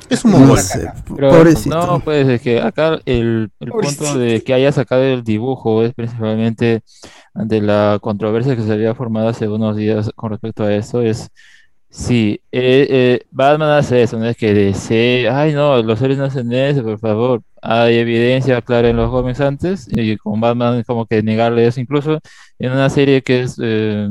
Es 0.09 0.25
un 0.25 0.33
no 0.33 0.39
mongol. 0.39 0.59
pobrecito. 1.07 1.75
No, 1.75 2.01
pues 2.01 2.29
es 2.29 2.41
que 2.41 2.61
acá 2.61 3.01
el, 3.07 3.51
el 3.61 3.71
punto 3.71 4.19
de 4.19 4.43
que 4.43 4.55
haya 4.55 4.73
sacado 4.73 5.03
el 5.03 5.25
dibujo 5.25 5.83
es 5.83 5.95
principalmente 5.95 6.83
ante 7.35 7.61
la 7.61 7.99
controversia 8.01 8.57
que 8.57 8.63
se 8.63 8.73
había 8.73 8.95
formado 8.95 9.29
hace 9.29 9.49
unos 9.49 9.77
días 9.77 10.11
con 10.15 10.31
respecto 10.31 10.65
a 10.65 10.75
eso, 10.75 11.01
es 11.03 11.31
Sí, 11.95 12.41
eh, 12.51 12.87
eh, 12.91 13.21
Batman 13.31 13.71
hace 13.71 14.03
eso, 14.03 14.19
no 14.19 14.27
es 14.27 14.37
que 14.37 14.53
dice, 14.53 15.29
ay 15.31 15.53
no, 15.53 15.81
los 15.81 16.01
seres 16.01 16.19
no 16.19 16.25
hacen 16.25 16.53
eso, 16.53 16.83
por 16.83 16.99
favor. 16.99 17.43
Hay 17.67 17.97
evidencia 17.99 18.61
clara 18.62 18.89
en 18.91 18.97
los 18.97 19.11
cómics 19.11 19.41
antes, 19.41 19.89
y 19.91 20.17
con 20.19 20.39
Batman 20.41 20.79
es 20.81 20.87
como 20.87 21.07
que 21.07 21.23
negarle 21.23 21.67
eso, 21.67 21.81
incluso 21.81 22.21
en 22.59 22.73
una 22.73 22.91
serie 22.91 23.23
que 23.23 23.43
es 23.43 23.59
eh, 23.62 24.07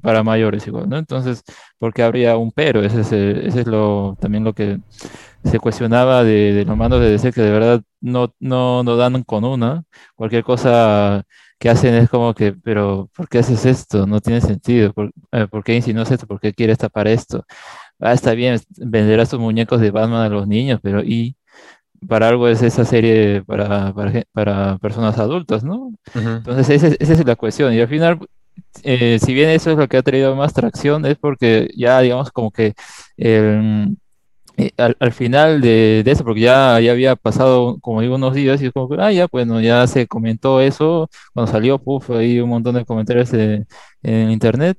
para 0.00 0.22
mayores 0.22 0.66
igual, 0.66 0.88
¿no? 0.88 0.96
Entonces, 0.96 1.42
¿por 1.78 1.92
qué 1.92 2.02
habría 2.02 2.36
un 2.38 2.52
pero? 2.52 2.82
Ese 2.82 3.02
es, 3.02 3.12
ese 3.12 3.60
es 3.60 3.66
lo, 3.66 4.16
también 4.20 4.44
lo 4.44 4.54
que 4.54 4.80
se 5.44 5.58
cuestionaba 5.60 6.24
de, 6.24 6.52
de 6.54 6.64
los 6.64 6.76
mandos 6.76 7.00
de 7.00 7.10
DC, 7.10 7.32
que 7.32 7.42
de 7.42 7.50
verdad 7.50 7.82
no, 8.00 8.34
no, 8.40 8.82
no 8.82 8.96
dan 8.96 9.22
con 9.24 9.44
una, 9.44 9.84
cualquier 10.16 10.44
cosa 10.44 11.24
que 11.58 11.70
hacen 11.70 11.94
es 11.94 12.10
como 12.10 12.34
que, 12.34 12.52
pero 12.52 13.10
¿por 13.16 13.28
qué 13.28 13.38
haces 13.38 13.64
esto? 13.66 14.06
No 14.06 14.20
tiene 14.20 14.40
sentido. 14.42 14.92
¿Por, 14.92 15.10
eh, 15.32 15.46
¿por 15.48 15.64
qué 15.64 15.74
insinúas 15.74 16.10
esto? 16.10 16.26
¿Por 16.26 16.40
qué 16.40 16.52
quieres 16.52 16.78
tapar 16.78 17.08
esto? 17.08 17.44
Ah, 18.00 18.12
está 18.12 18.32
bien, 18.34 18.60
vender 18.78 19.20
a 19.20 19.22
estos 19.24 19.40
muñecos 19.40 19.80
de 19.80 19.90
Batman 19.90 20.22
a 20.22 20.28
los 20.28 20.46
niños, 20.48 20.80
pero 20.82 21.02
¿y? 21.02 21.36
Para 22.08 22.28
algo 22.28 22.48
es 22.48 22.62
esa 22.62 22.84
serie 22.84 23.42
para, 23.44 23.92
para, 23.94 24.22
para 24.32 24.78
personas 24.78 25.18
adultas, 25.18 25.64
¿no? 25.64 25.92
Entonces, 26.14 26.82
esa, 26.82 26.96
esa, 26.98 27.12
es 27.14 27.26
la 27.26 27.36
cuestión. 27.36 27.72
Y 27.74 27.80
al 27.80 27.88
final, 27.88 28.18
eh, 28.82 29.18
si 29.20 29.34
bien 29.34 29.50
eso 29.50 29.70
es 29.70 29.78
lo 29.78 29.88
que 29.88 29.96
ha 29.96 30.02
traído 30.02 30.34
más 30.36 30.52
tracción, 30.52 31.04
es 31.06 31.16
porque 31.16 31.68
ya, 31.76 32.00
digamos, 32.00 32.30
como 32.30 32.50
que 32.50 32.74
el 33.16 33.96
eh, 34.58 34.72
al, 34.78 34.96
al, 35.00 35.12
final 35.12 35.60
de, 35.60 36.02
de, 36.02 36.10
eso, 36.10 36.24
porque 36.24 36.40
ya, 36.40 36.80
ya 36.80 36.92
había 36.92 37.14
pasado, 37.14 37.78
como 37.80 38.00
digo, 38.00 38.14
unos 38.14 38.34
días 38.34 38.62
y 38.62 38.66
es 38.66 38.72
como 38.72 38.88
que, 38.88 38.96
ah, 38.98 39.12
ya, 39.12 39.26
bueno, 39.30 39.60
ya 39.60 39.86
se 39.86 40.06
comentó 40.06 40.62
eso, 40.62 41.10
cuando 41.34 41.52
salió, 41.52 41.78
puff, 41.78 42.10
ahí 42.10 42.40
un 42.40 42.48
montón 42.48 42.74
de 42.74 42.86
comentarios 42.86 43.30
de, 43.30 43.66
en 44.02 44.30
internet, 44.30 44.78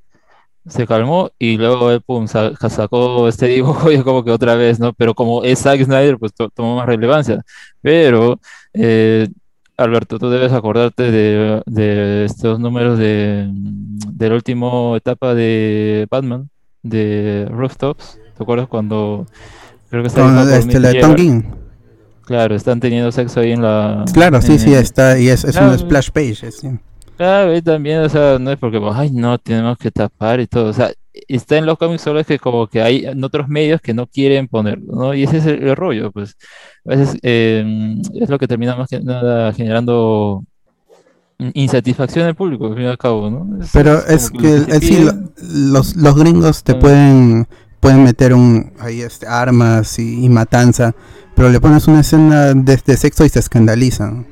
se 0.67 0.85
calmó 0.87 1.31
y 1.39 1.57
luego, 1.57 1.99
pum, 2.01 2.27
sacó 2.27 3.27
este 3.27 3.47
dibujo 3.47 3.91
y 3.91 4.01
como 4.01 4.23
que 4.23 4.31
otra 4.31 4.55
vez, 4.55 4.79
¿no? 4.79 4.93
Pero 4.93 5.13
como 5.13 5.43
es 5.43 5.59
Zack 5.59 5.83
Snyder, 5.83 6.17
pues 6.17 6.33
to, 6.33 6.49
tomó 6.49 6.75
más 6.77 6.85
relevancia. 6.85 7.43
Pero, 7.81 8.39
eh, 8.73 9.27
Alberto, 9.77 10.19
tú 10.19 10.29
debes 10.29 10.51
acordarte 10.53 11.11
de, 11.11 11.61
de 11.65 12.25
estos 12.25 12.59
números 12.59 12.97
de, 12.97 13.47
de 13.51 14.29
la 14.29 14.35
última 14.35 14.95
etapa 14.97 15.33
de 15.35 16.07
Batman, 16.09 16.49
de 16.83 17.47
Rooftops. 17.51 18.19
¿Te 18.35 18.43
acuerdas 18.43 18.67
cuando 18.67 19.25
Creo 19.89 20.01
que 20.01 20.07
está 20.07 20.21
Con, 20.21 20.49
este, 20.51 20.79
la 20.79 20.89
de 20.89 20.99
Tom 20.99 21.15
King. 21.15 21.41
Claro, 22.25 22.55
están 22.55 22.79
teniendo 22.79 23.11
sexo 23.11 23.39
ahí 23.39 23.53
en 23.53 23.61
la. 23.61 24.03
Claro, 24.13 24.41
sí, 24.41 24.59
sí, 24.59 24.73
está. 24.73 25.17
Y 25.17 25.29
es, 25.29 25.45
es 25.45 25.55
Claro. 25.55 25.71
un 25.71 25.79
splash 25.79 26.09
page. 26.11 26.51
sí. 26.51 26.67
Claro, 27.17 27.55
y 27.55 27.61
también, 27.61 27.99
o 28.01 28.09
sea, 28.09 28.37
no 28.39 28.51
es 28.51 28.57
porque, 28.59 28.79
ay, 28.93 29.09
no, 29.11 29.37
tenemos 29.39 29.77
que 29.77 29.89
tapar 29.91 30.39
y 30.39 30.47
todo. 30.47 30.69
O 30.69 30.73
sea, 30.73 30.91
está 31.27 31.57
en 31.57 31.65
los 31.65 31.77
cómics, 31.77 32.03
solo 32.03 32.19
es 32.19 32.27
que 32.27 32.37
como 32.37 32.67
que 32.67 32.81
hay 32.81 33.05
en 33.05 33.23
otros 33.23 33.47
medios 33.47 33.81
que 33.81 33.93
no 33.93 34.05
quieren 34.07 34.47
ponerlo, 34.47 34.93
¿no? 34.93 35.13
Y 35.15 35.23
ese 35.23 35.37
es 35.37 35.45
el, 35.47 35.67
el 35.67 35.75
rollo, 35.75 36.11
pues. 36.11 36.35
A 36.85 36.89
veces 36.89 37.17
eh, 37.23 37.95
es 38.13 38.29
lo 38.29 38.37
que 38.37 38.47
termina 38.47 38.75
más 38.75 38.87
que 38.89 38.99
nada 38.99 39.51
generando 39.53 40.43
insatisfacción 41.53 42.25
del 42.25 42.35
público, 42.35 42.67
al 42.67 42.75
fin 42.75 42.83
y 42.83 42.87
al 42.87 42.97
cabo, 42.97 43.29
¿no? 43.29 43.63
Es- 43.63 43.69
Pero 43.71 44.05
es 44.07 44.31
que 44.31 44.53
el- 44.55 44.81
sí, 44.81 45.07
los, 45.71 45.95
los 45.95 46.15
gringos 46.15 46.63
te 46.63 46.73
Ah. 46.73 46.79
pueden 46.79 47.47
pueden 47.79 48.03
meter 48.03 48.33
un 48.33 48.73
ahí 48.79 49.01
este 49.01 49.27
armas 49.27 49.99
y, 49.99 50.25
y 50.25 50.29
matanza, 50.29 50.95
pero 51.35 51.49
le 51.49 51.59
pones 51.61 51.87
una 51.87 51.99
escena 52.01 52.53
de, 52.55 52.79
de 52.83 52.97
sexo 52.97 53.23
y 53.23 53.29
se 53.29 53.37
escandalizan. 53.39 54.25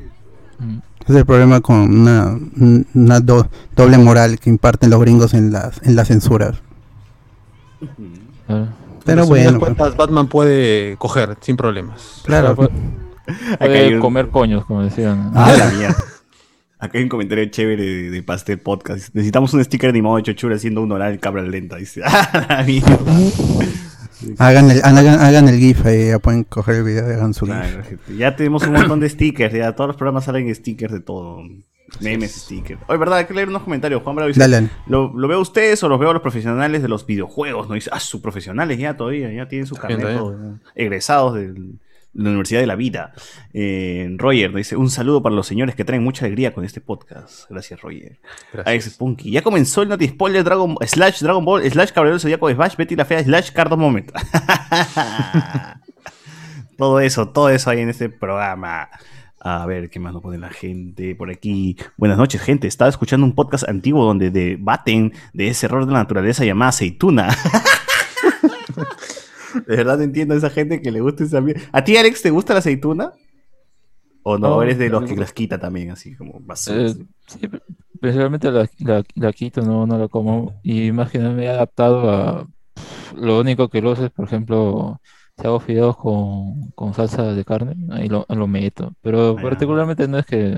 Mm. 0.57 0.77
Es 1.07 1.15
el 1.15 1.25
problema 1.25 1.61
con 1.61 1.75
una, 2.01 2.37
una 2.95 3.19
do- 3.19 3.47
doble 3.75 3.97
moral 3.99 4.39
que 4.39 4.49
imparten 4.49 4.89
los 4.89 4.99
gringos 5.01 5.33
en 5.35 5.51
las 5.51 5.79
en 5.83 5.95
las 5.95 6.07
censuras. 6.07 6.55
Claro. 8.47 8.67
Pero 9.05 9.21
En 9.23 9.29
bueno, 9.29 9.59
cuentas, 9.59 9.95
Batman 9.95 10.27
puede 10.27 10.95
coger 10.97 11.37
sin 11.41 11.57
problemas. 11.57 12.21
claro. 12.25 12.55
Puede, 12.55 13.95
un- 13.95 13.99
comer 14.01 14.29
coños, 14.29 14.65
como 14.65 14.81
decían. 14.83 15.31
Ah, 15.35 15.53
la 15.57 15.69
mierda. 15.71 15.95
Acá 16.77 16.97
hay 16.97 17.03
un 17.03 17.09
comentario 17.09 17.45
chévere 17.45 17.83
de, 17.83 18.09
de 18.11 18.23
Pastel 18.23 18.59
Podcast. 18.59 19.09
Necesitamos 19.13 19.53
un 19.53 19.63
sticker 19.63 19.89
animado 19.89 20.17
de 20.17 20.23
Chochura 20.23 20.55
haciendo 20.55 20.81
un 20.81 20.91
oral 20.91 21.19
cabra 21.19 21.41
lenta. 21.43 21.77
Dice, 21.77 22.01
ah, 22.05 22.45
la 22.49 22.63
mierda. 22.63 22.95
Hagan 24.37 24.71
el, 24.71 24.81
hagan, 24.83 25.19
hagan 25.19 25.49
el 25.49 25.59
GIF 25.59 25.85
ahí, 25.85 26.07
ya 26.09 26.19
pueden 26.19 26.43
coger 26.43 26.75
el 26.75 26.83
video 26.83 27.09
y 27.09 27.13
hagan 27.13 27.33
su 27.33 27.45
GIF. 27.45 27.55
Claro, 27.55 27.83
gente. 27.83 28.17
Ya 28.17 28.35
tenemos 28.35 28.63
un 28.63 28.73
montón 28.73 28.99
de 28.99 29.09
stickers. 29.09 29.53
Ya 29.53 29.73
todos 29.73 29.89
los 29.89 29.97
programas 29.97 30.25
salen 30.25 30.53
stickers 30.53 30.93
de 30.93 30.99
todo. 31.01 31.41
Memes, 32.01 32.31
stickers. 32.31 32.81
Oye, 32.87 32.97
verdad, 32.97 33.19
hay 33.19 33.25
que 33.25 33.33
leer 33.33 33.49
unos 33.49 33.63
comentarios. 33.63 34.01
Juan 34.01 34.15
Bravo 34.15 34.27
dice: 34.27 34.39
Dale, 34.39 34.55
dale. 34.55 34.69
¿lo, 34.87 35.13
¿Lo 35.13 35.27
veo 35.27 35.37
a 35.37 35.41
ustedes 35.41 35.83
o 35.83 35.89
los 35.89 35.99
veo 35.99 36.09
a 36.09 36.13
los 36.13 36.21
profesionales 36.21 36.81
de 36.81 36.87
los 36.87 37.05
videojuegos? 37.05 37.69
No 37.69 37.75
dice, 37.75 37.89
ah, 37.93 37.99
sus 37.99 38.21
profesionales 38.21 38.77
ya 38.79 38.97
todavía, 38.97 39.31
ya 39.31 39.47
tienen 39.47 39.67
su 39.67 39.75
carnet, 39.75 40.19
egresados 40.73 41.35
de 41.35 41.53
la 42.15 42.29
Universidad 42.29 42.61
de 42.61 42.67
la 42.67 42.75
Vida. 42.75 43.13
Eh, 43.53 44.09
Roger 44.17 44.53
dice: 44.53 44.75
Un 44.75 44.89
saludo 44.89 45.21
para 45.21 45.35
los 45.35 45.45
señores 45.45 45.75
que 45.75 45.85
traen 45.85 46.03
mucha 46.03 46.25
alegría 46.25 46.53
con 46.53 46.65
este 46.65 46.81
podcast. 46.81 47.49
Gracias, 47.49 47.81
Roger. 47.81 48.19
Gracias. 48.53 48.67
Alex 48.67 48.85
Spunky. 48.85 49.31
Ya 49.31 49.41
comenzó 49.41 49.81
el 49.81 49.89
Noti 49.89 50.07
Spoiler 50.07 50.43
Dragon 50.43 50.75
slash 50.81 51.21
Dragon 51.21 51.43
Ball 51.43 51.69
slash 51.69 51.91
Caballero 51.91 52.19
Zodíaco 52.19 52.49
slash 52.49 52.75
Betty 52.75 52.95
la 52.95 53.05
Fea 53.05 53.23
slash 53.23 53.51
Cardo 53.51 53.77
Moment. 53.77 54.11
todo 56.77 56.99
eso, 56.99 57.29
todo 57.29 57.49
eso 57.49 57.69
hay 57.69 57.81
en 57.81 57.89
este 57.89 58.09
programa. 58.09 58.89
A 59.39 59.63
ver, 59.67 59.91
¿qué 59.91 59.99
más 59.99 60.11
nos 60.11 60.23
pone 60.23 60.39
la 60.39 60.49
gente 60.49 61.13
por 61.13 61.29
aquí? 61.29 61.77
Buenas 61.97 62.17
noches, 62.17 62.41
gente. 62.41 62.67
Estaba 62.67 62.89
escuchando 62.89 63.27
un 63.27 63.35
podcast 63.35 63.69
antiguo 63.69 64.03
donde 64.03 64.31
debaten 64.31 65.13
de 65.33 65.49
ese 65.49 65.67
error 65.67 65.85
de 65.85 65.91
la 65.91 65.99
naturaleza 65.99 66.45
llamada 66.45 66.69
aceituna. 66.69 67.29
de 69.67 69.75
verdad 69.77 70.01
entiendo 70.01 70.33
a 70.33 70.37
esa 70.37 70.49
gente 70.49 70.81
que 70.81 70.91
le 70.91 71.01
gusta 71.01 71.23
esa 71.23 71.41
mierda. 71.41 71.61
¿A 71.71 71.83
ti, 71.83 71.97
Alex, 71.97 72.21
te 72.21 72.29
gusta 72.31 72.53
la 72.53 72.59
aceituna? 72.59 73.13
¿O 74.23 74.37
no? 74.37 74.61
No, 74.61 74.61
eres 74.61 74.77
de 74.77 74.89
los 74.89 75.03
no. 75.03 75.05
que 75.05 75.15
las 75.15 75.31
quita 75.33 75.57
también, 75.59 75.91
así 75.91 76.15
como 76.15 76.39
basura, 76.41 76.83
Eh, 76.83 76.85
así? 76.85 77.07
sí, 77.27 77.39
principalmente 77.99 78.51
la, 78.51 78.67
la, 78.79 79.03
la 79.15 79.33
quito, 79.33 79.61
no, 79.61 79.85
no 79.85 79.97
la 79.97 80.07
como. 80.07 80.59
Y 80.63 80.91
más 80.91 81.11
que 81.11 81.19
nada 81.19 81.31
me 81.33 81.45
he 81.45 81.49
adaptado 81.49 82.09
a. 82.11 82.47
Lo 83.15 83.39
único 83.41 83.69
que 83.69 83.81
lo 83.81 83.91
uso 83.93 84.05
es, 84.05 84.11
por 84.11 84.25
ejemplo, 84.27 85.01
si 85.37 85.47
hago 85.47 85.59
fideos 85.59 85.97
con, 85.97 86.71
con 86.75 86.93
salsa 86.93 87.33
de 87.33 87.45
carne, 87.45 87.75
ahí 87.93 88.09
lo, 88.09 88.25
lo 88.29 88.47
meto. 88.47 88.93
Pero 89.01 89.37
Ah, 89.37 89.41
particularmente 89.41 90.07
no 90.07 90.19
es 90.19 90.25
que. 90.25 90.57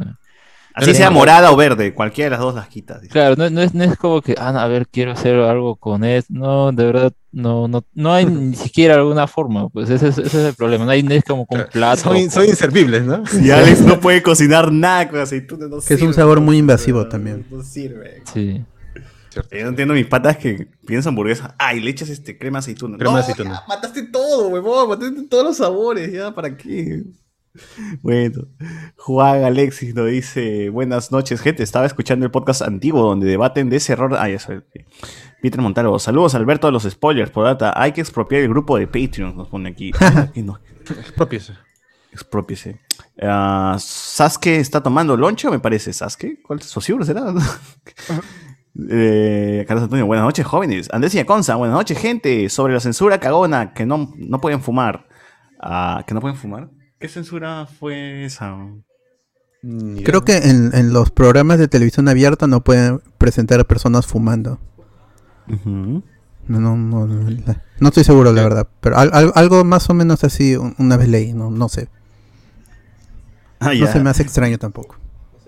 Así 0.77 0.93
sea 0.93 1.09
morada 1.09 1.51
o 1.51 1.55
verde, 1.55 1.93
cualquiera 1.93 2.27
de 2.27 2.31
las 2.31 2.39
dos 2.39 2.55
las 2.55 2.67
quitas. 2.67 3.01
dice. 3.01 3.11
Claro, 3.11 3.35
no, 3.35 3.49
no 3.49 3.61
es, 3.61 3.73
no 3.73 3.83
es 3.83 3.97
como 3.97 4.21
que, 4.21 4.35
ah, 4.37 4.49
a 4.49 4.67
ver, 4.67 4.87
quiero 4.87 5.11
hacer 5.11 5.35
algo 5.39 5.75
con 5.75 6.03
esto. 6.03 6.31
No, 6.33 6.71
de 6.71 6.85
verdad, 6.85 7.13
no, 7.31 7.67
no, 7.67 7.83
no 7.93 8.13
hay 8.13 8.25
ni 8.25 8.55
siquiera 8.55 8.95
alguna 8.95 9.27
forma. 9.27 9.69
Pues 9.69 9.89
ese 9.89 10.09
es, 10.09 10.17
ese 10.17 10.27
es 10.39 10.45
el 10.49 10.53
problema. 10.53 10.85
No 10.85 10.91
hay, 10.91 11.03
no 11.03 11.13
es 11.13 11.23
como 11.23 11.45
con 11.45 11.65
plato. 11.71 12.01
Son, 12.03 12.15
in- 12.17 12.29
son 12.31 12.45
inservibles, 12.45 13.03
¿no? 13.03 13.23
Y 13.41 13.49
Alex 13.51 13.81
no 13.81 13.99
puede 13.99 14.21
cocinar 14.21 14.71
nada 14.71 15.09
con 15.09 15.19
aceituna. 15.19 15.67
No 15.67 15.79
Que 15.81 15.95
es 15.95 16.01
un 16.01 16.13
sabor 16.13 16.41
muy 16.41 16.57
invasivo 16.57 17.01
no, 17.03 17.09
también. 17.09 17.45
No 17.49 17.63
sirve. 17.63 18.21
Sí. 18.33 18.63
Yo 19.35 19.63
no 19.63 19.69
entiendo 19.69 19.93
mis 19.93 20.07
patas 20.07 20.37
que 20.37 20.67
piensan 20.85 21.11
hamburguesa. 21.11 21.53
Ay, 21.59 21.79
le 21.79 21.91
echas 21.91 22.09
este 22.09 22.37
crema 22.39 22.59
aceituna. 22.59 22.97
Crema 22.97 23.11
No, 23.13 23.17
aceituna. 23.17 23.51
ya, 23.51 23.63
mataste 23.67 24.03
todo, 24.03 24.47
huevón. 24.47 24.89
Mataste 24.89 25.23
todos 25.29 25.43
los 25.43 25.57
sabores. 25.57 26.11
¿Ya 26.11 26.33
para 26.33 26.57
qué? 26.57 27.03
Bueno, 28.01 28.43
Juan 28.97 29.43
Alexis 29.43 29.93
nos 29.95 30.07
dice: 30.07 30.69
Buenas 30.69 31.11
noches, 31.11 31.41
gente. 31.41 31.63
Estaba 31.63 31.85
escuchando 31.85 32.25
el 32.25 32.31
podcast 32.31 32.61
antiguo 32.61 33.01
donde 33.01 33.27
debaten 33.27 33.69
de 33.69 33.77
ese 33.77 33.93
error. 33.93 34.15
Ay, 34.19 34.33
eso. 34.33 34.53
sí. 34.73 34.79
Peter 35.41 35.61
Montalvo. 35.61 35.99
Saludos, 35.99 36.35
Alberto, 36.35 36.67
a 36.67 36.71
los 36.71 36.83
spoilers. 36.83 37.31
Por 37.31 37.45
data, 37.45 37.73
hay 37.75 37.91
que 37.91 38.01
expropiar 38.01 38.41
el 38.41 38.49
grupo 38.49 38.77
de 38.77 38.87
Patreon. 38.87 39.35
Nos 39.35 39.47
pone 39.47 39.69
aquí. 39.69 39.91
No. 40.35 40.59
Propios. 41.15 41.51
Expropiese. 42.11 42.79
Ah, 43.21 43.75
Sasuke 43.79 44.57
está 44.57 44.81
tomando 44.81 45.15
lonche, 45.17 45.49
me 45.49 45.59
parece. 45.59 45.93
¿Sasuke? 45.93 46.41
¿Cuál 46.41 46.61
Sosur 46.61 47.05
será? 47.05 47.33
eh, 48.89 49.65
Carlos 49.67 49.83
Antonio, 49.83 50.05
buenas 50.05 50.25
noches, 50.25 50.45
jóvenes. 50.45 50.89
Andrés 50.91 51.13
y 51.15 51.19
Aconza, 51.19 51.55
buenas 51.55 51.75
noches, 51.75 51.97
gente. 51.97 52.49
Sobre 52.49 52.73
la 52.73 52.79
censura 52.79 53.19
cagona, 53.19 53.73
que 53.73 53.85
no, 53.85 54.13
no 54.15 54.39
pueden 54.39 54.61
fumar. 54.61 55.07
Ah, 55.59 56.03
¿Que 56.07 56.13
no 56.13 56.21
pueden 56.21 56.37
fumar? 56.37 56.69
¿Qué 56.99 57.07
censura 57.07 57.65
fue 57.67 58.25
esa? 58.25 58.55
Creo 60.03 60.23
que 60.23 60.37
en, 60.37 60.71
en 60.73 60.93
los 60.93 61.11
programas 61.11 61.59
de 61.59 61.67
televisión 61.67 62.07
abierta 62.07 62.47
no 62.47 62.63
pueden 62.63 63.01
presentar 63.17 63.59
a 63.59 63.63
personas 63.65 64.05
fumando. 64.07 64.59
Ujú. 65.47 66.03
No, 66.47 66.59
no, 66.61 66.75
no, 66.77 67.05
no 67.07 67.87
estoy 67.89 68.03
seguro, 68.03 68.31
la 68.31 68.41
verdad. 68.43 68.67
Pero 68.79 68.97
al- 68.97 69.11
al- 69.13 69.31
algo 69.35 69.63
más 69.65 69.89
o 69.89 69.93
menos 69.93 70.23
así, 70.23 70.55
un- 70.55 70.75
una 70.77 70.95
vez 70.97 71.09
leí, 71.09 71.33
no, 71.33 71.51
no 71.51 71.67
sé. 71.69 71.89
Ah, 73.59 73.67
No 73.67 73.73
ya. 73.73 73.91
se 73.91 73.99
me 73.99 74.09
hace 74.09 74.23
extraño 74.23 74.57
tampoco. 74.57 74.97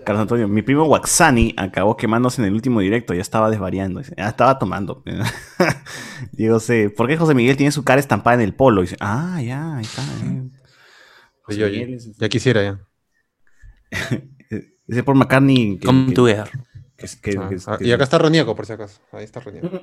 Carlos 0.04 0.22
Antonio, 0.22 0.48
mi 0.48 0.62
primo 0.62 0.84
Waxani 0.84 1.54
acabó 1.56 1.96
quemándose 1.96 2.40
en 2.42 2.48
el 2.48 2.54
último 2.54 2.80
directo, 2.80 3.14
ya 3.14 3.20
estaba 3.20 3.50
desvariando. 3.50 4.00
Dice, 4.00 4.14
ah, 4.18 4.28
estaba 4.28 4.58
tomando. 4.58 5.02
Digo, 6.32 6.58
sé, 6.60 6.90
¿por 6.90 7.06
qué 7.06 7.16
José 7.16 7.34
Miguel 7.34 7.56
tiene 7.56 7.72
su 7.72 7.84
cara 7.84 8.00
estampada 8.00 8.34
en 8.34 8.40
el 8.42 8.54
polo? 8.54 8.82
Dice, 8.82 8.96
ah, 9.00 9.40
ya, 9.42 9.76
ahí 9.76 9.84
está. 9.84 10.02
eh. 10.24 10.42
José 11.50 11.60
Yo, 11.60 11.66
Miguel 11.68 11.94
es- 11.94 12.16
ya 12.16 12.28
quisiera 12.28 12.62
ya. 12.62 12.80
Ese 14.88 15.02
Paul 15.04 15.18
McCartney 15.18 15.78
que, 15.78 15.86
Come 15.86 16.06
que- 16.08 16.14
together. 16.14 16.50
Que, 16.96 17.06
que- 17.22 17.38
Ah, 17.38 17.48
que- 17.48 17.56
ah, 17.66 17.78
y 17.80 17.92
acá 17.92 18.04
está 18.04 18.18
Ronieco, 18.18 18.54
por 18.56 18.66
si 18.66 18.72
acaso. 18.72 19.00
Ahí 19.12 19.24
está 19.24 19.40
Ronieco. 19.40 19.70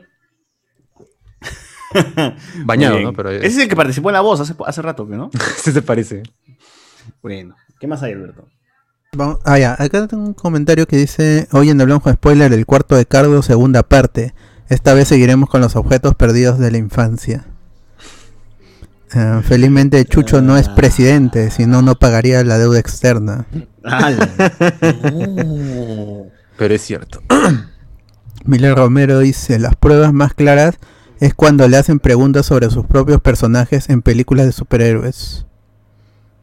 Bañado. 2.65 2.99
¿no? 2.99 3.13
Pero 3.13 3.32
Ese 3.32 3.47
es 3.47 3.57
el 3.59 3.70
que 3.70 3.76
participó 3.76 4.09
en 4.09 4.13
la 4.13 4.22
voz 4.22 4.39
hace, 4.39 4.53
hace 4.65 4.82
rato, 4.82 5.05
¿no? 5.05 5.30
¿Qué 5.63 5.72
te 5.72 5.82
parece? 5.82 6.24
Bueno. 7.22 7.55
¿Qué 7.80 7.88
más 7.88 8.03
hay, 8.03 8.13
Alberto? 8.13 8.47
Vamos- 9.15 9.39
ah, 9.45 9.57
ya, 9.57 9.74
acá 9.74 10.05
tengo 10.07 10.24
un 10.24 10.34
comentario 10.34 10.86
que 10.86 10.97
dice, 10.97 11.47
hoy 11.53 11.70
en 11.70 11.80
el 11.80 11.88
Blanco 11.88 12.11
Spoiler, 12.11 12.51
el 12.51 12.65
cuarto 12.65 12.95
de 12.95 13.05
Cardo, 13.05 13.41
segunda 13.41 13.84
parte. 13.84 14.34
Esta 14.70 14.93
vez 14.93 15.07
seguiremos 15.07 15.49
con 15.49 15.61
los 15.61 15.76
objetos 15.78 16.13
perdidos 16.15 16.59
de 16.59 16.72
la 16.72 16.78
infancia. 16.78 17.47
Ah, 19.14 19.41
felizmente 19.43 20.03
Chucho 20.05 20.41
no 20.41 20.58
es 20.58 20.70
presidente, 20.70 21.49
si 21.49 21.66
no, 21.66 21.82
no 21.82 21.95
pagaría 21.95 22.43
la 22.43 22.58
deuda 22.58 22.80
externa. 22.80 23.45
Pero 26.58 26.74
es 26.74 26.82
cierto. 26.82 27.22
Miller 28.45 28.76
Romero 28.76 29.20
dice, 29.20 29.60
las 29.60 29.76
pruebas 29.76 30.14
más 30.14 30.34
claras 30.34 30.78
es 31.20 31.34
cuando 31.34 31.68
le 31.68 31.78
hacen 31.78 31.99
preguntas 31.99 32.45
sobre 32.45 32.70
sus 32.70 32.86
propios 32.86 33.22
personajes 33.22 33.89
en 33.89 34.01
películas 34.01 34.45
de 34.45 34.51
superhéroes. 34.51 35.45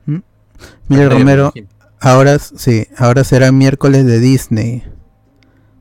¿Mm? 0.06 0.18
Miller 0.88 1.12
Romero, 1.12 1.52
ahora 2.00 2.38
sí, 2.38 2.86
ahora 2.96 3.24
será 3.24 3.52
miércoles 3.52 4.06
de 4.06 4.20
Disney. 4.20 4.84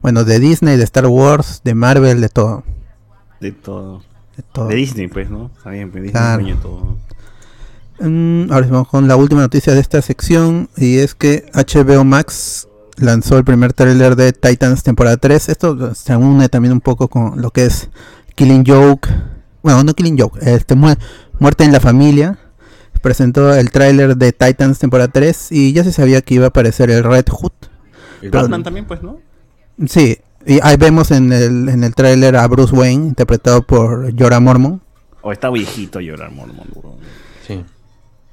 Bueno, 0.01 0.25
de 0.25 0.39
Disney, 0.39 0.77
de 0.77 0.84
Star 0.84 1.07
Wars, 1.07 1.61
de 1.63 1.75
Marvel, 1.75 2.19
de 2.19 2.29
todo. 2.29 2.63
De 3.39 3.51
todo. 3.51 4.01
De 4.38 4.43
todo. 4.51 4.67
De 4.67 4.75
Disney, 4.75 5.07
pues, 5.07 5.29
¿no? 5.29 5.51
Está 5.55 5.69
bien, 5.71 5.91
pues 5.91 6.03
Disney 6.03 6.21
Claro. 6.21 6.57
todo. 6.61 6.97
Mm, 7.99 8.51
ahora 8.51 8.67
vamos 8.67 8.88
con 8.88 9.07
la 9.07 9.15
última 9.15 9.41
noticia 9.41 9.73
de 9.73 9.79
esta 9.79 10.01
sección 10.01 10.69
y 10.77 10.97
es 10.97 11.13
que 11.15 11.45
HBO 11.53 12.03
Max 12.03 12.67
lanzó 12.97 13.38
el 13.38 13.43
primer 13.43 13.73
tráiler 13.73 14.15
de 14.15 14.34
Titans 14.34 14.84
temporada 14.84 15.17
3. 15.17 15.49
Esto 15.49 15.93
se 15.95 16.15
une 16.15 16.49
también 16.49 16.73
un 16.73 16.81
poco 16.81 17.07
con 17.07 17.41
lo 17.41 17.51
que 17.51 17.65
es 17.65 17.89
Killing 18.36 18.63
Joke. 18.65 19.07
Bueno, 19.61 19.84
no 19.84 19.93
Killing 19.93 20.17
Joke, 20.19 20.39
este 20.41 20.75
Mu- 20.75 20.95
Muerte 21.39 21.63
en 21.63 21.71
la 21.71 21.79
familia. 21.79 22.39
Presentó 23.01 23.53
el 23.53 23.69
tráiler 23.71 24.15
de 24.17 24.31
Titans 24.31 24.79
temporada 24.79 25.09
3 25.09 25.51
y 25.51 25.73
ya 25.73 25.84
se 25.84 25.91
sabía 25.91 26.21
que 26.21 26.36
iba 26.36 26.45
a 26.45 26.49
aparecer 26.49 26.89
el 26.89 27.03
Red 27.03 27.25
Hood. 27.29 27.51
El 28.21 28.31
Pero- 28.31 28.43
Batman 28.43 28.63
también, 28.63 28.86
pues, 28.86 29.03
¿no? 29.03 29.19
Sí, 29.88 30.17
y 30.45 30.59
ahí 30.61 30.77
vemos 30.77 31.11
en 31.11 31.31
el, 31.31 31.69
en 31.69 31.83
el 31.83 31.95
tráiler 31.95 32.35
a 32.35 32.47
Bruce 32.47 32.75
Wayne 32.75 33.07
interpretado 33.07 33.61
por 33.63 34.17
Jorah 34.17 34.39
Mormon. 34.39 34.81
O 35.21 35.31
está 35.31 35.49
viejito 35.49 36.01
llorar, 36.01 36.31
Mormon. 36.31 36.67
bro. 36.75 36.97
Sí. 37.47 37.63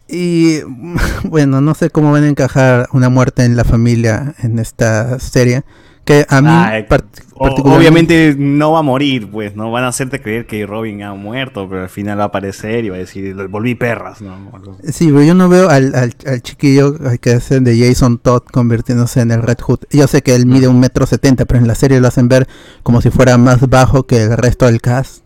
Y 0.09 0.61
bueno, 1.25 1.61
no 1.61 1.75
sé 1.75 1.91
cómo 1.91 2.13
van 2.13 2.25
a 2.25 2.29
encajar 2.29 2.89
una 2.93 3.09
muerte 3.09 3.45
en 3.45 3.57
la 3.57 3.65
familia 3.65 4.35
en 4.39 4.59
esta 4.59 5.19
serie. 5.21 5.63
Que 6.05 6.27
a 6.29 6.41
mí 6.41 6.49
part- 6.89 7.05
O- 7.35 7.45
particularmente- 7.45 7.77
obviamente 7.79 8.35
no 8.37 8.73
va 8.73 8.81
a 8.81 8.83
morir, 8.83 9.31
pues, 9.31 9.55
no 9.55 9.71
van 9.71 9.85
a 9.85 9.89
hacerte 9.89 10.21
creer 10.21 10.47
que 10.47 10.67
Robin 10.67 11.03
ha 11.05 11.15
muerto, 11.15 11.69
pero 11.69 11.83
al 11.83 11.89
final 11.89 12.19
va 12.19 12.25
a 12.25 12.27
aparecer 12.27 12.85
y 12.85 12.89
va 12.89 12.97
a 12.97 12.99
decir, 12.99 13.35
volví 13.49 13.75
perras, 13.75 14.21
¿no? 14.21 14.51
Sí, 14.93 15.07
pero 15.07 15.23
yo 15.23 15.35
no 15.35 15.49
veo 15.49 15.69
al, 15.71 15.95
al, 15.95 16.15
al 16.27 16.43
chiquillo 16.43 16.97
que 17.21 17.33
hacen 17.33 17.65
de 17.65 17.79
Jason 17.79 18.19
Todd 18.19 18.43
convirtiéndose 18.51 19.21
en 19.21 19.31
el 19.31 19.43
Red 19.43 19.59
Hood. 19.61 19.81
Yo 19.91 20.07
sé 20.09 20.23
que 20.23 20.35
él 20.35 20.47
mide 20.47 20.69
un 20.69 20.81
metro 20.81 21.07
setenta, 21.07 21.45
pero 21.45 21.61
en 21.61 21.69
la 21.69 21.75
serie 21.75 22.01
lo 22.01 22.09
hacen 22.09 22.29
ver 22.29 22.49
como 22.83 23.01
si 23.01 23.11
fuera 23.11 23.39
más 23.39 23.61
bajo 23.69 24.05
que 24.07 24.23
el 24.25 24.37
resto 24.37 24.67
del 24.67 24.81
cast. 24.81 25.23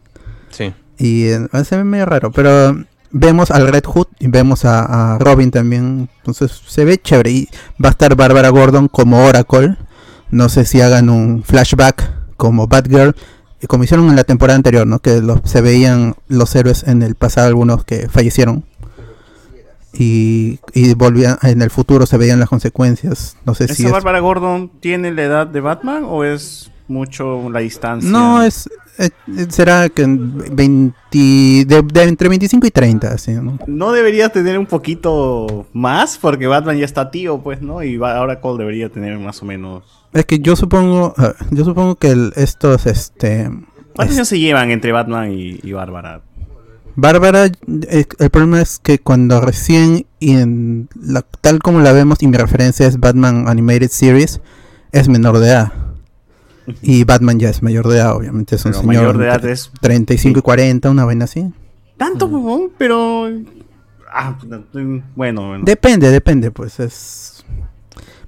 Sí. 0.51 0.72
Y 0.99 1.25
eh, 1.29 1.49
se 1.64 1.77
ve 1.79 1.85
medio 1.85 2.07
raro, 2.07 2.31
pero 2.31 2.77
vemos 3.11 3.51
al 3.51 3.66
Red 3.68 3.85
Hood 3.87 4.07
y 4.20 4.29
vemos 4.29 4.64
a, 4.64 5.14
a 5.14 5.18
Robin 5.18 5.51
también. 5.51 6.09
Entonces 6.18 6.62
se 6.66 6.85
ve 6.85 6.99
chévere. 6.99 7.31
Y 7.31 7.49
va 7.83 7.89
a 7.89 7.93
estar 7.93 8.14
Bárbara 8.14 8.51
Gordon 8.51 8.87
como 8.89 9.25
Oracle. 9.25 9.77
No 10.31 10.49
sé 10.49 10.64
si 10.64 10.81
hagan 10.81 11.11
un 11.11 11.43
flashback 11.45 12.11
como 12.37 12.66
Batgirl. 12.66 13.14
y 13.62 13.66
Como 13.66 13.85
hicieron 13.85 14.09
en 14.11 14.16
la 14.16 14.25
temporada 14.25 14.57
anterior, 14.57 14.87
¿no? 14.87 14.99
Que 14.99 15.20
los- 15.20 15.41
se 15.45 15.61
veían 15.61 16.16
los 16.29 16.55
héroes 16.55 16.85
en 16.87 17.03
el 17.03 17.14
pasado, 17.14 17.47
algunos 17.49 17.85
que 17.85 18.09
fallecieron. 18.09 18.64
Y, 19.97 20.59
y 20.72 20.93
volvían, 20.95 21.39
en 21.43 21.62
el 21.62 21.70
futuro 21.70 22.05
se 22.05 22.16
veían 22.18 22.41
las 22.41 22.49
consecuencias. 22.49 23.37
No 23.47 23.55
sé 23.55 23.68
si 23.68 23.75
¿Esa 23.75 23.87
es 23.87 23.93
Bárbara 23.93 24.18
Gordon 24.18 24.70
tiene 24.81 25.12
la 25.12 25.22
edad 25.22 25.47
de 25.47 25.61
Batman 25.61 26.03
o 26.05 26.25
es 26.25 26.70
mucho 26.89 27.49
la 27.51 27.61
distancia? 27.61 28.11
No, 28.11 28.43
es 28.43 28.68
eh, 28.99 29.11
eh, 29.37 29.47
será 29.49 29.89
que 29.89 30.03
en 30.03 30.39
20 30.55 30.95
de, 31.12 31.82
de 31.82 32.03
entre 32.05 32.28
25 32.28 32.66
y 32.66 32.70
30, 32.70 33.09
así, 33.09 33.32
¿no? 33.32 33.59
¿No 33.66 33.93
debería 33.93 34.28
tener 34.28 34.59
un 34.59 34.66
poquito 34.66 35.66
más? 35.72 36.16
Porque 36.18 36.47
Batman 36.47 36.78
ya 36.78 36.85
está 36.85 37.11
tío, 37.11 37.39
pues, 37.43 37.61
¿no? 37.61 37.82
Y 37.82 37.97
ahora 37.97 38.41
Cole 38.41 38.59
debería 38.59 38.89
tener 38.91 39.18
más 39.18 39.43
o 39.43 39.47
menos... 39.47 39.82
Es 40.12 40.26
que 40.26 40.39
yo 40.39 40.55
supongo, 40.55 41.12
ah, 41.16 41.35
yo 41.51 41.64
supongo 41.64 41.97
que 41.97 42.11
el- 42.11 42.32
estos, 42.37 42.87
este, 42.87 43.51
¿Cuántos 43.97 44.16
años 44.16 44.28
se 44.28 44.39
llevan 44.39 44.70
entre 44.70 44.93
Batman 44.93 45.32
y, 45.32 45.59
y 45.62 45.72
Bárbara? 45.72 46.22
Bárbara, 46.97 47.47
eh, 47.47 48.05
el 48.20 48.30
problema 48.30 48.61
es 48.61 48.78
que 48.78 49.01
cuando 49.01 49.41
recién, 49.41 50.07
y 50.20 50.37
en 50.37 50.89
la, 50.95 51.22
tal 51.41 51.59
como 51.59 51.80
la 51.80 51.91
vemos, 51.93 52.22
y 52.22 52.28
mi 52.28 52.37
referencia 52.37 52.87
es 52.87 53.01
Batman 53.01 53.49
Animated 53.49 53.89
Series, 53.89 54.41
es 54.93 55.09
menor 55.09 55.39
de 55.39 55.49
edad. 55.49 55.72
Y 56.83 57.05
Batman 57.05 57.39
ya 57.39 57.51
es 57.51 57.62
mayor 57.62 57.89
de 57.89 57.97
edad, 57.99 58.17
obviamente, 58.17 58.57
es 58.57 58.65
un 58.65 58.73
Pero 58.73 58.81
señor 58.83 58.97
mayor 58.97 59.19
de 59.19 59.27
edad 59.27 59.45
es- 59.45 59.71
35 59.81 60.39
y 60.39 60.43
40, 60.43 60.91
una 60.91 61.05
vaina 61.05 61.25
así. 61.27 61.47
Tanto, 61.97 62.27
huevón, 62.27 62.71
pero... 62.79 63.29
Ah, 64.12 64.37
bueno, 65.15 65.47
bueno. 65.49 65.65
Depende, 65.65 66.11
depende, 66.11 66.51
pues 66.51 66.81
es... 66.81 67.45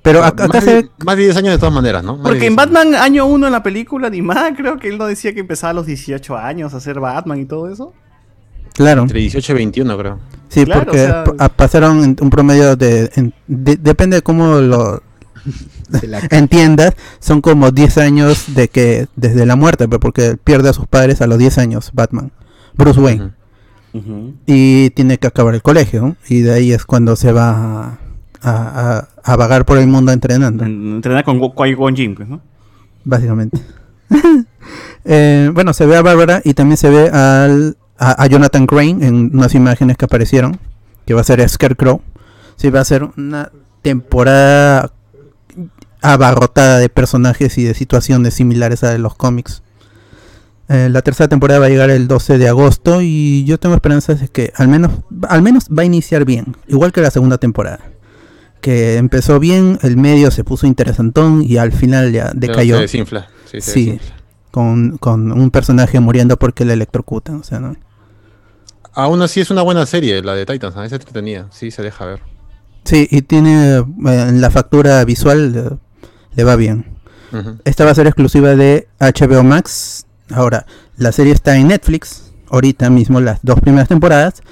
Pero 0.02 0.22
acá, 0.22 0.44
acá 0.44 0.54
más, 0.58 0.64
se 0.64 0.70
de, 0.74 0.82
ve 0.82 0.90
más 1.04 1.16
de 1.16 1.24
10 1.24 1.36
años 1.38 1.50
de 1.52 1.58
todas 1.58 1.74
maneras, 1.74 2.04
¿no? 2.04 2.16
Más 2.16 2.22
Porque 2.28 2.46
en 2.46 2.54
10 2.54 2.58
años. 2.68 2.74
Batman 2.74 2.94
año 3.02 3.26
1 3.26 3.46
en 3.46 3.52
la 3.52 3.62
película 3.62 4.06
animada, 4.06 4.54
creo 4.54 4.78
que 4.78 4.88
él 4.88 4.98
no 4.98 5.06
decía 5.06 5.34
que 5.34 5.40
empezaba 5.40 5.72
a 5.72 5.74
los 5.74 5.86
18 5.86 6.36
años 6.36 6.74
a 6.74 6.80
ser 6.80 7.00
Batman 7.00 7.40
y 7.40 7.44
todo 7.44 7.68
eso. 7.68 7.92
Claro. 8.74 9.02
Entre 9.02 9.18
18 9.20 9.52
y 9.52 9.54
21, 9.56 9.98
creo. 9.98 10.18
Sí, 10.48 10.64
Claro, 10.64 10.84
porque 10.84 11.02
o 11.02 11.34
sea- 11.36 11.48
pasaron 11.48 12.04
en 12.04 12.16
un 12.20 12.30
promedio 12.30 12.76
de, 12.76 13.10
en- 13.16 13.34
de- 13.48 13.76
Depende 13.76 14.16
de 14.16 14.22
cómo 14.22 14.60
lo 14.60 15.02
entiendas. 16.30 16.94
Son 17.20 17.40
como 17.40 17.70
10 17.70 17.98
años 17.98 18.54
de 18.54 18.68
que 18.68 19.06
desde 19.16 19.46
la 19.46 19.56
muerte, 19.56 19.86
pero 19.88 20.00
porque 20.00 20.36
pierde 20.42 20.68
a 20.68 20.72
sus 20.72 20.86
padres 20.86 21.20
a 21.22 21.26
los 21.26 21.38
10 21.38 21.58
años, 21.58 21.90
Batman. 21.94 22.32
Bruce 22.74 23.00
Wayne. 23.00 23.32
Y 24.46 24.90
tiene 24.90 25.18
que 25.18 25.26
acabar 25.26 25.54
el 25.54 25.62
colegio. 25.62 26.02
¿no? 26.02 26.16
Y 26.28 26.40
de 26.42 26.52
ahí 26.52 26.72
es 26.72 26.84
cuando 26.84 27.16
se 27.16 27.32
va 27.32 27.50
a, 27.50 27.98
a- 28.42 28.98
a- 28.98 29.08
a 29.24 29.36
vagar 29.36 29.64
por 29.64 29.78
el 29.78 29.86
mundo 29.86 30.12
entrenando. 30.12 30.64
Entrenar 30.64 31.24
con 31.24 31.38
Go- 31.38 31.54
Qui-Gon 31.54 31.96
Jinn, 31.96 32.14
pues, 32.14 32.28
¿no? 32.28 32.40
Básicamente. 33.04 33.58
Eh, 35.04 35.50
bueno, 35.54 35.72
se 35.72 35.86
ve 35.86 35.96
a 35.96 36.02
Bárbara 36.02 36.40
y 36.44 36.54
también 36.54 36.76
se 36.76 36.90
ve 36.90 37.08
al, 37.10 37.76
a, 37.96 38.20
a 38.24 38.26
Jonathan 38.26 38.66
Crane 38.66 39.06
en 39.06 39.30
unas 39.36 39.54
imágenes 39.54 39.96
que 39.96 40.04
aparecieron, 40.04 40.58
que 41.06 41.14
va 41.14 41.20
a 41.20 41.24
ser 41.24 41.48
Scarecrow. 41.48 42.00
Sí, 42.56 42.70
va 42.70 42.80
a 42.80 42.84
ser 42.84 43.04
una 43.16 43.52
temporada 43.82 44.92
abarrotada 46.02 46.78
de 46.78 46.88
personajes 46.88 47.56
y 47.58 47.64
de 47.64 47.74
situaciones 47.74 48.34
similares 48.34 48.84
a 48.84 48.90
de 48.90 48.98
los 48.98 49.14
cómics. 49.14 49.62
Eh, 50.68 50.88
la 50.90 51.02
tercera 51.02 51.28
temporada 51.28 51.60
va 51.60 51.66
a 51.66 51.68
llegar 51.68 51.90
el 51.90 52.08
12 52.08 52.38
de 52.38 52.48
agosto 52.48 53.00
y 53.00 53.44
yo 53.44 53.58
tengo 53.58 53.74
esperanzas 53.76 54.20
de 54.20 54.28
que 54.28 54.52
al 54.56 54.66
menos, 54.68 54.90
al 55.28 55.40
menos 55.42 55.66
va 55.68 55.82
a 55.82 55.84
iniciar 55.84 56.24
bien, 56.24 56.56
igual 56.66 56.92
que 56.92 57.00
la 57.00 57.10
segunda 57.10 57.38
temporada. 57.38 57.78
Que 58.60 58.96
empezó 58.96 59.38
bien, 59.38 59.78
el 59.82 59.96
medio 59.96 60.30
se 60.32 60.42
puso 60.42 60.66
interesantón 60.66 61.42
y 61.42 61.56
al 61.58 61.70
final 61.72 62.10
ya 62.12 62.32
decayó. 62.34 62.76
Se 62.76 62.82
desinfla. 62.82 63.28
Sí, 63.44 63.60
se 63.60 63.70
Sí, 63.70 63.84
desinfla. 63.90 64.16
con, 64.50 64.98
con 64.98 65.30
un 65.30 65.50
personaje 65.52 66.00
muriendo 66.00 66.36
porque 66.36 66.64
le 66.64 66.72
electrocutan, 66.72 67.36
o 67.36 67.44
sea, 67.44 67.60
¿no? 67.60 67.76
Aún 68.92 69.20
así 69.22 69.40
es 69.40 69.50
una 69.50 69.62
buena 69.62 69.84
serie, 69.86 70.22
la 70.22 70.34
de 70.34 70.46
Titans. 70.46 70.74
A 70.76 70.80
veces 70.80 70.98
entretenida. 70.98 71.46
Sí, 71.52 71.70
se 71.70 71.82
deja 71.82 72.06
ver. 72.06 72.20
Sí, 72.84 73.06
y 73.10 73.22
tiene 73.22 73.76
eh, 73.78 73.84
la 74.32 74.50
factura 74.50 75.04
visual 75.04 75.54
eh, 75.54 75.76
le 76.36 76.44
va 76.44 76.54
bien. 76.56 76.84
Esta 77.64 77.84
va 77.84 77.90
a 77.90 77.94
ser 77.94 78.06
exclusiva 78.06 78.54
de 78.54 78.86
HBO 79.00 79.42
Max. 79.42 80.06
Ahora, 80.30 80.64
la 80.96 81.12
serie 81.12 81.32
está 81.32 81.56
en 81.56 81.68
Netflix, 81.68 82.32
ahorita 82.50 82.88
mismo 82.90 83.20
las 83.20 83.40
dos 83.42 83.60
primeras 83.60 83.88
temporadas. 83.88 84.42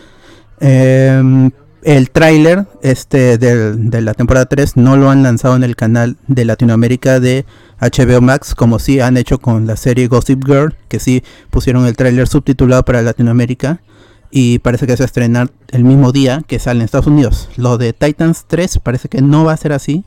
Em, 0.61 1.51
el 1.83 2.11
tráiler 2.11 2.67
este 2.83 3.39
del- 3.39 3.91
de 3.91 4.01
la 4.01 4.15
temporada 4.15 4.47
3 4.47 4.77
no 4.77 4.97
lo 4.97 5.11
han 5.11 5.23
lanzado 5.23 5.57
en 5.57 5.65
el 5.65 5.77
canal 5.77 6.17
de 6.27 6.45
Latinoamérica 6.45 7.21
de 7.21 7.45
HBO 7.81 8.21
Max, 8.21 8.55
como 8.55 8.79
sí 8.79 9.01
han 9.01 9.17
hecho 9.17 9.39
con 9.39 9.67
la 9.67 9.77
serie 9.77 10.07
Gossip 10.09 10.45
Girl, 10.45 10.75
que 10.89 10.99
sí 11.01 11.23
pusieron 11.51 11.87
el 11.87 11.97
tráiler 11.97 12.27
subtitulado 12.29 12.85
para 12.85 13.03
Latinoamérica. 13.03 13.81
Y 14.31 14.59
parece 14.61 14.87
que 14.87 14.97
se 14.97 15.03
va 15.03 15.05
a 15.05 15.07
estrenar 15.07 15.51
el 15.69 15.85
mismo 15.85 16.11
día 16.11 16.43
que 16.47 16.59
sale 16.59 16.81
en 16.81 16.85
Estados 16.87 17.07
Unidos. 17.07 17.49
Lo 17.57 17.79
de 17.79 17.93
Titans 17.93 18.47
3 18.49 18.81
parece 18.83 19.09
que 19.09 19.23
no 19.23 19.45
va 19.45 19.53
a 19.53 19.57
ser 19.57 19.73
así. 19.73 20.05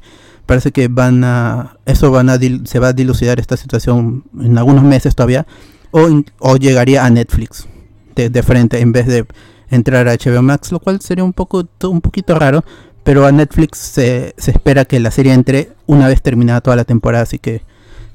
Parece 0.47 0.71
que 0.71 0.87
van 0.87 1.23
a. 1.23 1.77
Eso 1.85 2.09
van 2.09 2.29
a 2.29 2.37
dil- 2.39 2.65
se 2.65 2.79
va 2.79 2.87
a 2.87 2.93
dilucidar 2.93 3.39
esta 3.39 3.55
situación 3.57 4.23
en 4.41 4.57
algunos 4.57 4.83
meses 4.83 5.13
todavía. 5.13 5.45
O, 5.91 6.09
o 6.39 6.55
llegaría 6.57 7.05
a 7.05 7.09
Netflix 7.11 7.67
de, 8.15 8.29
de 8.31 8.41
frente 8.43 8.79
en 8.81 8.91
vez 8.91 9.05
de 9.05 9.25
entrar 9.69 10.07
a 10.07 10.13
HBO 10.15 10.41
Max, 10.41 10.71
lo 10.71 10.79
cual 10.79 10.99
sería 11.01 11.23
un 11.23 11.33
poco 11.33 11.67
un 11.83 12.01
poquito 12.01 12.33
raro. 12.39 12.63
Pero 13.03 13.25
a 13.25 13.31
Netflix 13.31 13.77
se, 13.77 14.33
se 14.37 14.51
espera 14.51 14.83
que 14.85 14.99
la 14.99 15.11
serie 15.11 15.31
entre 15.33 15.69
una 15.85 16.07
vez 16.07 16.21
terminada 16.21 16.59
toda 16.61 16.75
la 16.75 16.83
temporada, 16.83 17.23
así 17.23 17.39
que 17.39 17.61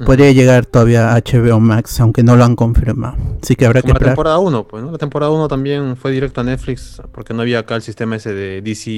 podría 0.05 0.32
llegar 0.32 0.66
todavía 0.66 1.14
a 1.14 1.18
HBO 1.20 1.61
Max, 1.61 2.01
aunque 2.01 2.22
no 2.22 2.34
lo 2.36 2.45
han 2.45 2.57
confirmado. 2.57 3.16
Así 3.43 3.55
que 3.57 3.66
habrá 3.66 3.80
que 3.80 3.88
Como 3.88 3.93
la 3.95 3.99
esperar. 3.99 4.14
temporada 4.14 4.38
1, 4.38 4.66
pues, 4.68 4.82
¿no? 4.82 4.90
La 4.93 4.99
temporada 4.99 5.30
1 5.32 5.49
también 5.49 5.97
fue 5.97 6.11
directo 6.12 6.40
a 6.40 6.45
Netflix 6.45 7.01
porque 7.12 7.34
no 7.34 7.43
había 7.43 7.61
acá 7.61 7.76
el 7.76 7.82
sistema 7.82 8.16
ese 8.16 8.32
de 8.34 8.62
DC 8.62 8.90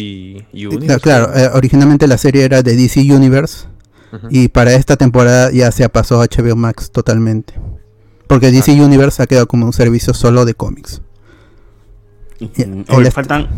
Cla- 0.53 0.69
Universe. 0.77 1.01
Claro, 1.01 1.35
eh, 1.37 1.51
originalmente 1.55 2.07
la 2.07 2.17
serie 2.19 2.45
era 2.45 2.63
de 2.63 2.75
DC 2.77 3.01
Universe 3.13 3.67
y 4.31 4.49
para 4.49 4.73
esta 4.75 4.97
temporada 4.97 5.51
ya 5.53 5.71
se 5.73 5.89
pasó 5.89 6.21
a 6.23 6.27
HBO 6.27 6.55
Max 6.57 6.91
totalmente. 6.91 7.55
Porque 8.27 8.51
DC 8.51 8.73
Universe 8.81 9.23
ha 9.23 9.27
quedado 9.27 9.47
como 9.49 9.67
un 9.67 9.73
servicio 9.73 10.15
solo 10.15 10.45
de 10.45 10.55
cómics. 10.55 11.03
El 12.41 12.85
Oye, 12.89 13.09
est- 13.09 13.15
faltan 13.15 13.49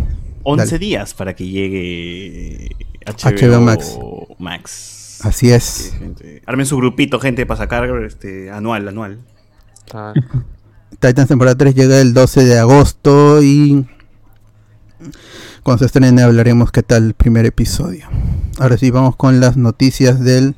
11 0.43 0.65
Dale. 0.67 0.79
días 0.79 1.15
para 1.15 1.35
que 1.35 1.47
llegue 1.47 2.71
HBO, 3.05 3.31
HBO 3.57 3.61
Max. 3.61 3.99
Max. 4.39 4.93
Así 5.23 5.51
es. 5.51 5.63
Sí, 5.65 5.91
gente. 5.99 6.43
Armen 6.47 6.67
su 6.67 6.77
grupito, 6.77 7.19
gente, 7.21 7.47
para 7.47 7.59
sacar 7.59 7.89
este 8.05 8.51
anual, 8.51 8.87
anual. 8.89 9.19
Ah, 9.93 10.13
Titans 11.01 11.29
temporada 11.29 11.57
3 11.57 11.75
llega 11.75 12.01
el 12.01 12.15
12 12.15 12.45
de 12.45 12.59
agosto 12.59 13.43
y 13.43 13.87
cuando 15.63 15.81
se 15.81 15.87
estrene 15.87 16.23
hablaremos 16.23 16.71
qué 16.71 16.83
tal 16.83 17.05
el 17.07 17.15
primer 17.15 17.45
episodio. 17.47 18.07
Ahora 18.59 18.77
sí, 18.79 18.91
vamos 18.91 19.17
con 19.17 19.41
las 19.41 19.57
noticias 19.57 20.21
del 20.21 20.55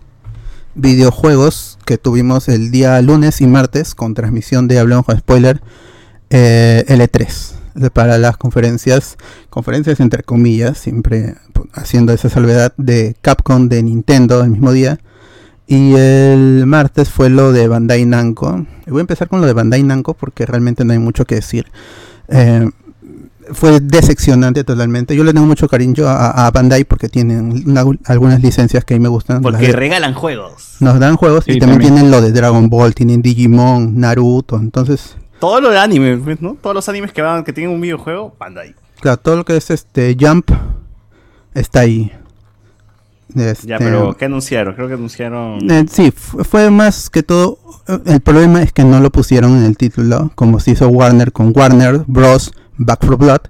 videojuegos 0.75 1.79
que 1.85 1.99
tuvimos 1.99 2.49
el 2.49 2.71
día 2.71 3.01
lunes 3.03 3.41
y 3.41 3.47
martes 3.47 3.95
con 3.95 4.15
transmisión 4.15 4.69
de 4.69 4.79
Hablamos 4.79 5.07
con 5.07 5.19
Spoiler 5.19 5.61
eh, 6.31 6.85
L3 6.87 7.19
de- 7.27 7.58
para 7.93 8.19
las 8.19 8.37
conferencias, 8.37 9.17
conferencias 9.51 10.01
entre 10.01 10.23
comillas, 10.23 10.79
siempre 10.79 11.35
haciendo 11.75 12.13
esa 12.13 12.29
salvedad 12.29 12.73
de 12.77 13.17
Capcom 13.21 13.69
de 13.69 13.83
Nintendo 13.83 14.43
el 14.43 14.51
mismo 14.51 14.73
día. 14.73 14.99
Y 15.67 15.95
el 15.95 16.65
martes 16.67 17.11
fue 17.11 17.29
lo 17.29 17.53
de 17.53 17.69
Bandai 17.69 18.07
Namco. 18.07 18.65
Y 18.87 18.91
voy 18.91 19.01
a 19.01 19.03
empezar 19.03 19.29
con 19.29 19.41
lo 19.43 19.47
de 19.47 19.53
Bandai 19.53 19.83
Namco 19.83 20.15
porque 20.15 20.47
realmente 20.47 20.85
no 20.85 20.93
hay 20.95 20.99
mucho 20.99 21.27
que 21.27 21.35
decir. 21.35 21.67
Eh, 22.29 22.71
fue 23.53 23.81
decepcionante 23.81 24.63
totalmente. 24.65 25.15
Yo 25.17 25.25
le 25.25 25.33
tengo 25.33 25.47
mucho 25.47 25.69
cariño 25.69 26.07
a, 26.07 26.47
a 26.47 26.51
Bandai 26.51 26.85
porque 26.85 27.09
tienen 27.09 27.65
una- 27.67 27.85
algunas 28.07 28.43
licencias 28.43 28.85
que 28.85 28.95
a 28.95 28.97
mí 28.99 29.03
me 29.03 29.09
gustan. 29.09 29.43
Porque 29.43 29.73
regalan 29.73 30.15
juegos. 30.15 30.77
nos 30.81 30.99
dan 31.01 31.17
juegos 31.17 31.45
y 31.47 31.59
también. 31.59 31.81
tienen 31.81 32.11
lo 32.11 32.21
de 32.23 32.33
Dragon 32.33 32.69
Ball, 32.69 32.95
tienen 32.95 33.21
Digimon, 33.23 33.99
Naruto. 34.01 34.57
Entonces, 34.57 35.17
Todo 35.41 35.61
lo 35.61 35.71
de 35.71 35.79
anime, 35.79 36.17
pues, 36.17 36.41
¿no? 36.41 36.57
Todos 36.61 36.75
los 36.75 36.89
animes 36.89 37.13
que 37.13 37.23
van, 37.23 37.45
que 37.45 37.53
tienen 37.53 37.73
un 37.75 37.81
videojuego, 37.81 38.35
Bandai. 38.39 38.75
claro, 39.01 39.19
todo 39.19 39.37
lo 39.37 39.45
que 39.45 39.57
es 39.57 39.71
este 39.71 40.17
Jump 40.19 40.51
está 41.55 41.81
ahí. 41.81 42.13
Ya, 43.35 43.51
Este, 43.51 43.77
pero 43.79 44.17
¿qué 44.17 44.25
anunciaron? 44.25 44.75
Creo 44.75 44.89
que 44.89 44.95
anunciaron. 44.95 45.71
Eh, 45.71 45.85
sí, 45.91 46.11
fu- 46.11 46.43
fue 46.45 46.71
más 46.71 47.11
que 47.11 47.23
todo. 47.23 47.59
eh, 47.87 47.99
El 48.07 48.21
problema 48.21 48.63
es 48.63 48.73
que 48.73 48.85
no 48.85 49.01
lo 49.01 49.11
pusieron 49.11 49.57
en 49.59 49.65
el 49.65 49.77
título, 49.77 50.33
como 50.35 50.61
se 50.61 50.71
hizo 50.73 50.89
Warner 50.89 51.31
con 51.33 51.53
Warner 51.55 52.03
Bros. 52.07 52.53
Back 52.79 53.05
for 53.05 53.17
Blood. 53.17 53.41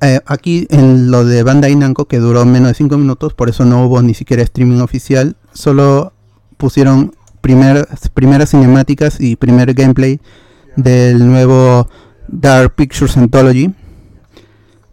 Eh, 0.00 0.20
aquí 0.26 0.66
en 0.70 1.10
lo 1.10 1.24
de 1.24 1.42
Bandai 1.42 1.74
Namco, 1.76 2.06
que 2.06 2.18
duró 2.18 2.44
menos 2.44 2.68
de 2.68 2.74
5 2.74 2.96
minutos, 2.96 3.34
por 3.34 3.48
eso 3.48 3.64
no 3.64 3.84
hubo 3.84 4.00
ni 4.00 4.14
siquiera 4.14 4.42
streaming 4.44 4.80
oficial, 4.80 5.36
solo 5.52 6.12
pusieron 6.56 7.14
primer- 7.40 7.86
primeras 8.14 8.50
cinemáticas 8.50 9.20
y 9.20 9.34
primer 9.36 9.74
gameplay 9.74 10.20
del 10.82 11.26
nuevo 11.26 11.88
Dark 12.28 12.74
Pictures 12.74 13.16
Anthology. 13.16 13.74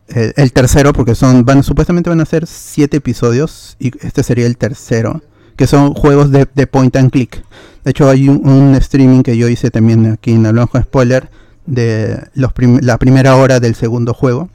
El, 0.07 0.33
el 0.35 0.53
tercero, 0.53 0.93
porque 0.93 1.15
son 1.15 1.45
van 1.45 1.63
supuestamente 1.63 2.09
van 2.09 2.21
a 2.21 2.25
ser 2.25 2.45
7 2.47 2.97
episodios 2.97 3.75
y 3.79 3.91
este 4.05 4.21
sería 4.23 4.45
el 4.45 4.57
tercero 4.57 5.21
que 5.55 5.67
son 5.67 5.93
juegos 5.93 6.31
de, 6.31 6.47
de 6.53 6.67
point 6.67 6.95
and 6.97 7.11
click. 7.11 7.43
De 7.83 7.91
hecho, 7.91 8.09
hay 8.09 8.27
un, 8.29 8.47
un 8.47 8.75
streaming 8.75 9.23
que 9.23 9.37
yo 9.37 9.47
hice 9.47 9.71
también 9.71 10.05
aquí 10.11 10.31
en 10.33 10.45
Hablamos 10.45 10.69
con 10.69 10.83
Spoiler 10.83 11.29
de 11.65 12.19
los 12.33 12.51
prim- 12.53 12.79
la 12.81 12.97
primera 12.97 13.35
hora 13.35 13.59
del 13.59 13.73
segundo 13.75 14.13
juego. 14.13 14.49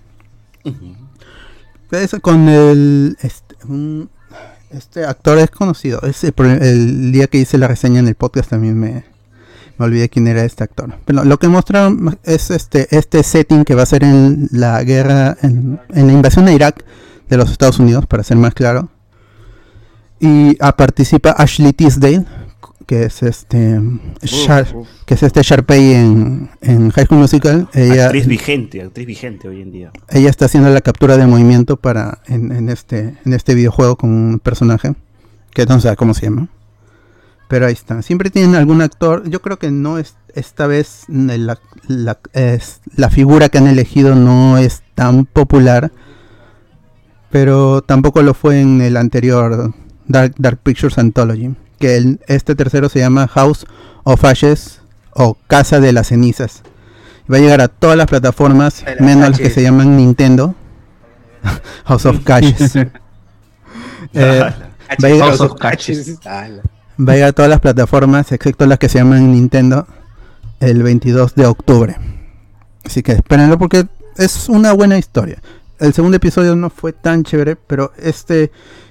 Es 1.91 2.15
con 2.21 2.49
el. 2.49 3.17
Este, 3.21 3.57
un- 3.67 4.11
este 4.71 5.05
actor 5.05 5.39
es 5.39 5.51
conocido. 5.51 6.01
Es 6.03 6.23
el, 6.23 6.33
el 6.63 7.13
día 7.13 7.27
que 7.27 7.39
hice 7.39 7.59
la 7.59 7.67
reseña 7.67 7.99
en 8.01 8.07
el 8.07 8.15
podcast 8.15 8.51
también 8.51 8.79
me, 8.79 9.05
me 9.81 9.87
olvidé 9.87 10.11
quién 10.11 10.29
era 10.29 10.45
este 10.45 10.63
actor. 10.63 10.95
Pero 11.07 11.25
lo 11.25 11.39
que 11.39 11.49
mostraron 11.49 12.19
es 12.23 12.51
este, 12.51 12.87
este 12.97 13.23
setting 13.23 13.65
que 13.65 13.75
va 13.75 13.83
a 13.83 13.87
ser 13.87 14.05
en 14.05 14.47
la 14.53 14.85
guerra, 14.85 15.37
en, 15.43 15.81
en 15.89 16.07
la 16.07 16.13
invasión 16.13 16.47
a 16.47 16.53
Irak 16.53 16.85
de 17.29 17.37
los 17.39 17.51
Estados 17.51 17.79
Unidos, 17.79 18.07
para 18.07 18.23
ser 18.23 18.37
más 18.37 18.53
claro. 18.55 18.91
Y 20.21 20.57
ah, 20.61 20.77
participa 20.77 21.31
Ashley 21.31 21.73
Tisdale, 21.73 22.27
que 22.87 23.05
es 23.05 23.23
este 23.23 23.81
Shar- 24.21 24.85
que 25.07 25.15
es 25.15 25.23
este 25.23 25.43
Sharpay 25.43 25.95
en, 25.95 26.51
en 26.61 26.91
High 26.91 27.07
School 27.07 27.21
Musical. 27.21 27.69
Ella, 27.73 28.05
actriz 28.07 28.27
vigente, 28.27 28.83
actriz 28.83 29.07
vigente 29.07 29.49
hoy 29.49 29.63
en 29.63 29.73
día. 29.73 29.93
ella 30.11 30.29
está 30.29 30.45
haciendo 30.45 30.69
la 30.69 30.83
captura 30.83 31.17
de 31.17 31.27
movimiento 31.27 31.79
para 31.79 32.19
en, 32.27 32.53
en 32.53 32.69
este 32.69 33.15
en 33.25 33.33
este 33.33 33.55
videojuego 33.55 33.97
con 33.97 34.11
un 34.11 34.39
personaje 34.41 34.93
que 35.55 35.65
no 35.65 35.81
sé 35.81 35.97
cómo 35.97 36.13
se 36.13 36.27
llama. 36.27 36.49
Pero 37.51 37.67
ahí 37.67 37.73
está. 37.75 38.01
Siempre 38.01 38.31
tienen 38.31 38.55
algún 38.55 38.81
actor. 38.81 39.29
Yo 39.29 39.43
creo 39.43 39.59
que 39.59 39.71
no 39.73 39.99
es 39.99 40.15
esta 40.35 40.67
vez 40.67 41.03
la, 41.09 41.59
la- 41.89 42.19
es- 42.33 42.81
la 42.97 43.11
figura 43.11 43.49
que 43.51 43.59
han 43.59 43.67
elegido 43.67 44.15
no 44.15 44.57
es 44.57 44.83
tan 44.95 45.27
popular. 45.27 45.91
Pero 47.31 47.83
tampoco 47.83 48.23
lo 48.23 48.35
fue 48.35 48.61
en 48.61 48.81
el 48.81 48.97
anterior 48.97 49.73
Dark, 50.07 50.35
Dark 50.39 50.59
Pictures 50.63 50.97
Anthology. 50.99 51.55
Que 51.79 51.97
el- 51.97 52.21
este 52.29 52.55
tercero 52.55 52.89
se 52.89 53.01
llama 53.01 53.27
House 53.29 53.67
of 54.05 54.25
Ashes 54.25 54.81
o 55.13 55.37
Casa 55.49 55.81
de 55.81 55.93
las 55.93 56.07
Cenizas. 56.09 56.63
Va 57.33 57.37
a 57.39 57.41
llegar 57.41 57.61
a 57.61 57.69
todas 57.69 57.97
las 57.97 58.07
plataformas, 58.07 58.83
menos 59.01 59.29
las 59.31 59.39
que 59.39 59.51
se 59.51 59.63
llaman 59.63 59.97
Nintendo. 59.97 60.55
House 61.85 62.07
of 62.07 62.21
Caches. 62.25 62.75
Eh, 64.15 64.41
House 65.21 65.41
of 65.41 65.55
Catches. 65.61 66.19
Va 67.01 67.13
a 67.13 67.15
llegar 67.17 67.29
a 67.31 67.33
todas 67.33 67.49
las 67.51 67.61
plataformas, 67.61 68.31
excepto 68.33 68.67
las 68.67 68.79
que 68.79 68.89
se 68.89 68.99
llaman 68.99 69.33
Nintendo, 69.33 69.87
el 70.61 70.83
22 70.83 71.35
de 71.35 71.47
octubre. 71.47 71.97
Así 72.85 73.03
que 73.03 73.13
espérenlo 73.13 73.59
porque 73.59 73.87
es 74.17 74.49
una 74.49 74.73
buena 74.73 74.99
historia. 74.99 75.41
El 75.79 75.95
segundo 75.95 76.17
episodio 76.19 76.57
no 76.57 76.69
fue 76.69 76.93
tan 76.93 77.23
chévere, 77.25 77.57
pero 77.57 77.93
este 77.97 78.51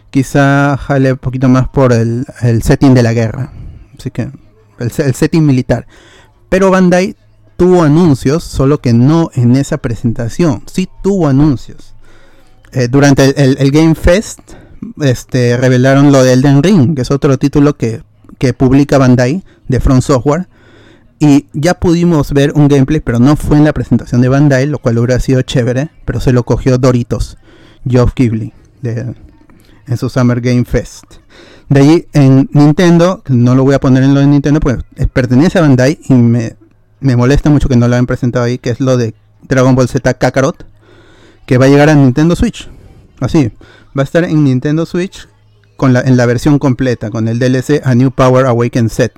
quizá 0.10 0.76
jale 0.78 1.12
un 1.12 1.18
poquito 1.20 1.50
más 1.50 1.68
por 1.70 1.94
el, 1.94 2.26
el 2.42 2.64
setting 2.64 2.94
de 2.96 3.04
la 3.04 3.14
guerra. 3.14 3.52
Así 3.98 4.10
que 4.10 4.32
el, 4.80 4.92
se- 4.92 5.06
el 5.06 5.14
setting 5.14 5.46
militar. 5.46 5.86
Pero 6.50 6.72
Bandai 6.72 7.16
tuvo 7.58 7.84
anuncios, 7.84 8.44
solo 8.44 8.80
que 8.82 8.94
no 8.94 9.30
en 9.36 9.56
esa 9.56 9.78
presentación. 9.78 10.64
Sí 10.72 10.90
tuvo 11.04 11.28
anuncios. 11.28 11.94
Eh, 12.72 12.88
durante 12.88 13.40
el- 13.44 13.58
el 13.60 13.70
Game 13.72 13.94
Fest 13.94 14.40
este, 15.02 15.58
revelaron 15.58 16.12
lo 16.12 16.24
de 16.24 16.34
Elden 16.34 16.64
Ring, 16.64 16.96
que 16.96 17.02
es 17.02 17.12
otro 17.12 17.38
título 17.38 17.76
que, 17.76 18.02
que 18.38 18.54
publica 18.54 18.98
Bandai 18.98 19.44
de 19.68 19.80
Front 19.80 20.04
Software. 20.04 20.48
Y 21.20 21.48
ya 21.54 21.74
pudimos 21.74 22.32
ver 22.32 22.54
un 22.56 22.70
gameplay, 22.70 23.02
pero 23.02 23.20
no 23.20 23.36
fue 23.36 23.58
en 23.58 23.66
la 23.66 23.74
presentación 23.74 24.22
de 24.22 24.30
Bandai, 24.30 24.68
lo 24.68 24.80
cual 24.80 24.98
hubiera 25.00 25.20
sido 25.20 25.42
chévere, 25.42 25.90
pero 26.06 26.22
se 26.22 26.32
lo 26.32 26.44
cogió 26.44 26.78
Doritos, 26.78 27.38
Geoff 27.86 28.14
Keighley, 28.14 28.54
en 28.84 29.98
su 29.98 30.10
Summer 30.10 30.40
Game 30.40 30.64
Fest. 30.64 31.04
De 31.68 31.82
ahí 31.82 32.08
en 32.14 32.50
Nintendo, 32.54 33.22
no 33.28 33.54
lo 33.54 33.64
voy 33.64 33.76
a 33.76 33.80
poner 33.80 34.04
en 34.04 34.14
lo 34.14 34.22
de 34.22 34.28
Nintendo, 34.28 34.62
porque 34.62 34.82
eh, 34.96 35.08
pertenece 35.08 35.60
a 35.60 35.62
Bandai 35.62 36.00
y 36.08 36.14
me, 36.14 36.56
me 37.02 37.16
molesta 37.16 37.50
mucho 37.50 37.68
que 37.68 37.76
no 37.76 37.88
lo 37.88 37.96
hayan 37.96 38.08
presentado 38.08 38.46
ahí, 38.46 38.58
que 38.58 38.70
es 38.70 38.80
lo 38.80 38.96
de 38.96 39.14
Dragon 39.48 39.76
Ball 39.76 39.90
Z 39.90 40.14
Kakarot, 40.14 40.66
que 41.46 41.58
va 41.58 41.66
a 41.66 41.70
llegar 41.70 41.90
a 41.90 41.96
Nintendo 41.96 42.36
Switch. 42.36 42.70
Así, 43.20 43.52
va 43.98 44.02
a 44.02 44.06
estar 44.06 44.24
en 44.24 44.44
Nintendo 44.44 44.86
Switch 44.86 45.28
con 45.78 45.94
la, 45.94 46.02
en 46.02 46.18
la 46.18 46.26
versión 46.26 46.60
completa, 46.60 47.10
con 47.10 47.28
el 47.28 47.40
DLC 47.40 47.82
A 47.84 47.96
New 47.96 48.12
Power 48.12 48.46
Awaken 48.46 48.90
Set. 48.90 49.14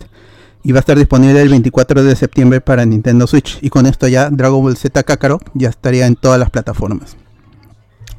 Y 0.64 0.74
va 0.74 0.78
a 0.80 0.82
estar 0.82 0.96
disponible 0.98 1.42
el 1.42 1.50
24 1.50 2.04
de 2.04 2.16
septiembre 2.16 2.62
para 2.62 2.86
Nintendo 2.86 3.26
Switch. 3.26 3.58
Y 3.62 3.70
con 3.72 3.88
esto 3.88 4.08
ya 4.08 4.30
Dragon 4.30 4.62
Ball 4.62 4.78
Z 4.78 5.02
Kakarot 5.04 5.42
ya 5.56 5.70
estaría 5.70 6.06
en 6.06 6.16
todas 6.16 6.40
las 6.40 6.52
plataformas. 6.52 7.18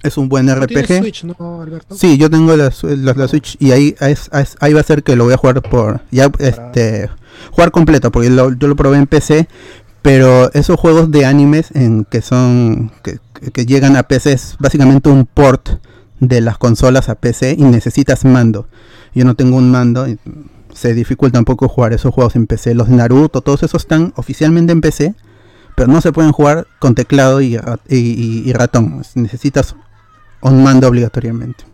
Es 0.02 0.16
un 0.16 0.28
buen 0.28 0.46
¿No 0.46 0.66
tienes 0.66 0.86
RPG. 0.86 0.98
Switch, 0.98 1.24
¿no, 1.24 1.62
Alberto? 1.62 1.94
Sí, 1.94 2.18
yo 2.18 2.28
tengo 2.28 2.56
la, 2.56 2.72
la- 2.82 3.12
la 3.14 3.28
Switch 3.28 3.56
y 3.60 3.70
ahí 3.70 3.94
es- 4.00 4.28
es- 4.32 4.56
ahí 4.58 4.72
va 4.72 4.80
a 4.80 4.84
ser 4.84 5.04
que 5.04 5.14
lo 5.14 5.22
voy 5.24 5.34
a 5.34 5.36
jugar 5.36 5.62
por 5.62 6.00
ya 6.10 6.28
este 6.40 7.08
jugar 7.52 7.70
completo 7.70 8.10
porque 8.10 8.28
lo- 8.28 8.52
yo 8.52 8.66
lo 8.66 8.74
probé 8.74 8.96
en 8.98 9.06
PC, 9.06 9.46
pero 10.02 10.52
esos 10.52 10.80
juegos 10.80 11.12
de 11.12 11.24
animes 11.24 11.68
en 11.74 12.04
que 12.04 12.20
son 12.22 12.90
que 13.52 13.66
llegan 13.66 13.96
a 13.96 14.02
PC 14.02 14.32
es 14.32 14.56
básicamente 14.58 15.08
un 15.08 15.24
port 15.26 15.68
de 16.22 16.40
las 16.40 16.56
consolas 16.56 17.08
a 17.08 17.16
PC 17.16 17.56
y 17.58 17.64
necesitas 17.64 18.24
mando. 18.24 18.68
Yo 19.14 19.24
no 19.24 19.34
tengo 19.34 19.56
un 19.56 19.70
mando 19.72 20.06
y 20.08 20.18
se 20.72 20.94
dificulta 20.94 21.38
un 21.38 21.44
poco 21.44 21.68
jugar 21.68 21.92
esos 21.92 22.14
juegos 22.14 22.36
en 22.36 22.46
PC. 22.46 22.74
Los 22.74 22.88
de 22.88 22.94
Naruto, 22.96 23.40
todos 23.40 23.62
esos 23.64 23.82
están 23.82 24.12
oficialmente 24.16 24.72
en 24.72 24.80
PC, 24.80 25.14
pero 25.74 25.88
no 25.92 26.00
se 26.00 26.12
pueden 26.12 26.30
jugar 26.32 26.66
con 26.78 26.94
teclado 26.94 27.40
y, 27.40 27.56
ra- 27.56 27.80
y- 27.88 27.96
y- 27.96 28.42
y 28.48 28.52
ratón. 28.52 29.02
Necesitas 29.16 29.74
un 30.42 30.62
mando 30.62 30.86
obligatoriamente. 30.88 31.64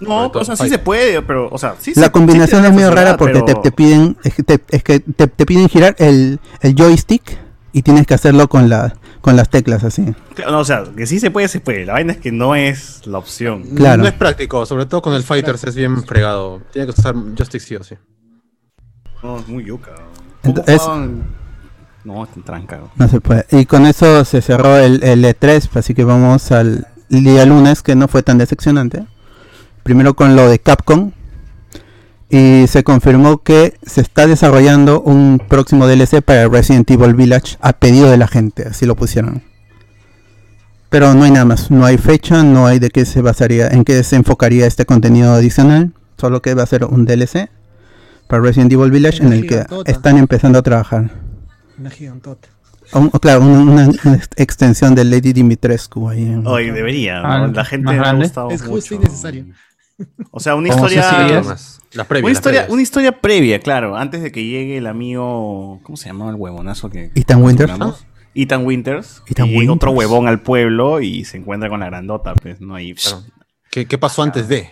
No, 0.00 0.28
o 0.28 0.44
sea, 0.44 0.56
sí 0.56 0.68
se 0.70 0.78
puede, 0.78 1.20
pero, 1.20 1.50
o 1.52 1.58
sea, 1.58 1.74
sí 1.78 1.92
La 1.96 2.06
se- 2.06 2.10
combinación 2.12 2.62
sí 2.62 2.68
es 2.70 2.74
la 2.80 2.90
rara 2.90 3.16
porque 3.18 3.42
te, 3.42 3.54
te 3.56 3.70
piden 3.70 4.16
es 4.24 4.34
que 4.34 4.42
te, 4.42 4.58
es 4.70 4.82
que 4.82 5.00
te- 5.00 5.26
te 5.26 5.44
piden 5.46 5.68
girar 5.68 5.94
el, 5.98 6.40
el 6.62 6.74
joystick 6.74 7.38
y 7.72 7.82
tienes 7.82 8.06
que 8.06 8.14
hacerlo 8.14 8.48
con 8.48 8.68
la 8.68 8.94
con 9.20 9.36
las 9.36 9.50
teclas 9.50 9.84
así. 9.84 10.06
no, 10.50 10.58
o 10.60 10.64
sea, 10.64 10.84
que 10.96 11.06
sí 11.06 11.20
se 11.20 11.30
puede, 11.30 11.46
se 11.48 11.60
puede. 11.60 11.84
La 11.84 11.92
vaina 11.94 12.12
es 12.12 12.18
que 12.18 12.32
no 12.32 12.54
es 12.54 13.06
la 13.06 13.18
opción. 13.18 13.62
Claro. 13.76 14.02
No 14.02 14.08
es 14.08 14.14
práctico, 14.14 14.64
sobre 14.66 14.86
todo 14.86 15.02
con 15.02 15.12
el 15.14 15.22
Fighters 15.22 15.62
es 15.64 15.74
bien 15.74 16.02
fregado. 16.04 16.62
Tiene 16.72 16.86
que 16.92 16.98
usar 16.98 17.14
joystick 17.36 17.60
sí 17.60 17.76
o 17.76 17.84
sí. 17.84 17.96
No, 19.22 19.38
es 19.38 19.46
muy 19.48 19.64
yuca. 19.64 19.92
Ent- 20.42 20.54
¿Cómo 20.54 20.64
es-? 20.66 21.26
No, 22.04 22.24
está 22.24 22.40
tranca. 22.40 22.80
No 22.96 23.08
se 23.08 23.20
puede. 23.20 23.44
Y 23.50 23.66
con 23.66 23.84
eso 23.84 24.24
se 24.24 24.40
cerró 24.40 24.78
el, 24.78 25.02
el 25.04 25.22
E3, 25.22 25.68
así 25.74 25.92
que 25.94 26.04
vamos 26.04 26.50
al 26.50 26.86
día 27.10 27.44
lunes 27.44 27.82
que 27.82 27.94
no 27.94 28.08
fue 28.08 28.22
tan 28.22 28.38
decepcionante. 28.38 29.04
Primero 29.82 30.14
con 30.14 30.34
lo 30.34 30.48
de 30.48 30.58
Capcom. 30.60 31.12
Y 32.30 32.66
se 32.68 32.84
confirmó 32.84 33.42
que 33.42 33.74
se 33.82 34.00
está 34.00 34.26
desarrollando 34.26 35.00
un 35.00 35.42
próximo 35.48 35.86
DLC 35.88 36.22
para 36.22 36.46
Resident 36.48 36.88
Evil 36.90 37.14
Village 37.14 37.56
a 37.60 37.72
pedido 37.72 38.08
de 38.08 38.16
la 38.18 38.28
gente, 38.28 38.68
así 38.68 38.86
lo 38.86 38.94
pusieron. 38.94 39.42
Pero 40.90 41.12
no 41.14 41.24
hay 41.24 41.30
nada 41.32 41.44
más, 41.44 41.70
no 41.70 41.84
hay 41.84 41.98
fecha, 41.98 42.42
no 42.42 42.66
hay 42.66 42.78
de 42.78 42.90
qué 42.90 43.04
se 43.04 43.20
basaría, 43.20 43.68
en 43.68 43.84
qué 43.84 44.02
se 44.04 44.16
enfocaría 44.16 44.66
este 44.66 44.84
contenido 44.86 45.32
adicional, 45.32 45.92
solo 46.18 46.40
que 46.42 46.54
va 46.54 46.62
a 46.62 46.66
ser 46.66 46.84
un 46.84 47.04
DLC 47.04 47.48
para 48.28 48.42
Resident 48.42 48.72
Evil 48.72 48.90
Village 48.90 49.22
en 49.24 49.32
el 49.32 49.46
que 49.46 49.64
están 49.86 50.16
empezando 50.16 50.58
a 50.58 50.62
trabajar. 50.62 51.10
Una 51.78 51.90
gigantota. 51.90 52.48
Un- 52.92 53.10
claro, 53.10 53.40
una, 53.42 53.60
una- 53.60 53.88
una 54.04 54.14
ex- 54.16 54.28
extensión 54.36 54.94
de 54.96 55.04
Lady 55.04 55.32
Dimitrescu 55.32 56.08
ahí. 56.08 56.24
en- 56.24 56.46
Hoy 56.46 56.70
debería, 56.70 57.20
¿no? 57.22 57.28
Ah, 57.28 57.46
La 57.52 57.64
gente 57.64 57.92
le 57.92 57.98
ha 58.00 58.12
gustado 58.12 58.50
Es 58.50 58.62
justo 58.62 58.94
mucho. 58.94 58.94
innecesario. 58.96 59.44
O 60.30 60.40
sea, 60.40 60.54
una 60.54 60.70
¿Cómo 60.70 60.88
se 60.88 60.94
historia. 60.96 61.26
previas. 61.28 61.80
Una 62.22 62.30
historia, 62.30 62.66
una 62.68 62.82
historia 62.82 63.20
previa, 63.20 63.58
claro, 63.60 63.96
antes 63.96 64.22
de 64.22 64.30
que 64.32 64.44
llegue 64.44 64.76
el 64.78 64.86
amigo. 64.86 65.80
¿Cómo 65.82 65.96
se 65.96 66.08
llamaba 66.08 66.30
el 66.30 66.36
huevonazo 66.36 66.88
que. 66.90 67.10
Ethan 67.14 67.42
Winters. 67.42 67.70
hablamos? 67.72 68.06
Ethan 68.34 68.64
Winters. 68.64 69.22
Ethan 69.26 69.48
y 69.48 69.68
otro 69.68 69.90
huevón 69.90 70.28
al 70.28 70.40
pueblo 70.40 71.00
y 71.00 71.24
se 71.24 71.36
encuentra 71.38 71.68
con 71.68 71.80
la 71.80 71.86
grandota, 71.86 72.34
pues, 72.34 72.60
¿no? 72.60 72.78
Y, 72.78 72.94
Claro. 72.94 73.22
¿Qué, 73.70 73.86
qué 73.86 73.98
pasó 73.98 74.22
antes 74.22 74.48
de? 74.48 74.70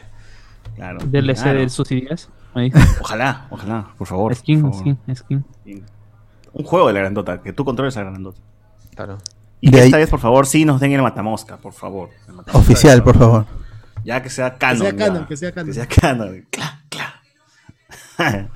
claro. 0.77 0.99
DLC 1.05 1.43
claro. 1.43 1.59
del 1.59 1.71
Suicidias. 1.71 2.29
Ahí. 2.55 2.71
Ojalá, 3.01 3.47
ojalá, 3.51 3.89
por 3.99 4.07
favor. 4.07 4.35
Skin, 4.35 4.63
por 4.63 4.73
favor. 4.75 4.97
skin, 5.15 5.45
skin. 5.65 5.85
Un 6.53 6.65
juego 6.65 6.87
de 6.89 6.95
la 6.95 7.01
grandota, 7.01 7.43
que 7.43 7.53
tú 7.53 7.65
controles 7.65 7.97
a 7.97 8.05
la 8.05 8.11
grandota. 8.11 8.41
Claro. 8.95 9.19
Y 9.61 9.67
De 9.71 9.73
que 9.73 9.81
ahí- 9.83 9.87
esta 9.89 9.99
vez, 9.99 10.09
por 10.09 10.19
favor, 10.21 10.47
sí 10.47 10.65
nos 10.65 10.81
den 10.81 10.93
el 10.93 11.03
matamosca, 11.03 11.57
por 11.59 11.73
favor. 11.73 12.11
El 12.29 12.35
matamosca 12.35 12.59
Oficial, 12.59 12.99
de- 12.99 13.03
por 13.05 13.19
favor. 13.19 13.47
Ya 14.09 14.23
que 14.23 14.31
sea 14.31 14.57
canon. 14.57 14.79
sea 14.79 14.91
ya. 14.91 14.97
canon, 14.97 15.27
que 15.27 15.37
sea 15.37 15.53
canon. 15.53 15.67
Que 15.69 15.75
sea 15.75 15.87
canon. 15.87 16.47
Cla, 16.51 16.81
cla. 16.89 17.21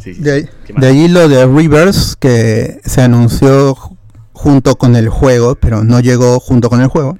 sí, 0.00 0.14
sí, 0.14 0.22
De, 0.22 0.50
ahí- 0.82 1.06
lo 1.06 1.28
de 1.28 1.46
Reverse, 1.46 2.16
que 2.18 2.80
se 2.84 3.00
anunció 3.00 3.76
ju- 3.76 3.96
junto 4.32 4.74
con 4.76 4.96
el 4.96 5.08
juego, 5.08 5.54
pero 5.54 5.84
no 5.84 6.00
llegó 6.00 6.40
junto 6.40 6.68
con 6.68 6.80
el 6.80 6.88
juego. 6.88 7.16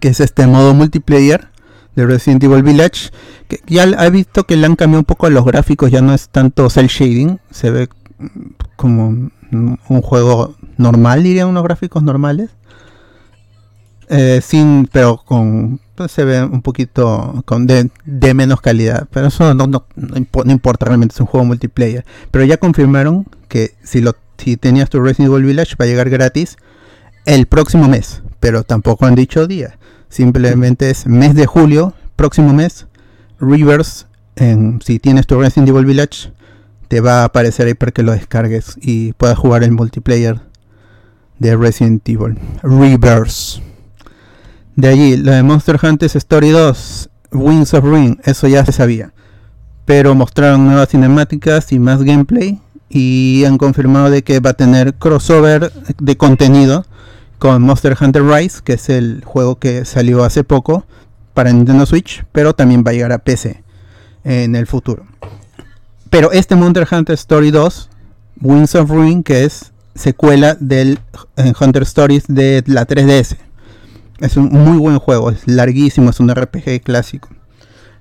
Que 0.00 0.06
es 0.06 0.20
este 0.20 0.46
modo 0.46 0.72
multiplayer 0.72 1.48
de 1.96 2.06
Resident 2.06 2.44
Evil 2.44 2.62
Village. 2.62 3.10
Que 3.48 3.60
ya 3.66 3.82
he 3.82 4.10
visto 4.10 4.44
que 4.44 4.56
le 4.56 4.66
han 4.66 4.76
cambiado 4.76 5.00
un 5.00 5.04
poco 5.04 5.26
a 5.26 5.30
los 5.30 5.44
gráficos, 5.44 5.90
ya 5.90 6.00
no 6.00 6.14
es 6.14 6.28
tanto 6.28 6.70
cel 6.70 6.86
shading, 6.86 7.40
se 7.50 7.72
ve 7.72 7.88
mm, 8.18 8.28
como 8.76 9.08
un 9.08 9.32
un 9.50 10.02
juego 10.02 10.54
normal, 10.76 11.24
diría 11.24 11.46
unos 11.48 11.64
gráficos 11.64 12.04
normales. 12.04 12.50
Eh, 14.10 14.40
sin, 14.42 14.88
pero 14.90 15.18
con 15.22 15.80
pues, 15.94 16.12
se 16.12 16.24
ve 16.24 16.42
un 16.42 16.62
poquito 16.62 17.42
con 17.44 17.66
de, 17.66 17.90
menos 18.32 18.60
calidad, 18.62 19.06
pero 19.12 19.26
eso 19.26 19.52
no, 19.52 19.66
no, 19.66 19.84
no 19.96 20.16
impo- 20.16 20.44
no 20.44 20.52
importa 20.52 20.86
realmente, 20.86 21.14
es 21.14 21.20
un 21.20 21.26
juego 21.26 21.44
multiplayer. 21.44 22.04
Pero 22.30 22.44
ya 22.44 22.56
confirmaron 22.56 23.26
que 23.48 23.74
si 23.82 24.00
lo 24.00 24.14
si 24.38 24.56
tenías 24.56 24.88
tu 24.88 25.00
Resident 25.00 25.32
Evil 25.32 25.44
Village 25.44 25.74
va 25.78 25.84
a 25.84 25.88
llegar 25.88 26.08
gratis 26.08 26.56
el 27.26 27.46
próximo 27.46 27.88
mes, 27.88 28.22
pero 28.40 28.62
tampoco 28.62 29.04
han 29.04 29.14
dicho 29.14 29.46
día. 29.46 29.76
Simplemente 30.08 30.88
es 30.90 31.06
mes 31.06 31.34
de 31.34 31.44
julio, 31.46 31.92
próximo 32.16 32.54
mes, 32.54 32.86
Reverse, 33.40 34.06
si 34.84 34.98
tienes 35.00 35.26
tu 35.26 35.38
Resident 35.40 35.68
Evil 35.68 35.84
Village, 35.84 36.32
te 36.86 37.00
va 37.00 37.22
a 37.22 37.24
aparecer 37.24 37.66
ahí 37.66 37.74
para 37.74 37.92
que 37.92 38.02
lo 38.02 38.12
descargues 38.12 38.76
y 38.80 39.12
puedas 39.14 39.36
jugar 39.36 39.64
el 39.64 39.72
multiplayer 39.72 40.40
de 41.38 41.56
Resident 41.56 42.08
Evil. 42.08 42.38
Reverse. 42.62 43.60
De 44.78 44.86
allí, 44.86 45.16
lo 45.16 45.32
de 45.32 45.42
Monster 45.42 45.76
Hunter 45.82 46.08
Story 46.14 46.50
2, 46.50 47.10
Wings 47.32 47.74
of 47.74 47.84
Ring, 47.84 48.16
eso 48.22 48.46
ya 48.46 48.64
se 48.64 48.70
sabía. 48.70 49.12
Pero 49.84 50.14
mostraron 50.14 50.66
nuevas 50.66 50.90
cinemáticas 50.90 51.72
y 51.72 51.80
más 51.80 52.04
gameplay. 52.04 52.60
Y 52.88 53.42
han 53.44 53.58
confirmado 53.58 54.08
de 54.08 54.22
que 54.22 54.38
va 54.38 54.50
a 54.50 54.54
tener 54.54 54.94
crossover 54.94 55.72
de 55.98 56.16
contenido 56.16 56.86
con 57.40 57.60
Monster 57.60 57.96
Hunter 58.00 58.22
Rise, 58.22 58.60
que 58.62 58.74
es 58.74 58.88
el 58.88 59.24
juego 59.24 59.58
que 59.58 59.84
salió 59.84 60.22
hace 60.22 60.44
poco 60.44 60.84
para 61.34 61.52
Nintendo 61.52 61.84
Switch, 61.84 62.24
pero 62.30 62.54
también 62.54 62.84
va 62.86 62.92
a 62.92 62.94
llegar 62.94 63.10
a 63.10 63.18
PC 63.18 63.64
en 64.22 64.54
el 64.54 64.68
futuro. 64.68 65.08
Pero 66.08 66.30
este 66.30 66.54
Monster 66.54 66.86
Hunter 66.88 67.14
Story 67.14 67.50
2, 67.50 67.90
Wings 68.42 68.76
of 68.76 68.90
Ruin, 68.90 69.24
que 69.24 69.42
es 69.42 69.72
secuela 69.96 70.56
del 70.60 71.00
Hunter 71.60 71.82
Stories 71.82 72.26
de 72.28 72.62
la 72.68 72.86
3DS. 72.86 73.38
Es 74.20 74.36
un 74.36 74.48
muy 74.48 74.78
buen 74.78 74.98
juego, 74.98 75.30
es 75.30 75.46
larguísimo, 75.46 76.10
es 76.10 76.18
un 76.18 76.34
RPG 76.34 76.82
clásico. 76.82 77.28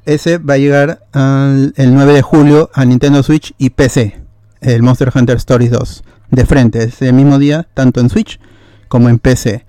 Ese 0.05 0.38
va 0.38 0.55
a 0.55 0.57
llegar 0.57 1.05
el 1.13 1.93
9 1.93 2.13
de 2.13 2.22
julio 2.22 2.72
a 2.74 2.86
Nintendo 2.86 3.22
Switch 3.24 3.53
y 3.57 3.72
PC. 3.72 4.22
El 4.61 4.82
Monster 4.82 5.11
Hunter 5.13 5.38
Stories 5.38 5.72
2. 5.72 6.03
De 6.32 6.45
frente, 6.45 6.84
ese 6.84 7.11
mismo 7.13 7.38
día, 7.38 7.68
tanto 7.74 7.99
en 7.99 8.09
Switch 8.09 8.39
como 8.88 9.09
en 9.09 9.20
PC. 9.20 9.65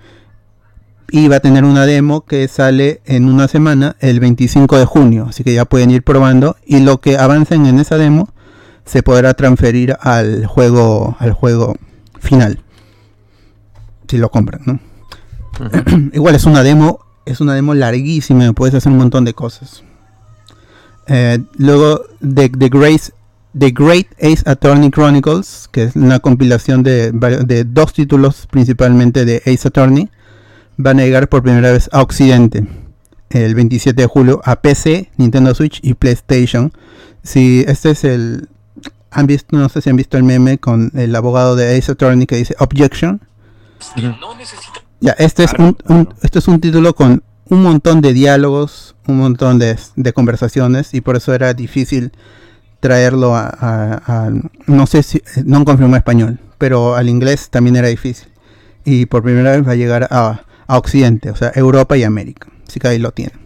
Y 1.11 1.29
va 1.29 1.37
a 1.37 1.41
tener 1.41 1.65
una 1.65 1.87
demo 1.87 2.25
que 2.25 2.49
sale 2.49 3.01
en 3.05 3.27
una 3.27 3.49
semana, 3.49 3.97
el 4.01 4.21
25 4.21 4.79
de 4.79 4.85
junio. 4.85 5.27
Así 5.29 5.45
que 5.45 5.55
ya 5.55 5.65
pueden 5.65 5.91
ir 5.91 6.03
probando. 6.03 6.57
Y 6.65 6.81
lo 6.81 7.01
que 7.01 7.19
avancen 7.19 7.67
en 7.67 7.79
esa 7.79 7.99
demo 7.99 8.29
se 8.85 9.03
podrá 9.03 9.35
transferir 9.35 9.97
al 10.01 10.47
juego, 10.47 11.17
al 11.19 11.33
juego 11.33 11.77
final. 12.21 12.61
Si 14.09 14.17
lo 14.17 14.31
compran, 14.31 14.63
¿no? 14.65 14.81
Igual 16.13 16.35
es 16.35 16.45
una 16.45 16.63
demo, 16.63 17.01
es 17.25 17.41
una 17.41 17.55
demo 17.55 17.75
larguísima, 17.75 18.53
puedes 18.53 18.75
hacer 18.75 18.93
un 18.93 18.99
montón 18.99 19.25
de 19.25 19.35
cosas. 19.35 19.83
Eh, 21.07 21.39
luego 21.57 22.03
The 22.21 22.49
Great, 22.49 23.13
The 23.59 23.71
Great 23.71 24.07
Ace 24.21 24.43
Attorney 24.45 24.91
Chronicles, 24.91 25.69
que 25.73 25.85
es 25.85 25.97
una 25.97 26.21
compilación 26.21 26.83
de, 26.83 27.13
de 27.13 27.65
dos 27.65 27.93
títulos 27.93 28.47
principalmente 28.51 29.25
de 29.25 29.43
Ace 29.47 29.69
Attorney, 29.69 30.09
van 30.77 31.01
a 31.01 31.03
llegar 31.03 31.29
por 31.29 31.43
primera 31.43 31.73
vez 31.73 31.89
a 31.93 32.03
Occidente 32.03 32.67
el 33.31 33.55
27 33.55 34.01
de 34.01 34.09
julio 34.09 34.41
a 34.45 34.57
PC, 34.57 35.11
Nintendo 35.17 35.55
Switch 35.55 35.81
y 35.83 35.95
PlayStation. 35.95 36.73
Si 37.23 37.65
este 37.67 37.91
es 37.91 38.05
el 38.05 38.49
han 39.11 39.27
visto, 39.27 39.57
no 39.57 39.69
sé 39.69 39.81
si 39.81 39.91
han 39.91 39.97
visto 39.97 40.17
el 40.17 40.23
meme 40.23 40.59
con 40.59 40.93
el 40.95 41.15
abogado 41.17 41.57
de 41.57 41.77
Ace 41.77 41.93
Attorney 41.93 42.27
que 42.27 42.37
dice 42.37 42.55
Objection. 42.59 43.21
Ya, 45.01 45.13
este 45.13 45.45
es 45.45 45.53
un, 45.59 45.77
un- 45.89 46.09
este 46.23 46.39
es 46.41 46.49
un 46.49 46.61
título 46.61 46.95
con 46.95 47.23
un 47.51 47.63
montón 47.63 48.01
de 48.01 48.13
diálogos, 48.13 48.97
un 49.07 49.19
montón 49.19 49.59
de, 49.59 49.79
de 49.97 50.13
conversaciones 50.13 50.93
y 50.95 51.01
por 51.01 51.17
eso 51.17 51.33
era 51.35 51.55
difícil 51.55 52.13
traerlo 52.81 53.35
a, 53.37 53.47
a- 53.49 54.03
a- 54.07 54.31
no 54.67 54.87
sé 54.87 55.03
si 55.03 55.23
no 55.45 55.65
confirmó 55.65 55.97
español, 55.97 56.39
pero 56.59 56.95
al 56.97 57.09
inglés 57.09 57.49
también 57.51 57.77
era 57.77 57.89
difícil. 57.89 58.29
Y 58.85 59.07
por 59.07 59.23
primera 59.23 59.53
vez 59.53 59.67
va 59.67 59.73
a 59.73 59.77
llegar 59.77 60.09
a, 60.11 60.43
a 60.67 60.79
Occidente, 60.79 61.31
o 61.31 61.37
sea, 61.37 61.53
Europa 61.55 61.97
y 61.97 62.03
América. 62.05 62.49
Así 62.67 62.81
que 62.81 62.89
ahí 62.89 62.99
lo 62.99 63.13
tienen. 63.13 63.39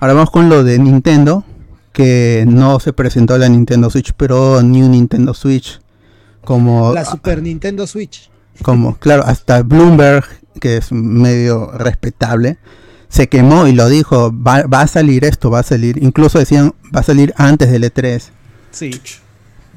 Ahora 0.00 0.14
vamos 0.14 0.30
con 0.30 0.48
lo 0.48 0.64
de 0.64 0.78
Nintendo, 0.78 1.44
que 1.92 2.44
no 2.48 2.80
se 2.80 2.92
presentó 2.92 3.36
la 3.36 3.48
Nintendo 3.48 3.90
Switch 3.90 4.12
Pro 4.12 4.62
ni 4.62 4.82
un 4.82 4.92
Nintendo 4.92 5.34
Switch 5.34 5.80
como 6.42 6.94
La 6.94 7.04
Super 7.04 7.42
Nintendo 7.42 7.86
Switch. 7.86 8.30
Como 8.62 8.96
claro 8.98 9.24
hasta 9.24 9.62
Bloomberg 9.62 10.24
que 10.60 10.76
es 10.78 10.92
medio 10.92 11.70
respetable 11.72 12.58
se 13.08 13.28
quemó 13.28 13.66
y 13.66 13.72
lo 13.72 13.88
dijo 13.88 14.32
va, 14.32 14.62
va 14.66 14.82
a 14.82 14.86
salir 14.86 15.24
esto 15.24 15.50
va 15.50 15.60
a 15.60 15.64
salir 15.64 16.02
incluso 16.02 16.38
decían 16.38 16.74
va 16.94 17.00
a 17.00 17.04
salir 17.04 17.32
antes 17.36 17.70
del 17.70 17.84
E3 17.84 18.22
Sí. 18.72 18.90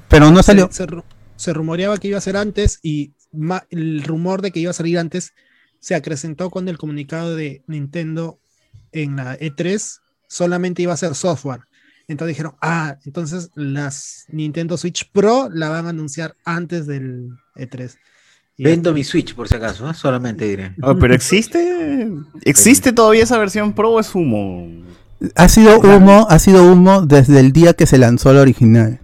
pero 0.10 0.30
no 0.32 0.44
salió 0.44 0.70
Se, 0.72 0.86
ru- 0.88 1.04
se 1.36 1.54
rumoreaba 1.54 1.98
que 1.98 2.10
iba 2.10 2.18
a 2.18 2.22
ser 2.22 2.38
antes 2.38 2.80
y 2.84 3.14
ma- 3.32 3.66
el 3.70 4.04
rumor 4.04 4.42
de 4.42 4.52
que 4.52 4.60
iba 4.60 4.72
a 4.72 4.74
salir 4.76 5.00
antes 5.00 5.34
se 5.80 5.96
acrecentó 5.96 6.50
con 6.50 6.70
el 6.70 6.78
comunicado 6.78 7.36
de 7.36 7.62
Nintendo 7.68 8.40
en 8.94 9.18
la 9.18 9.38
E3. 9.38 10.00
Solamente 10.30 10.82
iba 10.82 10.94
a 10.94 10.98
ser 10.98 11.14
software. 11.14 11.62
Entonces 12.08 12.36
dijeron, 12.38 12.56
ah, 12.62 12.96
entonces 13.04 13.50
las 13.56 14.24
Nintendo 14.30 14.78
Switch 14.78 15.10
Pro 15.12 15.50
la 15.52 15.68
van 15.68 15.88
a 15.88 15.90
anunciar 15.90 16.36
antes 16.46 16.88
del 16.88 17.32
E3. 17.58 17.98
Vendo 18.58 18.94
mi 18.94 19.04
Switch, 19.04 19.34
por 19.36 19.48
si 19.48 19.56
acaso, 19.56 19.90
¿eh? 19.90 19.94
solamente 19.94 20.46
diré. 20.46 20.74
Oh, 20.82 20.96
pero 20.96 21.14
existe. 21.16 22.08
¿Existe 22.44 22.94
todavía 22.94 23.24
esa 23.24 23.38
versión 23.38 23.74
Pro 23.74 23.92
o 23.94 24.00
es 24.00 24.14
humo? 24.14 24.68
Ha 25.36 25.48
sido 25.50 25.80
humo, 25.80 26.28
ha 26.30 26.38
sido 26.40 26.64
humo 26.72 27.02
desde 27.02 27.40
el 27.40 27.52
día 27.52 27.74
que 27.74 27.86
se 27.88 27.98
lanzó 27.98 28.32
el 28.32 28.38
original. 28.38 29.00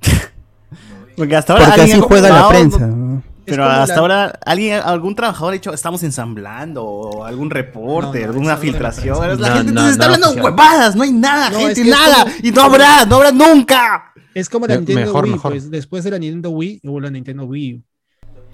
Porque 1.16 1.36
hasta 1.36 1.52
ahora 1.54 1.66
Porque 1.66 1.80
así 1.82 2.00
juega 2.00 2.28
la 2.30 2.48
prensa. 2.48 2.86
¿no? 2.86 3.22
Pero 3.44 3.64
hasta 3.64 3.94
la- 3.94 4.00
ahora 4.00 4.38
alguien, 4.44 4.80
algún 4.84 5.14
trabajador 5.14 5.50
ha 5.52 5.54
dicho 5.54 5.72
estamos 5.72 6.02
ensamblando 6.02 6.84
o 6.84 7.24
algún 7.24 7.48
reporte, 7.50 8.20
No, 8.20 8.26
no, 8.26 8.32
alguna 8.32 8.56
filtración. 8.56 9.18
la 9.40 9.48
No, 9.48 9.54
gente 9.56 9.72
no, 9.72 9.80
entonces 9.80 9.92
está 9.92 10.04
hablando 10.06 10.30
huevadas, 10.42 10.96
no 10.96 11.04
hay 11.04 11.12
nada, 11.12 11.50
No, 11.50 11.58
gente, 11.58 11.72
es 11.72 11.78
que 11.78 11.84
es 11.84 11.90
nada. 11.90 12.22
como- 12.24 12.34
Y 12.42 12.50
no 12.50 12.62
habrá, 12.62 13.04
no 13.04 13.16
habrá 13.16 13.30
nunca. 13.32 14.12
Es 14.34 14.48
como 14.48 14.66
la 14.66 14.76
Nintendo 14.76 15.00
mejor, 15.00 15.24
Wii, 15.24 15.32
mejor. 15.32 15.52
pues 15.52 15.70
después 15.70 16.02
de 16.04 16.10
la 16.10 16.18
Nintendo 16.18 16.50
Wii 16.50 16.80
hubo 16.84 17.00
la 17.00 17.10
Nintendo 17.10 17.44
Wii. 17.44 17.82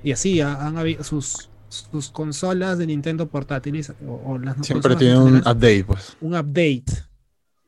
Y 0.02 0.12
así 0.12 0.40
ha- 0.40 0.66
han 0.66 0.76
habido 0.78 1.04
sus, 1.04 1.48
sus 1.68 2.10
consolas 2.10 2.78
de 2.78 2.86
Nintendo 2.86 3.26
portátiles 3.28 3.92
o, 4.06 4.20
o 4.32 4.38
las 4.38 4.56
Siempre 4.66 4.96
tiene 4.96 5.14
en 5.14 5.20
un 5.22 5.36
update, 5.38 5.84
pues. 5.84 6.16
un 6.20 6.34
update. 6.34 6.84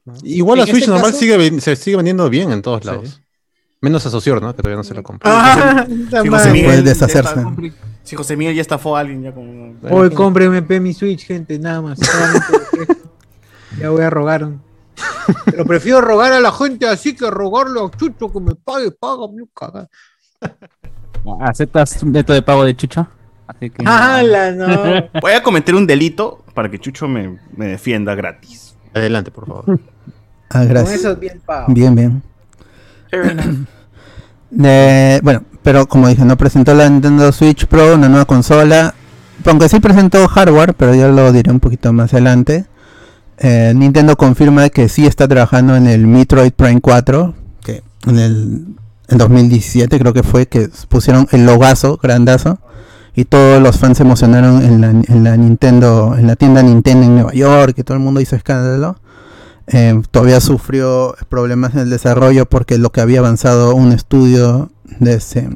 ¿no? 0.05 0.14
Igual 0.22 0.59
la 0.59 0.64
Switch 0.66 0.78
este 0.80 0.91
normal 0.91 1.11
caso- 1.12 1.20
sigue, 1.20 1.61
se 1.61 1.76
sigue 1.76 1.97
vendiendo 1.97 2.28
bien 2.28 2.51
en 2.53 2.61
todos 2.62 2.80
Sí. 2.82 2.87
lados. 2.89 3.20
Menos 3.80 4.05
a 4.07 4.11
Socior, 4.11 4.41
¿no? 4.41 4.55
Que 4.55 4.62
todavía 4.62 4.76
no 4.78 4.85
se 4.85 4.95
la 4.95 5.03
compra. 5.03 5.30
Ah, 5.30 5.87
José. 5.87 6.51
Miguel 6.53 6.64
Puede 6.66 6.76
ya 6.78 6.82
deshacerse. 6.82 7.45
Si 8.03 8.16
José 8.16 8.37
Miguel 8.37 8.55
ya 8.55 8.62
estafó 8.62 8.97
a 8.97 9.01
alguien 9.01 9.22
ya 9.22 9.32
con. 9.35 9.78
Hoy 9.91 10.11
cómpreme 10.11 10.62
pe, 10.62 10.80
mi 10.80 10.93
Switch, 10.95 11.26
gente, 11.26 11.59
nada 11.59 11.80
más. 11.82 11.99
ya 13.78 13.91
voy 13.91 14.03
a 14.03 14.11
rogar. 14.11 14.49
Pero 15.47 15.64
prefiero 15.66 16.01
rogar 16.01 16.32
a 16.32 16.41
la 16.41 16.53
gente 16.53 16.87
así 16.87 17.14
que 17.14 17.30
rogarle 17.30 17.80
a 17.80 17.91
Chucho 17.97 18.32
que 18.32 18.41
me 18.41 18.55
pague, 18.55 18.91
paga, 18.93 19.26
mi 19.28 19.45
cagada. 19.55 19.89
¿Aceptas 21.41 22.03
un 22.03 22.12
método 22.12 22.35
de 22.35 22.43
pago 22.43 22.65
de 22.65 22.77
Chucho? 22.77 23.07
Así 23.47 23.71
que. 23.71 23.85
¡Hala, 23.87 24.53
no! 24.53 24.67
Voy 25.21 25.33
a 25.33 25.43
cometer 25.43 25.75
un 25.75 25.87
delito 25.87 26.45
para 26.55 26.71
que 26.71 26.79
Chucho 26.79 27.09
me, 27.09 27.39
me 27.57 27.67
defienda 27.67 28.15
gratis. 28.15 28.77
Adelante, 28.95 29.31
por 29.31 29.47
favor. 29.47 29.65
Ah, 30.51 30.61
Con 30.61 30.69
gracias. 30.69 31.01
eso 31.01 31.11
es 31.12 31.19
bien 31.21 31.41
pago. 31.45 31.73
Bien, 31.73 31.95
bien. 31.95 32.23
Eh, 34.62 35.19
bueno, 35.25 35.43
pero 35.65 35.87
como 35.87 36.07
dije, 36.07 36.25
no 36.25 36.37
presentó 36.37 36.75
la 36.75 36.89
Nintendo 36.89 37.33
Switch 37.33 37.67
Pro, 37.67 37.97
una 37.97 38.09
nueva 38.09 38.25
consola. 38.25 38.95
Aunque 39.45 39.69
sí 39.69 39.81
presentó 39.81 40.29
hardware, 40.29 40.75
pero 40.75 40.95
ya 40.95 41.09
lo 41.09 41.33
diré 41.33 41.51
un 41.51 41.59
poquito 41.59 41.93
más 41.93 42.12
adelante. 42.12 42.65
Eh, 43.39 43.73
Nintendo 43.75 44.17
confirma 44.17 44.69
que 44.69 44.89
sí 44.89 45.07
está 45.07 45.27
trabajando 45.27 45.75
en 45.75 45.89
el 45.89 46.07
Metroid 46.07 46.53
Prime 46.53 46.81
4, 46.81 47.35
que 47.65 47.83
en 48.07 48.19
el 48.21 48.67
en 49.09 49.19
2017 49.19 49.99
creo 49.99 50.13
que 50.13 50.23
fue 50.23 50.47
que 50.47 50.69
pusieron 50.89 51.27
el 51.33 51.47
logazo 51.47 51.99
grandazo 52.03 52.59
y 53.15 53.27
todos 53.27 53.63
los 53.63 53.79
fans 53.79 53.99
se 53.99 54.03
emocionaron 54.03 54.63
en 54.65 54.81
la, 54.81 54.91
en 54.91 55.25
la 55.25 55.37
Nintendo, 55.37 56.17
en 56.19 56.27
la 56.27 56.37
tienda 56.37 56.63
Nintendo 56.63 57.07
en 57.07 57.15
Nueva 57.15 57.33
York, 57.33 57.75
que 57.75 57.85
todo 57.85 57.97
el 57.97 58.03
mundo 58.03 58.21
hizo 58.21 58.35
escándalo. 58.35 58.97
Eh, 59.69 60.03
todavía 60.11 60.41
sufrió 60.41 61.15
problemas 61.29 61.75
en 61.75 61.81
el 61.81 61.91
desarrollo 61.91 62.47
porque 62.47 62.77
lo 62.77 62.91
que 62.91 63.01
había 63.01 63.21
avanzado 63.21 63.75
un 63.75 63.93
estudio 63.93 64.71
de 64.99 65.15
ese, 65.15 65.49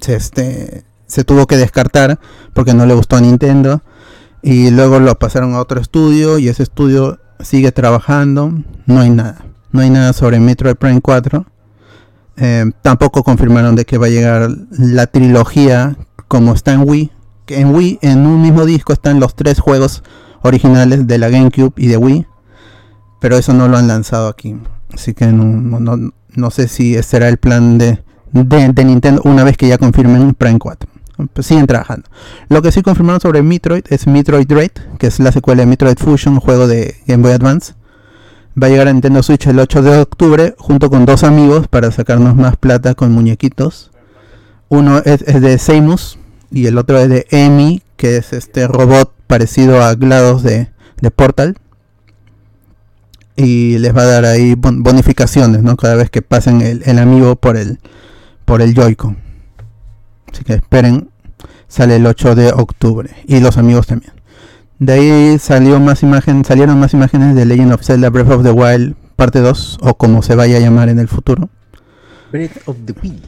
se, 0.00 0.16
este, 0.16 0.84
se 1.06 1.24
tuvo 1.24 1.46
que 1.46 1.56
descartar 1.56 2.18
porque 2.52 2.74
no 2.74 2.84
le 2.86 2.94
gustó 2.94 3.16
a 3.16 3.20
Nintendo 3.20 3.82
y 4.42 4.70
luego 4.70 4.98
lo 5.00 5.14
pasaron 5.18 5.54
a 5.54 5.60
otro 5.60 5.80
estudio 5.80 6.38
y 6.38 6.48
ese 6.48 6.64
estudio 6.64 7.18
sigue 7.40 7.72
trabajando 7.72 8.52
no 8.86 9.00
hay 9.00 9.10
nada 9.10 9.44
no 9.72 9.80
hay 9.80 9.90
nada 9.90 10.12
sobre 10.12 10.38
Metroid 10.38 10.76
Prime 10.76 11.00
4 11.00 11.46
Eh, 12.38 12.64
tampoco 12.82 13.22
confirmaron 13.24 13.76
de 13.76 13.84
que 13.86 13.96
va 13.98 14.06
a 14.06 14.10
llegar 14.10 14.50
la 14.70 15.06
trilogía 15.06 15.96
como 16.28 16.52
está 16.52 16.74
en 16.74 16.82
Wii 16.86 17.10
que 17.46 17.60
en 17.60 17.74
Wii 17.74 17.98
en 18.02 18.26
un 18.26 18.42
mismo 18.42 18.66
disco 18.66 18.92
están 18.92 19.20
los 19.20 19.34
tres 19.34 19.58
juegos 19.58 20.02
originales 20.42 21.06
de 21.06 21.16
la 21.18 21.28
GameCube 21.30 21.72
y 21.76 21.86
de 21.86 21.96
Wii 21.96 22.26
pero 23.20 23.36
eso 23.38 23.54
no 23.54 23.68
lo 23.68 23.78
han 23.78 23.88
lanzado 23.88 24.28
aquí. 24.28 24.56
Así 24.92 25.14
que 25.14 25.26
no, 25.28 25.44
no, 25.80 26.12
no- 26.34 26.50
sé 26.50 26.68
si 26.68 27.02
será 27.02 27.28
el 27.28 27.38
plan 27.38 27.78
de, 27.78 28.02
de, 28.32 28.68
de 28.72 28.84
Nintendo 28.84 29.22
una 29.24 29.42
vez 29.42 29.56
que 29.56 29.66
ya 29.68 29.78
confirmen 29.78 30.34
Prime 30.34 30.58
4. 30.58 30.88
Pues 31.32 31.46
siguen 31.46 31.66
trabajando. 31.66 32.06
Lo 32.50 32.60
que 32.60 32.70
sí 32.70 32.82
confirmaron 32.82 33.20
sobre 33.20 33.42
Metroid 33.42 33.84
es 33.88 34.06
Metroid 34.06 34.46
Dread, 34.46 34.70
que 34.98 35.06
es 35.06 35.18
la 35.18 35.32
secuela 35.32 35.62
de 35.62 35.66
Metroid 35.66 35.96
Fusion, 35.96 36.34
un 36.34 36.40
juego 36.40 36.66
de 36.66 36.96
Game 37.06 37.22
Boy 37.22 37.32
Advance. 37.32 37.72
Va 38.60 38.68
a 38.68 38.70
llegar 38.70 38.88
a 38.88 38.92
Nintendo 38.92 39.22
Switch 39.22 39.46
el 39.46 39.58
8 39.58 39.82
de 39.82 39.98
octubre 39.98 40.54
junto 40.58 40.88
con 40.88 41.04
dos 41.04 41.24
amigos 41.24 41.68
para 41.68 41.90
sacarnos 41.90 42.34
más 42.36 42.56
plata 42.56 42.94
con 42.94 43.12
muñequitos. 43.12 43.90
Uno 44.68 44.98
es, 45.04 45.24
de 45.24 45.58
Samus 45.58 46.18
y 46.50 46.66
el 46.66 46.78
otro 46.78 46.98
es 46.98 47.08
de 47.10 47.26
Emi, 47.30 47.82
que 47.96 48.16
es 48.16 48.32
este 48.32 48.66
robot 48.66 49.12
parecido 49.26 49.82
a 49.82 49.94
GLaDOS 49.94 50.42
de, 50.42 50.68
Portal 51.14 51.56
y 53.36 53.78
les 53.78 53.94
va 53.94 54.02
a 54.02 54.06
dar 54.06 54.24
ahí 54.24 54.54
bon- 54.54 54.82
bonificaciones, 54.82 55.62
¿no? 55.62 55.76
Cada 55.76 55.94
vez 55.94 56.10
que 56.10 56.22
pasen 56.22 56.62
el, 56.62 56.82
el 56.86 56.98
amigo 56.98 57.36
por 57.36 57.56
el 57.56 57.78
por 58.44 58.62
el 58.62 58.74
Joy-Con. 58.74 59.18
Así 60.32 60.42
que 60.44 60.54
esperen, 60.54 61.10
sale 61.68 61.96
el 61.96 62.06
8 62.06 62.34
de 62.34 62.48
octubre 62.52 63.10
y 63.26 63.40
los 63.40 63.58
amigos 63.58 63.86
también. 63.86 64.12
De 64.78 64.92
ahí 64.92 65.38
salió 65.38 65.80
más 65.80 66.02
imagen, 66.02 66.44
salieron 66.44 66.78
más 66.78 66.92
imágenes 66.92 67.34
de 67.34 67.46
Legend 67.46 67.72
of 67.72 67.82
Zelda 67.82 68.10
Breath 68.10 68.30
of 68.30 68.42
the 68.42 68.50
Wild 68.50 68.94
parte 69.16 69.40
2 69.40 69.78
o 69.80 69.94
como 69.94 70.22
se 70.22 70.34
vaya 70.34 70.58
a 70.58 70.60
llamar 70.60 70.88
en 70.88 70.98
el 70.98 71.08
futuro. 71.08 71.48
Breath 72.30 72.68
of 72.68 72.76
the 72.84 72.94
Wild. 73.02 73.24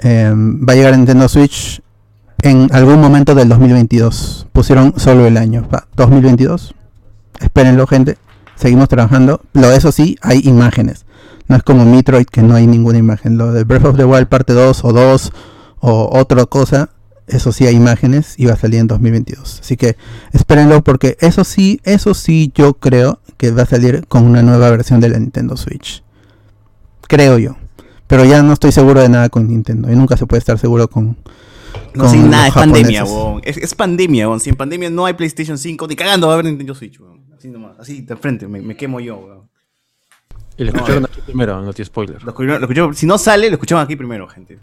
Eh, 0.00 0.32
va 0.34 0.72
a 0.72 0.76
llegar 0.76 0.94
a 0.94 0.96
Nintendo 0.96 1.28
Switch 1.28 1.82
en 2.42 2.68
algún 2.72 3.00
momento 3.00 3.34
del 3.34 3.48
2022. 3.48 4.46
Pusieron 4.52 4.94
solo 4.96 5.26
el 5.26 5.36
año, 5.36 5.68
va, 5.72 5.86
2022. 5.96 6.74
Espérenlo, 7.40 7.86
gente. 7.86 8.16
Seguimos 8.56 8.88
trabajando. 8.88 9.42
Lo 9.52 9.70
eso 9.70 9.92
sí, 9.92 10.16
hay 10.22 10.40
imágenes. 10.44 11.04
No 11.46 11.56
es 11.56 11.62
como 11.62 11.84
Metroid 11.84 12.26
que 12.26 12.42
no 12.42 12.54
hay 12.54 12.66
ninguna 12.66 12.98
imagen. 12.98 13.38
Lo 13.38 13.52
de 13.52 13.64
Breath 13.64 13.84
of 13.84 13.96
the 13.96 14.04
Wild 14.04 14.28
parte 14.28 14.52
2 14.52 14.84
o 14.84 14.92
2 14.92 15.32
o 15.80 16.18
otra 16.18 16.44
cosa, 16.46 16.90
eso 17.28 17.52
sí 17.52 17.66
hay 17.66 17.76
imágenes 17.76 18.34
y 18.38 18.46
va 18.46 18.54
a 18.54 18.56
salir 18.56 18.80
en 18.80 18.86
2022. 18.86 19.60
Así 19.60 19.76
que 19.76 19.96
espérenlo 20.32 20.82
porque 20.82 21.16
eso 21.20 21.44
sí, 21.44 21.80
eso 21.84 22.14
sí 22.14 22.52
yo 22.54 22.74
creo 22.74 23.20
que 23.36 23.50
va 23.50 23.62
a 23.62 23.66
salir 23.66 24.06
con 24.08 24.24
una 24.24 24.42
nueva 24.42 24.70
versión 24.70 25.00
de 25.00 25.08
la 25.08 25.18
Nintendo 25.18 25.56
Switch. 25.56 26.02
Creo 27.02 27.38
yo. 27.38 27.56
Pero 28.06 28.24
ya 28.24 28.42
no 28.42 28.52
estoy 28.52 28.72
seguro 28.72 29.00
de 29.00 29.08
nada 29.08 29.28
con 29.28 29.46
Nintendo. 29.48 29.90
Y 29.92 29.96
nunca 29.96 30.16
se 30.16 30.26
puede 30.26 30.38
estar 30.38 30.58
seguro 30.58 30.88
con. 30.88 31.16
No, 31.94 32.04
con 32.04 32.10
sin 32.10 32.30
nada, 32.30 32.46
los 32.46 32.56
es 32.56 32.62
pandemia, 32.62 33.04
weón. 33.04 33.40
Es, 33.44 33.56
es 33.58 33.74
pandemia, 33.74 34.28
weón. 34.28 34.40
Si 34.40 34.50
en 34.50 34.56
pandemia 34.56 34.88
no 34.90 35.04
hay 35.06 35.14
PlayStation 35.14 35.58
5, 35.58 35.86
ni 35.88 35.96
cagando 35.96 36.26
va 36.26 36.32
a 36.32 36.34
haber 36.34 36.46
Nintendo 36.46 36.74
Switch, 36.74 36.98
weón. 37.00 37.18
Así 37.36 37.48
nomás, 37.48 37.72
así 37.78 38.00
de 38.00 38.16
frente, 38.16 38.48
me, 38.48 38.60
me 38.60 38.76
quemo 38.76 38.98
yo, 39.00 39.16
weón. 39.18 39.48
Y 40.56 40.64
lo 40.64 40.70
escucharon 40.72 41.04
aquí 41.04 41.20
primero, 41.24 41.62
no 41.62 41.72
tiene 41.72 41.86
spoiler. 41.86 42.22
Lo 42.24 42.32
escucharon- 42.32 42.60
lo 42.60 42.66
escucharon- 42.66 42.94
si 42.94 43.06
no 43.06 43.16
sale, 43.16 43.48
lo 43.48 43.54
escuchamos 43.54 43.84
aquí 43.84 43.94
primero, 43.94 44.26
gente. 44.26 44.58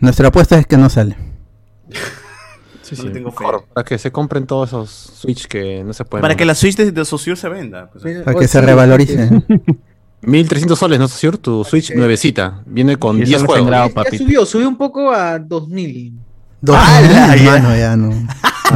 Nuestra 0.00 0.28
apuesta 0.28 0.58
es 0.58 0.66
que 0.66 0.76
no 0.76 0.88
sale. 0.90 1.16
Sí, 2.82 2.94
no 2.94 3.02
sí. 3.02 3.08
le 3.08 3.14
tengo 3.14 3.32
fe. 3.32 3.40
mejor, 3.44 3.64
para 3.72 3.84
que 3.84 3.98
se 3.98 4.12
compren 4.12 4.46
todos 4.46 4.68
esos 4.68 4.90
Switch 4.90 5.46
que 5.48 5.82
no 5.82 5.92
se 5.92 6.04
pueden. 6.04 6.22
Para 6.22 6.36
que 6.36 6.44
la 6.44 6.54
Switch 6.54 6.76
de, 6.76 6.92
de 6.92 7.04
Sociur 7.04 7.36
se 7.36 7.48
venda. 7.48 7.90
pues. 7.90 8.22
Para 8.24 8.38
que 8.38 8.46
se 8.46 8.60
revalorice. 8.60 9.42
1300 10.22 10.78
soles, 10.78 10.98
¿no, 11.00 11.08
Sociur? 11.08 11.36
Tu 11.38 11.64
Switch 11.64 11.92
nuevecita. 11.94 12.62
Viene 12.66 12.96
con 12.96 13.18
Y 13.18 13.22
eso 13.22 13.30
10 13.30 13.40
lo 13.42 13.46
juegos. 13.48 13.70
Ya 13.70 13.88
papito. 13.88 14.22
subió, 14.24 14.46
subió 14.46 14.68
un 14.68 14.76
poco 14.76 15.10
a 15.10 15.38
2000. 15.38 16.12
Dos 16.60 16.76
¡Hala! 16.76 17.28
mil, 17.34 17.44
Ya. 17.44 17.50
mano, 17.50 17.76
ya 17.76 17.96
no. 17.96 18.10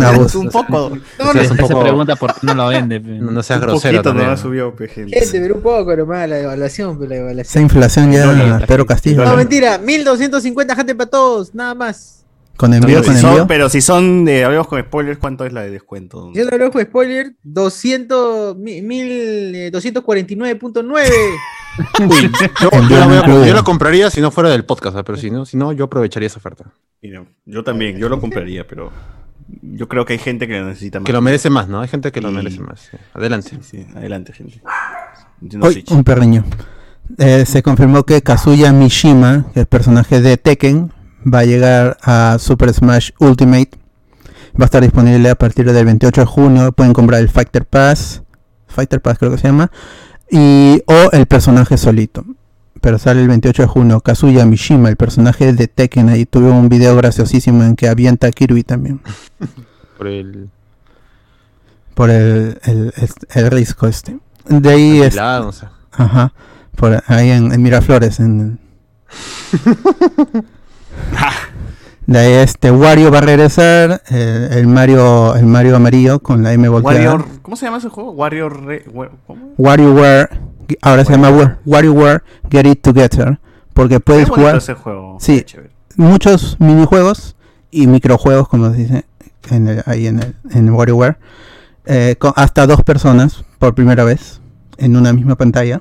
Abuso. 0.06 0.40
un 0.40 0.50
poco. 0.50 0.90
No, 1.18 1.32
no, 1.32 1.44
se 1.44 1.54
pregunta 1.76 2.16
por 2.16 2.34
qué 2.34 2.46
no 2.46 2.54
lo 2.54 2.68
vende. 2.68 3.00
No, 3.00 3.30
no 3.30 3.42
seas 3.42 3.60
un 3.60 3.66
grosero 3.66 4.02
poquito 4.02 4.14
no 4.26 4.36
subió, 4.36 4.74
gente. 4.76 5.20
gente, 5.20 5.40
pero 5.40 5.54
un 5.56 5.62
poco 5.62 5.96
nomás 5.96 6.28
la 6.28 6.40
evaluación, 6.40 6.98
pero 6.98 7.08
la 7.10 7.14
Esa 7.14 7.22
evaluación. 7.60 7.62
inflación 7.64 8.12
ya. 8.12 8.66
Pedro 8.66 8.86
Castillo. 8.86 9.24
No, 9.24 9.34
mentira, 9.36 9.78
1250 9.78 10.76
gente 10.76 10.94
para 10.94 11.10
todos, 11.10 11.54
nada 11.54 11.74
más. 11.74 12.19
Con 12.60 12.74
envío, 12.74 12.96
Pero 13.00 13.06
con 13.06 13.14
si, 13.14 13.20
son, 13.22 13.46
pero 13.48 13.68
si 13.70 13.80
son 13.80 14.24
de, 14.26 14.44
hablemos 14.44 14.66
con 14.66 14.78
spoilers, 14.82 15.16
¿cuánto 15.18 15.46
es 15.46 15.52
la 15.54 15.62
de 15.62 15.70
descuento? 15.70 16.30
Yo 16.34 16.44
no 16.44 16.50
lo 16.50 16.64
dejo 16.66 16.78
spoiler, 16.78 17.32
200, 17.42 18.54
mi- 18.58 18.82
mil, 18.82 19.54
eh, 19.54 19.72
249.9. 19.72 21.08
Uy, 22.00 22.30
yo, 22.60 22.70
yo 22.70 23.46
yo 23.46 23.54
la 23.54 23.62
compraría 23.62 24.10
si 24.10 24.20
no 24.20 24.30
fuera 24.30 24.50
del 24.50 24.66
podcast, 24.66 24.94
¿ah? 24.98 25.02
pero 25.04 25.16
si 25.16 25.30
no, 25.30 25.46
si 25.46 25.56
no, 25.56 25.72
yo 25.72 25.86
aprovecharía 25.86 26.26
esa 26.26 26.36
oferta. 26.36 26.66
Mira, 27.00 27.24
yo 27.46 27.64
también, 27.64 27.96
yo 27.96 28.10
lo 28.10 28.20
compraría, 28.20 28.66
pero 28.66 28.92
yo 29.62 29.88
creo 29.88 30.04
que 30.04 30.12
hay 30.12 30.18
gente 30.18 30.46
que 30.46 30.60
lo 30.60 30.66
necesita 30.66 31.00
más. 31.00 31.06
Que 31.06 31.14
lo 31.14 31.22
merece 31.22 31.48
más, 31.48 31.66
¿no? 31.66 31.80
Hay 31.80 31.88
gente 31.88 32.12
que 32.12 32.20
lo 32.20 32.30
merece 32.30 32.60
más. 32.60 32.90
sí. 32.90 32.98
Adelante. 33.14 33.52
Sí, 33.52 33.58
sí, 33.62 33.86
adelante, 33.96 34.34
gente. 34.34 34.60
Un 35.90 36.04
perriño. 36.04 36.44
Eh, 37.16 37.46
se 37.46 37.62
confirmó 37.62 38.04
que 38.04 38.20
Kazuya 38.20 38.70
Mishima, 38.70 39.46
el 39.54 39.64
personaje 39.64 40.20
de 40.20 40.36
Tekken, 40.36 40.92
va 41.24 41.40
a 41.40 41.44
llegar 41.44 41.96
a 42.02 42.36
Super 42.38 42.72
Smash 42.72 43.10
Ultimate. 43.18 43.70
Va 44.58 44.64
a 44.64 44.66
estar 44.66 44.82
disponible 44.82 45.30
a 45.30 45.34
partir 45.36 45.70
del 45.72 45.84
28 45.84 46.20
de 46.22 46.26
junio. 46.26 46.72
Pueden 46.72 46.92
comprar 46.92 47.20
el 47.20 47.28
Fighter 47.28 47.64
Pass. 47.64 48.22
Fighter 48.68 49.00
Pass 49.00 49.18
creo 49.18 49.30
que 49.30 49.38
se 49.38 49.48
llama. 49.48 49.70
Y, 50.30 50.82
o 50.86 51.10
el 51.12 51.26
personaje 51.26 51.76
solito. 51.76 52.24
pero 52.80 52.98
sale 52.98 53.20
el 53.22 53.28
28 53.28 53.62
de 53.62 53.68
junio. 53.68 54.00
Kazuya 54.00 54.44
Mishima, 54.46 54.88
el 54.88 54.96
personaje 54.96 55.52
de 55.52 55.68
Tekken, 55.68 56.08
ahí 56.08 56.26
tuvo 56.26 56.50
un 56.50 56.68
video 56.68 56.96
graciosísimo 56.96 57.62
en 57.64 57.76
que 57.76 57.88
avienta 57.88 58.26
a 58.28 58.30
Kirby 58.30 58.62
también. 58.62 59.00
Por 59.98 60.06
el. 60.06 60.48
Por 61.94 62.10
el, 62.10 62.58
el, 62.64 62.92
el, 62.96 63.08
el 63.34 63.50
risco 63.50 63.86
este. 63.86 64.18
De 64.48 64.70
ahí 64.70 65.02
es. 65.02 65.16
Ajá. 65.18 66.32
Por 66.76 67.02
ahí 67.06 67.30
en, 67.30 67.52
en 67.52 67.62
Miraflores. 67.62 68.20
En, 68.20 68.58
de 72.06 72.18
ahí 72.18 72.32
este 72.32 72.70
Wario 72.70 73.10
va 73.10 73.18
a 73.18 73.22
regresar. 73.22 74.02
eh, 74.10 74.48
el 74.52 74.66
Mario 74.66 75.34
el 75.36 75.46
Mario 75.46 75.76
amarillo 75.76 76.18
con 76.20 76.42
la 76.42 76.52
M 76.52 76.68
volteada. 76.68 77.12
Warrior, 77.14 77.26
¿Cómo 77.42 77.56
se 77.56 77.66
llama 77.66 77.78
ese 77.78 77.88
juego? 77.88 78.10
Warrior. 78.12 78.64
Re-. 78.64 78.84
WarioWare. 79.58 80.28
Ahora 80.82 81.04
se 81.04 81.12
llama 81.12 81.30
Wa- 81.30 81.58
WarioWare 81.66 82.22
Get 82.50 82.66
It 82.66 82.82
Together. 82.82 83.38
Porque 83.74 84.00
puedes 84.00 84.28
jugar. 84.28 84.56
ese 84.56 84.74
juego, 84.74 85.16
Sí. 85.20 85.44
Muchos 85.96 86.56
minijuegos 86.60 87.36
y 87.70 87.86
microjuegos, 87.86 88.48
como 88.48 88.70
se 88.72 88.76
dice 88.76 89.04
en 89.50 89.68
el- 89.68 89.82
ahí 89.86 90.06
en, 90.06 90.18
el, 90.20 90.34
en 90.50 90.70
WarioWare. 90.70 91.16
eh, 91.86 92.16
con 92.18 92.32
hasta 92.36 92.66
dos 92.66 92.82
personas 92.84 93.42
por 93.58 93.74
primera 93.74 94.04
vez 94.04 94.40
en 94.76 94.96
una 94.96 95.12
misma 95.12 95.34
pantalla. 95.36 95.80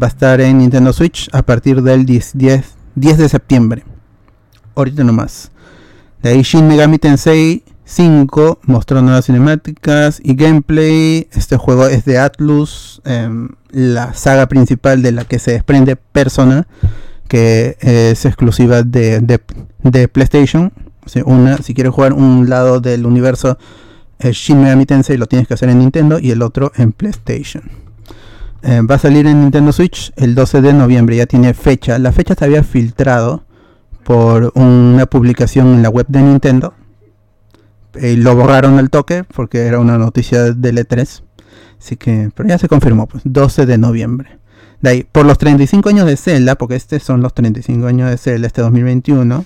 Va 0.00 0.06
a 0.06 0.10
estar 0.10 0.40
en 0.40 0.58
Nintendo 0.58 0.92
Switch 0.92 1.28
a 1.32 1.42
partir 1.42 1.82
del 1.82 2.04
10, 2.04 2.32
10, 2.34 2.74
10 2.96 3.18
de 3.18 3.28
septiembre. 3.28 3.84
Ahorita 4.74 5.04
nomás. 5.04 5.50
De 6.22 6.30
ahí 6.30 6.42
Shin 6.42 6.66
Megami 6.66 6.98
Tensei 6.98 7.62
5 7.84 8.60
mostró 8.64 9.02
nuevas 9.02 9.26
cinemáticas 9.26 10.20
y 10.22 10.34
gameplay. 10.34 11.28
Este 11.32 11.56
juego 11.56 11.86
es 11.86 12.04
de 12.04 12.18
Atlus, 12.18 13.02
em, 13.04 13.50
la 13.70 14.14
saga 14.14 14.46
principal 14.48 15.02
de 15.02 15.12
la 15.12 15.24
que 15.24 15.38
se 15.38 15.52
desprende 15.52 15.96
Persona, 15.96 16.66
que 17.28 17.76
es 17.80 18.24
exclusiva 18.24 18.82
de, 18.82 19.20
de- 19.20 20.08
PlayStation. 20.08 20.72
O 21.26 21.30
una, 21.30 21.58
si 21.58 21.74
quieres 21.74 21.92
jugar 21.92 22.14
un 22.14 22.48
lado 22.48 22.80
del 22.80 23.04
universo 23.04 23.58
eh, 24.18 24.32
Shin 24.32 24.62
Megami 24.62 24.86
Tensei 24.86 25.18
lo 25.18 25.26
tienes 25.26 25.46
que 25.46 25.52
hacer 25.54 25.68
en 25.68 25.78
Nintendo 25.80 26.18
y 26.18 26.30
el 26.30 26.40
otro 26.40 26.72
en 26.76 26.92
PlayStation. 26.92 27.64
Eh, 28.62 28.80
va 28.80 28.94
a 28.94 28.98
salir 28.98 29.26
en 29.26 29.42
Nintendo 29.42 29.72
Switch 29.72 30.12
el 30.16 30.34
12 30.34 30.62
de 30.62 30.72
noviembre, 30.72 31.16
ya 31.16 31.26
tiene 31.26 31.52
fecha. 31.52 31.98
La 31.98 32.12
fecha 32.12 32.34
se 32.34 32.44
había 32.46 32.62
filtrado 32.62 33.43
por 34.04 34.52
una 34.54 35.06
publicación 35.06 35.74
en 35.74 35.82
la 35.82 35.88
web 35.88 36.06
de 36.08 36.22
Nintendo. 36.22 36.74
Eh, 37.94 38.16
lo 38.16 38.34
borraron 38.34 38.78
al 38.78 38.90
toque 38.90 39.24
porque 39.24 39.66
era 39.66 39.78
una 39.78 39.98
noticia 39.98 40.52
del 40.52 40.78
E3. 40.78 41.22
Así 41.78 41.96
que, 41.96 42.30
pero 42.34 42.48
ya 42.48 42.58
se 42.58 42.68
confirmó, 42.68 43.06
pues 43.06 43.22
12 43.26 43.66
de 43.66 43.78
noviembre. 43.78 44.38
De 44.80 44.90
ahí, 44.90 45.06
por 45.10 45.24
los 45.24 45.38
35 45.38 45.88
años 45.88 46.06
de 46.06 46.16
Zelda, 46.16 46.56
porque 46.56 46.76
estos 46.76 47.02
son 47.02 47.22
los 47.22 47.34
35 47.34 47.86
años 47.86 48.10
de 48.10 48.18
Zelda 48.18 48.46
este 48.46 48.62
2021, 48.62 49.44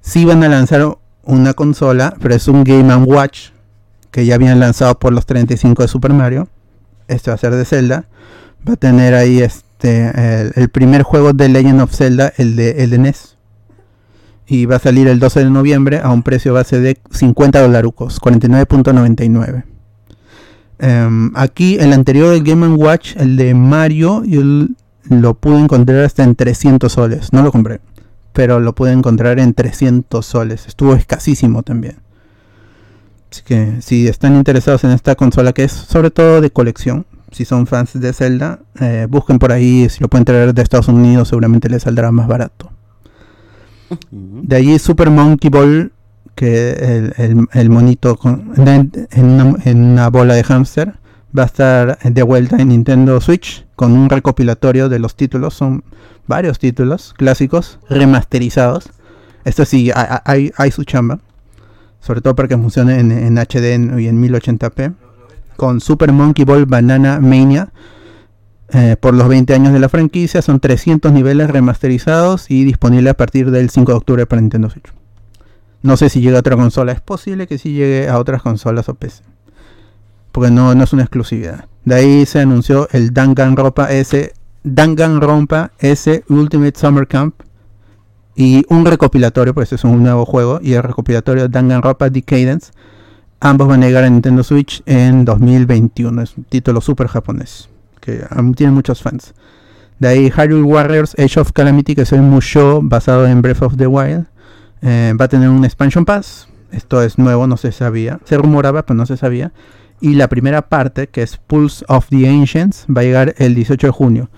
sí 0.00 0.24
van 0.24 0.42
a 0.44 0.48
lanzar 0.48 0.98
una 1.22 1.54
consola, 1.54 2.14
pero 2.20 2.34
es 2.34 2.48
un 2.48 2.64
Game 2.64 2.94
Watch 2.94 3.50
que 4.10 4.24
ya 4.24 4.34
habían 4.34 4.60
lanzado 4.60 4.98
por 4.98 5.12
los 5.12 5.26
35 5.26 5.82
de 5.82 5.88
Super 5.88 6.12
Mario. 6.12 6.48
Este 7.08 7.30
va 7.30 7.34
a 7.34 7.38
ser 7.38 7.54
de 7.54 7.64
Zelda. 7.64 8.06
Va 8.68 8.74
a 8.74 8.76
tener 8.76 9.14
ahí 9.14 9.40
este 9.40 10.50
el, 10.54 10.68
primer 10.70 11.02
juego 11.02 11.32
de 11.32 11.48
Legend 11.48 11.80
of 11.80 11.94
Zelda, 11.94 12.32
el 12.36 12.56
de, 12.56 12.82
el 12.82 12.90
de 12.90 12.98
NES. 12.98 13.37
Y 14.48 14.66
va 14.66 14.76
a 14.76 14.78
salir 14.78 15.06
el 15.08 15.20
12 15.20 15.40
de 15.40 15.50
noviembre 15.50 16.00
a 16.02 16.10
un 16.10 16.22
precio 16.22 16.54
base 16.54 16.80
de 16.80 16.98
50 17.10 17.60
dolarucos, 17.60 18.20
49.99. 18.20 19.64
Em, 20.78 21.32
aquí 21.34 21.76
el 21.78 21.92
anterior, 21.92 22.32
el 22.32 22.42
Game 22.42 22.66
Watch, 22.68 23.16
el 23.16 23.36
de 23.36 23.52
Mario, 23.54 24.24
yo 24.24 24.42
lo 25.10 25.34
pude 25.34 25.60
encontrar 25.60 26.04
hasta 26.04 26.24
en 26.24 26.34
300 26.34 26.90
soles. 26.90 27.32
No 27.32 27.42
lo 27.42 27.52
compré, 27.52 27.80
pero 28.32 28.60
lo 28.60 28.74
pude 28.74 28.92
encontrar 28.92 29.38
en 29.38 29.54
300 29.54 30.24
soles. 30.24 30.66
Estuvo 30.66 30.94
escasísimo 30.94 31.62
también. 31.62 31.96
Así 33.30 33.42
que 33.42 33.82
si 33.82 34.08
están 34.08 34.36
interesados 34.36 34.84
en 34.84 34.90
esta 34.90 35.14
consola 35.14 35.52
que 35.52 35.64
es 35.64 35.72
sobre 35.72 36.10
todo 36.10 36.40
de 36.40 36.50
colección, 36.50 37.04
si 37.30 37.44
son 37.44 37.66
fans 37.66 37.98
de 38.00 38.12
Zelda, 38.12 38.60
eh, 38.80 39.06
busquen 39.08 39.38
por 39.38 39.52
ahí, 39.52 39.88
si 39.90 40.00
lo 40.00 40.08
pueden 40.08 40.24
traer 40.24 40.54
de 40.54 40.62
Estados 40.62 40.88
Unidos 40.88 41.28
seguramente 41.28 41.68
les 41.68 41.82
saldrá 41.82 42.10
más 42.10 42.26
barato. 42.26 42.70
De 44.10 44.56
allí 44.56 44.78
Super 44.78 45.10
Monkey 45.10 45.50
Ball, 45.50 45.92
que 46.34 46.70
el, 47.18 47.46
el- 47.52 47.70
monito 47.70 48.18
en, 48.56 49.76
una, 49.76 50.08
bola 50.10 50.34
de 50.34 50.44
hámster, 50.44 50.94
va 51.36 51.42
a 51.44 51.46
estar 51.46 51.98
de 51.98 52.22
vuelta 52.22 52.56
en 52.56 52.68
Nintendo 52.68 53.20
Switch 53.20 53.66
con 53.76 53.92
un 53.92 54.08
recopilatorio 54.08 54.88
de 54.88 54.98
los 54.98 55.16
títulos. 55.16 55.54
Son 55.54 55.84
varios 56.26 56.58
títulos 56.58 57.14
clásicos 57.16 57.78
remasterizados. 57.88 58.90
Esto 59.44 59.64
sí, 59.64 59.90
hay, 59.94 60.06
hay- 60.24 60.52
hay 60.56 60.70
su 60.70 60.84
chamba. 60.84 61.18
Sobre 62.00 62.20
todo 62.20 62.34
para 62.36 62.48
que 62.48 62.56
funcione 62.56 63.00
en, 63.00 63.10
en 63.10 63.36
HD 63.38 63.98
y 64.00 64.06
en 64.06 64.22
1080p. 64.22 64.94
Con 65.56 65.80
Super 65.80 66.12
Monkey 66.12 66.44
Ball 66.44 66.66
Banana 66.66 67.18
Mania. 67.20 67.70
Eh, 68.70 68.96
por 69.00 69.14
los 69.14 69.28
20 69.28 69.54
años 69.54 69.72
de 69.72 69.78
la 69.78 69.88
franquicia. 69.88 70.42
Son 70.42 70.60
300 70.60 71.12
niveles 71.12 71.50
remasterizados 71.50 72.50
y 72.50 72.64
disponible 72.64 73.10
a 73.10 73.14
partir 73.14 73.50
del 73.50 73.70
5 73.70 73.92
de 73.92 73.98
octubre 73.98 74.26
para 74.26 74.40
Nintendo 74.40 74.68
Switch. 74.70 74.92
No 75.82 75.96
sé 75.96 76.08
si 76.08 76.20
llega 76.20 76.36
a 76.36 76.40
otra 76.40 76.56
consola. 76.56 76.92
Es 76.92 77.00
posible 77.00 77.46
que 77.46 77.58
sí 77.58 77.72
llegue 77.72 78.08
a 78.08 78.18
otras 78.18 78.42
consolas 78.42 78.88
o 78.88 78.94
PC. 78.94 79.22
Porque 80.32 80.50
no, 80.50 80.74
no 80.74 80.84
es 80.84 80.92
una 80.92 81.02
exclusividad. 81.02 81.66
De 81.84 81.94
ahí 81.94 82.26
se 82.26 82.40
anunció 82.40 82.88
el 82.92 83.14
Danganronpa 83.14 83.90
S. 83.92 84.32
Danganronpa 84.64 85.70
S 85.78 86.24
Ultimate 86.28 86.78
Summer 86.78 87.06
Camp. 87.06 87.34
Y 88.34 88.64
un 88.68 88.84
recopilatorio, 88.84 89.54
pues 89.54 89.72
es 89.72 89.84
un 89.84 90.02
nuevo 90.02 90.26
juego. 90.26 90.60
Y 90.62 90.74
el 90.74 90.82
recopilatorio 90.82 91.48
Danganronpa 91.48 92.10
Decadence. 92.10 92.72
Ambos 93.40 93.68
van 93.68 93.82
a 93.84 93.86
llegar 93.86 94.04
a 94.04 94.10
Nintendo 94.10 94.42
Switch 94.42 94.82
en 94.84 95.24
2021. 95.24 96.22
Es 96.22 96.36
un 96.36 96.44
título 96.44 96.80
súper 96.80 97.06
japonés. 97.06 97.68
Que 98.08 98.24
tiene 98.56 98.72
muchos 98.72 99.02
fans. 99.02 99.34
De 99.98 100.08
ahí 100.08 100.30
Hyrule 100.30 100.62
Warriors 100.62 101.14
Age 101.18 101.40
of 101.40 101.52
Calamity, 101.52 101.94
que 101.94 102.02
es 102.02 102.12
el 102.12 102.22
musho 102.22 102.80
basado 102.82 103.26
en 103.26 103.42
Breath 103.42 103.60
of 103.60 103.76
the 103.76 103.86
Wild. 103.86 104.24
Eh, 104.80 105.12
va 105.20 105.26
a 105.26 105.28
tener 105.28 105.50
un 105.50 105.62
expansion 105.66 106.06
pass. 106.06 106.48
Esto 106.72 107.02
es 107.02 107.18
nuevo, 107.18 107.46
no 107.46 107.58
se 107.58 107.70
sabía. 107.70 108.18
Se 108.24 108.38
rumoraba, 108.38 108.86
pero 108.86 108.96
no 108.96 109.04
se 109.04 109.18
sabía. 109.18 109.52
Y 110.00 110.14
la 110.14 110.28
primera 110.28 110.62
parte, 110.70 111.08
que 111.08 111.20
es 111.20 111.36
Pulse 111.36 111.84
of 111.88 112.08
the 112.08 112.26
Ancients, 112.26 112.86
va 112.88 113.02
a 113.02 113.04
llegar 113.04 113.34
el 113.36 113.54
18 113.54 113.88
de 113.88 113.90
junio. 113.90 114.30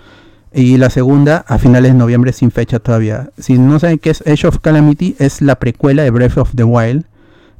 Y 0.52 0.76
la 0.76 0.90
segunda 0.90 1.44
a 1.46 1.58
finales 1.58 1.92
de 1.92 1.98
noviembre 1.98 2.32
sin 2.32 2.50
fecha 2.50 2.80
todavía. 2.80 3.30
Si 3.38 3.56
no 3.56 3.78
saben 3.78 3.98
qué 3.98 4.10
es 4.10 4.24
Age 4.26 4.48
of 4.48 4.58
Calamity, 4.58 5.14
es 5.20 5.42
la 5.42 5.60
precuela 5.60 6.02
de 6.02 6.10
Breath 6.10 6.38
of 6.38 6.56
the 6.56 6.64
Wild. 6.64 7.04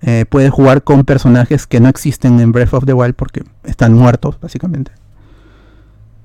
Eh, 0.03 0.25
puedes 0.29 0.51
jugar 0.51 0.83
con 0.83 1.05
personajes 1.05 1.69
que 1.69 1.79
no 1.79 1.89
existen 1.89 2.41
en 2.41 2.51
Breath 2.51 2.75
of 2.75 2.85
the 2.85 2.95
Wild 2.95 3.15
porque 3.15 3.45
están 3.63 3.93
muertos, 3.93 4.41
básicamente. 4.41 4.91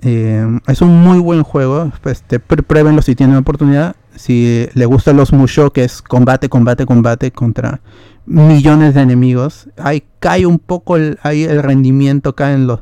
Eh, 0.01 0.59
es 0.67 0.81
un 0.81 1.01
muy 1.01 1.19
buen 1.19 1.43
juego. 1.43 1.91
Te 2.27 2.41
pr- 2.41 2.63
pruébenlo 2.63 3.01
si 3.01 3.15
tienen 3.15 3.37
oportunidad. 3.37 3.95
Si 4.15 4.67
le 4.73 4.85
gustan 4.85 5.17
los 5.17 5.33
Musho, 5.33 5.71
que 5.73 5.83
es 5.83 6.01
combate, 6.01 6.47
combate, 6.49 6.85
combate 6.85 7.31
contra 7.31 7.81
millones 8.25 8.93
de 8.93 9.01
enemigos. 9.01 9.67
Ahí 9.77 10.03
cae 10.19 10.45
un 10.45 10.59
poco 10.59 10.95
el, 10.95 11.19
ahí 11.23 11.43
el 11.43 11.61
rendimiento, 11.61 12.33
caen 12.35 12.65
los, 12.67 12.81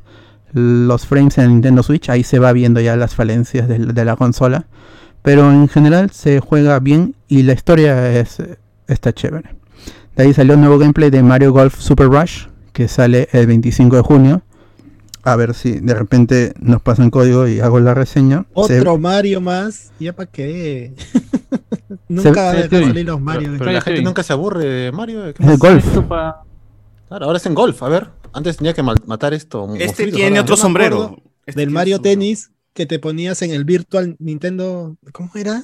los 0.53 1.05
frames 1.07 1.37
en 1.37 1.49
Nintendo 1.49 1.81
Switch. 1.83 2.09
Ahí 2.09 2.23
se 2.23 2.39
va 2.39 2.51
viendo 2.53 2.79
ya 2.81 2.95
las 2.95 3.15
falencias 3.15 3.67
de, 3.67 4.05
la 4.05 4.15
consola. 4.15 4.65
Pero 5.21 5.51
en 5.51 5.67
general 5.69 6.11
se 6.11 6.39
juega 6.41 6.79
bien 6.79 7.15
y 7.29 7.43
la 7.43 7.53
historia 7.53 8.19
es, 8.19 8.43
está 8.87 9.13
chévere. 9.13 9.55
De 10.15 10.23
ahí 10.23 10.33
salió 10.33 10.53
un 10.55 10.59
nuevo 10.61 10.77
gameplay 10.77 11.09
de 11.09 11.23
Mario 11.23 11.53
Golf 11.53 11.79
Super 11.79 12.07
Rush, 12.07 12.47
que 12.73 12.87
sale 12.87 13.29
el 13.31 13.47
25 13.47 13.95
de 13.95 14.01
junio. 14.01 14.41
A 15.25 15.35
ver 15.37 15.53
si 15.53 15.79
de 15.79 15.93
repente 15.93 16.53
nos 16.59 16.81
pasan 16.81 17.09
código 17.09 17.47
y 17.47 17.59
hago 17.61 17.79
la 17.79 17.93
reseña. 17.93 18.43
Se- 18.67 18.79
Otro 18.79 18.97
Mario 18.97 19.39
más. 19.41 19.91
¿Ya 19.99 20.13
para 20.13 20.29
qué? 20.29 20.93
Nunca 22.09 22.51
Se- 22.51 22.63
dejan 22.67 22.87
salir 22.89 23.05
los 23.05 23.21
Mario. 23.21 23.47
Pero, 23.51 23.59
pero 23.59 23.71
la 23.71 23.81
gente 23.81 24.01
nunca 24.01 24.23
se 24.23 24.33
aburre 24.33 24.65
de 24.65 24.91
Mario. 24.91 25.33
¿qué 25.33 25.43
Es 25.43 25.49
el 25.49 25.57
golf. 25.57 25.85
Claro, 27.07 27.25
ahora 27.25 27.37
es 27.37 27.45
en 27.45 27.53
golf. 27.55 27.81
A 27.83 27.89
ver, 27.89 28.09
antes 28.33 28.57
tenía 28.57 28.73
que 28.73 28.83
matar 28.83 29.33
esto. 29.33 29.73
Este 29.75 30.11
tiene 30.11 30.29
ahora- 30.29 30.41
otro 30.41 30.57
sombrero. 30.57 31.17
Del 31.45 31.69
Mario 31.69 31.99
Tennis 32.01 32.51
que 32.73 32.85
te 32.85 32.99
ponías 32.99 33.41
en 33.43 33.51
el 33.51 33.63
Virtual 33.65 34.15
Nintendo. 34.19 34.97
¿Cómo 35.11 35.29
era? 35.35 35.63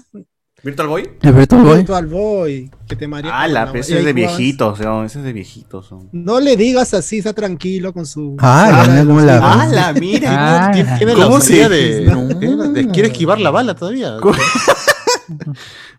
¿Virtual 0.63 0.87
Boy? 0.87 1.09
¿El 1.21 1.33
Virtual 1.33 1.61
Boy? 1.63 1.77
Virtual 1.77 2.05
Boy. 2.07 2.71
Que 2.87 2.95
te 2.95 3.07
mareaba 3.07 3.41
Ah, 3.41 3.47
la, 3.47 3.65
la- 3.65 3.71
ese 3.79 3.99
es 3.99 4.05
de 4.05 4.13
viejitos, 4.13 4.79
¿no? 4.79 5.03
ese 5.05 5.19
es 5.19 5.25
de 5.25 5.33
viejitos. 5.33 5.91
¿no? 5.91 6.09
No 6.11 6.39
le 6.39 6.55
digas 6.57 6.93
así, 6.93 7.19
está 7.19 7.33
tranquilo 7.33 7.93
con 7.93 8.05
su. 8.05 8.35
Ah, 8.39 8.83
cómo 9.05 9.15
los 9.19 9.23
la-. 9.23 9.39
¡Ah, 9.41 9.67
la 9.67 9.93
mira! 9.93 10.67
Ah, 10.67 10.71
Tiene, 10.71 11.15
la 11.15 11.25
¿Cómo 11.25 11.39
se- 11.39 11.69
de, 11.69 12.01
No. 12.05 12.25
de- 12.27 12.87
Quiere 12.89 13.09
esquivar 13.09 13.39
la 13.39 13.51
bala 13.51 13.75
todavía. 13.75 14.17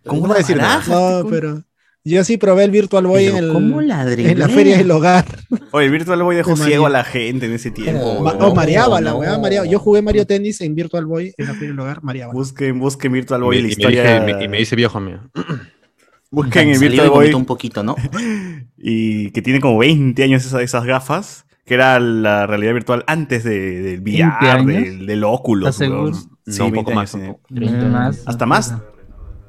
¿Cómo 0.07 0.27
va 0.29 0.35
a 0.35 0.39
decir 0.39 0.57
nada? 0.57 0.83
No, 0.89 1.29
pero. 1.29 1.63
Yo 2.03 2.25
sí 2.25 2.39
probé 2.39 2.65
el 2.65 2.71
Virtual 2.71 3.07
Boy 3.07 3.27
en, 3.27 3.37
el, 3.37 3.51
en 3.51 4.39
la 4.39 4.49
feria 4.49 4.79
del 4.79 4.91
hogar. 4.91 5.27
Oye, 5.73 5.85
el 5.87 5.93
Virtual 5.93 6.23
Boy 6.23 6.35
dejó 6.35 6.55
De 6.55 6.65
ciego 6.65 6.87
a 6.87 6.91
la 6.91 7.05
gente 7.05 7.45
en 7.47 7.53
ese 7.53 7.71
tiempo. 7.71 8.03
Oh, 8.03 8.55
mareaba 8.55 9.01
la 9.03 9.15
weá, 9.15 9.37
mareaba. 9.39 9.67
Yo 9.67 9.79
jugué 9.79 10.01
Mario 10.01 10.27
Tennis 10.27 10.63
en 10.63 10.75
Virtual 10.75 11.05
Boy 11.05 11.35
en 11.37 11.47
la 11.47 11.53
feria 11.53 11.69
del 11.69 11.81
hogar, 11.81 12.03
mareaba. 12.03 12.33
Busquen, 12.33 12.79
busquen 12.79 13.13
Virtual 13.13 13.43
Y 13.43 13.45
Boy 13.45 13.57
me, 13.57 13.63
la 13.63 13.67
y 13.67 13.67
me 13.67 13.73
historia. 13.73 14.03
dice- 14.21 14.35
me- 14.39 14.45
y 14.45 14.49
me 14.49 14.59
dice 14.59 14.77
viejo 14.77 14.97
a 14.97 15.01
mí. 15.03 15.13
Busquen 16.31 16.69
el 16.71 16.77
y 16.77 16.79
Virtual 16.79 17.11
Boy 17.11 17.35
un 17.35 17.45
poquito, 17.45 17.83
¿no? 17.83 17.97
y 18.79 19.31
que 19.33 19.43
tiene 19.43 19.61
como 19.61 19.79
20 19.79 20.23
años 20.23 20.45
esas, 20.47 20.63
esas 20.63 20.85
gafas, 20.85 21.45
que 21.67 21.75
era 21.75 21.99
la 22.01 22.47
realidad 22.47 22.73
virtual 22.73 23.05
antes 23.09 23.45
de, 23.45 23.83
del 23.83 24.01
VR, 24.01 24.65
del, 24.65 25.07
del 25.07 25.25
Oculus. 25.25 25.69
¿Estás 25.71 25.77
seguro? 25.77 26.03
weón. 26.05 26.15
No, 26.47 26.53
Sí, 26.55 26.63
un 26.63 26.71
20 26.73 26.79
poco 26.81 26.93
más, 26.95 27.15
años, 27.15 27.29
un 27.29 27.35
sí. 27.59 27.65
poco. 27.67 27.77
Eh, 27.85 27.89
más. 27.89 28.23
¿Hasta 28.27 28.47
más? 28.47 28.75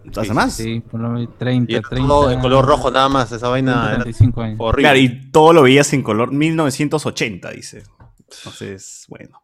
¿Hasta 0.07 0.23
Sí, 0.25 0.31
más? 0.31 0.53
Sí, 0.53 0.79
por 0.89 0.99
lo 0.99 1.09
menos 1.09 1.37
30, 1.37 1.71
Y 1.71 1.75
era 1.75 1.87
30. 1.89 2.07
todo 2.07 2.31
en 2.31 2.39
color 2.39 2.65
rojo 2.65 2.89
nada 2.91 3.07
más, 3.09 3.31
esa 3.31 3.47
vaina 3.49 3.85
era 3.87 4.03
35 4.03 4.41
años. 4.41 4.55
horrible. 4.59 4.83
Claro, 4.83 4.99
y 4.99 5.31
todo 5.31 5.53
lo 5.53 5.61
veías 5.63 5.91
en 5.93 6.01
color 6.03 6.31
1980, 6.31 7.51
dice. 7.51 7.83
Entonces, 8.19 9.05
bueno. 9.09 9.41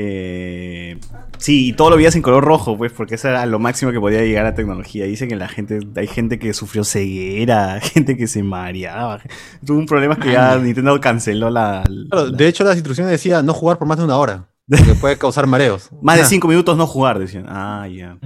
Eh, 0.00 0.96
sí, 1.38 1.68
y 1.70 1.72
todo 1.72 1.90
lo 1.90 1.96
veías 1.96 2.14
en 2.14 2.22
color 2.22 2.44
rojo, 2.44 2.76
pues, 2.78 2.92
porque 2.92 3.16
eso 3.16 3.28
era 3.28 3.44
lo 3.46 3.58
máximo 3.58 3.90
que 3.90 3.98
podía 3.98 4.20
llegar 4.22 4.46
a 4.46 4.54
tecnología. 4.54 5.04
Dicen 5.06 5.28
que 5.28 5.34
la 5.34 5.48
gente, 5.48 5.80
hay 5.96 6.06
gente 6.06 6.38
que 6.38 6.52
sufrió 6.54 6.84
ceguera, 6.84 7.80
gente 7.82 8.16
que 8.16 8.28
se 8.28 8.42
mareaba. 8.44 9.20
Tuvo 9.66 9.78
un 9.78 9.86
problema 9.86 10.16
que 10.16 10.30
ya 10.32 10.56
Nintendo 10.58 11.00
canceló 11.00 11.50
la. 11.50 11.82
Claro, 12.10 12.26
la- 12.30 12.36
de 12.36 12.46
hecho, 12.46 12.62
las 12.62 12.76
instrucciones 12.76 13.10
decía 13.10 13.42
no 13.42 13.52
jugar 13.54 13.78
por 13.78 13.88
más 13.88 13.98
de 13.98 14.04
una 14.04 14.16
hora, 14.18 14.48
porque 14.68 14.94
puede 14.94 15.16
causar 15.18 15.46
mareos. 15.46 15.90
más 16.02 16.16
de 16.16 16.22
Ah, 16.22 16.26
5 16.26 16.46
minutos 16.48 16.76
no 16.76 16.86
jugar, 16.86 17.18
decían. 17.18 17.46
Ah, 17.48 17.86
ya. 17.88 18.16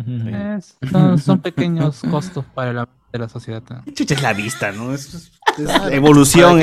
Es- 0.59 0.76
son, 0.90 1.18
son 1.18 1.40
pequeños 1.40 2.01
costos 2.11 2.45
para 2.55 2.72
la, 2.72 2.88
de 3.12 3.18
la 3.18 3.28
sociedad. 3.28 3.62
¿no? 3.70 3.82
¿Qué 3.84 3.95
Chucha, 3.95 4.14
es 4.14 4.22
la 4.22 4.32
vista, 4.32 4.72
¿no? 4.72 4.93
Es, 4.93 5.07
es- 5.14 5.14
es 5.59 5.64
Claro, 5.66 5.88
evolución. 5.90 6.61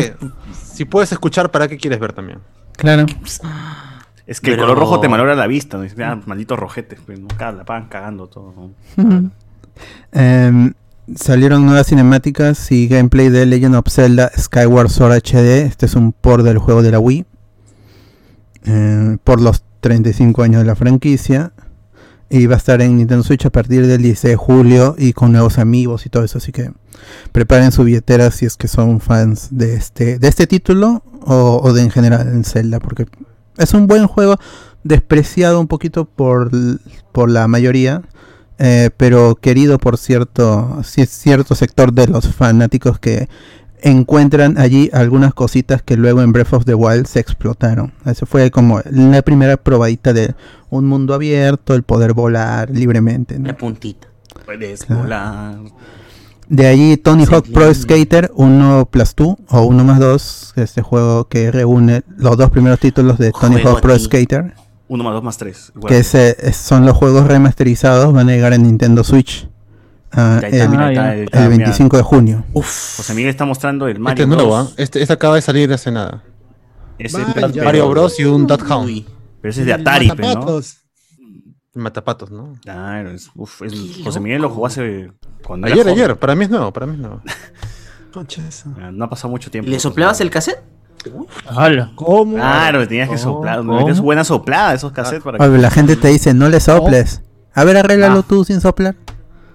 Si 0.63 0.85
puedes 0.85 1.11
escuchar, 1.11 1.51
¿para 1.51 1.67
qué 1.67 1.77
quieres 1.77 1.99
ver 1.99 2.13
también? 2.13 2.39
Claro. 2.75 3.05
es 4.25 4.39
que 4.41 4.51
el 4.53 4.57
color 4.59 4.77
rojo 4.77 4.99
te 4.99 5.07
malogra 5.09 5.35
la 5.35 5.47
vista, 5.47 5.77
¿no? 5.77 5.85
Ah, 6.03 6.19
malditos 6.25 6.57
rojetes, 6.57 6.99
pues, 7.05 7.19
¿no? 7.19 7.27
La 7.39 7.65
pagan 7.65 7.87
cagando 7.87 8.27
todo. 8.27 8.53
¿no? 8.97 9.31
Em, 10.11 10.73
salieron 11.15 11.65
nuevas 11.65 11.87
cinemáticas 11.87 12.69
y 12.71 12.87
gameplay 12.87 13.29
de 13.29 13.45
Legend 13.45 13.75
of 13.75 13.85
Zelda 13.89 14.29
Skyward 14.37 14.89
Sword 14.89 15.13
HD. 15.23 15.65
Este 15.65 15.85
es 15.85 15.95
un 15.95 16.11
port 16.11 16.43
del 16.43 16.57
juego 16.57 16.81
de 16.81 16.91
la 16.91 16.99
Wii. 16.99 17.25
eh, 18.65 19.17
por 19.23 19.41
los 19.41 19.63
35 19.79 20.43
años 20.43 20.61
de 20.61 20.67
la 20.67 20.75
franquicia. 20.75 21.51
Y 22.31 22.45
va 22.45 22.55
a 22.55 22.57
estar 22.59 22.79
en 22.81 22.97
Nintendo 22.97 23.23
Switch 23.23 23.45
a 23.47 23.49
partir 23.49 23.87
del 23.87 24.03
16 24.03 24.33
de 24.33 24.35
julio 24.35 24.95
y 24.99 25.13
con 25.13 25.31
nuevos 25.31 25.57
amigos 25.57 26.05
y 26.05 26.09
todo 26.09 26.23
eso. 26.23 26.37
Así 26.37 26.51
que 26.51 26.71
preparen 27.31 27.71
su 27.71 27.83
billetera 27.83 28.29
si 28.29 28.45
es 28.45 28.55
que 28.55 28.67
son 28.67 28.99
fans 28.99 29.47
de 29.49 29.73
este, 29.75 30.19
de 30.19 30.27
este 30.27 30.45
título 30.45 31.01
o, 31.25 31.73
de 31.73 31.81
en 31.81 31.89
general 31.89 32.27
en 32.27 32.43
Zelda. 32.43 32.79
Porque 32.79 33.07
es 33.57 33.73
un 33.73 33.87
buen 33.87 34.05
juego 34.05 34.35
despreciado 34.83 35.59
un 35.59 35.67
poquito 35.67 36.05
por, 36.05 36.51
por 37.11 37.31
la 37.31 37.47
mayoría. 37.47 38.03
eh, 38.59 38.91
pero 38.95 39.35
querido 39.35 39.79
por 39.79 39.97
cierto, 39.97 40.77
ci- 40.81 41.07
cierto 41.07 41.55
sector 41.55 41.93
de 41.93 42.07
los 42.07 42.27
fanáticos 42.27 42.99
que 42.99 43.27
encuentran 43.81 44.57
allí 44.57 44.89
algunas 44.93 45.33
cositas 45.33 45.81
que 45.81 45.95
luego 45.97 46.21
en 46.21 46.31
Breath 46.31 46.53
of 46.53 46.65
the 46.65 46.73
Wild 46.75 47.05
se 47.07 47.19
explotaron. 47.19 47.93
Eso 48.05 48.25
fue 48.25 48.51
como 48.51 48.81
la 48.91 49.21
primera 49.21 49.57
probadita 49.57 50.13
de 50.13 50.35
un 50.69 50.85
mundo 50.85 51.13
abierto, 51.13 51.73
el 51.75 51.83
poder 51.83 52.13
volar 52.13 52.69
libremente. 52.69 53.37
¿no? 53.39 53.47
La 53.47 53.57
puntita. 53.57 54.07
Puedes 54.45 54.85
Claro. 54.85 55.01
volar. 55.03 55.55
De 56.47 56.65
allí 56.67 56.97
Tony 56.97 57.25
Sí, 57.27 57.33
Hawk 57.33 57.45
Pro. 57.53 57.71
Skater 57.73 58.31
1 58.35 58.87
plus 58.89 59.15
2 59.15 59.35
o 59.49 59.61
1 59.63 59.83
más 59.83 59.99
2, 59.99 60.53
este 60.55 60.81
juego 60.81 61.27
que 61.27 61.51
reúne 61.51 62.01
los 62.17 62.37
dos 62.37 62.49
primeros 62.49 62.79
títulos 62.79 63.19
de 63.19 63.31
Tony 63.31 63.61
Hawk 63.61 63.81
Pro. 63.81 63.97
Skater, 63.99 64.53
Uno 64.87 65.03
más 65.03 65.13
dos 65.13 65.23
más 65.23 65.37
tres. 65.37 65.71
Igual. 65.75 65.89
que 65.93 65.99
ese- 65.99 66.35
es- 66.39 66.55
son 66.57 66.87
los 66.87 66.97
juegos 66.97 67.27
remasterizados, 67.27 68.11
van 68.11 68.29
a 68.29 68.31
llegar 68.31 68.53
a 68.53 68.57
Nintendo 68.57 69.03
Switch 69.03 69.47
ah, 70.13 70.39
el, 70.43 70.69
mira, 70.69 70.87
Ah, 70.87 71.15
está, 71.15 71.43
el. 71.43 71.49
25 71.49 71.97
de 71.97 72.03
junio. 72.03 72.45
Uf. 72.53 72.97
José 72.97 73.13
Miguel 73.13 73.29
está 73.29 73.45
mostrando 73.45 73.87
el 73.87 73.99
Mario 73.99 74.13
este 74.13 74.23
es 74.23 74.27
nuevo. 74.27 74.49
Bros. 74.63 74.73
este, 74.77 75.01
este 75.01 75.13
acaba 75.13 75.35
de 75.35 75.41
salir 75.41 75.71
hace 75.73 75.91
nada. 75.91 76.23
Vaya. 77.13 77.27
pero- 77.33 77.63
Mario 77.63 77.89
Bros 77.89 78.19
y 78.19 78.25
un 78.25 78.45
Duck 78.47 78.69
Hound. 78.69 78.85
Uy. 78.87 79.05
Pero 79.41 79.51
ese 79.51 79.61
es 79.61 79.67
de 79.67 79.73
El 79.73 79.81
Atari, 79.81 80.07
pues, 80.09 80.19
¿no? 80.19 80.27
matapatos. 80.27 80.77
Matapatos, 81.75 82.31
¿no? 82.31 82.55
Claro, 82.61 83.11
es, 83.11 83.29
uf, 83.35 83.61
es- 83.61 83.73
José 84.03 84.19
Miguel 84.19 84.41
lo 84.41 84.49
jugó 84.49 84.65
hace. 84.67 85.11
Cuando 85.45 85.67
Ayer, 85.67 85.87
ayer, 85.87 86.17
para 86.17 86.35
mí 86.35 86.43
es 86.45 86.49
nuevo, 86.49 86.73
para 86.73 86.85
mí 86.85 86.93
es 86.93 86.99
nuevo. 86.99 87.21
No 88.91 89.05
ha 89.05 89.09
pasado 89.09 89.29
mucho 89.29 89.51
tiempo. 89.51 89.69
¿Le 89.69 89.79
soplabas 89.79 90.19
el 90.19 90.31
cassette? 90.31 90.59
¡Hala! 91.47 91.91
¿Cómo? 91.95 92.35
Claro, 92.35 92.87
tenías 92.87 93.07
que 93.07 93.17
soplar. 93.19 93.63
Metías 93.63 94.01
buena 94.01 94.23
soplada 94.23 94.73
esos 94.73 94.91
cassettes 94.91 95.23
para 95.23 95.37
que. 95.37 95.43
Oye, 95.43 95.59
la 95.59 95.69
gente 95.69 95.95
te 95.95 96.07
dice, 96.09 96.33
no 96.33 96.49
le 96.49 96.59
soples. 96.59 97.21
A 97.53 97.63
ver, 97.63 97.77
arréglalo 97.77 98.23
tú 98.23 98.43
sin 98.43 98.61
soplar. 98.61 98.95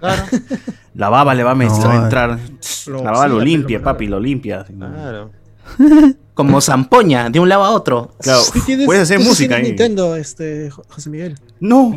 Claro, 0.05 0.22
La 0.94 1.09
baba 1.09 1.34
le 1.34 1.42
va 1.42 1.52
a, 1.52 1.55
No, 1.55 1.74
se 1.74 1.86
a 1.88 1.94
eh. 1.94 1.96
entrar. 2.05 2.38
Lo- 2.86 3.02
La 3.05 3.11
baba 3.11 3.24
sí, 3.24 3.30
lo 3.30 3.40
limpia, 3.40 3.78
pelo, 3.78 3.84
papi, 3.90 4.07
lo 4.07 4.20
limpia. 4.20 4.64
claro. 4.64 5.30
Como 6.34 6.61
zampoña, 6.61 7.30
de 7.30 7.38
un 7.40 7.48
lado 7.48 7.64
a 7.64 7.70
otro. 7.70 8.11
Claro, 8.20 8.40
tienes- 8.66 8.86
puedes 8.86 9.05
hacer 9.05 9.18
música 9.20 9.55
tienes 9.55 9.64
ahí. 9.64 9.68
Nintendo, 9.70 10.16
este, 10.16 10.70
Jo- 10.70 10.82
José 10.88 11.09
Miguel. 11.11 11.38
No, 11.61 11.94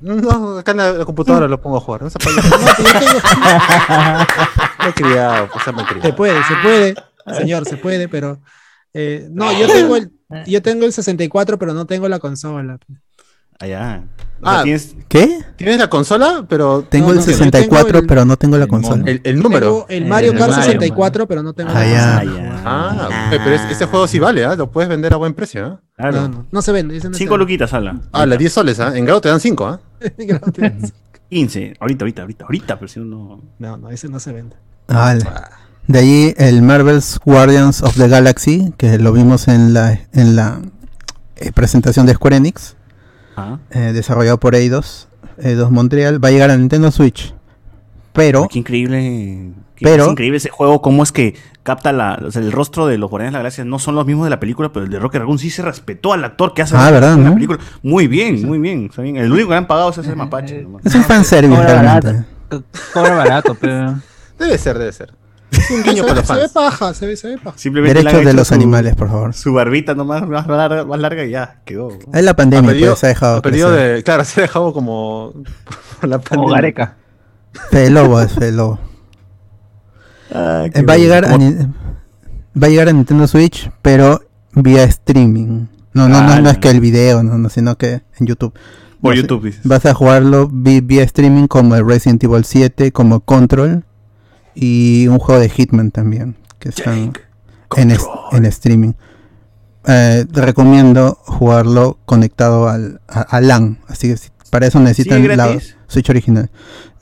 No, 0.00 0.58
acá 0.58 0.70
en 0.72 0.76
la, 0.76 0.92
la 0.92 1.04
computadora 1.04 1.48
lo 1.48 1.60
pongo 1.60 1.78
a 1.78 1.80
jugar. 1.80 2.02
No 2.02 2.10
se 2.10 2.18
he 4.88 4.92
criado, 4.92 5.48
pues 5.52 5.64
se 5.64 5.72
me 5.72 5.82
he 5.82 5.86
se 5.86 5.92
criado. 5.94 6.16
puede, 6.16 6.44
se 6.44 6.54
puede, 6.62 6.94
señor, 7.38 7.64
se 7.66 7.76
puede, 7.76 8.08
pero 8.08 8.40
eh, 8.94 9.28
no, 9.30 9.52
yo 9.58 9.66
tengo 9.66 9.96
el, 9.96 10.12
yo 10.46 10.62
tengo 10.62 10.84
el 10.84 10.92
64, 10.92 11.58
pero 11.58 11.74
no 11.74 11.86
tengo 11.86 12.08
la 12.08 12.18
consola. 12.18 12.78
Allá. 13.58 14.02
O 14.40 14.44
sea, 14.48 14.60
Ah, 14.60 14.62
tienes. 14.62 14.94
¿Qué? 15.08 15.40
Tienes 15.56 15.78
la 15.78 15.90
consola, 15.90 16.44
pero 16.48 16.82
Tengo 16.88 17.06
No, 17.08 17.12
el 17.14 17.18
no, 17.18 17.24
yo 17.24 17.32
64, 17.32 17.86
tengo 17.86 17.98
el- 17.98 18.06
pero 18.06 18.24
no 18.24 18.36
tengo 18.36 18.56
la 18.56 18.66
consola. 18.68 19.02
el, 19.06 19.20
el 19.24 19.42
número. 19.42 19.66
Tengo 19.66 19.86
el 19.88 20.06
Mario 20.06 20.32
Kart 20.32 20.50
Mario, 20.50 20.64
64, 20.64 21.26
pero 21.26 21.42
no 21.42 21.52
tengo 21.54 21.70
Ah, 21.70 21.74
la 21.74 21.86
ya. 22.24 22.62
Ah. 22.64 23.08
Ah, 23.10 23.30
eh, 23.34 23.38
pero 23.42 23.56
es- 23.56 23.62
ese 23.72 23.86
juego 23.86 24.06
sí 24.06 24.20
vale, 24.20 24.44
¿ah? 24.44 24.54
Lo 24.54 24.70
puedes 24.70 24.88
vender 24.88 25.12
a 25.12 25.16
buen 25.16 25.34
precio, 25.34 25.66
¿ah? 25.66 25.80
Claro. 25.96 26.20
No, 26.22 26.28
no, 26.28 26.46
no 26.52 26.62
se 26.62 26.70
vende. 26.70 27.00
no 27.00 27.14
Cinco 27.14 27.36
luquitas, 27.36 27.72
ala. 27.74 28.00
Ah, 28.12 28.26
las 28.26 28.38
10 28.38 28.52
soles, 28.52 28.78
¿ah? 28.78 28.96
En 28.96 29.04
Grau 29.04 29.20
te 29.20 29.28
dan 29.28 29.40
5, 29.40 29.66
¿ah? 29.66 29.80
Gracias. 30.18 30.92
15. 31.28 31.74
Ahorita, 31.80 32.04
ahorita, 32.04 32.22
ahorita, 32.22 32.44
ahorita, 32.44 32.76
pero 32.78 32.88
si 32.88 33.00
no. 33.00 33.40
No, 33.58 33.76
no, 33.76 33.90
ese 33.90 34.08
no 34.08 34.20
se 34.20 34.32
vende. 34.32 34.54
Vale. 34.86 35.24
De 35.88 35.98
allí 35.98 36.34
el 36.36 36.62
Marvel's 36.62 37.18
Guardians 37.24 37.82
of 37.82 37.96
the 37.96 38.08
Galaxy, 38.08 38.72
que 38.76 38.98
lo 38.98 39.12
vimos 39.12 39.48
en 39.48 39.74
la, 39.74 39.98
en 40.12 40.36
la 40.36 40.60
eh, 41.36 41.50
presentación 41.52 42.06
de 42.06 42.14
Square 42.14 42.36
Enix, 42.36 42.76
Eh, 43.70 43.92
desarrollado 43.92 44.38
por 44.38 44.54
Eidos, 44.54 45.08
Eidos 45.38 45.70
Montreal, 45.70 46.22
va 46.22 46.28
a 46.28 46.30
llegar 46.32 46.50
a 46.50 46.56
Nintendo 46.56 46.90
Switch. 46.90 47.34
Pero, 48.12 48.48
qué 48.50 48.58
increíble. 48.58 49.52
qué- 49.76 49.84
Pero- 49.84 50.04
es 50.06 50.10
increíble 50.10 50.36
ese 50.38 50.48
juego, 50.50 50.82
cómo 50.82 51.02
es 51.02 51.12
que 51.12 51.34
capta 51.62 51.92
la, 51.92 52.18
o 52.26 52.30
sea, 52.32 52.42
el 52.42 52.50
rostro 52.50 52.86
de 52.86 52.98
los 52.98 53.10
Guardianes 53.10 53.32
de 53.32 53.34
la 53.34 53.38
Galaxia. 53.40 53.64
No 53.64 53.78
son 53.78 53.94
los 53.94 54.06
mismos 54.06 54.24
de 54.24 54.30
la 54.30 54.40
película, 54.40 54.72
pero 54.72 54.86
el 54.86 54.90
de 54.90 54.98
Rocket 54.98 55.20
Raccoon 55.20 55.38
sí 55.38 55.50
se 55.50 55.62
respetó 55.62 56.12
al 56.14 56.24
actor 56.24 56.54
que 56.54 56.62
hace 56.62 56.74
Ah, 56.76 56.86
la- 56.86 56.90
¿verdad, 56.90 57.16
la 57.18 57.28
no? 57.28 57.34
película. 57.34 57.58
Muy 57.82 58.08
bien, 58.08 58.44
muy 58.46 58.58
bien. 58.58 58.90
El 58.98 59.30
único 59.30 59.50
que 59.50 59.54
han 59.54 59.66
pagado 59.66 59.90
es 59.90 59.98
ese 59.98 60.14
mapache. 60.16 60.62
nomás. 60.62 60.84
es 60.86 60.94
un 60.94 61.04
fanservice 61.04 61.62
realmente. 61.62 62.06
barato. 62.08 62.24
Co- 62.48 62.62
Cobra 62.94 63.14
barato, 63.16 63.54
pero. 63.60 63.94
Debe 64.38 64.56
ser, 64.58 64.78
debe 64.78 64.92
ser. 64.92 65.12
Es 65.50 65.70
un 65.70 65.82
guiño 65.82 65.96
Se, 65.96 66.02
para 66.02 66.14
los 66.16 66.26
se 66.26 66.34
ve 66.34 66.48
paja, 66.52 66.94
se 66.94 67.06
ve, 67.06 67.16
se 67.16 67.28
ve 67.28 67.38
paja. 67.38 67.56
Simplemente 67.58 68.02
Derechos 68.02 68.24
de 68.24 68.32
los 68.34 68.48
su- 68.48 68.54
animales, 68.54 68.94
por 68.96 69.08
favor. 69.08 69.34
Su 69.34 69.52
barbita 69.54 69.94
nomás 69.94 70.26
más 70.28 70.46
larga, 70.46 70.84
más 70.84 71.00
larga 71.00 71.24
y 71.24 71.30
ya 71.30 71.60
quedó. 71.64 71.90
Es 72.12 72.22
la 72.22 72.32
Ha 72.32 72.36
pandemia, 72.36 72.70
perdido, 72.70 72.90
pues, 72.92 72.98
se 73.00 73.06
ha 73.06 73.08
dejado 73.08 73.36
ha 73.38 73.42
perdido 73.42 73.70
de. 73.70 74.02
Claro, 74.02 74.24
se 74.26 74.40
ha 74.40 74.42
dejado 74.42 74.72
como. 74.72 75.32
la 76.02 76.18
Como 76.18 76.20
pandemia. 76.20 76.54
Gareca. 76.54 76.96
Fe 77.70 77.90
lobo, 77.90 78.20
es 78.20 78.32
fe 78.32 78.52
lobo. 78.52 78.78
Ah, 80.32 80.66
Eh, 80.72 80.82
va 80.82 80.94
a 80.94 80.98
llegar 80.98 81.24
a, 81.24 81.30
va 81.36 82.66
a 82.66 82.68
llegar 82.68 82.88
a 82.88 82.92
Nintendo 82.92 83.26
Switch, 83.26 83.70
pero 83.82 84.20
vía 84.52 84.84
streaming. 84.84 85.66
No, 85.94 86.08
no, 86.08 86.22
no, 86.22 86.32
Ah, 86.34 86.40
no 86.40 86.50
es 86.50 86.58
que 86.58 86.68
el 86.70 86.80
video, 86.80 87.22
no, 87.22 87.38
no, 87.38 87.48
sino 87.48 87.76
que 87.76 88.02
en 88.18 88.26
YouTube. 88.26 88.52
Por 89.00 89.12
Vas- 89.14 89.16
YouTube, 89.22 89.44
dices. 89.46 89.60
Vas 89.64 89.86
a 89.86 89.94
jugarlo 89.94 90.48
vía 90.52 91.02
streaming 91.04 91.46
como 91.46 91.74
el 91.76 91.86
Resident 91.88 92.22
Evil 92.22 92.44
7, 92.44 92.92
como 92.92 93.20
Control 93.20 93.84
y 94.60 95.06
un 95.06 95.18
juego 95.18 95.40
de 95.40 95.48
Hitman 95.48 95.90
también, 95.92 96.36
que 96.58 96.70
están 96.70 97.12
en, 97.76 97.96
en 98.32 98.44
streaming. 98.46 98.92
Eh, 99.86 100.26
te 100.32 100.40
recomiendo 100.42 101.18
jugarlo 101.24 101.98
conectado 102.04 102.68
al, 102.68 103.00
a, 103.08 103.20
a 103.20 103.40
LAN, 103.40 103.78
así 103.86 104.08
que 104.08 104.16
si- 104.16 104.30
para 104.50 104.66
eso 104.66 104.80
necesitan 104.80 105.22
¿Sigue 105.22 105.36
la? 105.36 105.58
Switch 105.86 106.10
original. 106.10 106.50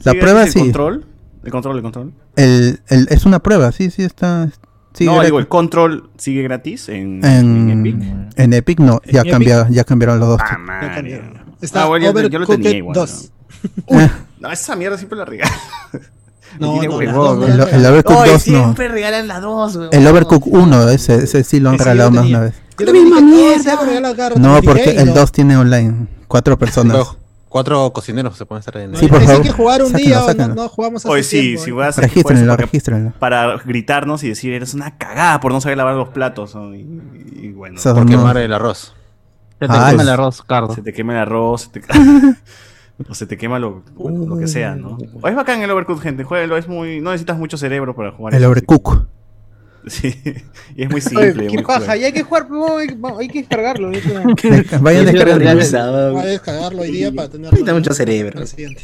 La 0.04 0.12
¿Sigue 0.12 0.20
prueba 0.20 0.40
gratis 0.40 0.52
sí, 0.52 0.58
El 0.60 0.64
control, 0.66 1.06
el 1.44 1.50
control, 1.50 1.76
el 1.76 1.82
control. 1.82 2.12
el, 2.36 2.80
el- 2.88 3.06
es 3.10 3.24
una 3.24 3.38
prueba, 3.40 3.72
sí, 3.72 3.90
sí 3.90 4.02
está. 4.02 4.50
sigue 4.92 5.10
no, 5.10 5.22
digo, 5.22 5.38
el 5.38 5.48
control 5.48 6.10
sigue 6.18 6.42
gratis 6.42 6.88
en, 6.90 7.24
En- 7.24 7.70
en 7.70 7.86
Epic. 7.86 8.38
En 8.38 8.52
Epic 8.52 8.78
no, 8.80 9.00
ya 9.10 9.22
Epic- 9.22 9.30
cambiaron, 9.30 9.72
ya 9.72 9.84
cambiaron 9.84 10.20
los 10.20 10.28
dos. 10.28 10.40
Ah, 10.44 10.58
Ya 10.82 10.94
cambiaron. 10.94 11.34
Está 11.62 11.84
Ah, 11.84 11.86
bueno, 11.86 12.12
yo- 12.12 12.28
yo 12.28 12.38
lo 12.38 12.46
tenía 12.46 12.70
igual, 12.76 12.94
2. 12.94 13.32
No, 14.38 14.52
esa 14.52 14.76
mierda 14.76 14.98
siempre 14.98 15.18
la 15.18 15.24
regalo. 15.24 15.50
No, 16.58 16.82
no, 16.82 16.96
huevón, 16.96 17.40
no, 17.40 17.46
El, 17.46 17.60
el. 17.74 17.86
Overcook 17.86 18.16
Oye, 18.18 18.32
2 18.32 18.48
no. 18.48 18.58
siempre 18.62 18.88
regalan 18.88 19.28
la 19.28 19.40
2, 19.40 19.76
weón. 19.76 19.88
El 19.92 20.06
Overcook 20.06 20.46
1, 20.46 20.88
ese, 20.90 21.16
ese 21.16 21.44
sí 21.44 21.60
lo 21.60 21.70
han 21.70 21.78
regalado 21.78 22.10
más 22.10 22.24
una 22.26 22.40
vez. 22.40 22.54
Yo 22.78 22.84
también 22.86 23.06
dije, 23.06 23.20
no, 23.20 23.62
se 23.62 24.62
porque 24.62 24.90
"Ey, 24.90 24.96
el 24.98 25.06
no". 25.08 25.14
2 25.14 25.32
tiene 25.32 25.56
online. 25.56 26.06
Cuatro 26.28 26.58
personas. 26.58 27.06
Cuatro, 27.48 27.90
cocineros 27.92 28.36
se 28.36 28.44
pueden 28.44 28.58
estar 28.60 28.76
en 28.76 28.94
Sí, 28.96 29.06
por 29.06 29.22
favor. 29.22 29.40
que 29.42 29.50
jugar 29.50 29.82
un 29.82 29.90
Sáquenlo, 29.92 30.06
día, 30.08 30.22
o 30.22 30.26
sáquenlo. 30.26 30.54
no, 30.54 30.62
no 30.64 30.68
jugamos 30.68 31.06
Hoy 31.06 31.22
sí, 31.22 31.40
tiempo, 31.40 31.64
si 31.64 31.70
voy 31.70 31.84
a 31.84 31.88
hacer 31.88 32.04
Regístrenlo, 32.04 32.52
porque- 32.52 32.64
regístrenlo. 32.64 33.12
Para 33.18 33.56
gritarnos 33.64 34.22
y 34.24 34.28
decir, 34.28 34.52
eres 34.52 34.74
una 34.74 34.98
cagada 34.98 35.40
por 35.40 35.52
no 35.52 35.60
saber 35.62 35.78
lavar 35.78 35.94
los 35.94 36.08
platos. 36.10 36.54
¿no? 36.54 36.74
Y, 36.74 36.80
y 37.40 37.52
bueno, 37.52 37.78
Eso 37.78 37.94
por 37.94 38.04
no. 38.04 38.10
quemar 38.10 38.36
el 38.36 38.52
arroz. 38.52 38.94
Ya 39.60 39.68
te 39.68 39.72
Ah, 39.74 39.86
quema 39.90 40.02
es- 40.02 40.08
el 40.08 40.08
arroz, 40.10 40.42
Cardo. 40.42 40.74
se 40.74 40.82
te 40.82 40.92
quema 40.92 41.14
el 41.14 41.18
arroz, 41.20 41.62
se 41.72 41.80
te, 41.80 41.80
o 43.08 43.14
se 43.14 43.26
te 43.26 43.36
quema 43.36 43.58
lo, 43.58 43.82
bueno, 43.94 44.26
lo 44.26 44.38
que 44.38 44.46
sea, 44.48 44.74
¿no? 44.76 44.98
O 45.20 45.28
es 45.28 45.34
bacán 45.34 45.62
el 45.62 45.70
Overcooked, 45.70 46.02
gente. 46.02 46.24
Jueguelo, 46.24 46.56
es 46.56 46.68
muy, 46.68 47.00
no 47.00 47.10
necesitas 47.10 47.38
mucho 47.38 47.56
cerebro 47.56 47.94
para 47.94 48.12
jugar. 48.12 48.34
El. 48.34 48.44
Overcook. 48.44 49.06
Sí, 49.88 50.12
y 50.74 50.82
es 50.82 50.90
muy 50.90 51.00
Oye, 51.00 51.00
simple. 51.28 51.46
qué 51.46 51.54
muy 51.54 51.62
paja, 51.62 51.78
juego. 51.78 51.94
ya 52.00 52.06
hay 52.08 52.12
que 52.12 52.24
jugar, 52.24 52.48
hay, 53.20 53.28
que- 53.28 53.38
descargarlo. 53.38 53.88
Vayan 54.80 55.04
Yo 55.06 55.12
descargando. 55.12 55.44
real- 55.44 56.12
Voy 56.12 56.22
a 56.22 56.24
descargarlo 56.26 56.82
hoy 56.82 56.90
día 56.90 57.12
para 57.12 57.28
tenerlo. 57.28 57.52
Necesita 57.52 57.72
mucho 57.72 57.94
cerebro. 57.94 58.32
para 58.32 58.42
el 58.42 58.48
siguiente. 58.48 58.82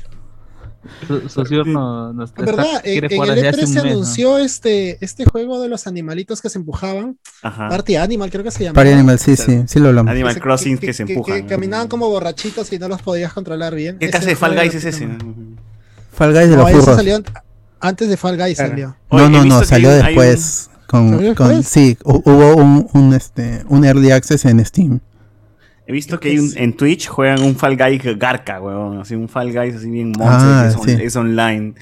Su, 1.06 1.28
su 1.28 1.44
señor 1.46 1.66
no, 1.66 2.24
está, 2.24 2.40
En 2.40 2.46
verdad, 2.46 2.80
en, 2.84 3.04
el 3.04 3.10
desde 3.10 3.20
E3 3.20 3.48
hace 3.48 3.60
un 3.60 3.66
se 3.66 3.74
mes, 3.74 3.84
¿no? 3.84 3.90
anunció 3.90 4.38
este, 4.38 5.04
este 5.04 5.24
juego 5.24 5.60
de 5.60 5.68
los 5.68 5.86
animalitos 5.86 6.40
que 6.40 6.48
se 6.48 6.58
empujaban. 6.58 7.18
Ajá. 7.42 7.68
Party 7.68 7.96
Animal, 7.96 8.30
creo 8.30 8.42
que 8.44 8.50
se 8.50 8.64
llama. 8.64 8.74
Party 8.74 8.90
Animal, 8.92 9.18
sí, 9.18 9.36
sí, 9.36 9.62
sí 9.66 9.78
lo 9.78 9.88
hablamos. 9.88 10.10
Animal 10.10 10.40
Crossing 10.40 10.78
que, 10.78 10.92
se 10.92 11.04
empujan. 11.04 11.42
Que, 11.42 11.46
caminaban 11.46 11.88
como 11.88 12.08
borrachitos 12.08 12.72
y 12.72 12.78
no 12.78 12.88
los 12.88 13.00
podías 13.02 13.32
controlar 13.32 13.74
bien. 13.74 13.98
¿Qué 13.98 14.10
clase 14.10 14.26
de 14.26 14.36
Fall 14.36 14.56
Guys 14.56 14.74
es 14.74 14.84
ese? 14.84 15.08
Fall 16.12 16.32
Guys 16.32 16.50
de 16.50 16.56
los 16.56 16.70
furros. 16.70 16.96
salió 16.96 17.22
antes 17.80 18.08
de 18.08 18.16
Fall 18.16 18.36
Guys 18.36 18.58
salió. 18.58 18.96
No, 19.10 19.28
no, 19.28 19.44
no, 19.44 19.64
salió 19.64 19.90
un- 19.90 20.02
después. 20.02 20.68
Con, 20.86 21.10
¿Salió 21.10 21.34
con- 21.34 21.62
sí, 21.62 21.96
hu- 22.04 22.22
hubo 22.24 22.54
un, 22.56 22.86
un, 22.92 23.14
este, 23.14 23.64
un 23.68 23.84
early 23.84 24.10
access 24.10 24.44
en 24.44 24.64
Steam. 24.64 25.00
He 25.86 25.92
visto 25.92 26.20
que 26.20 26.28
hay 26.30 26.38
un- 26.38 26.48
sí. 26.50 26.58
en 26.58 26.76
Twitch 26.76 27.08
juegan 27.08 27.42
un 27.42 27.56
Fall 27.56 27.76
Guy 27.76 27.98
garca, 28.16 28.60
weón. 28.60 29.00
Así 29.00 29.14
un 29.14 29.28
Fall 29.28 29.52
Guys 29.52 29.74
así 29.76 29.90
bien 29.90 30.12
monster, 30.16 30.28
Ah, 30.48 30.62
que 30.62 30.68
es, 30.68 30.76
on- 30.76 30.84
sí. 30.98 31.04
es 31.04 31.16
online. 31.16 31.74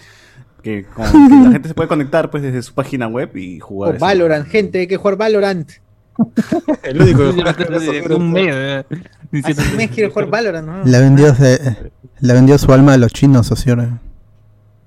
Que, 0.63 0.85
con- 0.85 1.05
que 1.29 1.45
la 1.45 1.51
gente 1.53 1.69
se 1.69 1.75
puede 1.75 1.89
conectar 1.89 2.31
pues 2.31 2.43
desde 2.43 2.63
su 2.63 2.73
página 2.75 3.07
web 3.09 3.37
y 3.37 3.61
jugar. 3.61 3.93
O 3.93 3.97
eso. 3.97 4.05
Valorant, 4.05 4.47
gente, 4.49 4.81
hay 4.81 4.87
que 4.87 4.97
jugar 4.97 5.17
Valorant. 5.17 5.71
El 6.83 7.01
único 7.01 7.19
que 7.19 7.33
juega 7.43 7.77
eso, 8.03 8.17
un 8.17 8.33
mes, 8.33 8.49
eh, 8.55 8.85
Hace 9.45 9.63
un 9.63 9.69
que- 9.71 9.77
mes 9.77 9.91
quiero 9.91 10.11
jugar 10.11 10.29
Valorant, 10.29 10.67
¿no? 10.67 10.85
Le 10.85 10.99
vendió, 11.01 11.35
se- 11.35 11.93
le 12.21 12.33
vendió 12.35 12.59
su 12.59 12.73
alma 12.73 12.95
a 12.95 12.97
los 12.97 13.13
chinos, 13.13 13.47
socio. 13.47 13.77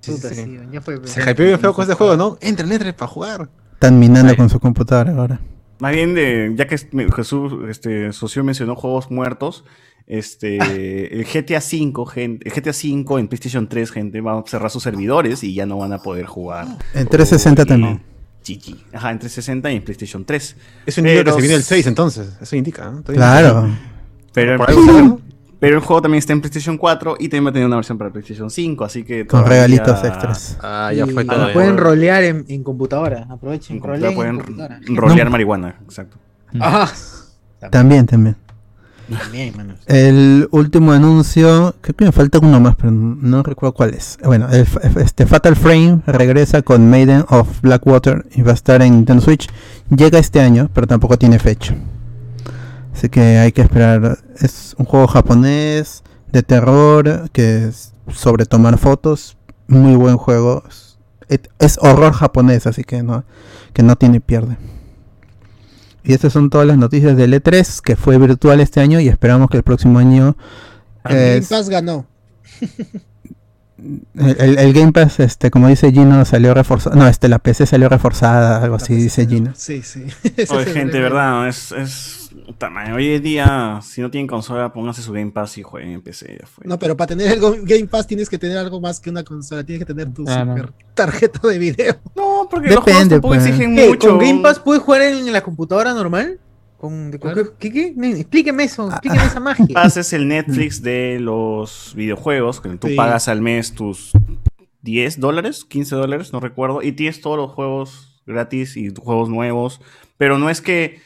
Puta, 0.06 0.30
sí, 0.30 0.60
ya 0.72 0.82
fue. 0.82 1.00
Se 1.08 1.22
hypeó 1.22 1.46
bien 1.46 1.60
feo 1.60 1.74
con 1.74 1.84
este 1.84 1.96
juego, 1.96 2.18
¿no? 2.18 2.38
Entren, 2.42 2.72
entren 2.72 2.94
para 2.94 3.08
jugar. 3.10 3.48
Están 3.74 3.98
minando 4.00 4.32
Ay. 4.32 4.36
con 4.38 4.50
su 4.50 4.60
computadora 4.60 5.14
ahora. 5.14 5.40
Más 5.84 5.92
bien 5.94 6.16
de, 6.16 6.54
ya 6.56 6.66
que 6.66 6.78
Jesús, 7.14 7.54
este, 7.70 8.14
socio 8.14 8.42
mencionó 8.46 8.74
juegos 8.78 9.12
muertos, 9.12 9.66
este, 10.08 10.58
el 11.20 11.26
GTA 11.26 11.60
V, 11.60 12.06
gente, 12.10 12.48
el 12.48 12.54
GTA 12.56 12.72
V 12.72 13.20
en 13.20 13.28
PlayStation 13.28 13.68
3, 13.68 13.92
gente, 13.92 14.22
va 14.22 14.40
a 14.40 14.44
cerrar 14.48 14.70
sus 14.72 14.82
servidores 14.82 15.44
y 15.44 15.54
ya 15.54 15.66
no 15.66 15.78
van 15.80 15.92
a 15.92 15.98
poder 16.00 16.26
jugar. 16.26 16.68
En 16.94 17.06
360 17.08 17.64
Y- 17.64 17.66
también. 17.66 18.02
GG. 18.48 18.78
Ajá, 18.94 19.12
en 19.12 19.20
360 19.20 19.72
y 19.72 19.76
en 19.76 19.84
PlayStation 19.84 20.24
3. 20.26 20.56
Es 20.86 20.98
un 20.98 21.06
indicio 21.06 21.20
que 21.20 21.24
Pero 21.26 21.36
se 21.36 21.42
viene 21.42 21.56
el 21.56 21.60
s- 21.62 21.70
6 21.76 21.88
entonces. 21.88 22.38
Eso 22.42 22.56
indica, 22.56 22.90
¿no? 22.90 23.04
Claro. 23.04 23.70
Pero, 24.34 24.58
Por 24.58 24.70
algo 24.70 24.86
sale, 24.86 25.04
¿no? 25.04 25.22
pero 25.64 25.78
el 25.78 25.82
juego 25.82 26.02
también 26.02 26.20
está 26.20 26.34
en 26.34 26.42
PlayStation 26.42 26.78
4 26.78 27.16
y 27.20 27.30
también 27.30 27.46
va 27.46 27.50
a 27.52 27.54
tener 27.54 27.66
una 27.66 27.78
versión 27.78 27.98
para 27.98 28.10
PlayStation 28.10 28.50
5, 28.50 28.84
así 28.84 29.06
que 29.06 29.26
Con 29.26 29.46
regalitos 29.46 30.04
extras. 30.04 30.58
Ah, 30.62 30.92
ya 30.94 31.08
fue 31.08 31.24
todo. 31.24 31.54
pueden 31.54 31.78
rolear 31.78 32.22
en, 32.26 32.44
en 32.50 32.66
computadora. 32.66 33.28
Aprovechen, 33.30 33.78
En 33.78 34.14
pueden 34.14 34.40
computadora. 34.40 34.82
rolear 34.88 35.30
marihuana, 35.30 35.80
exacto. 35.86 36.18
Ajá. 36.60 36.92
También, 37.72 38.06
también. 38.06 38.36
También, 39.10 39.56
mano. 39.56 39.76
El 39.86 40.50
último 40.52 40.92
anuncio, 40.92 41.74
creo 41.80 41.96
que 41.96 42.04
me 42.04 42.12
falta 42.12 42.40
uno 42.40 42.60
más, 42.60 42.76
pero 42.76 42.92
no 42.92 43.42
recuerdo 43.42 43.74
cuál 43.74 43.94
es. 43.94 44.18
Bueno, 44.22 44.50
el, 44.52 44.68
este 44.98 45.26
Fatal 45.26 45.56
Frame 45.56 46.02
regresa 46.06 46.62
con 46.62 46.90
Maiden 46.90 47.24
of 47.30 47.62
Blackwater 47.62 48.26
y 48.36 48.42
va 48.42 48.52
a 48.52 48.56
estar 48.56 48.82
en 48.82 48.96
Nintendo 48.96 49.24
Switch. 49.24 49.48
Llega 49.96 50.20
este 50.20 50.42
año, 50.42 50.70
pero 50.74 50.88
tampoco 50.88 51.18
tiene 51.18 51.40
fecha. 51.40 51.74
Así 52.94 53.10
que 53.10 53.38
hay 53.40 53.52
que 53.52 53.62
esperar. 53.62 54.20
Es 54.40 54.76
un 54.78 54.86
juego 54.86 55.08
japonés 55.08 56.04
de 56.32 56.44
terror 56.44 57.30
que 57.32 57.66
es 57.68 57.94
sobre 58.14 58.46
tomar 58.46 58.78
fotos. 58.78 59.38
Muy 59.68 59.96
buen 59.96 60.18
juego. 60.18 60.64
Es, 60.68 61.40
es 61.60 61.78
horror 61.82 62.14
japonés, 62.14 62.68
así 62.68 62.84
que 62.84 63.02
no, 63.02 63.24
que 63.74 63.82
no 63.84 63.96
tiene 63.96 64.20
pierde. 64.22 64.58
Y 66.04 66.14
estas 66.14 66.34
son 66.34 66.50
todas 66.50 66.68
las 66.68 66.78
noticias 66.78 67.16
del 67.16 67.34
E3, 67.34 67.80
que 67.82 67.96
fue 67.96 68.18
virtual 68.18 68.60
este 68.60 68.82
año 68.82 69.00
y 69.00 69.08
esperamos 69.08 69.50
que 69.50 69.58
el 69.58 69.64
próximo 69.64 70.00
año... 70.00 70.36
Game 71.06 71.38
es- 71.38 71.48
Pass 71.48 71.70
ganó. 71.70 72.06
el, 73.78 74.36
el- 74.40 74.60
el 74.60 74.74
Game 74.74 74.92
Pass, 74.92 75.20
este, 75.20 75.50
como 75.50 75.68
dice 75.68 75.92
Gino, 75.92 76.24
salió 76.26 76.54
reforzado. 76.54 76.96
No, 76.96 77.08
este, 77.08 77.28
la 77.30 77.40
PC 77.40 77.66
salió 77.66 77.90
reforzada, 77.90 78.62
algo 78.62 78.76
así 78.76 78.96
dice 78.96 79.26
Gino. 79.28 79.52
Sí, 79.56 79.82
sí. 79.82 80.04
Oye, 80.24 80.34
es 80.44 80.52
el 80.52 80.66
gente, 80.74 81.00
verdad, 81.00 81.48
es, 81.48 81.72
es 81.72 82.23
Hoy 82.94 83.14
en 83.16 83.24
día, 83.24 83.80
si 83.82 84.02
no 84.02 84.10
tienen 84.12 84.28
consola, 84.28 84.72
pónganse 84.74 85.02
su 85.02 85.12
Game 85.14 85.32
Pass 85.32 85.58
y 85.58 85.64
jueguen 85.64 85.92
en 85.92 86.02
PC. 86.02 86.38
Ya 86.42 86.48
fue. 86.48 86.66
No, 86.68 86.78
pero 86.80 86.96
para 86.98 87.08
tener 87.08 87.32
el 87.32 87.40
Game 87.64 87.88
Pass 87.88 88.08
tienes 88.08 88.30
que 88.30 88.38
tener 88.38 88.58
algo 88.58 88.80
más 88.82 89.00
que 89.00 89.10
una 89.10 89.24
consola. 89.24 89.64
Tienes 89.64 89.86
que 89.86 89.94
tener 89.94 90.14
tu 90.14 90.24
Claro. 90.26 90.54
super 90.56 90.74
tarjeta 90.94 91.48
de 91.48 91.58
video. 91.60 91.96
No, 92.16 92.48
porque 92.50 92.70
los 92.70 92.80
juegos 92.84 93.08
tampoco 93.10 93.34
pues. 93.34 93.46
exigen 93.46 93.76
¿Qué? 93.76 93.88
mucho. 93.90 94.10
¿Con 94.10 94.20
Game 94.20 94.42
Pass 94.42 94.60
puedes 94.60 94.84
jugar 94.84 95.02
en 95.04 95.32
la 95.32 95.42
computadora 95.42 95.94
normal? 95.94 96.40
¿Con, 96.78 97.12
de- 97.12 97.20
con 97.20 97.34
Claro. 97.34 97.54
qué, 97.58 97.72
qué, 97.72 97.94
Explíqueme 98.20 98.66
eso, 98.66 98.84
Ah, 98.92 98.96
explíqueme 98.96 99.26
esa 99.26 99.40
magia. 99.40 99.68
Pass 99.74 99.98
es 99.98 100.12
el 100.14 100.28
Netflix 100.28 100.82
de 100.82 101.18
los 101.22 101.94
videojuegos, 101.96 102.60
que 102.60 102.70
tú 102.78 102.88
Sí. 102.90 102.96
pagas 102.96 103.28
al 103.30 103.42
mes 103.42 103.74
tus 103.74 104.12
10 104.82 105.20
dólares, 105.20 105.64
15 105.64 105.96
dólares, 105.96 106.34
no 106.34 106.42
recuerdo, 106.42 106.82
y 106.82 106.92
tienes 106.92 107.22
todos 107.22 107.38
los 107.38 107.52
juegos 107.52 108.22
gratis 108.26 108.76
y 108.76 108.90
juegos 108.94 109.30
nuevos, 109.30 109.80
pero 110.18 110.38
no 110.38 110.50
es 110.50 110.60
que 110.60 111.00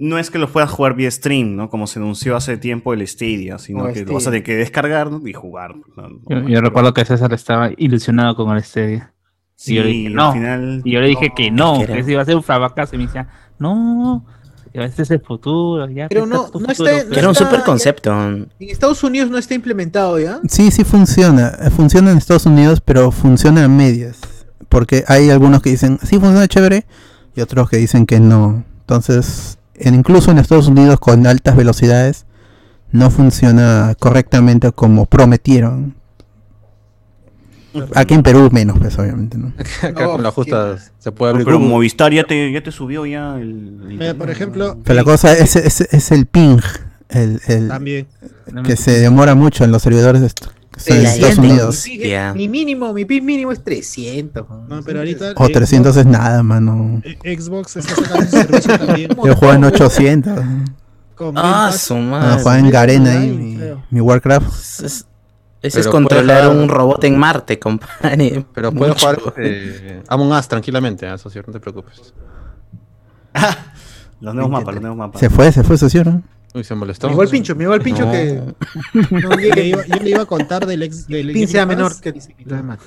no 0.00 0.18
es 0.18 0.30
que 0.30 0.38
los 0.38 0.50
puedas 0.50 0.70
jugar 0.70 0.94
vía 0.94 1.10
stream, 1.10 1.54
¿no? 1.56 1.68
Como 1.68 1.86
se 1.86 1.98
anunció 1.98 2.34
hace 2.34 2.56
tiempo 2.56 2.92
el 2.94 3.06
Stadia, 3.06 3.58
sino 3.58 3.84
Oh, 3.84 3.92
que 3.92 4.04
lo 4.04 4.14
vas 4.14 4.22
a 4.26 4.30
Stadia. 4.30 4.30
tener 4.30 4.42
que 4.44 4.56
descargar 4.56 5.10
y 5.24 5.32
jugar. 5.32 5.74
¿no? 5.96 6.08
Yo, 6.28 6.48
yo 6.48 6.60
recuerdo 6.60 6.92
que 6.94 7.04
César 7.04 7.32
estaba 7.34 7.70
ilusionado 7.76 8.34
con 8.34 8.56
el 8.56 8.62
Stadia. 8.64 9.12
Sí, 9.56 9.74
y 9.74 9.76
yo 9.76 9.82
le 9.84 9.88
dije, 9.90 10.06
al 10.08 10.14
no. 10.14 10.32
final- 10.32 10.82
Y 10.84 10.90
yo 10.92 11.00
le 11.00 11.06
dije 11.08 11.32
que 11.36 11.50
no, 11.50 11.84
que 11.86 11.98
ese 11.98 12.12
iba 12.12 12.22
a 12.22 12.24
ser 12.24 12.34
un 12.36 12.42
fracaso. 12.42 12.94
Y 12.96 12.98
me 12.98 13.04
decía, 13.06 13.28
no, 13.58 14.24
este 14.72 15.02
es 15.02 15.10
el 15.10 15.20
futuro. 15.20 15.86
Ya 15.90 16.08
Pero 16.08 16.24
está 16.24 16.34
no- 16.34 16.40
no 16.42 16.46
futuro, 16.46 16.72
está- 16.72 16.84
pues". 16.84 17.04
Que 17.04 17.18
era 17.18 17.28
un 17.28 17.34
super 17.34 17.62
concepto. 17.62 18.10
En 18.26 18.48
Estados 18.58 19.04
Unidos 19.04 19.28
no 19.30 19.36
está 19.36 19.52
implementado 19.54 20.18
ya. 20.18 20.40
Sí, 20.48 20.70
sí 20.70 20.82
funciona. 20.82 21.52
Eh, 21.60 21.68
Funciona 21.70 22.10
en 22.10 22.16
Estados 22.16 22.46
Unidos, 22.46 22.80
pero 22.80 23.10
funciona 23.12 23.64
a 23.64 23.68
medias. 23.68 24.18
Porque 24.70 25.04
hay 25.08 25.28
algunos 25.28 25.60
que 25.60 25.68
dicen, 25.70 25.98
sí 26.02 26.18
funciona 26.18 26.48
chévere, 26.48 26.86
y 27.36 27.42
otros 27.42 27.68
que 27.68 27.76
dicen 27.76 28.06
que 28.06 28.18
no. 28.18 28.64
Entonces, 28.80 29.58
en- 29.58 29.59
incluso 29.84 30.30
en 30.30 30.38
Estados 30.38 30.68
Unidos 30.68 30.98
con 31.00 31.26
altas 31.26 31.56
velocidades, 31.56 32.26
no 32.92 33.10
funciona 33.10 33.94
correctamente 33.98 34.72
como 34.72 35.06
prometieron. 35.06 35.94
Aquí 37.94 38.14
en 38.14 38.24
Perú 38.24 38.48
menos, 38.50 38.78
pues 38.80 38.98
obviamente, 38.98 39.38
¿no? 39.38 39.52
Acá 39.82 40.06
con 40.06 40.22
la 40.24 40.32
justa 40.32 40.76
se 40.98 41.12
puede 41.12 41.30
abrir 41.30 41.44
Pero. 41.46 41.60
Movistar 41.60 42.12
ya 42.12 42.24
te, 42.24 42.50
ya 42.50 42.60
te 42.64 42.72
subió 42.72 43.06
ya 43.06 43.36
el... 43.36 43.54
Mira, 43.84 44.14
por 44.14 44.28
ejemplo, 44.28 44.76
Pero 44.82 44.96
la 44.96 45.04
cosa 45.04 45.32
es, 45.34 45.54
es, 45.54 45.80
es 45.80 46.10
el 46.10 46.26
ping, 46.26 46.58
el, 47.10 47.40
el- 47.46 47.68
también. 47.68 48.08
que 48.64 48.74
se 48.76 48.98
demora 48.98 49.36
mucho 49.36 49.62
en 49.62 49.70
los 49.70 49.82
servidores 49.82 50.20
de 50.20 50.26
est- 50.26 50.46
en 50.86 51.06
Estados 51.06 51.38
Unidos. 51.38 51.84
Mi, 52.34 52.48
mínimo, 52.48 52.92
mi 52.92 53.04
PIB 53.04 53.22
mínimo 53.22 53.52
es 53.52 53.62
300. 53.62 54.46
No, 54.68 54.80
pero 54.84 55.00
ahorita. 55.00 55.32
O 55.36 55.48
300 55.48 55.96
es 55.96 56.06
nada, 56.06 56.42
mano. 56.42 57.00
Xbox, 57.02 57.44
Xbox 57.44 57.76
está 57.76 57.94
sacando 57.96 58.24
su 58.24 58.30
servicio 58.30 58.78
también. 58.78 59.10
Yo 59.24 59.34
juego 59.36 59.54
en 59.54 59.64
800. 59.64 60.44
Con 61.14 61.34
Game 61.34 61.48
Ah, 61.52 61.72
su 61.72 61.94
Ah, 61.94 61.98
madre. 62.00 62.42
juega 62.42 62.58
en 62.58 62.70
Garena 62.70 63.10
ahí, 63.12 63.30
mi, 63.30 63.58
mi 63.90 64.00
Warcraft. 64.00 64.48
Ese 64.48 64.86
es, 64.86 65.06
ese 65.62 65.80
es 65.80 65.86
controlar 65.88 66.44
jugar- 66.44 66.56
un 66.56 66.68
robot 66.68 67.04
en 67.04 67.18
Marte, 67.18 67.58
compadre. 67.58 68.44
Pero 68.54 68.72
puedes 68.72 68.98
jugar 69.00 69.18
este, 69.36 70.02
Among 70.08 70.32
Us 70.32 70.48
tranquilamente, 70.48 71.06
¿eh? 71.12 71.18
socio, 71.18 71.42
no 71.46 71.52
te 71.52 71.60
preocupes. 71.60 72.14
Los 74.20 74.34
nuevos 74.34 74.50
mapas, 74.52 74.74
los 74.74 74.82
nuevos 74.82 74.98
mapas. 74.98 75.18
Se 75.20 75.30
fue, 75.30 75.50
se 75.50 75.62
fue, 75.64 75.78
socio, 75.78 76.04
¿no? 76.04 76.22
Uy, 76.54 76.64
se 76.64 76.74
Me 76.74 76.80
molestó. 76.80 77.08
llegó 77.08 77.22
el 77.22 77.28
pincho, 77.28 77.54
me 77.54 77.60
llegó 77.64 77.74
el 77.74 77.80
pincho 77.82 78.06
No. 78.06 78.12
que. 78.12 78.42
No, 79.10 79.38
yo, 79.40 79.54
le 79.54 79.64
iba, 79.66 79.86
yo 79.86 79.96
le 80.02 80.10
iba 80.10 80.22
a 80.22 80.26
contar 80.26 80.66
del 80.66 80.82
ex. 80.82 81.06
Del 81.06 81.32
Pin 81.32 81.46
sea 81.48 81.62
Game 81.64 81.76
menor 81.76 82.00
que 82.00 82.12
lo 82.44 82.56
demás. 82.56 82.78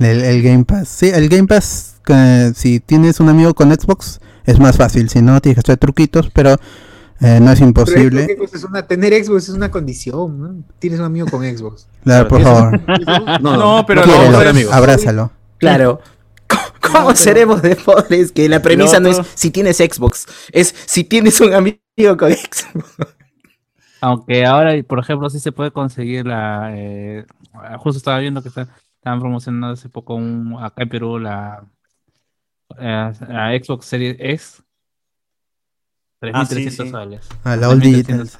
El, 0.00 0.20
el 0.22 0.42
Game 0.42 0.64
Pass. 0.64 0.88
Sí, 0.88 1.08
el 1.08 1.28
Game 1.28 1.46
Pass, 1.46 2.00
que 2.04 2.52
si 2.54 2.80
tienes 2.80 3.20
un 3.20 3.28
amigo 3.28 3.54
con 3.54 3.72
Xbox, 3.72 4.20
es 4.44 4.58
más 4.58 4.76
fácil. 4.76 5.08
Si 5.08 5.22
no, 5.22 5.40
tienes 5.40 5.56
que 5.56 5.60
hacer 5.60 5.78
truquitos. 5.78 6.30
Pero 6.32 6.56
Eh, 7.20 7.40
no 7.40 7.50
es 7.50 7.58
Pero 7.58 7.68
imposible. 7.68 8.26
Xbox 8.36 8.54
es 8.54 8.62
una- 8.62 8.82
tener 8.86 9.12
Xbox 9.24 9.48
es 9.48 9.54
una 9.56 9.72
condición, 9.72 10.40
¿no? 10.40 10.54
Tienes 10.78 11.00
un 11.00 11.06
amigo 11.06 11.26
con 11.26 11.42
Xbox. 11.42 11.88
Claro, 12.04 12.28
por 12.28 12.42
favor. 12.42 12.80
No, 13.40 13.84
pero 13.88 14.06
lo 14.06 14.38
otro 14.38 14.50
es- 14.50 14.70
abrázalo. 14.70 15.32
Claro. 15.58 16.00
¿Cómo 16.92 17.14
seremos 17.14 17.62
de 17.62 17.76
pobres? 17.76 18.32
Que 18.32 18.48
la 18.48 18.60
premisa 18.62 19.00
no 19.00 19.08
es 19.08 19.20
si 19.34 19.50
tienes 19.50 19.78
Xbox, 19.78 20.26
es 20.52 20.74
si 20.86 21.04
tienes 21.04 21.40
un 21.40 21.54
amigo 21.54 21.78
con 22.18 22.32
Xbox. 22.32 22.66
Aunque 24.00 24.46
ahora, 24.46 24.72
por 24.84 25.00
ejemplo, 25.00 25.28
sí 25.30 25.40
se 25.40 25.52
puede 25.52 25.70
conseguir 25.72 26.26
la. 26.26 26.70
eh, 26.74 27.26
justo 27.78 27.98
estaba 27.98 28.18
viendo 28.18 28.42
que 28.42 28.48
está- 28.48 28.68
estaban 28.96 29.20
promocionando 29.20 29.68
hace 29.68 29.88
poco 29.88 30.14
un, 30.14 30.56
acá 30.60 30.82
en 30.84 30.88
Perú 30.88 31.18
la, 31.18 31.64
eh, 32.78 33.12
la 33.28 33.58
Xbox 33.60 33.86
Series 33.86 34.16
X. 34.20 34.62
Ah, 36.32 36.44
sí, 36.46 36.54
3.300 36.56 36.70
sí. 36.84 36.90
soles. 36.90 37.28
Ah, 37.44 37.56
la 37.56 37.68
All 37.68 37.80
3.300. 37.80 37.82
Digital. 37.82 38.30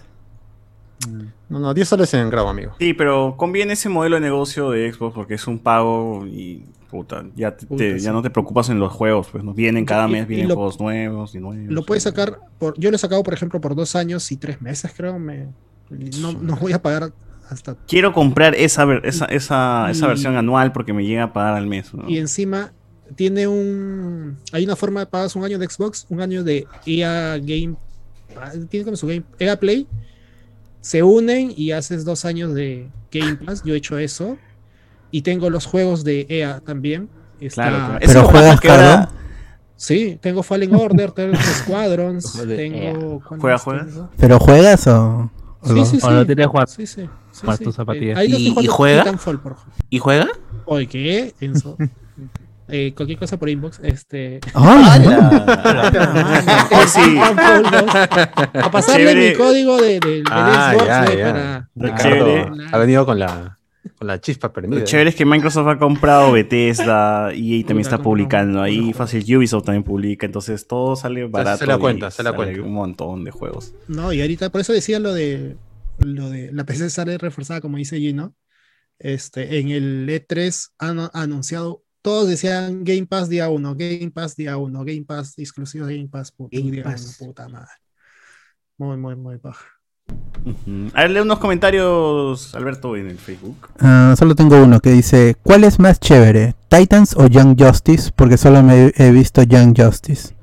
No, 1.49 1.59
no, 1.61 1.75
10 1.75 1.89
soles 1.89 2.13
en 2.15 2.29
grado, 2.29 2.49
amigo. 2.49 2.75
Sí, 2.79 2.93
pero 2.93 3.35
conviene 3.37 3.73
ese 3.75 3.89
modelo 3.89 4.17
de 4.17 4.21
negocio 4.21 4.71
de 4.71 4.93
Xbox 4.93 5.15
porque 5.15 5.35
es 5.35 5.47
un 5.47 5.59
pago 5.61 6.27
y 6.27 6.65
puta, 6.91 7.25
ya, 7.37 7.57
te- 7.57 7.67
Puta, 7.67 7.79
te- 7.79 7.99
sí. 7.99 8.05
ya 8.05 8.13
no 8.13 8.23
te 8.23 8.31
preocupas 8.31 8.69
en 8.71 8.79
los 8.81 8.93
juegos, 8.93 9.29
pues 9.31 9.45
nos 9.45 9.55
vienen 9.55 9.85
cada 9.85 10.09
Y- 10.09 10.13
mes, 10.13 10.27
vienen 10.27 10.49
lo- 10.49 10.55
juegos 10.55 10.81
nuevos 10.81 11.35
y 11.35 11.39
nuevos. 11.39 11.71
Lo 11.73 11.83
puedes 11.85 12.03
sacar, 12.05 12.39
por, 12.59 12.79
yo 12.79 12.91
lo 12.91 12.97
he 12.97 12.99
sacado, 12.99 13.23
por 13.23 13.35
ejemplo, 13.35 13.61
por 13.61 13.75
dos 13.75 13.95
años 13.97 14.31
y 14.33 14.37
tres 14.37 14.61
meses, 14.63 14.91
creo. 14.97 15.19
Me, 15.19 15.49
no, 16.21 16.33
no 16.33 16.57
voy 16.57 16.73
a 16.73 16.81
pagar 16.83 17.13
hasta. 17.51 17.77
Quiero 17.87 18.13
comprar 18.13 18.55
esa, 18.55 18.87
esa, 19.05 19.25
esa, 19.27 19.91
esa 19.91 20.07
versión 20.07 20.37
anual 20.37 20.73
porque 20.73 20.93
me 20.93 21.05
llega 21.05 21.25
a 21.25 21.33
pagar 21.33 21.55
al 21.55 21.67
mes. 21.67 21.93
¿no? 21.95 22.09
Y 22.09 22.19
encima 22.19 22.73
tiene 23.17 23.47
un. 23.47 24.37
Hay 24.53 24.65
una 24.65 24.77
forma 24.77 25.01
de 25.01 25.07
pagas 25.07 25.35
un 25.37 25.45
año 25.45 25.59
de 25.59 25.69
Xbox, 25.69 26.07
un 26.11 26.21
año 26.21 26.45
de 26.45 26.67
EA 26.87 27.39
Game. 27.39 27.75
ah, 28.37 28.53
Tiene 28.69 28.85
como 28.85 28.97
su 28.97 29.07
Game. 29.07 29.23
EA 29.39 29.59
Play. 29.59 29.87
Se 30.81 31.03
unen 31.03 31.53
y 31.57 31.73
haces 31.73 32.05
dos 32.05 32.25
años 32.25 32.55
de 32.55 32.89
Game 33.11 33.37
Pass. 33.37 33.63
Yo 33.65 33.75
he 33.75 33.79
hecho 33.79 33.99
eso. 33.99 34.37
Y 35.11 35.23
tengo 35.23 35.51
los 35.51 35.67
juegos 35.67 36.05
de 36.05 36.27
EA 36.29 36.61
también. 36.61 37.09
Está- 37.41 37.69
Claro, 37.69 37.77
claro. 37.87 37.99
Pero 38.07 38.25
juegas, 38.25 38.61
que 38.61 38.71
ahora-. 38.71 39.09
Sí, 39.77 40.19
tengo 40.21 40.43
Fallen 40.43 40.75
Order, 40.75 41.13
tengo 41.13 41.35
Squadrons, 41.41 42.47
de 42.47 42.57
tengo. 42.57 43.21
¿cuál 43.27 43.41
¿Juega, 43.41 43.55
más 43.55 43.63
juega? 43.63 43.85
tengo? 43.87 44.11
¿Pero 44.19 44.39
juegas 44.41 44.87
o.? 44.89 45.31
o 45.61 45.69
Sí, 45.69 45.75
no? 45.75 45.85
sí, 45.87 46.01
sí. 46.01 46.07
O 46.07 46.11
lo 46.11 46.27
tienes 46.27 46.47
jugar. 46.49 46.69
Sí, 46.69 46.87
sí. 46.87 47.09
sí, 47.31 47.47
tus 47.65 47.75
zapatillas. 47.77 48.19
Eh, 48.19 48.21
ahí 48.21 48.29
lo 48.29 48.39
¿Y- 48.39 48.65
y 48.65 48.67
juega? 48.67 49.05
Titanfall, 49.05 49.41
por. 49.41 49.57
¿Y 49.89 49.99
juega? 49.99 50.27
Oye, 50.67 50.87
¿qué? 50.89 51.35
Enzo. 51.41 51.77
Eh, 52.71 52.93
cualquier 52.95 53.19
cosa 53.19 53.39
por 53.39 53.49
inbox. 53.49 53.81
Este. 53.83 54.41
¡Ah! 54.53 54.99
Oh, 56.71 56.87
sí. 56.87 57.19
A 57.19 58.71
pasarle 58.71 59.07
Chévere. 59.07 59.31
mi 59.31 59.37
código 59.37 59.77
de, 59.81 60.01
de, 60.01 60.11
del 60.11 60.25
Ah, 60.31 60.73
Xbox 60.75 60.87
ya, 60.87 61.05
eh, 61.07 61.17
ya. 61.19 61.25
para. 61.33 61.69
Ricardo 61.77 62.27
ha 62.73 62.79
venido 62.79 63.07
con 63.07 63.19
la, 63.19 63.58
con 63.97 64.07
la 64.07 64.21
chispa 64.21 64.49
Lo 64.49 64.53
prendida. 64.53 64.85
chévere 64.85 65.11
es 65.11 65.17
que 65.17 65.25
Microsoft 65.25 65.69
ha 65.69 65.79
comprado 65.79 66.33
Bethesda 66.33 67.33
y 67.35 67.65
también 67.65 67.83
está 67.83 68.03
publicando 68.03 68.63
ahí. 68.63 68.93
Fácil 68.93 69.25
Ubisoft 69.37 69.65
también 69.65 69.85
publica. 69.85 70.27
Entonces 70.27 70.67
todo 70.67 70.97
sale 70.97 71.27
barato. 71.27 71.67
la 71.67 71.77
y 71.77 71.79
cuenta, 71.79 72.11
se 72.11 72.23
la 72.23 72.33
cuenta. 72.33 72.63
Un 72.63 72.73
montón 72.73 73.25
de 73.25 73.31
juegos. 73.31 73.75
No, 73.87 74.13
y 74.13 74.21
ahorita 74.21 74.51
por 74.51 74.61
eso 74.61 74.73
decía 74.73 74.99
lo 74.99 75.13
de 75.13 75.57
lo 75.99 76.31
de 76.31 76.53
la 76.53 76.65
PC 76.65 76.91
sale 76.91 77.19
reforzada, 77.19 77.61
como 77.61 77.77
dice 77.77 77.99
Gino. 77.99 78.35
Este, 78.99 79.61
en 79.61 79.69
el 79.71 80.09
E3 80.09 80.71
han 80.79 80.99
ha 81.01 81.11
anunciado, 81.13 81.85
todos 82.03 82.29
decían 82.29 82.83
Game 82.85 83.07
Pass 83.07 83.29
día 83.29 83.49
1, 83.49 83.75
Game 83.77 84.11
Pass 84.11 84.35
día 84.37 84.57
1, 84.57 84.85
Game 84.85 85.05
Pass 85.05 85.39
exclusivo 85.39 85.87
Game 85.87 86.09
Pass, 86.09 86.33
puta, 86.33 86.57
Game 86.57 86.71
día 86.71 86.83
Pass. 86.83 87.19
uno, 87.21 87.29
puta 87.29 87.49
madre. 87.49 87.71
Muy, 88.77 88.97
muy, 88.97 89.17
muy 89.17 89.37
baja. 89.37 89.78
A 90.95 91.03
ver, 91.03 91.11
lee 91.11 91.21
unos 91.21 91.39
comentarios, 91.41 92.55
Alberto, 92.55 92.97
en 92.97 93.09
el 93.11 93.19
Facebook. 93.19 93.69
Ah, 93.81 94.15
solo 94.19 94.35
tengo 94.35 94.63
uno 94.63 94.81
que 94.81 94.91
dice: 94.91 95.37
¿Cuál 95.43 95.65
es 95.65 95.79
más 95.79 96.01
chévere, 96.01 96.55
Titans 96.69 97.15
o 97.17 97.27
Young 97.27 97.57
Justice? 97.59 98.11
Porque 98.15 98.39
solo 98.39 98.63
me 98.63 98.93
he 98.97 99.11
visto 99.11 99.43
Young 99.43 99.75
Justice. 99.77 100.35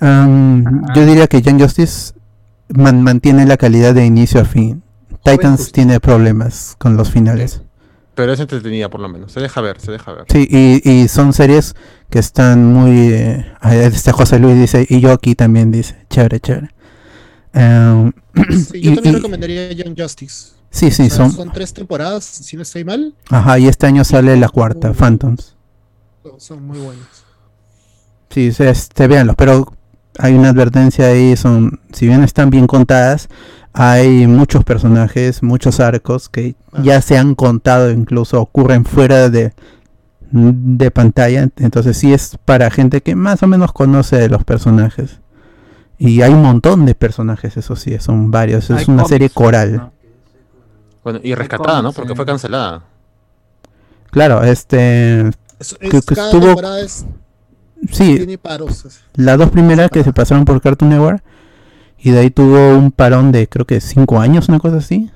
Yo 0.00 1.06
diría 1.06 1.26
que 1.26 1.42
Young 1.42 1.60
Justice 1.60 2.12
man- 2.68 3.02
mantiene 3.02 3.46
la 3.46 3.56
calidad 3.56 3.94
de 3.94 4.04
inicio 4.04 4.40
a 4.40 4.44
fin. 4.44 4.82
Titans 5.24 5.58
justo. 5.60 5.72
tiene 5.72 6.00
problemas 6.00 6.76
con 6.78 6.96
los 6.96 7.10
finales. 7.10 7.62
Pero 8.14 8.32
es 8.32 8.38
entretenida 8.40 8.88
por 8.90 9.00
lo 9.00 9.08
menos. 9.08 9.32
Se 9.32 9.40
deja 9.40 9.60
ver, 9.60 9.80
se 9.80 9.90
deja 9.90 10.12
ver. 10.12 10.24
Sí, 10.28 10.46
y, 10.48 10.88
y 10.88 11.08
son 11.08 11.32
series 11.32 11.74
que 12.10 12.18
están 12.18 12.72
muy... 12.72 13.08
eh, 13.12 13.46
ah, 13.60 13.74
este 13.74 14.12
José 14.12 14.38
Luis 14.38 14.56
dice, 14.56 14.86
y 14.88 15.00
yo 15.00 15.10
aquí 15.12 15.34
también 15.34 15.72
dice, 15.72 15.96
chévere, 16.10 16.38
chévere. 16.38 16.73
Sí, 17.54 18.80
yo 18.82 18.90
y- 18.90 18.94
también 18.96 19.14
y- 19.14 19.16
recomendaría 19.18 19.72
Young 19.72 19.94
Justice. 19.98 20.52
sí, 20.70 20.90
sí, 20.90 21.02
O 21.02 21.06
sea, 21.06 21.16
son... 21.16 21.32
son 21.32 21.52
tres 21.52 21.72
temporadas, 21.72 22.24
si 22.24 22.56
no 22.56 22.62
estoy 22.62 22.84
mal, 22.84 23.14
Ajá, 23.30 23.58
y 23.58 23.68
este 23.68 23.86
año 23.86 24.02
sale 24.04 24.36
la 24.36 24.48
cuarta, 24.48 24.92
Phantoms. 24.92 25.54
son- 26.22 26.40
son 26.40 26.66
muy 26.66 26.78
buenos. 26.78 27.06
Sí, 28.30 28.50
se, 28.52 28.68
este, 28.68 29.06
véanlos, 29.06 29.36
pero 29.36 29.72
hay 30.18 30.34
una 30.34 30.48
advertencia 30.50 31.06
ahí, 31.06 31.36
son, 31.36 31.80
si 31.92 32.06
bien 32.08 32.24
están 32.24 32.50
bien 32.50 32.66
contadas, 32.66 33.28
hay 33.72 34.26
muchos 34.26 34.64
personajes, 34.64 35.42
muchos 35.42 35.78
arcos 35.80 36.28
que 36.28 36.56
Ah. 36.72 36.80
ya 36.82 37.00
se 37.02 37.16
han 37.16 37.34
contado, 37.36 37.90
incluso 37.92 38.40
ocurren 38.40 38.84
fuera 38.84 39.28
de, 39.30 39.52
de 40.32 40.90
pantalla, 40.90 41.48
entonces 41.56 41.96
sí 41.96 42.12
es 42.12 42.36
para 42.44 42.70
gente 42.70 43.00
que 43.02 43.14
más 43.14 43.42
o 43.44 43.46
menos 43.46 43.72
conoce 43.72 44.16
de 44.16 44.28
los 44.28 44.42
personajes. 44.44 45.20
Y 46.06 46.20
hay 46.22 46.32
un 46.32 46.42
montón 46.42 46.84
de 46.86 46.94
personajes, 46.94 47.56
eso 47.56 47.76
sí, 47.76 47.96
son 47.98 48.30
varios, 48.30 48.64
es 48.64 48.70
Hay 48.70 48.84
una 48.88 49.02
cómics, 49.04 49.08
serie 49.08 49.30
coral. 49.30 49.76
¿no? 49.76 49.92
Bueno, 51.02 51.20
y 51.22 51.34
rescatada, 51.34 51.80
¿no? 51.82 51.92
Porque 51.92 52.14
fue 52.14 52.26
cancelada. 52.26 52.82
Claro, 54.10 54.42
este, 54.42 55.20
Es, 55.58 55.76
es- 55.80 55.90
que 55.90 56.00
cada 56.14 56.28
estuvo- 56.28 56.46
temporada 56.46 56.80
es- 56.80 57.04
sí, 57.90 58.16
tiene 58.16 58.38
paros. 58.38 58.86
Las 59.14 59.38
dos 59.38 59.50
primeras 59.50 59.90
que 59.90 60.04
se 60.04 60.12
pasaron 60.12 60.44
por 60.44 60.60
Cartoon 60.60 60.90
Network 60.90 61.22
y 61.98 62.10
de 62.10 62.18
ahí 62.20 62.30
tuvo 62.30 62.76
un 62.76 62.90
parón 62.92 63.32
de 63.32 63.48
creo 63.48 63.66
que 63.66 63.80
cinco 63.80 64.20
años, 64.20 64.48
una 64.48 64.58
cosa 64.58 64.76
así. 64.76 65.10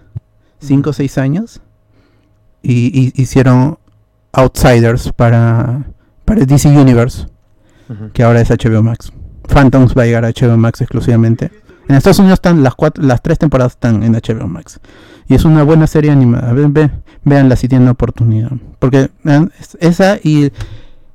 Cinco 0.61 0.91
o 0.91 0.93
seis 0.93 1.19
años. 1.19 1.61
Y, 2.63 3.13
y 3.17 3.23
hicieron 3.23 3.79
Outsiders 4.33 5.13
para, 5.13 5.85
para 6.25 6.45
DC 6.45 6.69
Universe, 6.69 7.27
que 8.13 8.23
ahora 8.25 8.41
es 8.41 8.51
HBO 8.51 8.83
Max. 8.83 9.13
Phantoms 9.49 9.95
va 9.97 10.03
a 10.03 10.07
llegar 10.07 10.25
a 10.25 10.29
HBO 10.31 10.57
Max 10.57 10.81
exclusivamente. 10.81 11.51
En 11.89 11.97
Estados 11.97 12.19
Unidos 12.19 12.37
están 12.39 12.63
las 12.63 12.75
cuatro, 12.75 13.03
las 13.03 13.23
tres 13.23 13.39
temporadas 13.39 13.73
están 13.73 14.03
en 14.03 14.13
HBO 14.13 14.47
Max. 14.47 14.79
Y 15.27 15.35
es 15.35 15.45
una 15.45 15.63
buena 15.63 15.87
serie 15.87 16.11
animada. 16.11 16.53
Ve, 16.53 16.91
ve- 17.25 17.57
si 17.57 17.69
tienen 17.69 17.89
oportunidad. 17.89 18.51
Porque 18.79 19.11
es- 19.59 19.77
esa 19.81 20.17
y 20.23 20.53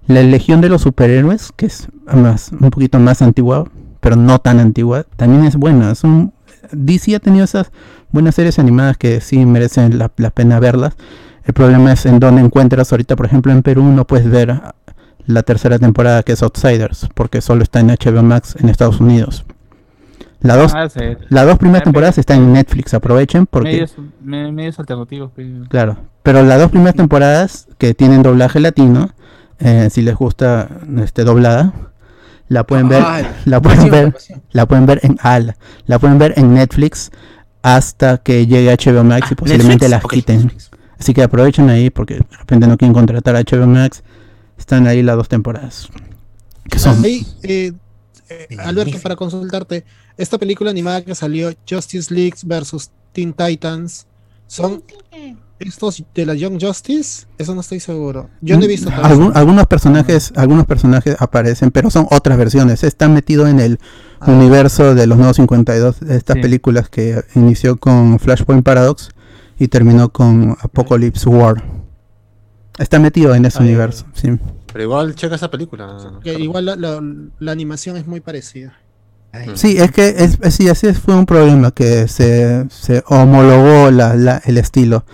la 0.08 0.22
Legión 0.24 0.62
de 0.62 0.70
los 0.70 0.82
Superhéroes, 0.82 1.52
que 1.56 1.68
es 1.68 1.88
más, 2.14 2.52
un 2.52 2.70
poquito 2.72 3.00
más 3.00 3.22
antigua, 3.22 3.66
pero 4.00 4.16
no 4.16 4.40
tan 4.40 4.60
antigua, 4.60 5.06
también 5.16 5.46
es 5.46 5.56
buena. 5.56 5.96
Son, 5.96 6.34
DC 6.72 7.16
ha 7.16 7.20
tenido 7.20 7.46
esas 7.46 7.72
buenas 8.12 8.36
series 8.36 8.60
animadas 8.60 8.98
que 8.98 9.22
sí 9.22 9.46
merecen 9.46 9.98
la, 9.98 10.12
la 10.18 10.30
pena 10.32 10.60
verlas. 10.60 10.96
El 11.46 11.54
problema 11.54 11.92
es 11.94 12.06
en 12.06 12.20
dónde 12.20 12.42
encuentras 12.42 12.92
ahorita, 12.92 13.16
por 13.16 13.26
ejemplo, 13.26 13.52
en 13.52 13.62
Perú 13.64 13.84
no 13.84 14.06
puedes 14.06 14.30
ver 14.30 14.62
la 15.26 15.44
tercera 15.44 15.80
temporada 15.80 16.24
que 16.24 16.34
es 16.34 16.44
Outsiders, 16.44 17.08
porque 17.14 17.42
solo 17.42 17.64
está 17.64 17.80
en 17.80 17.88
HBO 17.88 18.24
Max 18.24 18.56
en 18.60 18.70
Estados 18.70 19.00
Unidos. 19.00 19.46
La 20.42 20.58
dos, 20.58 20.74
Ah, 20.76 20.90
sí. 20.90 21.00
las 21.30 21.46
dos 21.46 21.58
primeras 21.58 21.82
Ah, 21.82 21.86
temporadas 21.86 22.18
están 22.18 22.40
en 22.40 22.52
Netflix, 22.54 22.94
aprovechen 22.94 23.46
porque... 23.46 23.72
Medios, 23.72 23.96
me- 24.22 24.52
medios 24.52 24.78
alternativos. 24.80 25.32
pues. 25.34 25.48
Claro, 25.70 25.98
pero 26.22 26.44
las 26.44 26.60
dos 26.60 26.70
primeras 26.70 26.96
temporadas 26.96 27.68
que 27.78 27.94
tienen 27.94 28.24
doblaje 28.24 28.60
latino, 28.60 29.10
eh, 29.60 29.88
si 29.90 30.02
les 30.02 30.16
gusta 30.16 30.68
este 31.02 31.24
doblada, 31.24 31.72
la 32.50 32.66
pueden 32.66 32.90
ver, 32.90 33.02
la 33.46 33.62
pueden 33.62 33.78
pasión, 33.80 33.92
ver, 33.92 34.12
pasión. 34.14 34.42
la 34.52 34.66
pueden 34.66 34.86
ver 34.86 35.00
en 35.04 35.18
AL, 35.22 35.56
la 35.86 36.00
pueden 36.00 36.20
ver 36.20 36.34
en 36.36 36.54
Netflix 36.54 37.12
hasta 37.62 38.18
que 38.18 38.46
llegue 38.46 38.76
HBO 38.76 39.06
Max 39.06 39.28
y 39.32 39.34
Ah, 39.34 39.38
posiblemente 39.38 39.88
Netflix, 39.88 39.90
las 39.90 40.04
quiten. 40.12 40.38
Netflix. 40.42 40.72
Así 41.00 41.14
que 41.14 41.24
aprovechen 41.24 41.70
ahí 41.70 41.90
porque 41.90 42.16
de 42.16 42.26
repente 42.38 42.68
no 42.68 42.78
quieren 42.78 42.94
contratar 42.94 43.38
a 43.38 43.40
HBO 43.42 43.66
Max, 43.68 44.04
están 44.64 44.88
ahí 44.88 45.04
las 45.04 45.18
dos 45.18 45.28
temporadas. 45.28 45.90
Que 46.70 46.80
son 46.80 47.04
Ahí, 47.04 47.26
eh, 47.44 47.74
eh, 48.30 48.48
Alberto, 48.60 48.98
para 49.04 49.16
consultarte, 49.18 49.84
esta 50.18 50.38
película 50.38 50.72
animada 50.72 51.04
que 51.04 51.14
salió, 51.16 51.52
Justice 51.70 52.14
League 52.14 52.38
versus 52.46 52.90
Teen 53.12 53.34
Titans, 53.34 54.08
¿son 54.48 54.82
estos 55.60 56.02
de 56.16 56.26
la 56.26 56.34
Young 56.34 56.58
Justice? 56.62 57.26
Eso 57.38 57.54
no 57.54 57.62
estoy 57.62 57.82
seguro. 57.82 58.30
Yo 58.42 58.58
no 58.58 58.64
he 58.64 58.68
visto. 58.68 58.90
Algún- 59.02 59.36
algunos 59.36 59.68
personajes, 59.68 60.32
algunos 60.38 60.66
personajes 60.66 61.18
aparecen, 61.20 61.70
pero 61.72 61.90
son 61.92 62.08
otras 62.10 62.38
versiones. 62.38 62.84
Está 62.84 63.10
metido 63.10 63.46
en 63.48 63.60
el 63.60 63.80
Ah. 64.22 64.32
universo 64.32 64.96
de 64.96 65.06
los 65.06 65.18
nuevos 65.18 65.36
52, 65.36 66.00
de 66.00 66.16
estas 66.16 66.36
Sí. 66.38 66.42
películas 66.42 66.88
que 66.90 67.22
inició 67.36 67.76
con 67.78 68.20
Flashpoint 68.20 68.64
Paradox 68.64 69.10
y 69.60 69.68
terminó 69.68 70.10
con 70.10 70.56
Apocalypse 70.62 71.28
War. 71.30 71.83
Está 72.78 73.00
metido 73.00 73.36
en 73.36 73.46
ese 73.46 73.60
universo, 73.62 74.06
sí. 74.14 74.30
Pero 74.72 74.84
igual 74.84 75.14
checa 75.16 75.36
esa 75.36 75.52
película. 75.52 75.98
Que 76.24 76.34
igual 76.40 76.66
la, 76.66 76.76
la- 76.76 77.02
la 77.40 77.52
animación 77.52 77.98
es 77.98 78.08
muy 78.08 78.20
parecida. 78.20 78.74
Sí, 79.56 79.78
es 79.78 79.92
que 79.92 80.10
es, 80.10 80.38
es- 80.42 80.54
sí, 80.56 80.70
así 80.70 80.92
fue 80.94 81.16
un 81.16 81.26
problema 81.26 81.72
que 81.72 82.08
se, 82.08 82.66
se 82.70 83.04
homologó 83.08 83.90
la, 83.92 84.16
la- 84.16 84.42
el 84.46 84.58
estilo 84.58 85.06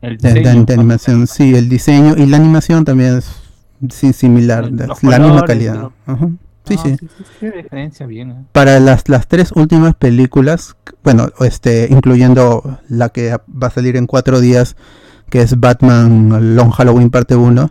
El 0.00 0.16
de, 0.18 0.32
de- 0.32 0.38
diseño. 0.40 0.64
de 0.64 0.74
animación. 0.74 1.26
Sí, 1.26 1.54
el 1.54 1.68
diseño 1.68 2.14
y 2.16 2.26
la 2.26 2.36
animación 2.36 2.84
también 2.84 3.18
es 3.18 3.26
sí, 3.90 4.12
similar, 4.12 4.70
de- 4.70 4.86
la 4.88 5.18
misma 5.18 5.42
calidad. 5.44 5.90
Ajá. 6.06 6.28
Sí, 6.64 6.76
No, 6.76 6.82
sí. 6.84 6.96
sí, 7.00 7.08
sí, 7.18 7.24
sí, 7.40 7.46
diferencia 7.50 8.06
bien. 8.06 8.30
¿eh? 8.30 8.44
Para 8.52 8.78
las, 8.78 9.08
las 9.08 9.26
tres 9.26 9.50
últimas 9.56 9.96
películas, 9.96 10.76
bueno, 11.02 11.28
este, 11.40 11.88
incluyendo 11.90 12.78
la 12.88 13.08
que 13.08 13.32
va 13.32 13.66
a 13.66 13.70
salir 13.70 13.96
en 13.96 14.06
cuatro 14.06 14.40
días, 14.40 14.76
que 15.32 15.40
es 15.40 15.58
Batman 15.58 16.54
Long 16.56 16.70
Halloween 16.72 17.08
parte 17.08 17.34
1, 17.36 17.70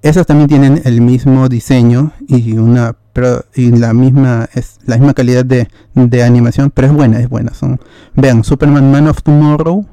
esas 0.00 0.26
también 0.26 0.48
tienen 0.48 0.80
el 0.86 1.02
mismo 1.02 1.50
diseño 1.50 2.12
y 2.26 2.56
una 2.56 2.96
pero, 3.12 3.44
y 3.54 3.70
la 3.72 3.92
misma 3.92 4.48
es 4.54 4.78
la 4.86 4.96
misma 4.96 5.12
calidad 5.12 5.44
de, 5.44 5.68
de 5.94 6.22
animación, 6.24 6.70
pero 6.74 6.88
es 6.88 6.94
buena, 6.94 7.20
es 7.20 7.28
buena. 7.28 7.52
Son, 7.52 7.78
vean, 8.14 8.42
Superman 8.42 8.90
Man 8.90 9.06
of 9.06 9.22
Tomorrow, 9.22 9.84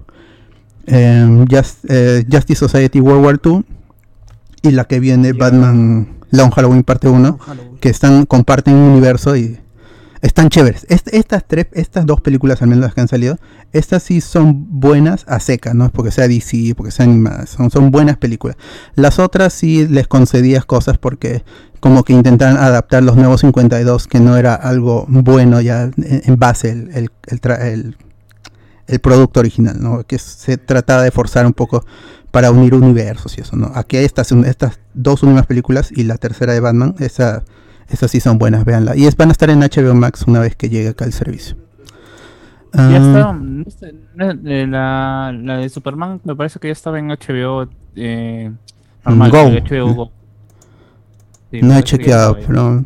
em, 0.88 1.46
Just- 1.48 1.86
eh, 1.90 2.26
Justice 2.32 2.60
Society 2.60 3.00
World 3.02 3.26
War 3.26 3.40
2 3.42 3.64
y 4.64 4.72
la 4.72 4.86
que 4.86 5.00
viene 5.02 5.34
Batman 5.34 6.08
Long 6.32 6.52
Halloween 6.52 6.84
parte 6.84 7.10
1 7.10 7.38
que 7.82 7.90
están 7.90 8.26
comparten 8.26 8.74
un 8.76 8.92
universo 8.92 9.36
y 9.36 9.60
están 10.22 10.50
chéveres. 10.50 10.86
Est- 10.90 11.14
estas 11.14 11.46
tres, 11.48 11.68
estas 11.74 12.06
dos 12.06 12.22
películas, 12.22 12.62
al 12.62 12.68
menos 12.70 12.84
las 12.84 12.94
que 12.94 13.02
han 13.02 13.08
salido, 13.08 13.38
estas 13.74 14.04
sí 14.04 14.22
son 14.22 14.80
buenas 14.80 15.26
a 15.28 15.40
seca, 15.40 15.74
no 15.74 15.86
es 15.86 15.92
porque 15.92 16.12
sea 16.12 16.28
DC, 16.28 16.74
porque 16.76 16.92
sea 16.92 17.06
animadas, 17.06 17.50
son, 17.50 17.72
son 17.72 17.92
buenas 17.92 18.18
películas. 18.18 18.58
Las 18.96 19.20
otras 19.20 19.54
sí 19.54 19.88
les 19.88 20.08
concedías 20.08 20.66
cosas 20.66 20.98
porque 20.98 21.44
como 21.80 22.04
que 22.04 22.14
intentaban 22.14 22.58
adaptar 22.58 23.02
los 23.02 23.16
nuevos 23.16 23.42
52, 23.42 24.08
que 24.08 24.20
no 24.20 24.38
era 24.38 24.54
algo 24.54 25.06
bueno 25.08 25.60
ya 25.62 25.90
en, 25.98 26.38
base 26.38 26.70
el, 26.70 27.10
el- 27.28 27.96
el 28.88 29.00
producto 29.00 29.40
original, 29.40 29.78
¿no? 29.80 30.04
Que 30.04 30.20
se 30.20 30.58
trataba 30.58 31.04
de 31.04 31.12
forzar 31.12 31.46
un 31.46 31.54
poco 31.54 31.86
para 32.32 32.52
unir 32.52 32.74
universos 32.76 33.38
y 33.38 33.42
eso, 33.42 33.56
¿no? 33.56 33.72
Aquí 33.76 33.98
estas, 33.98 34.32
estas 34.32 34.80
dos 34.94 35.24
últimas 35.24 35.46
películas 35.46 35.92
y 35.96 36.04
la 36.04 36.18
tercera 36.18 36.54
de 36.54 36.60
Batman, 36.60 36.96
esa, 37.00 37.44
esas 37.90 38.12
sí 38.12 38.20
son 38.20 38.38
buenas, 38.38 38.66
véanla. 38.66 38.96
Y 38.96 39.06
es, 39.06 39.16
van 39.18 39.30
a 39.30 39.32
estar 39.32 39.50
en 39.50 39.60
HBO 39.60 39.94
Max 39.96 40.24
una 40.28 40.40
vez 40.40 40.56
que 40.56 40.70
llegue 40.70 40.90
acá 40.90 41.06
el 41.06 41.14
servicio. 41.14 41.56
Ya 42.74 42.82
Ah, 42.84 42.96
está, 42.96 43.34
no 43.34 43.66
sé, 43.70 43.94
no, 44.16 44.32
eh, 44.50 44.66
la, 44.66 45.34
la 45.38 45.58
de 45.58 45.68
Superman 45.68 46.22
me 46.24 46.34
parece 46.36 46.58
que 46.60 46.70
ya 46.70 46.72
estaba 46.72 47.00
en 47.00 47.08
HBO 47.10 47.68
eh, 47.98 48.50
normal, 49.06 49.30
Go. 49.32 49.38
HBO 49.50 49.94
Go. 49.94 50.12
Sí, 51.52 51.62
no 51.62 51.74
he 51.74 51.76
ya 51.78 51.84
chequeado, 51.84 52.38
pero 52.48 52.86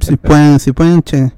si 0.00 0.16
pueden, 0.16 0.58
si 0.58 0.72
pueden 0.72 1.00
che- 1.02 1.32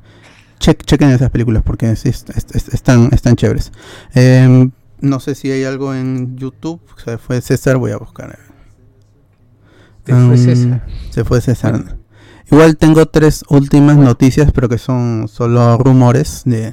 che- 0.58 0.74
chequen 0.78 1.10
esas 1.10 1.28
películas 1.30 1.62
porque 1.62 1.94
sí, 1.96 2.08
están, 2.08 3.10
están 3.12 3.36
chéveres. 3.36 3.72
Em, 4.14 4.70
no 5.00 5.20
sé 5.20 5.34
si 5.34 5.50
hay 5.50 5.64
algo 5.64 5.94
en 5.94 6.36
YouTube. 6.38 6.80
Se 7.04 7.18
fue 7.18 7.42
César, 7.42 7.76
voy 7.76 7.90
a 7.90 7.98
buscar. 7.98 8.38
Se 10.06 10.12
fue 10.12 10.36
Mm, 10.36 10.36
César. 10.38 10.86
Se 11.10 11.24
fue 11.24 11.40
César. 11.40 11.96
Igual 12.50 12.76
tengo 12.76 13.06
tres 13.06 13.44
últimas 13.48 13.96
noticias, 13.96 14.52
pero 14.52 14.68
que 14.68 14.78
son 14.78 15.26
solo 15.28 15.76
rumores 15.78 16.42
de. 16.44 16.68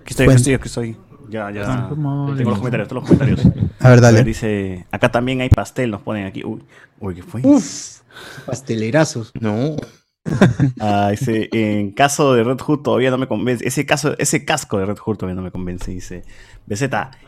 Aquí 0.00 0.10
estoy, 0.10 0.24
aquí 0.24 0.26
Fuente. 0.26 0.36
estoy, 0.36 0.54
aquí 0.54 0.66
estoy. 0.68 0.96
Ya, 1.28 1.50
ya. 1.50 1.62
Ah. 1.66 1.88
Tengo 1.90 2.50
los 2.50 2.58
comentarios, 2.58 2.88
todos 2.88 3.02
los 3.02 3.10
comentarios. 3.10 3.40
A 3.80 3.88
ver, 3.90 4.00
dale. 4.00 4.22
dice, 4.22 4.86
acá 4.92 5.10
también 5.10 5.40
hay 5.40 5.48
pastel, 5.48 5.90
nos 5.90 6.02
ponen 6.02 6.26
aquí. 6.26 6.44
Uy, 6.44 6.62
uy 7.00 7.14
¿qué 7.16 7.22
fue? 7.24 7.40
Uf, 7.44 8.00
pastelerazos. 8.46 9.32
No. 9.40 9.76
Ah, 10.80 11.10
dice, 11.12 11.48
en 11.52 11.92
caso 11.92 12.34
de 12.34 12.42
Red 12.42 12.58
Hood 12.58 12.82
todavía 12.82 13.12
no 13.12 13.18
me 13.18 13.28
convence. 13.28 13.64
Ese 13.66 13.86
caso, 13.86 14.16
ese 14.18 14.44
casco 14.44 14.76
de 14.78 14.86
Red 14.86 14.98
Hood 14.98 15.18
todavía 15.18 15.36
no 15.36 15.42
me 15.42 15.52
convence, 15.52 15.92
dice. 15.92 16.24
BZ, 16.66 16.82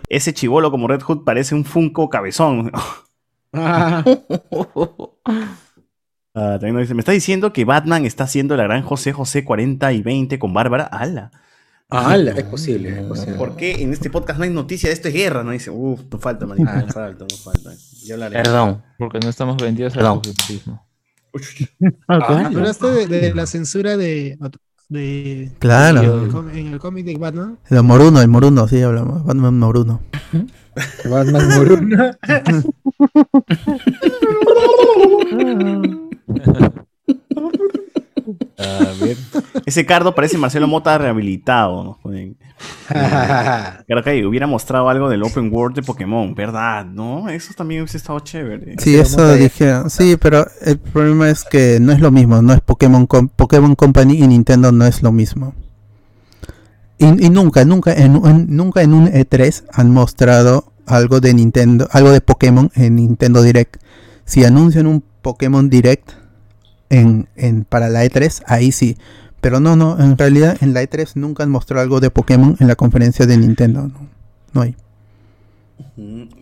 ese 0.09 0.35
chivolo 0.35 0.73
como 0.73 0.89
Red 0.89 1.03
Hood 1.03 1.23
parece 1.25 1.55
un 1.55 1.65
Funko 1.65 2.09
cabezón. 2.11 2.73
Ah, 3.59 4.05
Ah, 6.35 6.53
también 6.53 6.75
nos 6.75 6.83
dice, 6.83 6.95
me 6.95 7.01
está 7.01 7.11
diciendo 7.13 7.53
que 7.53 7.65
Batman 7.65 8.05
está 8.05 8.25
haciendo 8.25 8.57
la 8.57 8.63
gran 8.63 8.83
José 8.83 9.13
José 9.13 9.45
40 9.45 9.93
y 9.93 10.03
20 10.03 10.39
con 10.39 10.53
Bárbara. 10.55 10.85
¡Hala! 10.85 11.33
ala, 11.91 12.33
es 12.33 12.45
posible, 12.45 12.91
es 13.01 13.07
posible. 13.07 13.35
¿Por 13.39 13.57
qué 13.57 13.83
en 13.83 13.93
este 13.93 14.09
podcast 14.11 14.39
no 14.39 14.45
hay 14.45 14.51
noticia 14.51 14.89
de 14.89 14.93
esto 14.93 15.09
es 15.09 15.15
guerra? 15.15 15.43
No 15.43 15.51
dice, 15.51 15.71
uff, 15.71 16.03
no 16.13 16.19
falta, 16.19 16.47
no 16.47 16.55
falta, 16.55 17.25
no 17.29 17.37
falta. 17.43 17.71
Ya 18.05 18.15
hablaré. 18.15 18.35
Perdón. 18.43 18.83
Porque 18.99 19.19
no 19.19 19.31
estamos 19.31 19.57
vendidos 19.57 19.97
al. 19.97 20.05
Ah, 22.09 22.47
Hablaste 22.47 22.87
de, 22.89 23.07
de 23.07 23.35
la 23.35 23.47
censura 23.47 23.97
de. 23.97 24.39
de 24.89 25.53
Claro. 25.59 26.03
en 26.19 26.25
el 26.25 26.29
com- 26.31 26.51
en 26.51 26.67
el 26.75 26.79
cómic 26.79 27.05
de 27.07 27.17
Batman. 27.17 27.59
El 27.69 27.83
Moruno, 27.83 28.21
el 28.21 28.29
Moruno, 28.29 28.69
sí, 28.69 28.81
hablamos. 28.81 29.25
Batman 29.25 29.59
Moruno. 29.59 30.01
Batman 31.09 31.49
Moruna. 31.57 32.19
A 38.59 38.93
ver. 39.01 39.17
Ese 39.65 39.87
cardo 39.87 40.15
parece 40.15 40.37
Marcelo 40.37 40.67
Mota 40.69 40.99
rehabilitado. 40.99 41.99
Claro 43.87 44.03
que 44.05 44.27
hubiera 44.27 44.47
mostrado 44.47 44.89
algo 44.89 45.09
del 45.09 45.23
open 45.23 45.51
world 45.53 45.77
de 45.77 45.83
Pokémon, 45.83 46.35
¿verdad? 46.35 46.85
¿No? 46.85 47.29
Eso 47.29 47.55
también 47.57 47.83
hubiese 47.83 47.97
estado 47.99 48.19
chévere. 48.21 48.75
Sí, 48.79 48.97
eso 48.97 49.35
dijeron. 49.35 49.89
Sí, 49.91 50.17
pero 50.21 50.47
el 50.63 50.79
problema 50.79 51.31
es 51.31 51.45
que 51.45 51.79
no 51.81 51.93
es 51.93 52.01
lo 52.01 52.11
mismo. 52.11 52.43
No 52.43 52.53
es 52.53 52.61
Pokémon, 52.61 53.07
Com- 53.07 53.29
Pokémon 53.29 53.75
Company 53.75 54.19
y 54.23 54.27
Nintendo 54.27 54.73
no 54.73 54.85
es 54.87 55.03
lo 55.03 55.13
mismo. 55.13 55.55
Y, 56.99 57.27
y 57.27 57.31
nunca, 57.31 57.65
nunca 57.65 57.93
en, 57.95 58.17
un- 58.17 58.47
nunca 58.57 58.83
en 58.83 58.93
un 58.95 59.07
E3 59.09 59.65
han 59.73 59.91
mostrado 59.93 60.73
algo 60.87 61.21
de 61.21 61.33
Nintendo, 61.35 61.89
algo 61.93 62.11
de 62.11 62.21
Pokémon 62.21 62.71
en 62.75 62.97
Nintendo 62.97 63.43
Direct. 63.43 63.77
Si 64.25 64.45
anuncian 64.45 64.87
un 64.87 65.03
Pokémon 65.23 65.69
Direct 65.71 66.11
en, 66.91 67.29
en, 67.37 67.65
para 67.65 67.89
la 67.89 68.05
E3, 68.05 68.43
ahí 68.47 68.73
sí. 68.73 68.97
Pero 69.41 69.61
no, 69.61 69.77
no, 69.77 69.99
en 70.01 70.19
realidad 70.19 70.57
en 70.61 70.75
la 70.75 70.83
E3 70.83 71.13
nunca 71.15 71.45
han 71.45 71.51
mostrado 71.51 71.83
algo 71.83 72.01
de 72.01 72.11
Pokémon 72.11 72.57
en 72.59 72.67
la 72.67 72.75
conferencia 72.75 73.25
de 73.27 73.37
Nintendo. 73.37 73.91
No, 74.53 74.61
hay. 74.63 74.75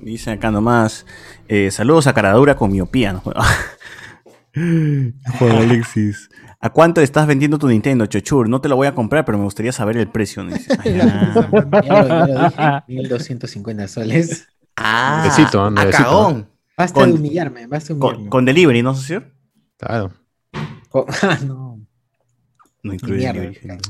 Dice 0.03 0.31
acá 0.31 0.51
nomás. 0.51 1.05
eh, 1.49 1.71
saludos 1.71 2.07
a 2.07 2.15
Caradura 2.15 2.57
con 2.57 2.73
miopía. 2.73 3.13
¿no? 3.13 3.23
Alexis. 5.41 6.31
¿A 6.61 6.71
cuánto 6.71 7.01
estás 7.01 7.27
vendiendo 7.27 7.59
tu 7.59 7.69
Nintendo, 7.69 8.07
Chochur? 8.07 8.49
No 8.49 8.61
te 8.61 8.69
lo 8.69 8.77
voy 8.77 8.87
a 8.87 8.95
comprar, 8.95 9.25
pero 9.25 9.37
me 9.39 9.45
gustaría 9.45 9.73
saber 9.73 9.97
el 9.99 10.09
precio. 10.09 10.43
¿no? 10.43 10.53
Dice, 10.55 10.77
"Ay, 10.85 10.99
ah". 11.03 11.33
Ya 11.33 11.49
lo, 11.49 12.07
ya 12.09 12.25
lo 12.27 12.49
dije, 12.49 12.83
1250 12.89 13.89
soles. 13.89 14.49
Ah, 14.77 15.23
Necesito, 15.25 15.65
a 15.65 15.71
necesito. 15.71 15.99
cagón. 16.05 16.49
Basta 16.77 17.01
Con- 17.01 17.13
de 17.13 17.19
humillarme, 17.19 17.67
basta 17.67 17.95
de 17.95 18.01
humillarme. 18.01 18.29
con 18.29 18.45
delivery, 18.45 18.83
¿no, 18.83 18.95
socio? 18.95 19.25
Claro. 19.79 20.13
Con- 20.91 21.05
ah, 21.23 21.39
no. 21.47 21.81
No 22.83 22.93
incluye 22.95 23.19
Mierda, 23.19 23.41
delivery. 23.41 23.61
claro. 23.61 23.81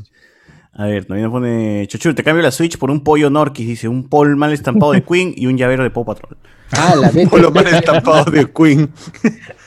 A 0.78 0.84
ver, 0.86 1.06
también 1.06 1.24
nos 1.24 1.32
pone 1.32 1.86
Chochur, 1.88 2.14
te 2.14 2.22
cambio 2.22 2.42
la 2.42 2.50
Switch 2.50 2.76
por 2.78 2.90
un 2.90 3.02
pollo 3.02 3.30
Norquis, 3.30 3.66
dice, 3.66 3.88
un 3.88 4.08
Paul 4.08 4.36
mal 4.36 4.52
estampado 4.52 4.92
de 4.92 5.02
Queen 5.02 5.32
y 5.34 5.46
un 5.46 5.56
llavero 5.56 5.82
de 5.82 5.90
Paw 5.90 6.04
Patrol. 6.04 6.36
Ah, 6.72 6.94
la 7.00 7.10
vete. 7.10 7.28
Por 7.28 7.40
lo 7.40 7.50
menos 7.50 7.72
estampado 7.72 8.30
de 8.30 8.50
Queen. 8.52 8.92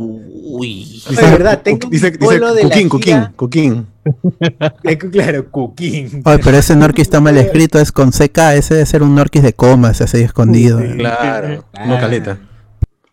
Uy. 0.00 1.02
De 1.08 1.16
verdad, 1.22 1.62
tengo 1.62 1.86
un 1.86 1.90
dice, 1.90 2.10
dice 2.10 2.18
polo 2.18 2.54
de 2.54 2.62
la 2.64 2.68
Cuquín, 2.70 2.88
Cuquín, 2.88 3.14
gira- 3.14 3.32
Cuquín. 3.36 3.86
Eh, 4.84 4.98
Claro, 4.98 5.50
Cooking. 5.50 6.22
Oye, 6.24 6.38
pero 6.42 6.56
ese 6.56 6.74
Norquis 6.74 7.02
está 7.02 7.20
mal 7.20 7.36
escrito, 7.36 7.78
es 7.78 7.92
con 7.92 8.10
CK, 8.10 8.38
ese 8.56 8.74
debe 8.74 8.86
ser 8.86 9.02
un 9.02 9.14
Norquis 9.14 9.42
de 9.42 9.52
comas, 9.52 10.00
así 10.00 10.18
escondido. 10.18 10.80
eh. 10.80 10.96
Claro, 10.96 11.64
no 11.86 11.98
caleta. 12.00 12.38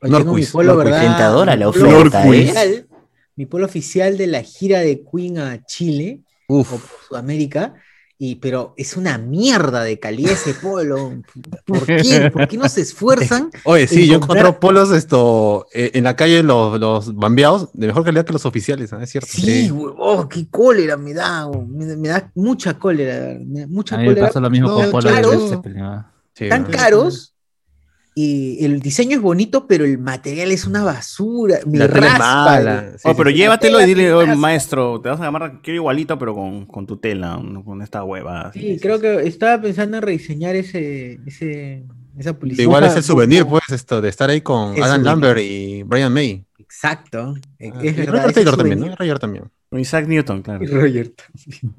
Oye, 0.01 0.11
mi 0.19 0.23
Norquis. 0.23 0.53
¿verdad? 0.53 1.01
Tentadora 1.01 1.55
la 1.55 1.65
Mi 1.67 1.71
polo 1.73 1.87
oferta, 1.97 2.25
¿eh? 2.25 2.29
oficial- 2.29 2.87
Mi 3.35 3.45
polo 3.45 3.65
oficial 3.65 4.17
de 4.17 4.27
la 4.27 4.41
gira 4.41 4.79
de 4.79 5.03
Queen 5.03 5.37
a 5.39 5.63
Chile 5.65 6.21
o 6.47 6.59
Uf. 6.59 6.69
por 6.71 6.79
Sudamérica. 7.07 7.73
Y, 8.19 8.35
pero 8.37 8.73
es 8.77 8.97
una 8.97 9.19
mierda 9.19 9.83
de 9.83 9.99
calidad 9.99 10.31
ese 10.31 10.55
polo. 10.55 11.21
¿Por 11.65 11.85
qué? 11.85 12.31
¿Por 12.33 12.47
qué 12.47 12.57
no 12.57 12.67
se 12.67 12.81
esfuerzan? 12.81 13.51
Oye, 13.63 13.87
sí, 13.87 14.03
en 14.03 14.07
yo 14.09 14.15
he 14.15 14.19
comprar- 14.19 14.37
encontrado 14.39 14.59
polos 14.59 14.91
esto, 14.91 15.67
eh, 15.71 15.91
en 15.93 16.03
la 16.05 16.15
calle, 16.15 16.41
los, 16.41 16.79
los 16.79 17.13
bambeados, 17.15 17.69
de 17.73 17.85
mejor 17.87 18.03
calidad 18.03 18.25
que 18.25 18.33
los 18.33 18.45
oficiales, 18.47 18.91
¿ah? 18.91 19.03
es 19.03 19.11
cierto. 19.11 19.29
Sí, 19.31 19.69
huevón, 19.69 20.27
qué 20.29 20.47
cólera 20.49 20.97
me 20.97 21.13
da. 21.13 21.47
Me, 21.67 21.95
me 21.95 22.07
da 22.07 22.31
mucha 22.33 22.79
cólera. 22.79 23.37
me 23.45 23.59
da 23.61 23.67
mucha 23.67 23.95
A 23.95 23.97
mí 23.99 24.05
me 24.05 24.09
cólera. 24.11 24.27
pasa 24.27 24.39
lo 24.39 24.49
mismo 24.49 24.67
No, 24.69 24.75
con 24.77 24.89
Polo 24.91 25.11
de 25.11 25.49
Zeppelin, 25.49 25.81
ah. 25.83 26.11
Sí, 26.33 26.49
Tan 26.49 26.63
¿no? 26.63 26.69
caros. 26.69 27.33
Y 28.19 28.65
el 28.65 28.79
diseño 28.79 29.17
es 29.17 29.21
bonito, 29.21 29.67
pero 29.67 29.85
el 29.85 29.99
material 29.99 30.51
es 30.51 30.65
una 30.65 30.83
basura. 30.83 31.59
La 31.71 31.87
tela 31.87 32.07
es 32.07 32.17
mala. 32.17 32.91
Sí, 32.97 33.03
oh, 33.03 33.15
pero 33.15 33.29
sí. 33.29 33.35
llévatelo 33.35 33.79
y 33.79 33.85
dile, 33.85 34.05
te 34.05 34.13
"Oye, 34.13 34.25
raspa". 34.25 34.41
maestro, 34.41 34.99
te 35.01 35.09
vas 35.09 35.19
a 35.21 35.25
llamar, 35.25 35.61
quiero 35.61 35.75
igualito, 35.75 36.17
pero 36.17 36.33
con, 36.33 36.65
con 36.65 36.87
tu 36.87 36.97
tela, 36.97 37.39
con 37.63 37.83
esta 37.83 38.03
hueva. 38.03 38.51
Sí, 38.53 38.79
creo 38.81 38.99
que 38.99 39.27
estaba 39.27 39.61
pensando 39.61 39.97
en 39.97 40.01
rediseñar 40.03 40.55
ese, 40.55 41.19
ese, 41.27 41.83
esa 42.17 42.33
publicidad. 42.39 42.63
Igual 42.63 42.85
es 42.85 42.95
el 42.95 43.03
souvenir, 43.03 43.45
pues, 43.45 43.61
esto, 43.69 44.01
de 44.01 44.09
estar 44.09 44.31
ahí 44.31 44.41
con 44.41 44.75
Es 44.75 44.81
Adam. 44.83 45.03
Lambert 45.03 45.39
y 45.39 45.83
Brian 45.83 46.11
May. 46.11 46.43
Exacto. 46.57 47.35
Es 47.59 47.71
Ah, 47.71 47.79
Y 47.85 47.91
verdad, 47.91 48.13
Roger 48.13 48.33
Taylor 48.33 48.53
es 48.53 48.57
también, 48.57 48.79
¿no? 48.79 48.95
Roger 48.95 49.19
también. 49.19 49.43
Isaac 49.73 50.07
Newton, 50.07 50.41
claro. 50.41 50.63
Y 50.63 50.67
Roger 50.67 51.13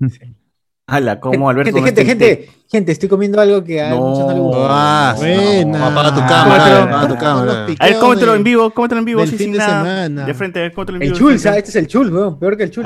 Hala, 0.90 1.20
como 1.20 1.50
Alberto 1.50 1.74
Gente, 1.74 1.80
no 1.80 1.86
gente, 1.86 2.04
gente, 2.06 2.50
gente, 2.66 2.92
estoy 2.92 3.08
comiendo 3.10 3.38
algo 3.40 3.62
que 3.62 3.82
a 3.82 3.94
muchos 3.94 4.20
no 4.20 4.28
les 4.30 4.38
gusta. 4.38 4.66
Ah, 4.70 5.14
Buena. 5.18 5.86
Apaga 5.88 6.14
tu 6.14 6.20
Ah, 6.22 6.26
cámara, 6.26 6.82
apaga 6.84 7.08
tu 7.08 7.14
ah, 7.14 7.18
cámara. 7.18 7.66
A 7.78 7.86
ver, 7.86 7.98
cómetelo 7.98 8.32
de- 8.32 8.38
en 8.38 8.44
vivo, 8.44 8.70
cómetelo 8.70 8.98
en 9.00 9.04
vivo, 9.04 9.20
del 9.20 9.28
así 9.28 9.36
fin 9.36 9.44
sin 9.48 9.52
de 9.52 9.58
nada. 9.58 9.84
semana. 9.84 10.24
De 10.24 10.32
frente, 10.34 10.58
a 10.58 10.62
ver, 10.62 10.72
cómetelo 10.72 10.96
en 10.96 11.02
El 11.02 11.08
vivo. 11.10 11.18
chul, 11.18 11.32
de 11.32 11.38
frente. 11.38 11.42
¿sabes? 11.48 11.58
Este 11.58 11.70
es 11.70 11.76
el 11.76 11.86
chul, 11.88 12.10
weón. 12.12 12.38
Peor 12.38 12.56
que 12.56 12.62
el 12.64 12.70
chul. 12.70 12.84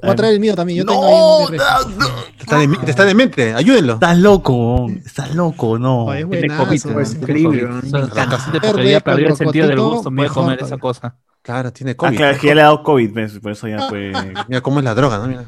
Voy 0.00 0.10
a 0.12 0.14
traer 0.14 0.34
el 0.34 0.38
mío 0.40 0.54
también. 0.54 0.78
Yo 0.78 0.86
tengo 0.86 1.02
No, 1.02 1.38
ahí 1.48 1.50
mi 1.50 1.58
refri. 1.58 2.14
Te 2.36 2.42
está, 2.44 2.58
de, 2.60 2.68
te 2.84 2.90
está 2.92 3.04
demente, 3.04 3.52
ayúdenlo. 3.54 3.94
Estás 3.94 4.16
loco, 4.18 4.86
estás 5.04 5.34
loco, 5.34 5.76
no. 5.76 6.12
Es 6.14 6.24
Tiene 6.30 6.46
buenazo. 6.46 6.64
COVID, 6.88 7.00
Es 7.00 7.14
increíble, 7.14 7.60
COVID. 7.62 7.62
weón. 7.64 7.78
O 7.78 7.82
sea, 7.90 7.98
Me 7.98 8.06
encanta. 8.06 8.38
porque 8.52 8.60
Verde 8.68 8.90
ya 8.92 9.00
perdió 9.00 9.26
el 9.26 9.36
sentido 9.36 9.66
del 9.66 9.80
gusto, 9.80 10.10
me 10.12 10.28
comer 10.28 10.56
comer. 10.58 10.62
esa 10.62 10.78
cosa. 10.78 11.16
Claro, 11.42 11.72
tiene 11.72 11.90
Ah, 11.92 11.96
COVID. 11.96 12.16
claro, 12.16 12.32
es 12.32 12.38
que 12.38 12.46
ya 12.46 12.54
le 12.54 12.60
ha 12.60 12.64
dado 12.66 12.84
COVID, 12.84 13.12
¿ves? 13.12 13.38
por 13.40 13.50
eso 13.50 13.66
ya 13.66 13.88
fue. 13.88 14.12
Mira 14.48 14.60
cómo 14.60 14.78
es 14.78 14.84
la 14.84 14.94
droga, 14.94 15.18
¿no? 15.18 15.26
Mira. 15.26 15.44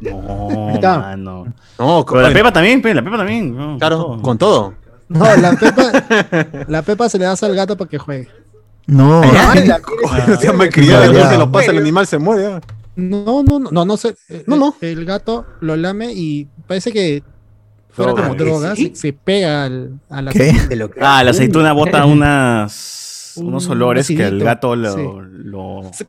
No, 0.00 0.78
mano. 0.82 1.44
No, 1.78 2.04
Pero 2.06 2.20
la 2.22 2.28
con- 2.28 2.34
pepa 2.34 2.52
también, 2.52 2.82
pe, 2.82 2.92
la 2.94 3.02
pepa 3.02 3.16
también. 3.18 3.56
no, 3.56 3.78
Claro, 3.78 3.96
todo. 4.02 4.22
con 4.22 4.38
todo. 4.38 4.74
No, 5.08 5.24
la 5.36 5.52
pepa, 5.52 5.92
la 6.68 6.82
pepa 6.82 7.08
se 7.08 7.18
le 7.18 7.24
das 7.26 7.42
al 7.42 7.54
gato 7.54 7.76
para 7.76 7.88
que 7.90 7.98
juegue. 7.98 8.28
No, 8.86 9.20
No 9.20 9.32
no 9.32 9.34
ya. 9.34 9.80
se 11.30 11.38
lo 11.38 11.52
pasa, 11.52 11.70
el 11.70 11.78
animal 11.78 12.06
se 12.06 12.18
muere. 12.18 12.42
ya. 12.42 12.60
No, 12.96 13.42
no, 13.42 13.58
no, 13.58 13.70
no, 13.70 13.84
no 13.84 13.96
sé. 13.96 14.14
eh, 14.28 14.44
No, 14.46 14.56
no. 14.56 14.74
El 14.80 15.04
gato 15.04 15.46
lo 15.60 15.76
lame 15.76 16.12
y 16.12 16.48
parece 16.66 16.92
que 16.92 17.22
fuera 17.90 18.12
Droga. 18.12 18.28
como 18.28 18.34
droga, 18.38 18.74
¿Sí? 18.76 18.88
se, 18.94 19.00
se 19.08 19.12
pega 19.12 19.64
al, 19.64 19.98
a 20.10 20.20
la 20.22 20.32
que- 20.32 20.52
Ah, 21.00 21.22
la 21.24 21.30
aceituna 21.30 21.72
bota 21.72 22.04
unas, 22.06 22.72
Un 23.36 23.46
unos 23.48 23.68
olores 23.68 24.06
que 24.08 24.14
al 24.22 24.28
acidito, 24.28 24.44
gato 24.44 24.76
lo, 24.76 24.92
sí. 24.94 26.00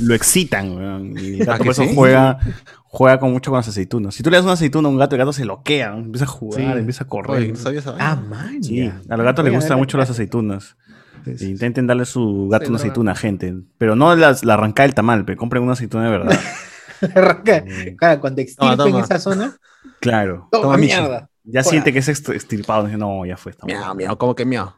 lo, 0.00 0.14
excitan. 0.14 1.14
Y 1.18 1.40
el 1.40 1.42
¿Ah, 1.42 1.52
gato 1.52 1.64
por 1.64 1.72
eso 1.72 1.82
sí? 1.84 1.92
juega, 1.94 2.38
juega 2.84 3.18
con 3.20 3.32
mucho 3.32 3.50
con 3.50 3.58
las 3.58 3.68
aceitunas. 3.68 4.14
Si 4.14 4.22
tú 4.22 4.30
le 4.30 4.36
das 4.36 4.44
una 4.44 4.54
aceituna 4.54 4.88
a 4.88 4.90
un 4.90 4.98
gato, 4.98 5.14
el 5.14 5.18
gato 5.18 5.32
se 5.32 5.44
loquea, 5.44 5.90
¿no? 5.90 5.98
empieza 5.98 6.24
a 6.24 6.28
jugar, 6.28 6.60
Sí. 6.60 6.78
empieza 6.78 7.04
a 7.04 7.06
correr. 7.06 7.36
Oye, 7.38 7.48
no 7.48 7.56
sabía 7.56 7.80
esa 7.80 7.94
Ah, 7.98 8.16
man. 8.16 8.62
Sí, 8.62 8.76
ya. 8.84 9.00
a 9.08 9.16
los 9.16 9.24
gatos 9.24 9.44
les 9.44 9.52
Voy 9.52 9.56
a 9.56 9.60
gustan 9.60 9.78
mucho 9.78 9.98
las 9.98 10.10
aceitunas. 10.10 10.76
Sí, 11.24 11.38
sí. 11.38 11.50
Intenten 11.50 11.86
darle 11.86 12.04
su 12.04 12.48
gato 12.50 12.64
Sí, 12.66 12.70
una 12.70 12.76
aceituna, 12.78 13.14
gente. 13.14 13.54
Pero 13.78 13.96
no 13.96 14.14
las, 14.14 14.44
la 14.44 14.54
arranca 14.54 14.82
del 14.82 14.94
tamal, 14.94 15.24
pero 15.24 15.38
compren 15.38 15.62
una 15.62 15.72
aceituna 15.72 16.04
de 16.04 16.10
verdad. 16.10 16.38
Arranca. 17.14 17.64
Claro, 17.98 18.20
cuando 18.20 18.40
extirpen 18.42 18.76
Toma, 18.78 18.90
toma. 18.90 19.04
esa 19.04 19.18
zona. 19.18 19.56
claro. 20.00 20.48
Toma, 20.52 20.76
mierda. 20.76 21.28
Ya 21.44 21.62
siente 21.62 21.92
que 21.92 21.98
es 21.98 22.08
ext- 22.08 22.32
extirpado. 22.34 22.84
Dice, 22.86 22.96
no, 22.96 23.26
ya 23.26 23.36
fue. 23.36 23.52
Miau, 23.66 23.94
miau, 23.94 24.16
como 24.16 24.34
que 24.34 24.44
miau. 24.46 24.72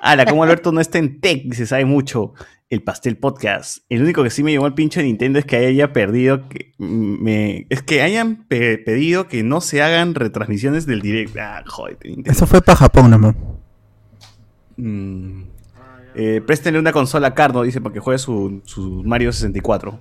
Ala, 0.00 0.26
como 0.26 0.42
Alberto 0.44 0.72
no 0.72 0.80
está 0.80 0.98
en 0.98 1.20
tech, 1.20 1.42
dice, 1.44 1.66
sabe 1.66 1.84
mucho. 1.84 2.34
El 2.70 2.82
Pastel 2.82 3.18
Podcast. 3.18 3.84
El 3.90 4.02
único 4.02 4.22
que 4.22 4.30
sí 4.30 4.42
me 4.42 4.50
llevó 4.50 4.66
el 4.66 4.72
pinche 4.72 5.00
de 5.00 5.06
Nintendo 5.06 5.38
es 5.38 5.44
que 5.44 5.56
haya 5.56 5.92
perdido 5.92 6.48
que 6.48 6.72
me 6.78 7.66
es 7.68 7.82
que 7.82 8.00
hayan 8.00 8.46
pe- 8.48 8.78
pedido 8.78 9.28
que 9.28 9.42
no 9.42 9.60
se 9.60 9.82
hagan 9.82 10.14
retransmisiones 10.14 10.86
del 10.86 11.02
direct. 11.02 11.36
Ah, 11.36 11.62
joder, 11.66 11.98
Nintendo. 12.02 12.30
eso 12.30 12.46
fue 12.46 12.62
para 12.62 12.76
Japón 12.76 13.10
nomás. 13.10 13.34
Mm. 14.78 15.42
Eh, 16.14 16.40
préstenle 16.46 16.78
una 16.78 16.92
consola 16.92 17.28
a 17.28 17.34
Cardo, 17.34 17.62
dice, 17.62 17.80
para 17.80 17.92
que 17.92 18.00
juegue 18.00 18.18
su, 18.18 18.62
su 18.64 19.02
Mario 19.04 19.32
64. 19.32 20.00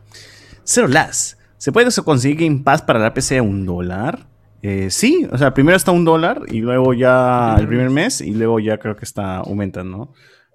Zero 0.63 0.87
Last. 0.87 1.39
¿Se 1.57 1.71
puede 1.71 1.89
conseguir 2.03 2.37
Game 2.47 2.61
Pass 2.63 2.81
para 2.81 2.99
la 2.99 3.13
PC 3.13 3.37
a 3.37 3.43
un 3.43 3.65
dólar? 3.65 4.27
Eh, 4.63 4.91
sí, 4.91 5.27
o 5.31 5.37
sea, 5.37 5.53
primero 5.53 5.75
está 5.75 5.91
un 5.91 6.05
dólar 6.05 6.43
y 6.47 6.59
luego 6.59 6.93
ya 6.93 7.55
el 7.59 7.67
primer 7.67 7.89
mes 7.89 8.21
y 8.21 8.33
luego 8.33 8.59
ya 8.59 8.77
creo 8.77 8.95
que 8.95 9.05
está 9.05 9.37
aumentan, 9.37 9.89
¿no? 9.89 10.13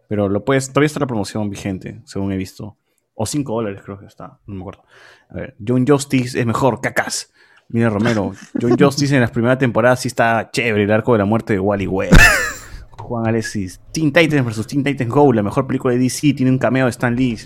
Pero 0.09 0.29
lo 0.29 0.45
puedes, 0.45 0.69
todavía 0.69 0.87
está 0.87 1.01
la 1.01 1.07
promoción 1.07 1.51
vigente, 1.51 2.01
según 2.05 2.33
he 2.33 2.37
visto. 2.37 2.77
O 3.15 3.27
5 3.27 3.53
dólares 3.53 3.81
creo 3.85 3.99
que 3.99 4.07
está, 4.07 4.39
no 4.47 4.55
me 4.55 4.61
acuerdo. 4.61 4.85
A 5.31 5.35
ver, 5.35 5.57
John 5.67 5.87
Justice 5.87 6.39
es 6.39 6.47
mejor, 6.47 6.81
cacas. 6.81 7.33
Mira 7.69 7.91
Romero, 7.91 8.33
John 8.61 8.77
Justice 8.79 9.15
en 9.15 9.23
las 9.23 9.31
primeras 9.31 9.59
temporadas 9.59 10.01
sí 10.01 10.09
está 10.09 10.51
chévere, 10.53 10.85
el 10.85 10.93
arco 10.93 11.13
de 11.13 11.19
la 11.19 11.25
muerte 11.25 11.55
de 11.55 11.61
Wally 11.61 11.87
West. 11.87 12.15
Juan 12.91 13.27
Alexis, 13.27 13.81
Teen 13.93 14.13
Titans 14.13 14.45
vs 14.45 14.67
Teen 14.67 14.85
Titans 14.85 15.11
Go, 15.11 15.33
la 15.33 15.43
mejor 15.43 15.67
película 15.67 15.95
de 15.95 16.01
DC, 16.01 16.33
tiene 16.35 16.51
un 16.51 16.59
cameo 16.59 16.87
de 16.87 16.91
Stan 16.91 17.15
Lee. 17.15 17.39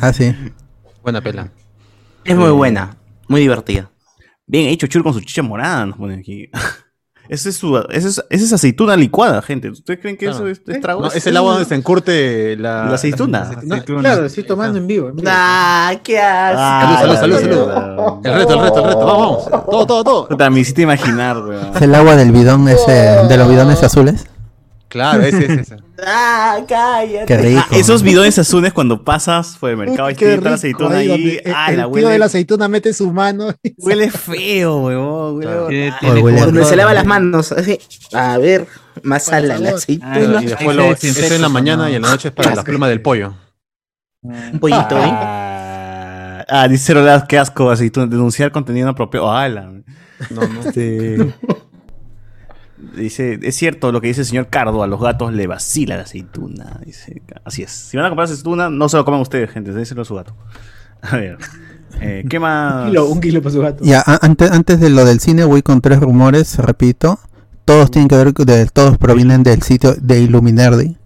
Ah, 0.00 0.12
sí. 0.12 0.34
Buena 1.02 1.20
pela. 1.20 1.50
Es 2.24 2.36
muy 2.36 2.50
buena, 2.50 2.96
muy 3.28 3.40
divertida. 3.40 3.91
Bien 4.46 4.68
hecho, 4.68 4.86
Chur 4.86 5.02
con 5.02 5.14
su 5.14 5.20
chicha 5.20 5.42
morada, 5.42 5.86
nos 5.86 5.96
ponen 5.96 6.20
aquí. 6.20 6.50
Esa 7.28 7.48
es, 7.50 7.56
su, 7.56 7.78
esa 7.78 8.08
es, 8.08 8.22
esa 8.30 8.44
es 8.44 8.52
aceituna 8.52 8.96
licuada, 8.96 9.40
gente. 9.40 9.70
¿Ustedes 9.70 10.00
creen 10.00 10.16
que 10.16 10.26
Claro. 10.26 10.38
eso 10.48 10.48
es, 10.48 10.60
es 10.66 10.80
trago? 10.82 11.02
No, 11.02 11.06
es 11.06 11.24
el 11.26 11.36
agua 11.36 11.52
donde 11.52 11.66
se 11.68 11.76
encurte 11.76 12.56
la, 12.56 12.86
La 12.86 12.94
aceituna. 12.94 13.48
No, 13.62 13.82
Claro, 13.84 14.26
estoy 14.26 14.42
tomando 14.44 14.76
en 14.76 14.86
vivo. 14.88 15.12
¡Ah, 15.26 15.94
qué 16.02 16.18
asco! 16.18 16.58
Ah, 16.60 16.96
Salud, 17.00 17.14
salud, 17.14 17.36
salud, 17.38 17.48
mierda. 17.48 18.20
El 18.24 18.34
reto, 18.34 18.54
el 18.54 18.60
reto, 18.60 18.78
el 18.80 18.84
reto. 18.86 19.06
Vamos, 19.06 19.48
vamos. 19.50 19.66
Todo, 19.70 19.86
todo, 19.86 20.26
todo. 20.28 20.50
Me 20.50 20.60
hiciste 20.60 20.82
imaginar, 20.82 21.38
weón. 21.38 21.74
Es 21.76 21.80
el 21.80 21.94
agua 21.94 22.16
del 22.16 22.32
bidón 22.32 22.68
ese, 22.68 22.90
de 22.90 23.36
los 23.38 23.48
bidones 23.48 23.82
azules. 23.82 24.26
Claro, 24.92 25.22
ese, 25.22 25.44
ese, 25.46 25.60
ese. 25.62 25.76
¡Ah, 26.06 26.58
cállate! 26.68 27.24
Qué 27.24 27.36
rico. 27.38 27.62
Ah, 27.70 27.76
esos 27.78 28.02
bidones 28.02 28.38
azules 28.38 28.74
cuando 28.74 29.02
pasas 29.02 29.56
por 29.58 29.70
el 29.70 29.78
mercado 29.78 30.10
y 30.10 30.12
Uy, 30.12 30.18
toda 30.18 30.36
la 30.50 30.54
aceituna 30.54 30.96
ahí 30.98 31.10
ahí. 31.10 31.40
el- 31.42 31.54
ah, 31.54 31.70
el 31.70 31.76
la 31.78 31.82
tío 31.84 31.88
huele, 31.92 32.08
de 32.10 32.18
la 32.18 32.26
aceituna 32.26 32.68
mete 32.68 32.92
su 32.92 33.10
mano 33.10 33.54
y 33.62 33.74
huele 33.78 34.10
feo, 34.10 34.82
weón. 34.82 35.36
Huele 35.38 35.88
ah, 35.88 35.98
Cuando 36.20 36.64
se 36.66 36.76
lava 36.76 36.92
las 36.92 37.06
manos, 37.06 37.52
así. 37.52 37.78
A 38.12 38.36
ver, 38.36 38.66
más 39.02 39.24
sal 39.24 39.48
la. 39.48 39.54
Ah, 39.54 39.74
aceituna. 39.76 40.42
Y 40.42 40.46
después 40.46 40.76
lo, 40.76 40.92
eso 40.92 41.34
en 41.34 41.40
la 41.40 41.48
¿no? 41.48 41.54
mañana 41.54 41.90
y 41.90 41.94
en 41.94 42.02
la 42.02 42.10
noche 42.10 42.28
es 42.28 42.34
para 42.34 42.54
la 42.54 42.62
pluma 42.62 42.86
del 42.86 43.00
pollo. 43.00 43.32
Un 44.22 44.60
pollito, 44.60 44.98
¿eh? 44.98 45.10
Ah, 45.10 46.44
ah, 46.48 46.68
dice 46.68 46.92
Rolas, 46.92 47.24
qué 47.26 47.38
asco, 47.38 47.70
aceituna. 47.70 48.06
Denunciar 48.06 48.52
contenido 48.52 48.90
apropiado. 48.90 49.32
Ah, 49.32 49.48
la- 49.48 49.72
No, 50.30 50.46
no. 50.46 50.60
Este, 50.66 51.32
Dice, 52.96 53.38
es 53.42 53.54
cierto 53.56 53.92
lo 53.92 54.00
que 54.00 54.08
dice 54.08 54.22
el 54.22 54.26
señor 54.26 54.48
Cardo, 54.48 54.82
a 54.82 54.86
los 54.86 55.00
gatos 55.00 55.32
le 55.32 55.46
vacila 55.46 55.96
la 55.96 56.02
aceituna. 56.02 56.80
Dice, 56.84 57.22
así 57.44 57.62
es. 57.62 57.70
Si 57.70 57.96
van 57.96 58.06
a 58.06 58.08
comprar 58.10 58.24
aceituna, 58.26 58.68
no 58.70 58.88
se 58.88 58.96
lo 58.96 59.04
coman 59.04 59.20
ustedes, 59.20 59.50
gente, 59.50 59.72
déselo 59.72 60.02
a 60.02 60.04
su 60.04 60.14
gato. 60.14 60.34
A 61.02 61.16
ver, 61.16 61.38
eh, 62.00 62.24
¿qué 62.28 62.36
Un 62.36 62.42
más? 62.42 62.86
kilo, 62.88 63.06
un 63.06 63.20
kilo 63.20 63.40
para 63.42 63.52
su 63.52 63.60
gato. 63.60 63.84
Ya, 63.84 64.02
antes, 64.20 64.50
antes 64.50 64.78
de 64.80 64.90
lo 64.90 65.04
del 65.04 65.20
cine 65.20 65.44
voy 65.44 65.62
con 65.62 65.80
tres 65.80 66.00
rumores, 66.00 66.56
repito. 66.58 67.18
Todos 67.64 67.90
tienen 67.90 68.08
que 68.08 68.16
ver, 68.16 68.32
con- 68.34 68.46
de, 68.46 68.66
todos 68.66 68.98
provienen 68.98 69.42
del 69.42 69.62
sitio 69.62 69.94
de 69.94 70.20
Illuminati. 70.20 70.96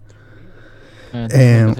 Eh, 1.13 1.73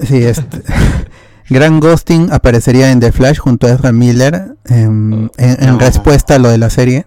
Sí, 0.00 0.16
este. 0.22 0.62
Gran 1.50 1.80
Ghosting 1.80 2.32
aparecería 2.32 2.90
en 2.92 3.00
The 3.00 3.12
Flash 3.12 3.38
junto 3.38 3.66
a 3.66 3.70
Ezra 3.72 3.92
Miller 3.92 4.54
em, 4.66 5.24
en, 5.24 5.30
en 5.36 5.66
No. 5.72 5.78
respuesta 5.78 6.36
a 6.36 6.38
lo 6.38 6.48
de 6.48 6.58
la 6.58 6.70
serie. 6.70 7.06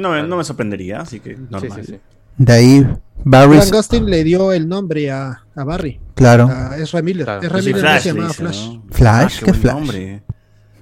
No, 0.00 0.10
me- 0.10 0.22
no 0.26 0.36
me 0.36 0.44
sorprendería, 0.44 1.00
así 1.00 1.20
que 1.20 1.36
normal. 1.36 1.72
Sí, 1.76 1.86
sí, 1.86 1.92
sí. 1.92 1.98
De 2.38 2.52
ahí, 2.52 2.86
Barry, 3.24 3.56
Grant 3.56 3.72
Gustin 3.72 4.06
le 4.08 4.24
dio 4.24 4.52
el 4.52 4.66
nombre 4.68 5.10
a, 5.10 5.44
a 5.54 5.64
Barry, 5.64 6.00
claro. 6.14 6.48
a 6.50 6.76
Ezra 6.78 7.02
Miller. 7.02 7.24
Claro. 7.26 7.42
Ezra 7.42 7.58
Miller 7.58 7.74
no 7.74 7.80
Flash, 7.80 8.02
se 8.02 8.08
llamaba 8.08 8.28
dice, 8.28 8.38
Flash. 8.42 8.68
¿no? 8.68 8.82
Flash, 8.90 9.38
qué 9.40 9.44
¿qué 9.44 9.50
buen 9.52 9.60
Flash? 9.60 9.74
nombre. 9.74 10.22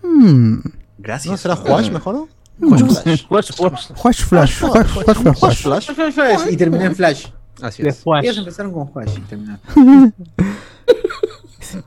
Hmm. 0.02 0.58
Gracias. 0.98 1.30
¿No 1.32 1.36
será 1.36 1.56
Juash 1.56 1.90
mejor? 1.90 2.14
no? 2.14 2.28
Flash, 2.76 2.82
Flash. 3.02 3.26
Flash, 3.26 3.52
Flash, 3.52 4.24
Flash, 4.24 4.24
Flash, 4.24 4.52
Flash, 4.54 5.62
Flash. 5.62 5.86
Flash, 5.94 6.12
Flash, 6.14 6.40
Y 6.52 6.56
terminé 6.56 6.84
en 6.86 6.94
Flash. 6.96 7.26
Así 7.60 7.82
es. 7.86 8.02
Flash. 8.02 8.24
Ellos 8.24 8.38
empezaron 8.38 8.72
con 8.72 8.92
Flash 8.92 9.16
y 9.16 9.20
terminaron. 9.22 9.60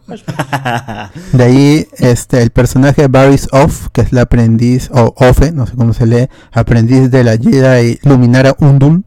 De 1.34 1.44
ahí, 1.44 1.88
este, 1.98 2.42
el 2.42 2.52
personaje 2.52 3.08
Barry's 3.08 3.48
Off, 3.52 3.88
que 3.92 4.02
es 4.02 4.12
la 4.14 4.22
aprendiz, 4.22 4.90
o 4.94 5.14
Ofe, 5.18 5.52
no 5.52 5.66
sé 5.68 5.76
cómo 5.76 5.94
se 5.94 6.06
lee, 6.06 6.30
aprendiz 6.52 7.12
de 7.12 7.24
la 7.24 7.38
Jedi 7.38 8.00
Luminara 8.04 8.56
Undul, 8.60 9.04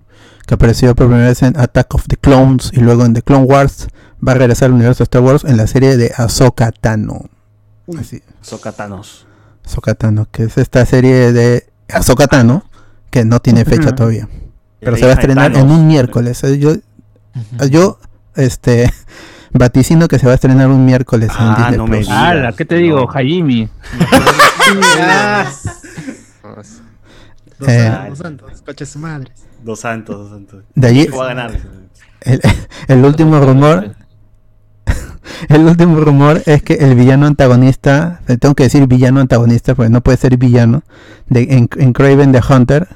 que 0.46 0.54
apareció 0.54 0.94
por 0.94 1.06
primera 1.06 1.28
vez 1.28 1.42
en 1.42 1.58
Attack 1.58 1.94
of 1.94 2.06
the 2.08 2.16
Clones 2.16 2.70
y 2.72 2.80
luego 2.80 3.04
en 3.04 3.14
The 3.14 3.22
Clone 3.22 3.44
Wars, 3.44 3.88
va 4.26 4.32
a 4.32 4.34
regresar 4.36 4.66
al 4.66 4.72
universo 4.74 4.98
de 4.98 5.04
Star 5.04 5.22
Wars 5.22 5.44
en 5.44 5.56
la 5.56 5.66
serie 5.66 5.96
de 5.96 6.12
Ahsoka 6.16 6.72
Tano. 6.72 7.30
Así. 7.98 8.22
Ahsoka 9.64 9.94
Tano, 9.94 10.28
que 10.30 10.44
es 10.44 10.58
esta 10.58 10.84
serie 10.86 11.32
de 11.32 11.66
Ahsoka 11.88 12.26
Tano, 12.26 12.64
que 13.10 13.24
no 13.24 13.40
tiene 13.40 13.64
fecha 13.64 13.94
todavía. 13.94 14.28
Pero 14.80 14.96
se 14.96 15.06
va 15.06 15.12
a 15.12 15.14
estrenar 15.14 15.52
en 15.52 15.60
Thanos. 15.60 15.78
un 15.78 15.86
miércoles. 15.86 16.42
Yo, 16.58 16.74
yo 17.70 17.98
este, 18.36 18.92
vaticino 19.54 20.06
que 20.08 20.18
se 20.18 20.26
va 20.26 20.32
a 20.32 20.34
estrenar 20.34 20.68
un 20.68 20.84
miércoles 20.84 21.30
en 21.30 21.36
Ah, 21.38 21.54
Disney 21.58 21.76
no 21.78 21.86
me. 21.86 22.04
¡Hala! 22.08 22.52
¿Qué 22.52 22.64
te 22.64 22.74
digo, 22.76 23.00
No. 23.00 23.06
Jaime? 23.06 23.68
Ah, 25.00 25.46
Dos 27.58 27.68
Eh, 27.68 27.84
santos, 27.88 28.08
dos 28.08 28.18
santos, 28.18 28.62
coches 28.62 28.88
su 28.88 28.98
madre. 28.98 29.30
Dos 29.62 29.80
santos, 29.80 30.16
dos 30.18 30.30
santos. 30.30 30.64
De 30.74 30.86
allí, 30.88 31.06
¿Qué 31.06 31.16
va 31.16 31.24
a 31.24 31.28
ganar? 31.28 31.52
el, 32.22 32.40
el 32.88 33.04
último 33.04 33.38
rumor, 33.40 33.94
el 35.48 35.62
último 35.62 36.00
rumor 36.00 36.42
es 36.46 36.62
que 36.62 36.74
el 36.74 36.94
villano 36.96 37.26
antagonista, 37.26 38.20
eh, 38.28 38.36
tengo 38.36 38.54
que 38.54 38.64
decir 38.64 38.86
villano 38.86 39.20
antagonista 39.20 39.74
porque 39.74 39.90
no 39.90 40.00
puede 40.00 40.18
ser 40.18 40.36
villano, 40.36 40.82
de, 41.28 41.42
en, 41.42 41.68
en 41.78 41.92
Craven 41.92 42.32
the 42.32 42.40
Hunter, 42.46 42.88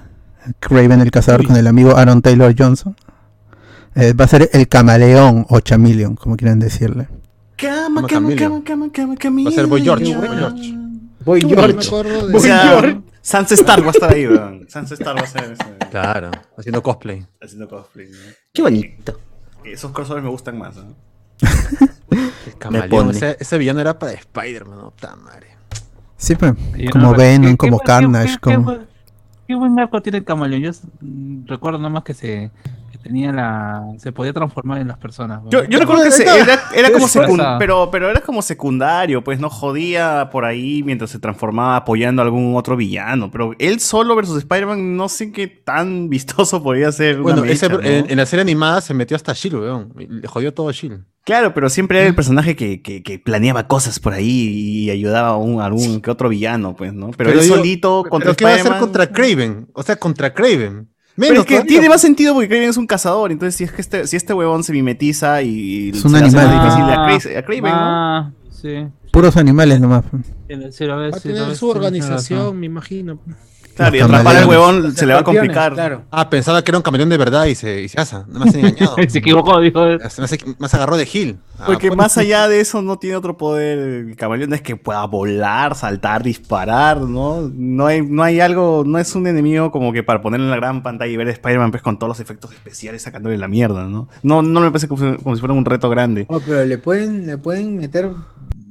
Craven 0.60 1.00
el 1.00 1.10
cazador 1.10 1.46
con 1.46 1.56
el 1.56 1.66
amigo 1.66 1.96
Aaron 1.96 2.20
Taylor 2.20 2.54
Johnson, 2.58 2.96
Eh, 3.94 4.12
va 4.12 4.24
a 4.24 4.28
ser 4.28 4.48
el 4.52 4.68
camaleón 4.68 5.46
o 5.48 5.60
chameleon, 5.60 6.14
como 6.16 6.36
quieran 6.36 6.58
decirle. 6.58 7.08
Cama, 7.56 8.06
Cama, 8.06 8.34
cama, 8.36 8.62
cama, 8.64 8.90
cama, 8.92 9.16
cama, 9.16 9.42
Va 9.44 9.50
a 9.50 9.52
ser 9.52 9.66
Boy 9.66 9.82
George. 9.82 10.14
Boy 10.14 10.28
George. 10.38 10.74
Boy 11.24 11.40
George. 11.40 11.76
O 12.34 12.40
sea, 12.40 13.00
Sans 13.20 13.50
Star 13.52 13.82
va 13.82 13.88
a 13.88 13.90
estar 13.90 14.12
ahí, 14.14 14.26
weón. 14.26 14.66
Sans 14.68 14.90
Star 14.92 15.16
va 15.16 15.22
a 15.22 15.26
ser 15.26 15.44
ese- 15.52 15.88
Claro, 15.90 16.30
haciendo 16.56 16.82
cosplay. 16.82 17.26
haciendo 17.42 17.68
cosplay. 17.68 18.06
¿no? 18.08 18.16
Qué 18.54 18.62
bonito. 18.62 19.18
Esos 19.64 19.90
crossovers 19.90 20.24
me 20.24 20.30
gustan 20.30 20.56
más. 20.56 20.76
¿no? 20.76 20.94
El 22.46 22.54
camaleón. 22.58 23.10
Ese, 23.10 23.36
ese 23.40 23.58
villano 23.58 23.80
era 23.80 23.98
para 23.98 24.12
Spider-Man, 24.12 24.78
no, 24.78 24.90
puta 24.92 25.16
madre. 25.16 25.48
Sí, 26.16 26.34
pues, 26.36 26.52
como 26.90 27.12
no, 27.12 27.14
Venom, 27.14 27.42
¿qué- 27.42 27.50
qué 27.50 27.56
como 27.56 27.78
Carnage, 27.80 28.34
qué- 28.34 28.38
como... 28.40 28.56
Qué, 28.56 28.62
buen- 28.64 28.86
qué 29.48 29.54
buen 29.56 29.78
arco 29.80 30.00
tiene 30.00 30.18
el 30.18 30.24
camaleón. 30.24 30.62
Yo 30.62 30.72
recuerdo 31.46 31.78
nomás 31.78 32.04
que 32.04 32.14
se 32.14 32.50
tenía 33.08 33.32
la 33.32 33.84
se 33.98 34.12
podía 34.12 34.32
transformar 34.32 34.78
en 34.80 34.88
las 34.88 34.98
personas. 34.98 35.40
Yo, 35.50 35.64
yo 35.64 35.78
recuerdo 35.78 36.04
que 36.04 36.10
se- 36.12 36.22
era, 36.24 36.60
era 36.74 36.90
como 36.92 37.08
Fuerza. 37.08 37.32
secun- 37.32 37.58
pero, 37.58 37.90
pero 37.90 38.08
era 38.10 38.20
como 38.20 38.42
secundario, 38.42 39.24
pues 39.24 39.40
no 39.40 39.50
jodía 39.50 40.28
por 40.30 40.44
ahí 40.44 40.82
mientras 40.84 41.10
se 41.10 41.18
transformaba 41.18 41.76
apoyando 41.76 42.22
a 42.22 42.24
algún 42.24 42.54
otro 42.56 42.76
villano. 42.76 43.30
Pero 43.30 43.52
él 43.58 43.80
solo 43.80 44.14
versus 44.14 44.38
Spider-Man, 44.38 44.96
no 44.96 45.08
sé 45.08 45.32
qué 45.32 45.48
tan 45.48 46.08
vistoso 46.10 46.62
podía 46.62 46.92
ser. 46.92 47.18
Bueno, 47.20 47.42
mecha, 47.42 47.52
ese, 47.66 47.68
¿no? 47.70 47.80
en, 47.80 48.10
en 48.10 48.16
la 48.16 48.26
serie 48.26 48.42
animada 48.42 48.80
se 48.80 48.94
metió 48.94 49.16
hasta 49.16 49.32
Shield, 49.32 49.56
weón. 49.56 49.92
Le 49.96 50.28
jodió 50.28 50.54
todo 50.54 50.68
a 50.68 50.72
Shield. 50.72 51.04
Claro, 51.24 51.52
pero 51.52 51.68
siempre 51.68 51.98
era 51.98 52.08
el 52.08 52.14
personaje 52.14 52.56
que, 52.56 52.80
que, 52.80 53.02
que 53.02 53.18
planeaba 53.18 53.66
cosas 53.68 54.00
por 54.00 54.14
ahí 54.14 54.84
y 54.84 54.90
ayudaba 54.90 55.28
a 55.30 55.36
un, 55.36 55.60
a 55.60 55.66
algún 55.66 56.00
que 56.00 56.10
otro 56.10 56.30
villano, 56.30 56.74
pues, 56.74 56.94
¿no? 56.94 57.10
Pero, 57.10 57.32
él 57.32 57.40
digo, 57.40 57.56
solito 57.56 58.02
contra 58.08 58.28
¿Pero 58.32 58.36
qué 58.36 58.44
va 58.44 58.50
a 58.50 58.54
hacer 58.54 58.66
Spider-Man- 58.72 58.80
contra 58.80 59.06
Craven? 59.12 59.68
O 59.74 59.82
sea, 59.82 59.96
contra 59.96 60.32
Craven. 60.32 60.88
Pero 61.18 61.30
Menos 61.32 61.38
es 61.40 61.46
que 61.46 61.54
todavía. 61.56 61.68
tiene 61.68 61.88
más 61.88 62.00
sentido 62.00 62.32
porque 62.34 62.48
Kraven 62.48 62.68
es 62.70 62.76
un 62.76 62.86
cazador. 62.86 63.32
Entonces, 63.32 63.56
si 63.56 63.64
es 63.64 63.72
que 63.72 63.80
este, 63.82 64.06
si 64.06 64.16
este 64.16 64.32
huevón 64.34 64.62
se 64.62 64.72
mimetiza 64.72 65.42
y 65.42 65.90
Es 65.90 66.04
un 66.04 66.12
se 66.12 66.20
le 66.20 66.26
hace 66.26 66.36
más 66.36 66.44
animal. 66.46 66.64
difícil 66.64 66.84
a, 66.84 67.36
Ah, 67.36 67.38
a 67.40 67.42
Kraven, 67.42 67.62
¿no? 67.64 67.70
Ah, 67.72 68.32
sí. 68.50 68.86
Puros 69.12 69.36
animales 69.36 69.80
nomás. 69.80 70.04
Sí, 70.48 70.54
sí, 70.70 70.84
lo 70.84 70.96
ves, 70.98 71.12
Va 71.12 71.16
a 71.16 71.20
sí, 71.20 71.28
lo 71.28 71.34
tener 71.34 71.48
ves, 71.50 71.58
su 71.58 71.68
organización, 71.68 72.60
me 72.60 72.66
imagino. 72.66 73.18
Claro, 73.78 73.96
y 73.96 74.00
atrapar 74.00 74.36
al 74.36 74.46
huevón 74.46 74.92
se 74.94 75.06
le 75.06 75.14
va 75.14 75.20
a 75.20 75.24
complicar. 75.24 75.72
Claro. 75.72 76.02
Ah, 76.10 76.28
pensaba 76.28 76.62
que 76.62 76.70
era 76.70 76.78
un 76.78 76.82
camaleón 76.82 77.08
de 77.08 77.16
verdad 77.16 77.46
y 77.46 77.54
se, 77.54 77.82
y 77.82 77.88
se 77.88 78.00
asa. 78.00 78.24
No 78.28 78.40
me 78.40 78.50
has 78.50 78.54
engañado. 78.54 78.96
se 79.08 79.18
equivocó, 79.18 79.60
dijo. 79.60 79.80
Se 80.08 80.20
más 80.58 80.74
agarró 80.74 80.96
de 80.96 81.06
Gil. 81.06 81.38
Ah, 81.58 81.64
Porque 81.66 81.88
pues, 81.88 81.96
más 81.98 82.18
allá 82.18 82.46
de 82.48 82.60
eso 82.60 82.82
no 82.82 82.98
tiene 82.98 83.16
otro 83.16 83.36
poder 83.36 83.78
el 83.78 84.16
camaleón, 84.16 84.52
es 84.52 84.62
que 84.62 84.76
pueda 84.76 85.04
volar, 85.06 85.74
saltar, 85.74 86.22
disparar, 86.22 87.00
¿no? 87.00 87.50
No 87.52 87.86
hay, 87.86 88.02
no 88.02 88.22
hay 88.22 88.40
algo, 88.40 88.84
no 88.86 88.98
es 88.98 89.14
un 89.14 89.26
enemigo 89.26 89.70
como 89.72 89.92
que 89.92 90.02
para 90.02 90.22
ponerlo 90.22 90.46
en 90.46 90.50
la 90.50 90.56
gran 90.56 90.82
pantalla 90.82 91.10
y 91.12 91.16
ver 91.16 91.28
a 91.28 91.32
Spider-Man 91.32 91.70
pues, 91.70 91.82
con 91.82 91.98
todos 91.98 92.08
los 92.08 92.20
efectos 92.20 92.52
especiales 92.52 93.02
sacándole 93.02 93.38
la 93.38 93.48
mierda, 93.48 93.84
¿no? 93.84 94.08
No, 94.22 94.42
no 94.42 94.60
me 94.60 94.70
parece 94.70 94.86
como, 94.88 95.00
si- 95.16 95.22
como 95.22 95.34
si 95.34 95.40
fuera 95.40 95.54
un 95.54 95.64
reto 95.64 95.88
grande. 95.90 96.26
Oh, 96.28 96.40
pero 96.40 96.64
le 96.64 96.78
pueden, 96.78 97.26
le 97.26 97.38
pueden 97.38 97.76
meter 97.76 98.10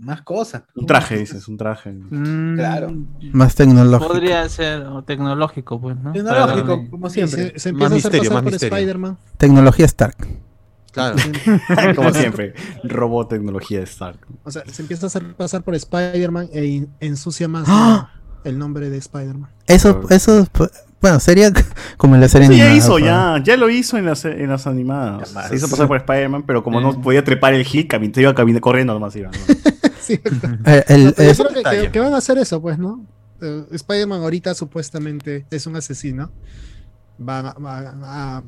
más 0.08 0.22
cosas. 0.24 0.64
Un 0.76 0.86
traje, 0.88 1.18
dices, 1.18 1.48
un 1.48 1.58
traje. 1.58 1.92
Mm, 1.92 2.56
Claro. 2.56 2.94
Más 3.34 3.54
tecnológico. 3.54 4.08
Podría 4.12 4.48
ser 4.50 4.82
o 4.88 5.04
tecnológico, 5.04 5.80
pues, 5.80 5.96
¿no? 5.98 6.14
Tecnológico, 6.14 6.78
Para- 6.78 6.90
como 6.90 7.10
Sí, 7.10 7.14
siempre. 7.28 7.52
se, 7.52 7.60
se 7.60 7.74
Más 7.74 7.92
empieza 7.92 7.94
a 7.94 7.96
misterio, 7.96 8.22
hacer 8.22 8.32
más 8.34 8.36
pasar 8.36 8.44
por 8.44 8.52
misterio. 8.54 8.76
Spider-Man. 8.78 9.18
Tecnología 9.38 9.86
Stark. 9.86 10.16
Claro. 10.94 11.16
como 11.96 12.12
siempre, 12.14 12.54
robot 12.84 13.30
tecnología 13.30 13.82
Stark. 13.82 14.20
O 14.44 14.50
sea, 14.50 14.64
se 14.66 14.82
empieza 14.82 15.06
a 15.06 15.08
hacer 15.08 15.36
pasar 15.36 15.62
por 15.62 15.76
Spider-Man 15.76 16.50
e 16.54 16.88
ensucia 17.02 17.48
más 17.48 17.66
¡Ah! 17.68 18.10
el 18.44 18.58
nombre 18.58 18.90
de 18.90 18.98
Spider-Man. 18.98 19.52
Eso, 19.68 20.02
eso, 20.10 20.48
bueno, 21.00 21.20
sería 21.20 21.52
como 21.98 22.16
en 22.16 22.22
la 22.22 22.28
serie 22.30 22.48
Sí, 22.48 22.58
ya 22.58 22.64
animada, 22.72 22.78
hizo, 22.78 22.98
ya, 22.98 23.44
ya 23.44 23.58
lo 23.58 23.70
hizo 23.70 23.98
en 23.98 24.06
las, 24.06 24.26
en 24.26 24.50
las 24.50 24.66
animadas. 24.66 25.36
Se 25.50 25.56
hizo 25.58 25.68
pasar 25.70 25.88
por 25.88 25.98
Spider-Man, 25.98 26.44
pero 26.48 26.64
como 26.64 26.82
no 26.82 27.00
podía 27.00 27.24
trepar 27.24 27.54
el 27.54 27.64
hit, 27.66 27.92
cami- 27.92 28.12
te 28.12 28.22
iba 28.22 28.34
camin- 28.34 28.60
corriendo 28.60 28.94
nomás 28.94 29.16
iba. 29.18 29.30
¿no? 30.42 30.50
Sí. 30.50 30.72
El- 30.88 31.14
Pero 31.14 31.14
yo 31.18 31.32
es- 31.32 31.38
creo 31.38 31.48
que, 31.50 31.54
que- 31.54 31.58
detalle. 31.60 31.92
que 31.92 32.00
van 32.00 32.14
a 32.14 32.18
hacer 32.18 32.38
eso, 32.38 32.62
pues, 32.62 32.78
¿no? 32.80 33.06
Eh, 33.42 33.66
Spider-Man 33.72 34.22
ahorita 34.22 34.54
supuestamente 34.56 35.46
es 35.52 35.68
un 35.68 35.76
asesino. 35.76 36.32
Van 37.20 37.48
a, 37.48 37.54
van 37.54 38.02
a 38.04 38.44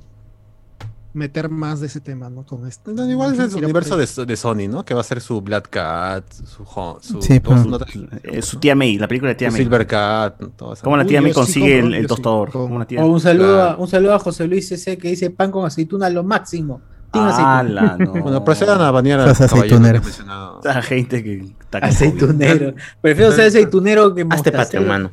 meter 1.13 1.49
más 1.49 1.79
de 1.79 1.87
ese 1.87 1.99
tema, 2.01 2.29
¿no? 2.29 2.45
Con 2.45 2.67
esto. 2.67 2.91
No, 2.91 3.09
igual 3.09 3.33
es 3.33 3.39
el 3.55 3.63
universo 3.63 3.97
de, 3.97 4.07
de 4.25 4.35
Sony, 4.35 4.67
¿no? 4.69 4.85
Que 4.85 4.93
va 4.93 5.01
a 5.01 5.03
ser 5.03 5.21
su 5.21 5.41
Black 5.41 5.69
Cat, 5.69 6.23
su, 6.31 6.63
su, 7.01 7.21
Sí, 7.21 7.39
todo 7.39 7.55
pues. 7.65 7.91
su- 7.91 8.07
Eh, 8.23 8.41
su 8.43 8.59
tía 8.59 8.75
May, 8.75 8.97
la 8.99 9.07
película 9.07 9.29
de 9.29 9.35
tía 9.35 9.49
May. 9.49 9.61
Silver 9.61 9.87
Cat, 9.87 10.39
todo 10.55 10.73
eso. 10.73 10.83
¿Cómo 10.83 10.95
la 10.97 11.03
Uy, 11.03 11.09
tía 11.09 11.21
May 11.21 11.31
sí 11.31 11.35
consigue 11.35 11.79
el, 11.79 11.85
el 11.87 11.93
yo 11.93 12.01
sí 12.01 12.07
tostador? 12.07 12.51
compro. 12.51 12.61
¿Cómo 12.67 12.79
la 12.79 12.85
tía? 12.85 13.03
O 13.03 13.07
un 13.07 13.19
saludo, 13.19 13.55
Claro. 13.55 13.71
a, 13.71 13.77
un 13.77 13.87
saludo 13.87 14.13
a 14.13 14.19
José 14.19 14.47
Luis 14.47 14.67
CC 14.69 14.97
que 14.99 15.09
dice 15.09 15.31
pan 15.31 15.49
con 15.51 15.65
aceituna 15.65 16.09
lo 16.11 16.23
máximo. 16.23 16.81
¡Hala, 17.13 17.95
no! 17.99 18.11
Bueno, 18.23 18.43
procedan 18.43 18.81
a 18.81 18.91
banear 18.91 19.19
a 19.21 19.25
Los 19.27 19.37
caballero 19.37 19.57
aceituneros. 19.65 20.03
mencionado. 20.03 20.59
Esa 20.63 20.81
gente 20.81 21.23
que 21.23 21.43
está 21.61 21.77
Aceitunero. 21.79 22.73
Prefiero 23.01 23.31
ser 23.31 23.47
aceitunero 23.47 24.13
que 24.13 24.25
Hazte 24.29 24.51
patria, 24.51 24.81
hermano. 24.81 25.11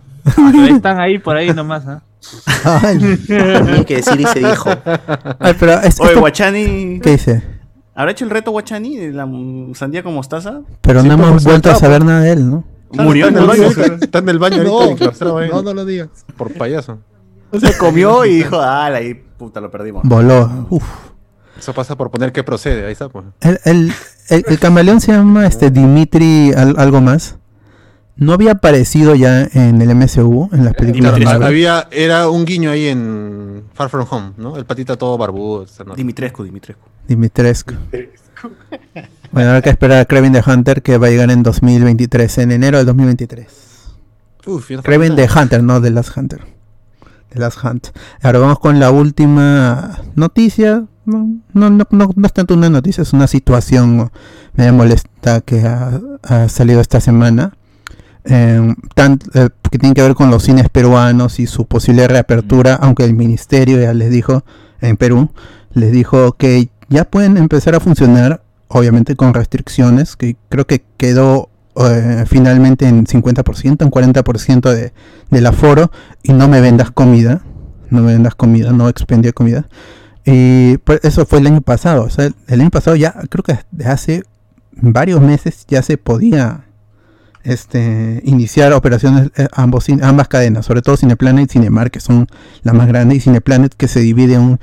Están 0.68 1.00
ahí 1.00 1.18
por 1.18 1.36
ahí 1.36 1.52
nomás, 1.54 1.86
¿ah? 1.86 2.02
Hay 2.64 3.84
que 3.84 3.96
decir 3.96 4.20
y 4.20 4.24
se 4.26 4.40
dijo. 4.40 4.70
ay, 5.38 5.54
pero 5.58 5.72
es- 5.80 6.00
Oye, 6.00 6.08
esto- 6.10 6.20
Guachani. 6.20 7.00
¿qué 7.00 7.10
dice? 7.12 7.42
¿Habrá 7.94 8.10
hecho 8.12 8.24
el 8.24 8.30
reto 8.30 8.50
Guachani 8.50 8.96
de 8.96 9.12
la 9.12 9.26
sandía 9.74 10.02
con 10.02 10.14
mostaza? 10.14 10.60
Pero 10.82 11.00
Sí, 11.02 11.08
no 11.08 11.14
hemos 11.14 11.44
vuelto 11.44 11.70
a 11.70 11.76
saber 11.76 12.04
nada 12.04 12.20
de 12.20 12.32
él, 12.32 12.50
¿no? 12.50 12.64
Murió 12.92 13.28
en 13.28 13.36
el 13.38 13.46
baño. 13.46 13.68
Está 14.00 14.18
en 14.18 14.28
el 14.28 14.38
baño 14.38 14.62
No, 14.62 14.80
ahorita 14.80 15.24
no, 15.24 15.62
no 15.62 15.74
lo 15.74 15.84
digas. 15.84 16.08
por 16.36 16.52
payaso. 16.52 16.98
Se 17.58 17.76
comió 17.78 18.24
y 18.26 18.34
dijo, 18.36 18.60
ah, 18.60 18.86
ahí 18.86 19.14
puta, 19.14 19.60
lo 19.60 19.70
perdimos. 19.70 20.02
Voló. 20.04 20.66
Uf. 20.70 20.82
Eso 21.58 21.72
pasa 21.72 21.96
por 21.96 22.10
poner 22.10 22.32
que 22.32 22.42
procede, 22.44 22.84
ahí 22.86 22.92
está, 22.92 23.08
pues. 23.08 23.24
El, 23.40 23.58
el, 23.64 23.92
el- 24.28 24.44
el 24.46 24.58
camaleón 24.58 25.00
se 25.00 25.12
llama 25.12 25.46
este 25.46 25.70
Dimitri 25.70 26.52
al- 26.56 26.76
algo 26.78 27.00
más. 27.00 27.36
No 28.18 28.32
había 28.32 28.52
aparecido 28.52 29.14
ya 29.14 29.42
en 29.52 29.82
el 29.82 29.94
MCU, 29.94 30.48
en 30.52 30.64
las 30.64 30.74
películas 30.74 31.12
de 31.14 31.20
Dimitri. 31.20 31.44
Había, 31.44 31.86
era 31.90 32.28
un 32.30 32.44
guiño 32.46 32.70
ahí 32.70 32.86
en 32.88 33.64
Far 33.74 33.90
From 33.90 34.06
Home, 34.08 34.32
¿no? 34.38 34.56
El 34.56 34.64
patita 34.64 34.96
todo 34.96 35.18
barbudo. 35.18 35.66
nota. 35.80 35.94
Dimitrescu, 35.94 36.44
Dimitrescu. 36.44 36.82
Dimitrescu. 37.08 37.74
Bueno, 39.32 39.48
ahora 39.48 39.56
hay 39.56 39.62
que 39.62 39.70
esperar 39.70 39.98
a 40.00 40.04
Kraven 40.04 40.32
the 40.32 40.42
Hunter 40.46 40.82
que 40.82 40.96
va 40.98 41.08
a 41.08 41.10
llegar 41.10 41.30
en 41.30 41.42
2023, 41.42 42.38
en 42.38 42.52
enero 42.52 42.78
del 42.78 42.86
2023. 42.86 43.46
Uf, 44.46 44.70
no 44.70 44.82
Kraven 44.82 45.16
the. 45.16 45.28
Hunter, 45.28 45.62
no 45.62 45.80
The 45.82 45.90
Last 45.90 46.16
Hunter. 46.16 46.40
The 47.36 47.40
Last 47.42 47.58
Hunt. 47.62 47.88
Ahora 48.22 48.38
vamos 48.40 48.58
con 48.58 48.80
la 48.80 48.90
última 48.90 49.98
noticia. 50.16 50.84
No, 51.04 51.28
no, 51.52 51.70
no, 51.70 51.84
no, 51.90 52.10
es 52.24 52.32
tanto 52.32 52.54
una 52.54 52.68
noticia, 52.68 53.02
es 53.02 53.12
una 53.12 53.28
situación 53.28 54.10
media 54.54 54.72
molesta 54.72 55.40
que 55.42 55.60
ha, 55.64 56.00
ha 56.22 56.48
salido 56.48 56.80
esta 56.80 57.00
semana. 57.00 57.52
Eh, 58.24 58.74
tan- 58.96 59.20
eh, 59.34 59.50
que 59.70 59.78
tiene 59.78 59.94
que 59.94 60.02
ver 60.02 60.14
con 60.16 60.30
los 60.30 60.42
cines 60.42 60.68
peruanos 60.68 61.38
y 61.38 61.46
su 61.46 61.66
posible 61.66 62.08
reapertura, 62.08 62.74
aunque 62.74 63.04
el 63.04 63.14
ministerio 63.14 63.80
ya 63.80 63.94
les 63.94 64.10
dijo 64.10 64.42
en 64.80 64.96
Perú, 64.96 65.30
les 65.74 65.92
dijo 65.92 66.32
que 66.32 66.70
ya 66.88 67.04
pueden 67.04 67.36
empezar 67.36 67.76
a 67.76 67.80
funcionar, 67.80 68.42
obviamente 68.66 69.14
con 69.14 69.32
restricciones, 69.32 70.16
que 70.16 70.36
creo 70.48 70.66
que 70.66 70.82
quedó 70.96 71.50
eh, 71.76 72.24
finalmente 72.26 72.86
en 72.88 73.06
50%, 73.06 73.82
en 73.82 73.90
40% 73.90 74.72
de, 74.72 74.92
del 75.30 75.46
aforo, 75.46 75.90
y 76.22 76.32
no 76.32 76.48
me 76.48 76.60
vendas 76.60 76.90
comida, 76.90 77.42
no 77.90 78.02
me 78.02 78.12
vendas 78.12 78.34
comida, 78.34 78.72
no 78.72 78.88
expendía 78.88 79.32
comida. 79.32 79.66
Y 80.24 80.78
pues, 80.78 81.00
eso 81.02 81.26
fue 81.26 81.38
el 81.38 81.46
año 81.46 81.60
pasado, 81.60 82.04
o 82.04 82.10
sea, 82.10 82.30
el 82.48 82.60
año 82.60 82.70
pasado 82.70 82.96
ya, 82.96 83.14
creo 83.28 83.44
que 83.44 83.58
de 83.70 83.86
hace 83.86 84.22
varios 84.72 85.20
meses 85.20 85.64
ya 85.68 85.82
se 85.82 85.98
podía 85.98 86.64
este, 87.44 88.22
iniciar 88.24 88.72
operaciones 88.72 89.30
eh, 89.36 89.46
ambos, 89.52 89.86
ambas 90.02 90.28
cadenas, 90.28 90.66
sobre 90.66 90.82
todo 90.82 90.96
Cineplanet 90.96 91.50
y 91.50 91.52
Cinemark, 91.52 91.92
que 91.92 92.00
son 92.00 92.26
las 92.62 92.74
más 92.74 92.88
grandes, 92.88 93.18
y 93.18 93.20
Cineplanet 93.20 93.74
que 93.74 93.86
se 93.86 94.00
divide 94.00 94.38
un 94.38 94.58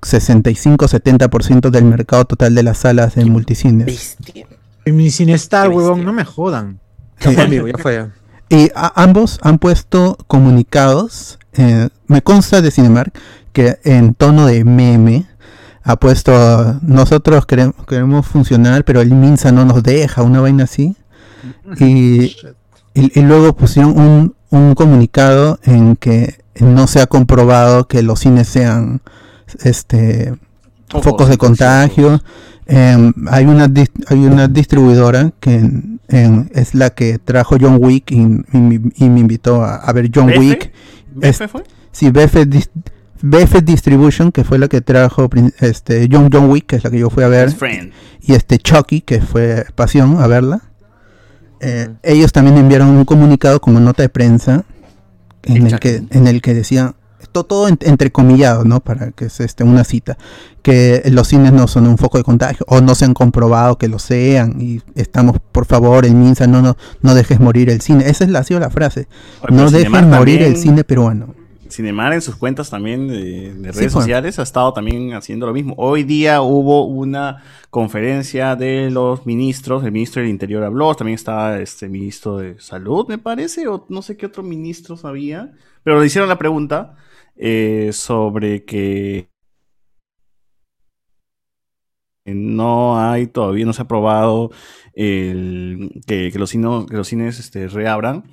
65-70% 0.00 1.70
del 1.70 1.84
mercado 1.84 2.24
total 2.24 2.54
de 2.54 2.62
las 2.62 2.78
salas 2.78 3.14
de 3.14 3.24
multicines. 3.24 3.86
Bestia. 3.86 4.46
En 4.84 4.96
mi 4.96 5.10
Cinestar, 5.10 5.68
Qué 5.70 5.74
huevón, 5.76 6.04
no 6.04 6.12
me 6.12 6.24
jodan. 6.24 6.80
Ya 7.20 7.32
fue, 7.32 7.42
amigo, 7.42 7.68
ya 7.68 7.78
fue. 7.78 8.08
Y 8.50 8.70
a- 8.74 9.02
ambos 9.02 9.38
han 9.42 9.58
puesto 9.58 10.18
comunicados, 10.26 11.38
eh, 11.54 11.88
me 12.06 12.22
consta 12.22 12.60
de 12.60 12.70
Cinemark, 12.70 13.12
que 13.52 13.78
en 13.84 14.14
tono 14.14 14.46
de 14.46 14.64
meme 14.64 15.26
ha 15.82 15.96
puesto, 15.96 16.78
nosotros 16.82 17.46
queremos, 17.46 17.74
queremos 17.86 18.26
funcionar, 18.26 18.84
pero 18.84 19.00
el 19.00 19.10
Minsa 19.12 19.52
no 19.52 19.64
nos 19.64 19.82
deja, 19.82 20.22
una 20.22 20.40
vaina 20.40 20.64
así. 20.64 20.96
Y, 21.78 22.36
y- 22.94 23.18
y 23.18 23.22
luego 23.22 23.54
pusieron 23.54 23.98
un, 23.98 24.34
un 24.50 24.74
comunicado 24.74 25.58
en 25.64 25.96
que 25.96 26.42
no 26.60 26.86
se 26.86 27.00
ha 27.00 27.06
comprobado 27.06 27.86
que 27.88 28.02
los 28.02 28.20
cines 28.20 28.48
sean 28.48 29.00
este 29.62 30.34
focos 31.02 31.28
de 31.28 31.36
contagio. 31.38 32.20
Em, 32.66 33.12
hay, 33.30 33.44
una 33.44 33.64
hay 34.08 34.18
una 34.24 34.48
distribuidora 34.48 35.32
que 35.40 35.54
en- 35.56 36.00
en- 36.08 36.50
es 36.54 36.74
la 36.74 36.90
que 36.90 37.18
trajo 37.18 37.56
John 37.60 37.76
Wick 37.80 38.10
y, 38.10 38.16
y 38.16 38.58
me- 38.58 38.80
y 38.96 39.08
me 39.10 39.20
invitó 39.20 39.62
a, 39.62 39.76
a 39.76 39.92
ver 39.92 40.10
John. 40.14 40.30
Wick. 40.38 40.72
¿BF 41.14 41.48
fue? 41.48 41.62
Sí, 41.92 42.10
BF, 42.10 42.46
dis- 42.46 42.70
BF 43.22 43.62
Distribution, 43.62 44.32
que 44.32 44.44
fue 44.44 44.58
la 44.58 44.68
que 44.68 44.80
trajo 44.80 45.28
este, 45.60 46.08
John 46.10 46.28
John 46.32 46.50
Wick, 46.50 46.66
que 46.66 46.76
es 46.76 46.84
la 46.84 46.90
que 46.90 46.98
yo 46.98 47.10
fui 47.10 47.22
a 47.22 47.28
ver, 47.28 47.50
y 48.20 48.32
este 48.34 48.58
Chucky, 48.58 49.00
que 49.02 49.20
fue 49.20 49.66
Pasión, 49.74 50.16
a 50.20 50.26
verla. 50.26 50.62
Eh, 51.60 51.88
ellos 52.02 52.32
también 52.32 52.56
enviaron 52.58 52.88
un 52.88 53.04
comunicado 53.04 53.60
como 53.60 53.78
nota 53.80 54.02
de 54.02 54.08
prensa 54.08 54.64
en 55.44 55.66
el 55.66 55.78
que, 55.80 56.02
en 56.10 56.26
el 56.26 56.42
que 56.42 56.52
decía 56.54 56.94
todo, 57.34 57.44
todo 57.44 57.68
en- 57.68 57.78
entrecomillado, 57.82 58.64
¿no? 58.64 58.80
Para 58.80 59.10
que 59.10 59.26
es 59.26 59.40
este, 59.40 59.64
una 59.64 59.84
cita, 59.84 60.16
que 60.62 61.02
los 61.10 61.28
cines 61.28 61.52
no 61.52 61.66
son 61.68 61.86
un 61.86 61.98
foco 61.98 62.16
de 62.16 62.24
contagio 62.24 62.64
o 62.68 62.80
no 62.80 62.94
se 62.94 63.04
han 63.04 63.12
comprobado 63.12 63.76
que 63.76 63.88
lo 63.88 63.98
sean 63.98 64.60
y 64.60 64.80
estamos, 64.94 65.38
por 65.52 65.66
favor, 65.66 66.06
el 66.06 66.14
Minsa, 66.14 66.46
no, 66.46 66.62
no, 66.62 66.76
no 67.02 67.14
dejes 67.14 67.40
morir 67.40 67.68
el 67.68 67.80
cine. 67.82 68.08
Esa 68.08 68.24
es 68.24 68.30
la, 68.30 68.38
ha 68.38 68.44
sido 68.44 68.60
la 68.60 68.70
frase. 68.70 69.08
Oye, 69.42 69.54
no 69.56 69.70
dejes 69.70 70.06
morir 70.06 70.42
el 70.42 70.56
cine 70.56 70.84
peruano. 70.84 71.34
Cinemar 71.68 72.12
en 72.12 72.20
sus 72.20 72.36
cuentas 72.36 72.70
también 72.70 73.08
de, 73.08 73.52
redes 73.72 73.74
pues. 73.74 73.92
sociales 73.92 74.38
ha 74.38 74.42
estado 74.42 74.72
también 74.72 75.12
haciendo 75.14 75.46
lo 75.46 75.52
mismo. 75.52 75.74
Hoy 75.76 76.04
día 76.04 76.40
hubo 76.40 76.86
una 76.86 77.42
conferencia 77.70 78.54
de 78.54 78.90
los 78.92 79.26
ministros, 79.26 79.82
el 79.82 79.90
ministro 79.90 80.22
del 80.22 80.30
Interior 80.30 80.62
habló, 80.62 80.94
también 80.94 81.16
estaba 81.16 81.58
este 81.58 81.88
ministro 81.88 82.36
de 82.36 82.60
Salud, 82.60 83.06
me 83.08 83.18
parece, 83.18 83.66
o 83.66 83.86
no 83.88 84.02
sé 84.02 84.16
qué 84.16 84.26
otro 84.26 84.44
ministro 84.44 84.96
había, 85.02 85.52
pero 85.82 85.98
le 85.98 86.06
hicieron 86.06 86.28
la 86.28 86.38
pregunta 86.38 86.94
eh, 87.36 87.90
sobre 87.92 88.64
que 88.64 89.28
no 92.24 92.98
hay 92.98 93.26
todavía, 93.26 93.66
no 93.66 93.72
se 93.72 93.82
ha 93.82 93.84
aprobado 93.84 94.50
que, 94.94 96.32
los, 96.36 96.50
cines 96.50 97.38
este, 97.38 97.68
reabran 97.68 98.24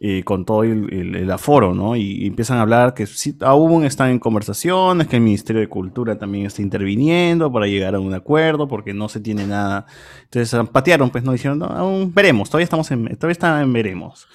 eh, 0.00 0.22
con 0.22 0.44
todo 0.44 0.62
el, 0.62 1.30
aforo. 1.30 1.96
Y, 1.96 2.26
empiezan 2.26 2.58
a 2.58 2.62
hablar 2.62 2.94
que 2.94 3.06
aún 3.40 3.84
están 3.84 4.10
en 4.10 4.18
conversaciones, 4.20 5.08
que 5.08 5.16
el 5.16 5.22
Ministerio 5.22 5.60
de 5.60 5.68
Cultura 5.68 6.18
también 6.18 6.46
está 6.46 6.62
interviniendo 6.62 7.50
para 7.52 7.66
llegar 7.66 7.96
a 7.96 8.00
un 8.00 8.14
acuerdo, 8.14 8.68
porque 8.68 8.94
no 8.94 9.08
se 9.08 9.20
tiene 9.20 9.46
nada. 9.46 9.86
Entonces 10.24 10.68
patearon, 10.70 11.10
pues 11.10 11.24
no 11.24 11.32
dijeron, 11.32 11.58
no, 11.58 11.66
aún 11.66 12.12
veremos, 12.14 12.48
todavía 12.48 12.64
estamos 12.64 12.90
en, 12.92 13.06
todavía 13.16 13.32
está 13.32 13.60
en 13.60 13.72
veremos. 13.72 14.28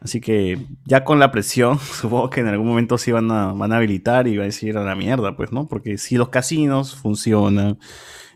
Así 0.00 0.20
que 0.20 0.58
ya 0.84 1.04
con 1.04 1.18
la 1.18 1.32
presión, 1.32 1.78
supongo 2.00 2.30
que 2.30 2.40
en 2.40 2.48
algún 2.48 2.68
momento 2.68 2.98
sí 2.98 3.12
van 3.12 3.30
a, 3.30 3.52
van 3.52 3.72
a 3.72 3.76
habilitar 3.76 4.28
y 4.28 4.36
va 4.36 4.44
a 4.44 4.46
decir 4.46 4.76
a 4.76 4.84
la 4.84 4.94
mierda, 4.94 5.36
pues, 5.36 5.52
¿no? 5.52 5.66
Porque 5.66 5.98
si 5.98 6.16
los 6.16 6.28
casinos 6.28 6.94
funcionan, 6.94 7.78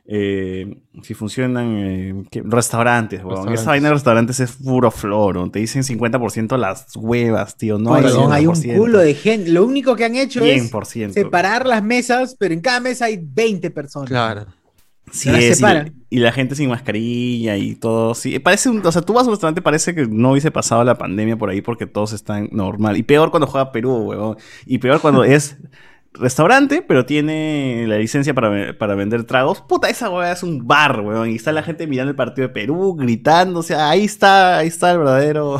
eh, 0.04 0.82
si 1.02 1.14
funcionan 1.14 1.76
eh, 1.78 2.24
restaurantes, 2.44 3.20
weón. 3.20 3.30
Restaurantes. 3.30 3.60
Esa 3.60 3.70
vaina 3.70 3.88
de 3.88 3.94
restaurantes 3.94 4.40
es 4.40 4.52
puro 4.52 4.90
floro. 4.90 5.48
Te 5.50 5.60
dicen 5.60 5.82
50% 5.82 6.56
las 6.56 6.96
huevas, 6.96 7.56
tío. 7.56 7.78
No 7.78 7.94
hay, 7.94 8.06
hay 8.06 8.46
un 8.46 8.56
100%. 8.56 8.76
culo 8.76 8.98
de 8.98 9.14
gente. 9.14 9.50
Lo 9.50 9.64
único 9.64 9.94
que 9.94 10.04
han 10.04 10.16
hecho 10.16 10.44
es 10.44 10.72
100%. 10.72 11.12
separar 11.12 11.66
las 11.66 11.84
mesas, 11.84 12.34
pero 12.38 12.52
en 12.52 12.60
cada 12.60 12.80
mesa 12.80 13.04
hay 13.04 13.20
20 13.22 13.70
personas. 13.70 14.08
Claro. 14.08 14.46
Sí 15.12 15.28
es, 15.28 15.62
y, 16.08 16.18
la 16.20 16.32
gente 16.32 16.54
sin 16.54 16.70
mascarilla 16.70 17.58
y 17.58 17.74
todo. 17.74 18.14
Sí, 18.14 18.38
parece 18.38 18.70
un, 18.70 18.84
o 18.84 18.90
sea, 18.90 19.02
tú 19.02 19.12
vas 19.12 19.24
a 19.24 19.26
un 19.26 19.32
restaurante, 19.32 19.60
parece 19.60 19.94
que 19.94 20.06
no 20.06 20.30
hubiese 20.30 20.50
pasado 20.50 20.82
la 20.84 20.96
pandemia 20.96 21.36
por 21.36 21.50
ahí 21.50 21.60
porque 21.60 21.86
todos 21.86 22.14
están 22.14 22.48
normal. 22.50 22.96
Y 22.96 23.02
peor 23.02 23.30
cuando 23.30 23.46
juega 23.46 23.72
Perú, 23.72 23.94
huevón. 23.94 24.38
Y 24.64 24.78
peor 24.78 25.00
cuando 25.02 25.22
es 25.24 25.58
restaurante, 26.14 26.82
pero 26.82 27.04
tiene 27.04 27.84
la 27.86 27.98
licencia 27.98 28.32
para, 28.32 28.76
para 28.78 28.94
vender 28.94 29.24
tragos. 29.24 29.60
Puta, 29.60 29.90
esa 29.90 30.08
hueá 30.08 30.32
es 30.32 30.42
un 30.42 30.66
bar, 30.66 31.00
huevón. 31.00 31.28
Y 31.28 31.36
está 31.36 31.52
la 31.52 31.62
gente 31.62 31.86
mirando 31.86 32.10
el 32.10 32.16
partido 32.16 32.48
de 32.48 32.54
Perú, 32.54 32.94
gritando. 32.94 33.60
O 33.60 33.62
sea, 33.62 33.90
ahí 33.90 34.04
está, 34.04 34.58
ahí 34.58 34.68
está 34.68 34.92
el 34.92 34.98
verdadero 34.98 35.58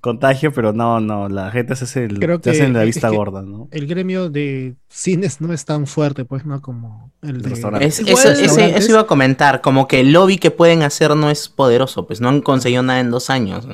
contagio, 0.00 0.52
pero 0.52 0.72
no, 0.72 1.00
no, 1.00 1.28
la 1.28 1.50
gente 1.50 1.74
se 1.76 1.84
hace, 1.84 2.04
el, 2.04 2.18
Creo 2.18 2.36
se 2.36 2.42
que 2.42 2.50
hace 2.50 2.68
la 2.68 2.84
vista 2.84 3.08
gorda, 3.08 3.42
¿no? 3.42 3.68
El 3.70 3.86
gremio 3.86 4.30
de 4.30 4.76
cines 4.88 5.40
no 5.40 5.52
es 5.52 5.64
tan 5.64 5.86
fuerte, 5.86 6.24
pues, 6.24 6.44
¿no? 6.46 6.60
Como 6.62 7.12
el 7.22 7.42
de 7.42 7.52
Es- 7.52 7.58
Igual 7.58 7.82
eso, 7.82 8.00
ese- 8.30 8.30
restaurantes. 8.42 8.84
eso 8.84 8.90
iba 8.92 9.00
a 9.00 9.06
comentar, 9.06 9.60
como 9.60 9.88
que 9.88 10.00
el 10.00 10.12
lobby 10.12 10.38
que 10.38 10.50
pueden 10.50 10.82
hacer 10.82 11.14
no 11.16 11.30
es 11.30 11.48
poderoso, 11.48 12.06
pues 12.06 12.20
no 12.20 12.28
han 12.28 12.40
conseguido 12.42 12.82
nada 12.82 13.00
en 13.00 13.10
dos 13.10 13.30
años. 13.30 13.66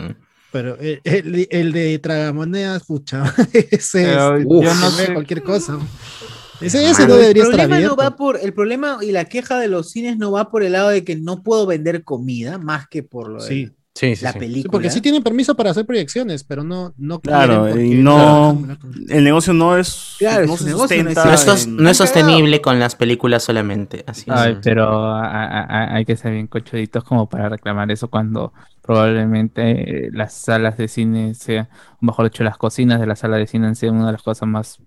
Pero 0.50 0.76
el, 0.78 1.00
el- 1.04 1.48
el 1.50 1.72
de 1.72 1.98
tragamonedas, 1.98 2.84
pucha, 2.84 3.24
ese 3.52 4.04
Pero 4.04 4.36
es, 4.36 4.44
yo 4.48 4.62
ese 4.62 4.80
no 4.80 4.90
sé. 4.90 5.12
cualquier 5.12 5.42
cosa. 5.42 5.78
Ese, 6.60 6.88
ese 6.88 7.06
no 7.08 7.14
el 7.16 7.20
debería 7.22 7.42
estar 7.42 7.56
problema 7.68 7.80
no 7.80 7.96
va 7.96 8.16
por 8.16 8.38
el 8.40 8.54
problema 8.54 8.98
y 9.02 9.10
la 9.10 9.24
queja 9.24 9.58
de 9.58 9.66
los 9.68 9.90
cines 9.90 10.16
no 10.16 10.30
va 10.30 10.50
por 10.50 10.62
el 10.62 10.72
lado 10.72 10.88
de 10.90 11.04
que 11.04 11.16
no 11.16 11.42
puedo 11.42 11.66
vender 11.66 12.04
comida 12.04 12.58
más 12.58 12.86
que 12.88 13.02
por 13.02 13.28
lo 13.28 13.42
de 13.42 13.48
Sí, 13.48 13.70
Sí, 13.96 14.16
sí, 14.16 14.24
la 14.24 14.32
sí. 14.32 14.38
sí, 14.40 14.44
película. 14.44 14.72
porque 14.72 14.90
sí 14.90 15.00
tienen 15.00 15.22
permiso 15.22 15.54
para 15.54 15.70
hacer 15.70 15.86
proyecciones, 15.86 16.42
pero 16.42 16.64
no, 16.64 16.92
no 16.96 17.20
Claro, 17.20 17.78
y 17.78 17.94
no, 17.94 18.60
el 19.08 19.22
negocio 19.22 19.52
no 19.52 19.76
es, 19.78 20.16
Claro, 20.18 20.46
no 20.48 20.56
se 20.56 20.64
negocio 20.64 20.96
no 21.04 21.10
es- 21.10 21.14
sustenta 21.14 21.24
No 21.24 21.32
es, 21.54 21.66
en- 21.66 21.76
no 21.76 21.94
sostenible 21.94 22.60
con 22.60 22.80
las 22.80 22.96
películas 22.96 23.44
solamente. 23.44 24.02
Así 24.08 24.24
es. 24.28 24.36
Ay, 24.36 24.58
pero 24.64 24.88
a- 25.06 25.28
a- 25.44 25.60
a- 25.62 25.94
hay 25.94 26.04
que 26.04 26.16
ser 26.16 26.32
bien 26.32 26.48
cochuditos 26.48 27.04
como 27.04 27.28
para 27.28 27.48
reclamar 27.48 27.88
eso 27.92 28.08
cuando 28.10 28.52
probablemente 28.82 30.06
eh, 30.06 30.10
las 30.12 30.32
salas 30.34 30.76
de 30.76 30.88
cine 30.88 31.34
sean, 31.34 31.68
o 32.00 32.04
mejor 32.04 32.24
dicho, 32.30 32.42
las 32.44 32.56
cocinas 32.58 33.00
de 33.00 33.06
la 33.06 33.16
sala 33.16 33.36
de 33.36 33.46
cine 33.46 33.74
sean 33.76 33.94
una 33.96 34.06
de 34.06 34.12
las 34.12 34.22
cosas 34.22 34.48
más 34.48 34.80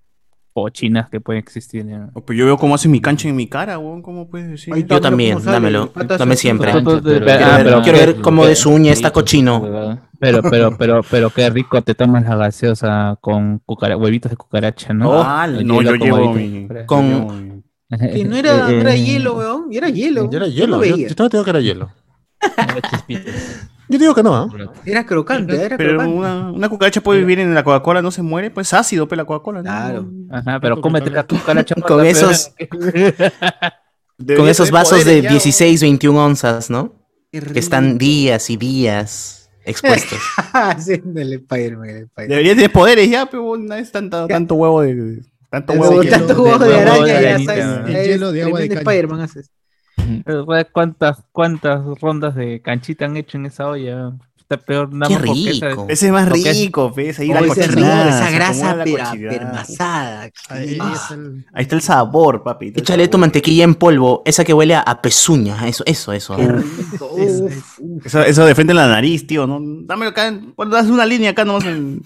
cochinas 0.63 1.09
que 1.09 1.19
pueden 1.21 1.39
existir. 1.41 1.85
¿no? 1.85 2.09
Oh, 2.13 2.21
Pues 2.21 2.37
yo 2.37 2.45
veo 2.45 2.57
cómo 2.57 2.75
hace 2.75 2.87
mi 2.89 2.99
cancha 2.99 3.27
en 3.29 3.35
mi 3.35 3.47
cara, 3.47 3.77
weón. 3.77 4.01
¿Cómo 4.01 4.29
puedes 4.29 4.49
decir? 4.49 4.75
Está, 4.75 4.95
Yo 4.95 5.01
también, 5.01 5.37
dámelo, 5.43 5.91
dame 6.17 6.35
siempre. 6.35 6.71
Pero- 6.73 6.97
ah, 6.97 7.01
Quiero 7.01 7.25
ver, 7.25 7.63
pero- 7.63 7.81
quiero 7.81 7.97
ver 7.99 8.21
cómo 8.21 8.45
de 8.45 8.55
su 8.55 8.71
uña 8.71 8.91
está 8.91 9.09
Sí, 9.09 9.13
cochino. 9.13 9.61
¿verdad? 9.61 9.99
Pero, 10.19 10.41
pero, 10.41 10.77
pero, 10.77 11.01
pero 11.09 11.29
qué 11.29 11.49
rico 11.49 11.81
te 11.83 11.93
tomas 11.93 12.23
la 12.23 12.35
gaseosa 12.35 13.17
con 13.21 13.61
huevitos 13.67 14.31
de 14.31 14.37
cucaracha, 14.37 14.93
¿no? 14.93 15.21
Ah, 15.23 15.45
El 15.47 15.65
no, 15.67 15.81
yo 15.81 15.93
llevo 15.95 16.33
mi... 16.33 16.67
Con- 16.85 17.63
yo 17.89 17.97
Que 17.97 18.23
no 18.25 18.35
era, 18.35 18.69
era 18.69 18.93
Eh, 18.95 19.03
hielo, 19.03 19.35
weón. 19.37 19.67
y 19.71 19.77
Era 19.77 19.89
hielo. 19.89 20.29
Yo 20.29 20.37
era 20.37 20.47
Yo 20.47 20.53
hielo. 20.55 20.77
lo 20.77 20.83
Yo, 20.83 20.91
veía. 20.95 21.05
yo 21.05 21.09
estaba 21.11 21.29
tengo 21.29 21.43
que 21.43 21.49
era 21.51 21.61
hielo. 21.61 21.91
Yo 23.89 23.97
digo 23.99 24.13
que 24.13 24.23
no, 24.23 24.35
¿ah? 24.35 24.49
Era 24.85 25.05
crocante, 25.05 25.55
era 25.55 25.77
Pero 25.77 25.91
crocante. 25.91 26.13
una, 26.15 26.51
una 26.51 26.69
cucaracha 26.69 26.99
puede 27.01 27.19
vivir 27.19 27.39
en 27.39 27.53
la 27.53 27.63
Coca-Cola, 27.63 28.01
no 28.01 28.11
se 28.11 28.21
muere, 28.21 28.51
pues 28.51 28.67
es 28.67 28.73
ácido, 28.73 29.07
pues 29.07 29.17
la 29.17 29.25
Coca-Cola. 29.25 29.59
¿no? 29.59 29.63
Claro. 29.63 30.09
Ajá, 30.29 30.59
pero 30.59 30.81
cómete 30.81 31.09
la 31.09 31.23
cucaracha. 31.23 31.75
Con 31.87 32.05
esos- 32.05 32.51
pero- 34.17 34.39
Con 34.39 34.49
esos 34.49 34.71
vasos 34.71 34.99
de 34.99 35.03
poderes 35.05 35.23
ya, 35.23 35.29
16, 35.31 35.81
21 35.81 36.25
onzas, 36.25 36.69
¿no? 36.69 36.93
Que 37.31 37.59
están 37.59 37.97
días 37.97 38.49
y 38.49 38.57
días 38.57 39.49
expuestos. 39.63 40.19
Sí, 40.79 40.93
el 41.15 41.33
Spider-Man, 41.33 41.89
el 41.89 41.95
Spider-Man. 42.03 42.27
Debería 42.29 42.55
tener 42.55 42.71
poderes 42.71 43.09
ya, 43.09 43.25
pero 43.27 43.57
no 43.57 43.75
es 43.75 43.91
tanta, 43.91 44.27
tanto 44.27 44.55
huevo 44.55 44.81
de... 44.81 45.21
Tanto 45.49 45.73
huevo 45.73 46.01
hielo, 46.01 46.17
tanto 46.17 46.33
de 46.33 46.41
huevo 46.41 46.59
de 46.59 46.69
de 46.69 46.79
araña, 46.81 47.21
ya 47.21 47.39
sabes. 47.39 47.95
El 47.95 48.05
hielo 48.07 48.31
de 48.33 48.43
agua 48.43 48.59
de. 48.59 48.65
Spider-Man 48.65 49.21
haces. 49.21 49.49
Pero, 50.25 50.45
¿sabes 50.45 50.67
¿Cuántas, 50.71 51.23
¿Cuántas 51.31 51.81
rondas 52.01 52.35
de 52.35 52.61
canchita 52.61 53.05
han 53.05 53.17
hecho 53.17 53.37
en 53.37 53.45
esa 53.47 53.67
olla? 53.67 54.13
Está 54.37 54.55
peor 54.55 54.93
nada 54.93 55.09
Qué 55.09 55.15
más 55.15 55.25
porque 55.27 55.49
esa- 55.49 55.69
rico. 55.69 55.85
Ese 55.89 56.05
es 56.05 56.11
más 56.13 56.29
rico, 56.29 56.91
pues, 56.93 57.19
ahí 57.19 57.29
Oh, 57.31 57.33
la 57.33 57.39
ese 57.41 57.53
rico, 57.67 57.67
cochinada, 57.73 58.09
esa 58.09 58.31
grasa 58.31 58.83
pera- 58.85 59.11
permasada. 59.11 60.21
Ahí 60.49 60.77
Ah. 60.79 60.93
es 60.95 61.11
el- 61.11 61.45
Ahí 61.53 61.63
está 61.63 61.75
el 61.75 61.81
sabor, 61.81 62.43
papi. 62.43 62.71
Échale 62.73 63.09
tu 63.09 63.17
mantequilla 63.17 63.65
en 63.65 63.75
polvo, 63.75 64.21
esa 64.25 64.45
que 64.45 64.53
huele 64.53 64.75
a- 64.75 64.79
a 64.81 65.01
pezuña. 65.01 65.67
Eso, 65.67 65.83
eso, 65.85 66.13
eso. 66.13 66.37
Qué 66.37 66.47
rico. 66.47 67.09
Uf. 67.11 67.79
Eso, 68.05 68.21
eso 68.21 68.45
de 68.45 68.55
frente 68.55 68.71
en 68.71 68.77
la 68.77 68.87
nariz, 68.87 69.27
tío. 69.27 69.45
¿no? 69.47 69.59
Dámelo 69.85 70.11
acá. 70.11 70.27
en- 70.27 70.53
haz 70.73 70.87
una 70.87 71.05
línea 71.05 71.31
acá 71.31 71.43
nomás 71.43 71.65
en. 71.65 72.01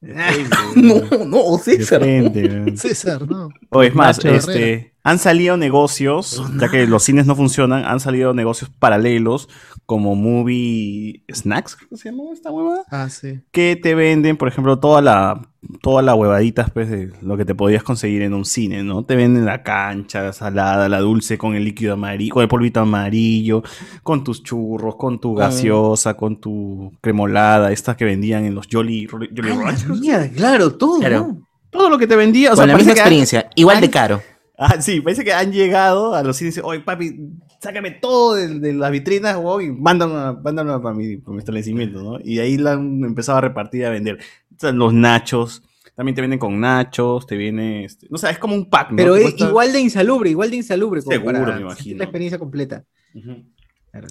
No, 0.76 1.00
no, 1.26 1.56
De 1.56 1.62
César. 1.78 2.00
frente. 2.00 2.76
César, 2.76 3.28
¿no? 3.28 3.48
O 3.70 3.82
es 3.82 3.94
más, 3.94 4.18
Nacho 4.18 4.28
este, 4.36 4.72
Herrera. 4.74 4.90
Han 5.06 5.18
salido 5.18 5.56
negocios, 5.58 6.42
ya 6.58 6.68
que 6.70 6.86
los 6.86 7.02
cines 7.04 7.26
no 7.26 7.36
funcionan, 7.36 7.84
han 7.84 8.00
salido 8.00 8.32
negocios 8.34 8.70
paralelos 8.78 9.48
como 9.86 10.14
Movie 10.16 11.22
Snacks, 11.30 11.76
creo 11.76 11.90
que 11.90 11.96
se 11.98 12.10
llama 12.10 12.22
esta 12.32 12.50
hueva, 12.50 12.84
Ah, 12.90 13.08
sí. 13.10 13.40
que 13.52 13.76
te 13.76 13.94
venden, 13.94 14.38
por 14.38 14.48
ejemplo, 14.48 14.78
toda 14.78 15.02
la 15.02 15.40
toda 15.82 16.02
la 16.02 16.14
huevaditas 16.14 16.70
pues, 16.70 16.90
de 16.90 17.10
lo 17.22 17.36
que 17.38 17.44
te 17.46 17.54
podías 17.54 17.82
conseguir 17.82 18.20
en 18.22 18.34
un 18.34 18.44
cine, 18.44 18.82
¿no? 18.82 19.04
Te 19.04 19.16
venden 19.16 19.44
la 19.46 19.62
cancha, 19.62 20.22
la 20.22 20.32
salada, 20.34 20.88
la 20.90 21.00
dulce 21.00 21.38
con 21.38 21.54
el 21.54 21.64
líquido 21.64 21.94
amarillo, 21.94 22.34
con 22.34 22.42
el 22.42 22.48
polvito 22.48 22.80
amarillo, 22.80 23.62
con 24.02 24.24
tus 24.24 24.42
churros, 24.42 24.96
con 24.96 25.20
tu 25.20 25.34
gaseosa, 25.34 26.14
con 26.14 26.36
tu 26.40 26.92
cremolada, 27.00 27.72
estas 27.72 27.96
que 27.96 28.04
vendían 28.06 28.44
en 28.44 28.54
los 28.54 28.66
Jolly, 28.70 29.06
Jolly 29.06 29.30
Ah, 29.52 29.64
Ranchers. 29.64 30.32
claro, 30.36 30.74
todo. 30.74 30.98
Claro. 31.00 31.18
¿no? 31.28 31.46
Todo 31.70 31.88
lo 31.90 31.98
que 31.98 32.06
te 32.06 32.14
vendía, 32.16 32.52
o 32.52 32.56
sea, 32.56 32.62
Con 32.64 32.68
la 32.68 32.76
misma 32.76 32.92
que 32.94 33.00
experiencia, 33.00 33.50
igual 33.54 33.80
de 33.80 33.86
Ay. 33.86 33.90
caro. 33.90 34.22
Ah, 34.56 34.80
sí, 34.80 35.00
parece 35.00 35.24
que 35.24 35.32
han 35.32 35.52
llegado 35.52 36.14
a 36.14 36.22
los 36.22 36.36
cines 36.36 36.54
y 36.54 36.60
dicen, 36.60 36.70
oye, 36.70 36.80
papi, 36.80 37.18
sácame 37.60 37.90
todo 37.90 38.34
de, 38.34 38.60
de 38.60 38.72
las 38.72 38.92
vitrinas, 38.92 39.36
weón, 39.36 39.62
y 39.62 39.70
mándame, 39.72 40.38
mándame 40.42 40.78
para 40.80 40.94
mi, 40.94 41.16
para 41.16 41.32
mi 41.34 41.38
establecimiento, 41.40 42.00
¿no? 42.02 42.18
Y 42.22 42.38
ahí 42.38 42.56
la 42.56 42.72
han 42.74 43.02
empezado 43.04 43.38
a 43.38 43.40
repartir 43.40 43.80
y 43.80 43.84
a 43.84 43.90
vender. 43.90 44.18
O 44.54 44.58
sea, 44.60 44.70
los 44.70 44.92
nachos, 44.92 45.62
también 45.96 46.14
te 46.14 46.20
vienen 46.20 46.38
con 46.38 46.60
nachos, 46.60 47.26
te 47.26 47.36
viene, 47.36 47.84
este, 47.84 48.06
no 48.10 48.16
sé, 48.18 48.30
es 48.30 48.38
como 48.38 48.54
un 48.54 48.70
pack, 48.70 48.90
¿no? 48.90 48.96
Pero 48.96 49.16
es 49.16 49.22
cuesta- 49.22 49.48
igual 49.48 49.72
de 49.72 49.80
insalubre, 49.80 50.30
igual 50.30 50.50
de 50.50 50.56
insalubre. 50.56 51.02
como 51.02 51.12
Seguro, 51.16 51.40
para 51.40 51.56
me 51.56 51.60
imagino. 51.62 51.98
La 51.98 52.04
experiencia 52.04 52.38
completa. 52.38 52.84
Ujú. 53.14 53.44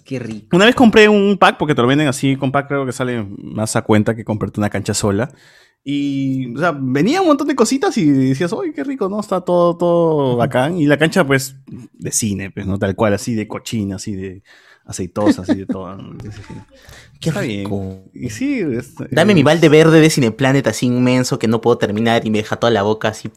Qué 0.05 0.19
rico. 0.19 0.55
Una 0.55 0.65
vez 0.65 0.75
compré 0.75 1.09
un 1.09 1.37
pack, 1.37 1.57
porque 1.57 1.75
te 1.75 1.81
lo 1.81 1.87
venden 1.87 2.07
así, 2.07 2.35
con 2.35 2.51
pack 2.51 2.67
creo 2.67 2.85
que 2.85 2.91
sale 2.91 3.25
más 3.37 3.75
a 3.75 3.81
cuenta 3.81 4.15
que 4.15 4.23
comprarte 4.23 4.59
una 4.59 4.69
cancha 4.69 4.93
sola. 4.93 5.29
Y, 5.85 6.55
o 6.55 6.59
sea, 6.59 6.71
venía 6.79 7.19
un 7.21 7.27
montón 7.27 7.47
de 7.47 7.55
cositas 7.55 7.97
y 7.97 8.05
decías, 8.09 8.53
uy, 8.53 8.71
qué 8.71 8.85
rico, 8.85 9.09
¿no? 9.09 9.19
Está 9.19 9.41
todo, 9.41 9.75
todo 9.75 10.37
bacán. 10.37 10.77
Y 10.77 10.85
la 10.85 10.97
cancha, 10.97 11.27
pues, 11.27 11.57
de 11.93 12.11
cine, 12.11 12.51
pues, 12.51 12.65
¿no? 12.65 12.79
Tal 12.79 12.95
cual, 12.95 13.13
así 13.13 13.35
de 13.35 13.47
cochina, 13.49 13.97
así 13.97 14.15
de 14.15 14.43
aceitosa, 14.85 15.41
así 15.41 15.55
de 15.55 15.65
todo. 15.65 15.97
Qué 17.19 17.29
Está 17.29 17.41
bien. 17.41 17.65
rico. 17.65 18.03
Y 18.13 18.29
sí, 18.29 18.59
es- 18.59 18.95
Dame 19.11 19.33
eh, 19.33 19.35
mi 19.35 19.43
balde 19.43 19.67
verde 19.67 19.99
de 19.99 20.09
Cineplanet 20.09 20.67
así 20.67 20.85
inmenso 20.85 21.37
que 21.39 21.47
no 21.49 21.59
puedo 21.59 21.77
terminar 21.77 22.25
y 22.25 22.29
me 22.29 22.37
deja 22.37 22.55
toda 22.55 22.71
la 22.71 22.83
boca 22.83 23.09
así 23.09 23.27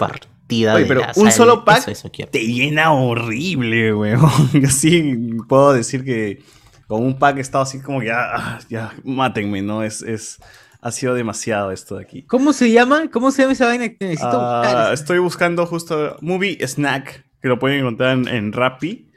partida. 0.46 0.74
Oye, 0.74 0.82
de 0.84 0.88
pero 0.88 1.02
un 1.16 1.30
solo 1.32 1.64
pack 1.64 1.78
Eso, 1.78 1.90
eso 1.90 2.10
quiero. 2.12 2.30
te 2.30 2.40
llena 2.46 2.92
horrible, 2.92 3.94
weón. 3.94 4.30
Yo 4.52 4.68
sí 4.68 5.18
puedo 5.48 5.72
decir 5.72 6.04
que 6.04 6.42
con 6.86 7.02
un 7.02 7.18
pack 7.18 7.38
he 7.38 7.40
estado 7.40 7.62
así 7.64 7.80
como 7.80 8.00
que, 8.00 8.10
ah, 8.12 8.30
ah, 8.34 8.58
ya, 8.68 8.92
mátenme, 9.04 9.60
¿no? 9.62 9.82
Es, 9.82 10.02
es, 10.02 10.38
ha 10.80 10.92
sido 10.92 11.14
demasiado 11.14 11.72
esto 11.72 11.96
de 11.96 12.04
aquí. 12.04 12.22
¿Cómo 12.22 12.52
se 12.52 12.70
llama? 12.70 13.10
¿Cómo 13.10 13.30
se 13.32 13.42
llama 13.42 13.54
esa 13.54 13.66
vaina? 13.66 13.86
Necesito 13.98 14.28
Ah, 14.40 14.62
buscar. 14.64 14.94
estoy 14.94 15.18
buscando 15.18 15.66
justo 15.66 16.16
Movie 16.20 16.58
Snack, 16.66 17.24
que 17.42 17.48
lo 17.48 17.58
pueden 17.58 17.80
encontrar 17.80 18.16
en, 18.16 18.28
en 18.28 18.52
Rappi. 18.52 19.10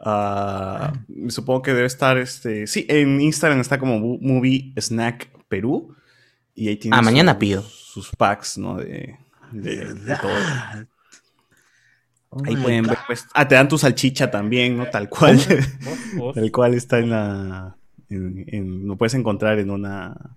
Ah, 0.00 0.92
supongo 1.28 1.62
que 1.62 1.74
debe 1.74 1.86
estar, 1.86 2.18
este, 2.18 2.68
sí, 2.68 2.86
en 2.88 3.20
Instagram 3.20 3.60
está 3.60 3.78
como 3.80 3.98
Mo- 3.98 4.18
Movie 4.20 4.72
Snack 4.80 5.28
Perú. 5.48 5.94
Y 6.54 6.68
ahí 6.68 6.76
tiene 6.76 6.96
Ah, 6.96 7.02
mañana 7.02 7.32
sus- 7.32 7.38
pido. 7.40 7.62
sus 7.62 8.10
packs, 8.16 8.58
¿no? 8.58 8.76
De, 8.76 9.16
de- 9.52 9.94
de 9.94 10.16
todo. 10.16 10.30
Oh 12.30 12.42
Ahí 12.44 12.56
pueden 12.56 12.82
God. 12.84 12.90
ver, 12.90 12.98
pues, 13.06 13.26
ah, 13.34 13.48
te 13.48 13.54
dan 13.54 13.68
tu 13.68 13.78
salchicha 13.78 14.30
también, 14.30 14.76
¿no? 14.76 14.86
Tal 14.86 15.08
cual. 15.08 15.38
Tal 16.34 16.52
cual 16.52 16.74
está 16.74 16.98
en 16.98 17.10
la, 17.10 17.76
en- 18.10 18.44
en- 18.48 18.86
lo 18.86 18.96
puedes 18.96 19.14
encontrar 19.14 19.58
en 19.58 19.70
una, 19.70 20.36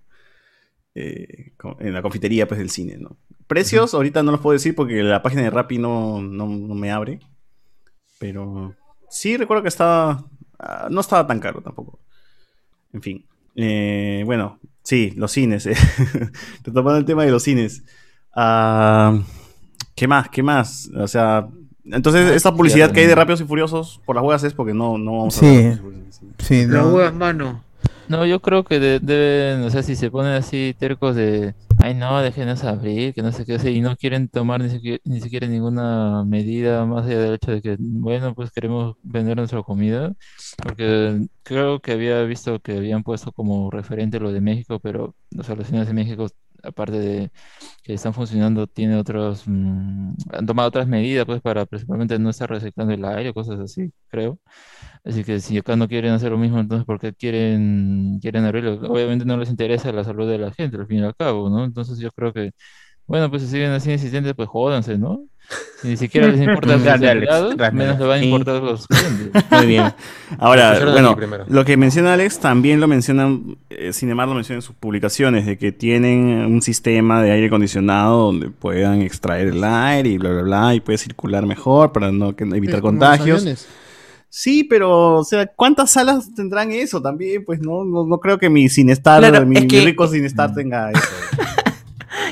eh, 0.94 1.52
en 1.80 1.92
la 1.92 2.00
confitería, 2.02 2.48
pues, 2.48 2.58
del 2.58 2.70
cine, 2.70 2.96
¿no? 2.98 3.16
Precios, 3.46 3.92
ahorita 3.92 4.22
no 4.22 4.30
los 4.32 4.40
puedo 4.40 4.54
decir 4.54 4.74
porque 4.74 5.02
la 5.02 5.20
página 5.22 5.42
de 5.42 5.50
Rappi 5.50 5.76
no, 5.78 6.22
no, 6.22 6.46
no 6.46 6.74
me 6.74 6.90
abre. 6.90 7.20
Pero 8.18 8.74
sí 9.10 9.36
recuerdo 9.36 9.62
que 9.62 9.68
estaba, 9.68 10.24
ah, 10.58 10.88
no 10.90 11.00
estaba 11.02 11.26
tan 11.26 11.40
caro 11.40 11.60
tampoco. 11.60 11.98
En 12.94 13.02
fin. 13.02 13.26
Eh, 13.56 14.22
bueno, 14.24 14.58
sí, 14.82 15.12
los 15.16 15.30
cines. 15.32 15.66
eh. 15.66 15.74
Retomando 16.64 16.98
el 16.98 17.04
tema 17.04 17.24
de 17.26 17.30
los 17.32 17.42
cines. 17.42 17.82
Ah, 18.34 19.18
¿Qué 19.94 20.08
más? 20.08 20.28
¿Qué 20.30 20.42
más? 20.42 20.90
O 20.96 21.06
sea, 21.06 21.46
entonces 21.84 22.30
esta 22.32 22.54
publicidad 22.54 22.90
que 22.92 23.00
hay 23.00 23.06
de 23.06 23.14
Rápidos 23.14 23.40
y 23.40 23.44
Furiosos 23.44 24.00
por 24.06 24.16
las 24.16 24.24
huevas 24.24 24.42
es 24.44 24.54
porque 24.54 24.72
no, 24.74 24.98
no 24.98 25.18
vamos 25.18 25.36
a 25.36 25.40
Sí. 25.40 25.72
Furiosos. 25.80 26.20
Sí, 26.38 26.66
no. 26.66 26.88
hueva, 26.88 27.12
mano. 27.12 27.62
No, 28.08 28.26
yo 28.26 28.40
creo 28.40 28.64
que 28.64 28.78
de- 28.80 29.00
deben, 29.00 29.62
o 29.64 29.70
sea, 29.70 29.82
si 29.82 29.96
se 29.96 30.10
ponen 30.10 30.32
así 30.32 30.74
tercos 30.78 31.14
de, 31.16 31.54
ay 31.78 31.94
no, 31.94 32.20
déjenos 32.20 32.62
abrir, 32.64 33.14
que 33.14 33.22
no 33.22 33.32
sé 33.32 33.46
qué, 33.46 33.58
sea, 33.58 33.70
y 33.70 33.80
no 33.80 33.96
quieren 33.96 34.28
tomar 34.28 34.60
ni 34.60 34.68
siquiera, 34.70 34.98
ni 35.04 35.20
siquiera 35.20 35.46
ninguna 35.46 36.24
medida 36.24 36.84
más 36.84 37.06
allá 37.06 37.20
del 37.20 37.34
hecho 37.34 37.52
de 37.52 37.62
que, 37.62 37.76
bueno, 37.78 38.34
pues 38.34 38.50
queremos 38.50 38.96
vender 39.02 39.36
nuestra 39.36 39.62
comida, 39.62 40.12
porque 40.62 41.26
creo 41.42 41.80
que 41.80 41.92
había 41.92 42.22
visto 42.24 42.58
que 42.60 42.76
habían 42.76 43.02
puesto 43.02 43.32
como 43.32 43.70
referente 43.70 44.20
lo 44.20 44.32
de 44.32 44.40
México, 44.42 44.78
pero, 44.80 45.14
o 45.38 45.42
sea, 45.42 45.54
los 45.54 45.66
cines 45.68 45.86
de 45.86 45.94
México, 45.94 46.26
aparte 46.62 46.98
de 46.98 47.30
que 47.82 47.94
están 47.94 48.14
funcionando, 48.14 48.66
tiene 48.66 48.96
otros, 48.96 49.44
mm, 49.46 50.14
han 50.32 50.46
tomado 50.46 50.68
otras 50.68 50.86
medidas, 50.88 51.26
pues, 51.26 51.40
para 51.42 51.66
principalmente 51.66 52.18
no 52.18 52.30
estar 52.30 52.50
reciclando 52.50 52.94
el 52.94 53.04
aire, 53.04 53.34
cosas 53.34 53.60
así, 53.60 53.92
creo. 54.08 54.38
Así 55.04 55.24
que 55.24 55.40
si 55.40 55.58
acá 55.58 55.76
no 55.76 55.88
quieren 55.88 56.12
hacer 56.12 56.30
lo 56.32 56.38
mismo, 56.38 56.60
entonces 56.60 56.86
¿por 56.86 57.00
qué 57.00 57.14
quieren, 57.14 58.18
quieren 58.20 58.44
abrirlo? 58.44 58.74
Obviamente 58.90 59.24
no 59.24 59.36
les 59.36 59.50
interesa 59.50 59.92
la 59.92 60.04
salud 60.04 60.28
de 60.30 60.38
la 60.38 60.52
gente, 60.52 60.76
al 60.76 60.86
fin 60.86 60.98
y 61.00 61.04
al 61.04 61.16
cabo, 61.16 61.50
¿no? 61.50 61.64
Entonces 61.64 61.98
yo 61.98 62.10
creo 62.12 62.32
que, 62.32 62.52
bueno, 63.06 63.30
pues 63.30 63.42
si 63.42 63.48
siguen 63.48 63.72
así 63.72 63.92
insistentes, 63.92 64.34
pues 64.34 64.48
jódanse, 64.48 64.98
¿no? 64.98 65.26
Si 65.80 65.88
ni 65.88 65.96
siquiera 65.96 66.28
les 66.28 66.40
importan 66.40 66.70
los 66.84 66.86
empleados, 67.02 67.56
menos 67.72 67.98
les 67.98 68.08
van 68.08 68.18
a 68.18 68.20
Sí. 68.20 68.24
importar 68.26 68.62
los 68.62 68.86
clientes. 68.86 69.44
Muy 69.50 69.66
bien. 69.66 69.92
Ahora, 70.38 70.78
bueno, 70.92 71.16
lo 71.48 71.64
que 71.64 71.76
menciona 71.76 72.14
Alex 72.14 72.38
también 72.38 72.78
lo 72.80 72.86
mencionan, 72.86 73.56
eh, 73.70 73.92
Cinemar 73.92 74.28
lo 74.28 74.34
menciona 74.34 74.58
en 74.58 74.62
sus 74.62 74.76
publicaciones, 74.76 75.44
de 75.44 75.58
que 75.58 75.72
tienen 75.72 76.46
un 76.46 76.62
sistema 76.62 77.22
de 77.22 77.32
aire 77.32 77.48
acondicionado 77.48 78.26
donde 78.26 78.50
puedan 78.50 79.02
extraer 79.02 79.48
el 79.48 79.64
aire 79.64 80.08
y 80.10 80.18
bla, 80.18 80.30
bla, 80.30 80.42
bla, 80.42 80.74
y 80.74 80.80
puede 80.80 80.98
circular 80.98 81.44
mejor 81.46 81.90
para 81.92 82.12
no 82.12 82.36
que- 82.36 82.44
evitar 82.44 82.76
Es 82.76 82.80
contagios. 82.82 83.66
Sí, 84.34 84.64
pero, 84.64 85.16
o 85.18 85.24
sea, 85.24 85.46
¿cuántas 85.46 85.90
salas 85.90 86.34
tendrán 86.34 86.70
eso 86.72 87.02
también? 87.02 87.44
Pues 87.44 87.60
no, 87.60 87.84
no, 87.84 88.06
no 88.06 88.18
creo 88.18 88.38
que 88.38 88.48
mi 88.48 88.66
Cinestar, 88.70 89.20
Claro, 89.20 89.44
mi, 89.44 89.56
es 89.58 89.64
mi 89.70 89.80
rico 89.84 90.06
Cinestar 90.08 90.54
tenga 90.54 90.90
eso. 90.90 91.02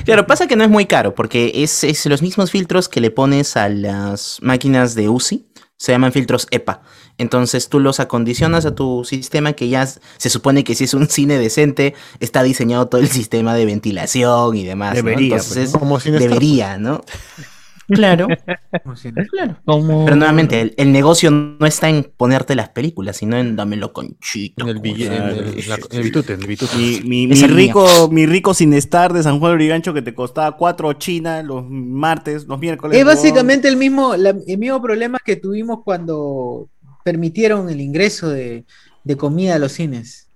Claro, 0.05 0.27
pasa 0.27 0.47
que 0.47 0.55
no 0.55 0.63
es 0.63 0.69
muy 0.69 0.85
caro, 0.85 1.15
porque 1.15 1.51
es, 1.55 1.83
es 1.83 2.05
los 2.05 2.21
mismos 2.21 2.51
filtros 2.51 2.89
que 2.89 3.01
le 3.01 3.11
pones 3.11 3.57
a 3.57 3.69
las 3.69 4.39
máquinas 4.41 4.95
de 4.95 5.09
UCI, 5.09 5.47
se 5.77 5.91
llaman 5.91 6.11
filtros 6.11 6.47
EPA. 6.51 6.81
Entonces 7.17 7.69
tú 7.69 7.79
los 7.79 7.99
acondicionas 7.99 8.65
a 8.65 8.75
tu 8.75 9.03
sistema 9.03 9.53
que 9.53 9.67
ya 9.67 9.87
se 9.87 10.29
supone 10.29 10.63
que 10.63 10.75
si 10.75 10.83
es 10.83 10.93
un 10.93 11.07
cine 11.09 11.37
decente, 11.37 11.95
está 12.19 12.43
diseñado 12.43 12.87
todo 12.87 13.01
el 13.01 13.09
sistema 13.09 13.55
de 13.55 13.65
ventilación 13.65 14.55
y 14.55 14.63
demás. 14.63 14.91
¿no? 14.91 14.95
Debería, 14.97 15.37
pues, 15.37 15.47
Entonces, 15.47 15.73
¿no? 15.73 15.79
Como 15.79 15.99
Cinestar, 15.99 16.29
debería, 16.29 16.77
¿no? 16.77 17.03
Claro, 17.91 18.27
claro. 19.31 19.57
Como... 19.65 20.05
Pero 20.05 20.15
nuevamente, 20.15 20.61
el, 20.61 20.73
el 20.77 20.91
negocio 20.91 21.29
no 21.31 21.65
está 21.65 21.89
en 21.89 22.03
ponerte 22.15 22.55
las 22.55 22.69
películas, 22.69 23.17
sino 23.17 23.37
en 23.37 23.55
dámelo 23.55 23.93
conchito. 23.93 24.63
En 24.63 24.69
el 24.69 24.79
billete, 24.79 25.15
en 25.15 25.23
el, 25.23 25.69
la- 25.69 25.75
en 25.75 25.97
el 25.97 26.03
bitute, 26.03 26.33
en 26.33 26.41
el 26.41 26.47
bitute. 26.47 26.75
Mi, 27.03 27.27
rico, 27.27 28.09
mi 28.11 28.25
rico 28.25 28.53
Cinestar 28.53 29.13
de 29.13 29.23
San 29.23 29.39
Juan 29.39 29.51
de 29.51 29.55
Origancho 29.55 29.93
que 29.93 30.01
te 30.01 30.13
costaba 30.13 30.55
cuatro 30.57 30.93
chinas 30.93 31.43
los 31.43 31.63
martes, 31.69 32.45
los 32.47 32.59
miércoles. 32.59 32.97
Es 32.97 33.05
básicamente 33.05 33.67
el 33.67 33.77
mismo, 33.77 34.15
la- 34.15 34.35
el 34.47 34.57
mismo 34.57 34.81
problema 34.81 35.19
que 35.23 35.35
tuvimos 35.35 35.79
cuando 35.83 36.69
permitieron 37.03 37.69
el 37.69 37.81
ingreso 37.81 38.29
de, 38.29 38.65
de 39.03 39.17
comida 39.17 39.55
a 39.55 39.59
los 39.59 39.73
cines. 39.73 40.29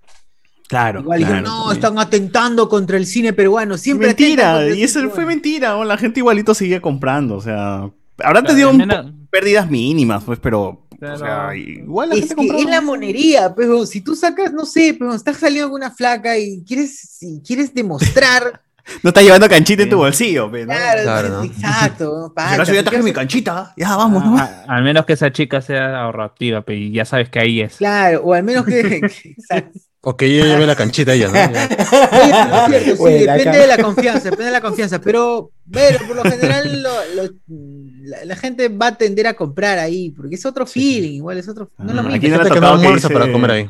Claro. 0.68 1.02
Igual 1.02 1.20
claro, 1.20 1.42
no, 1.42 1.58
también. 1.58 1.76
están 1.76 2.00
atentando 2.00 2.68
contra 2.70 2.98
el 2.98 3.06
cine 3.06 3.34
peruano. 3.34 3.78
Siempre 3.78 4.10
atentan 4.10 4.56
mentira, 4.62 4.76
y 4.76 4.84
eso 4.84 5.00
fue 5.00 5.10
peruano". 5.10 5.28
mentira, 5.28 5.70
¿no? 5.74 5.84
la 5.84 5.98
gente 5.98 6.20
igualito 6.22 6.54
seguía 6.56 6.82
comprando, 6.82 7.36
o 7.36 7.42
sea, 7.42 7.90
habrán 8.24 8.46
Claro, 8.46 8.48
tenido 8.48 8.72
po- 8.72 9.12
pérdidas 9.30 9.70
mínimas, 9.70 10.24
pues, 10.24 10.40
pero, 10.40 10.64
o 10.64 10.88
Claro. 10.98 11.18
sea, 11.20 11.56
igual 11.56 12.10
la 12.10 12.16
Es 12.16 12.30
gente 12.30 12.36
que 12.48 12.60
es 12.62 12.66
la 12.66 12.82
monería, 12.82 13.54
pero 13.54 13.86
si 13.86 14.02
tú 14.02 14.16
sacas, 14.16 14.54
no 14.54 14.66
sé, 14.66 14.96
pero 14.98 15.14
estás 15.14 15.38
saliendo 15.38 15.70
con 15.70 15.82
una 15.82 15.92
flaca 15.92 16.38
y 16.38 16.64
quieres, 16.66 16.98
si 17.20 17.42
quieres 17.46 17.74
demostrar, 17.74 18.62
No 19.02 19.10
estás 19.10 19.24
llevando 19.24 19.50
canchita 19.50 19.82
en 19.82 19.90
tu 19.90 19.98
bolsillo, 19.98 20.52
pe, 20.52 20.62
¿no? 20.64 20.68
claro, 20.72 21.02
Claro, 21.02 21.30
¿no? 21.30 21.44
exacto, 21.44 22.32
pacha, 22.36 22.54
acaso 22.54 22.72
ya 22.74 22.84
traje 22.84 23.02
mi 23.04 23.14
canchita, 23.14 23.74
ya 23.76 23.96
vamos, 23.96 24.24
¿no? 24.24 24.38
Ah, 24.38 24.64
al 24.68 24.84
menos 24.84 25.06
que 25.06 25.14
esa 25.14 25.32
chica 25.32 25.60
sea 25.62 26.02
ahorrativa, 26.04 26.64
y 26.68 26.92
ya 26.92 27.04
sabes 27.04 27.30
que 27.30 27.40
ahí 27.40 27.62
es. 27.62 27.78
Claro, 27.78 28.22
o 28.24 28.34
al 28.34 28.44
menos 28.44 28.64
que, 28.66 28.80
exacto. 29.24 29.80
O 30.07 30.15
que 30.15 30.27
ella 30.27 30.45
lleve 30.45 30.68
la 30.68 30.76
canchita 30.76 31.11
a 31.11 31.15
ella, 31.15 31.27
¿no? 31.30 31.34
Oye, 31.34 31.49
pero 31.49 32.77
es 32.77 32.84
cierto, 32.86 33.07
sí, 33.07 33.14
depende 33.26 33.57
de 33.57 33.65
la 33.68 33.77
confianza, 33.77 34.23
depende 34.26 34.45
de 34.45 34.52
la 34.52 34.61
confianza, 34.61 35.02
pero, 35.02 35.49
pero 35.72 35.98
por 36.06 36.15
lo 36.15 36.23
general 36.23 36.84
lo- 36.84 37.06
lo- 37.23 37.30
la, 37.48 38.23
la 38.26 38.36
gente 38.36 38.69
va 38.69 38.88
a 38.88 38.95
tender 38.95 39.26
a 39.26 39.34
comprar 39.34 39.80
ahí, 39.80 40.11
porque 40.11 40.36
es 40.36 40.45
otro 40.45 40.68
feeling, 40.68 41.14
igual 41.14 41.40
es 41.40 41.48
otro, 41.49 41.72
no 41.80 41.90
es 41.90 41.94
lo 41.95 42.02
Ah, 42.02 42.03
mismo. 42.03 42.18
aquí 42.18 42.27
no 42.30 42.36
le 42.38 42.41
ha 42.41 42.44
que 42.44 42.49
no 42.49 42.56
tocado 42.56 42.80
que 42.82 42.94
dice- 42.94 43.10
para 43.10 43.32
comer 43.32 43.52
ahí. 43.52 43.68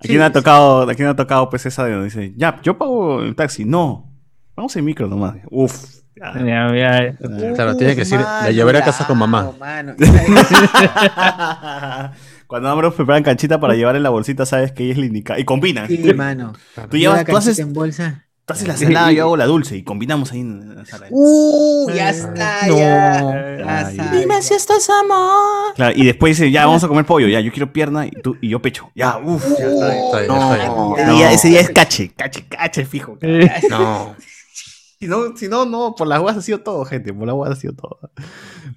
Aquí 0.00 0.16
no 0.16 0.24
ha 0.24 0.32
tocado, 0.32 0.88
aquí 0.88 1.02
no 1.02 1.10
ha 1.10 1.16
tocado 1.16 1.50
pues 1.50 1.66
esa 1.66 1.84
de 1.84 1.90
donde 1.92 2.06
dice, 2.06 2.32
ya, 2.36 2.58
yo 2.62 2.78
pago 2.78 3.20
el 3.22 3.36
taxi, 3.36 3.66
no, 3.66 4.10
vamos 4.56 4.74
en 4.76 4.84
micro 4.86 5.06
nomás. 5.06 5.34
Uf. 5.50 5.74
ya. 6.16 6.32
Ya, 6.34 6.74
ya, 6.74 7.14
Claro, 7.54 7.76
tiene 7.76 7.92
que 7.94 8.00
decir, 8.00 8.18
la 8.20 8.50
llevaré 8.50 8.78
a 8.78 8.84
casa 8.84 9.06
con 9.06 9.18
mamá. 9.18 9.52
mano. 9.60 9.94
Cuando 12.48 12.68
ambos 12.70 12.94
preparan 12.94 13.22
canchita 13.22 13.60
para 13.60 13.74
llevar 13.76 13.94
en 13.94 14.02
la 14.02 14.10
bolsita, 14.10 14.44
sabes 14.46 14.72
que 14.72 14.82
ella 14.82 14.92
es 14.94 14.98
la 14.98 15.06
indicada. 15.06 15.38
Y 15.38 15.44
combinan. 15.44 15.86
Sí, 15.86 15.98
mano. 16.14 16.54
Tú, 16.90 16.96
llevas, 16.96 17.24
tú, 17.24 17.36
haces, 17.36 17.58
en 17.60 17.72
bolsa. 17.72 18.24
tú 18.46 18.54
haces 18.54 18.66
la 18.66 18.76
salada, 18.76 19.12
yo 19.12 19.24
hago 19.24 19.36
la 19.36 19.44
dulce 19.46 19.76
y 19.76 19.82
combinamos 19.84 20.32
ahí 20.32 20.40
en 20.40 20.74
la 20.74 20.84
sala. 20.86 21.06
Uh, 21.10 21.90
ya 21.94 22.10
está, 22.10 22.66
No. 22.66 22.76
ya. 22.78 23.92
Ya. 23.92 24.10
Dime 24.12 24.40
si 24.42 24.54
estás 24.54 24.88
amor. 24.88 25.74
Claro, 25.76 25.92
y 25.94 26.04
después 26.06 26.36
dice, 26.38 26.50
ya 26.50 26.64
vamos 26.66 26.82
a 26.82 26.88
comer 26.88 27.04
pollo, 27.04 27.28
ya, 27.28 27.40
yo 27.40 27.52
quiero 27.52 27.70
pierna 27.72 28.06
y, 28.06 28.10
tú, 28.10 28.36
y 28.40 28.48
yo 28.48 28.60
pecho. 28.62 28.90
Ya, 28.94 29.18
uff, 29.18 29.44
ya 29.58 29.66
está. 29.66 29.94
Está 29.96 30.26
No. 30.26 30.54
está 30.54 30.56
bien. 30.56 30.70
Ese, 30.96 31.06
No. 31.06 31.14
día, 31.16 31.32
ese 31.32 31.48
día 31.48 31.60
es 31.60 31.70
cache, 31.70 32.12
cache, 32.16 32.44
cache 32.48 32.84
fijo. 32.86 33.18
No. 33.68 34.16
Si 35.00 35.06
no, 35.06 35.36
si 35.36 35.48
no, 35.48 35.64
no, 35.64 35.94
por 35.96 36.08
las 36.08 36.18
guas 36.20 36.36
ha 36.36 36.42
sido 36.42 36.60
todo, 36.60 36.84
gente, 36.84 37.12
por 37.14 37.26
las 37.26 37.34
guas 37.36 37.50
ha 37.52 37.56
sido 37.56 37.72
todo. 37.74 38.00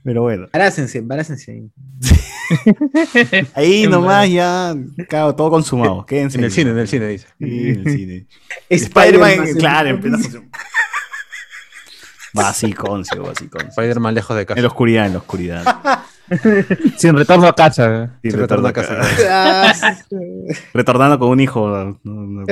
Pero 0.03 0.21
bueno, 0.21 0.43
Embaracense, 0.45 0.99
embaracense 0.99 1.51
ahí. 1.51 1.71
ahí 3.55 3.87
nomás 3.87 4.29
ya, 4.29 4.75
claro, 5.09 5.33
todo 5.35 5.49
consumado. 5.49 6.05
Quédense. 6.05 6.37
En 6.37 6.43
el 6.43 6.51
cine, 6.51 6.71
en 6.71 6.77
el 6.77 6.87
cine, 6.87 7.07
dice. 7.07 7.27
Sí, 7.39 7.69
en 7.69 7.87
el 7.87 7.91
cine. 7.91 8.27
Spider-Man, 8.69 9.29
Spider-Man, 9.31 9.55
claro, 9.59 9.89
en 9.89 10.01
función. 10.01 10.49
Basiconcio, 12.33 13.23
basiconcio. 13.23 13.69
Spider-Man 13.69 14.13
lejos 14.15 14.35
de 14.35 14.43
En 14.43 14.47
casa. 14.47 14.61
la 14.61 14.67
oscuridad, 14.67 15.05
en 15.05 15.13
la 15.13 15.19
oscuridad. 15.19 16.03
Sin 16.97 17.15
retorno 17.15 17.47
a 17.47 17.55
casa. 17.55 18.19
Se 18.23 18.29
retorno 18.31 18.67
a 18.67 18.73
casa. 18.73 18.97
casa. 18.97 19.17
Ah, 19.29 19.97
Retornando 20.73 21.19
con 21.19 21.29
un 21.29 21.39
hijo. 21.39 21.67
no, 21.67 21.99
no, 22.03 22.41
no. 22.41 22.45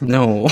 No. 0.00 0.44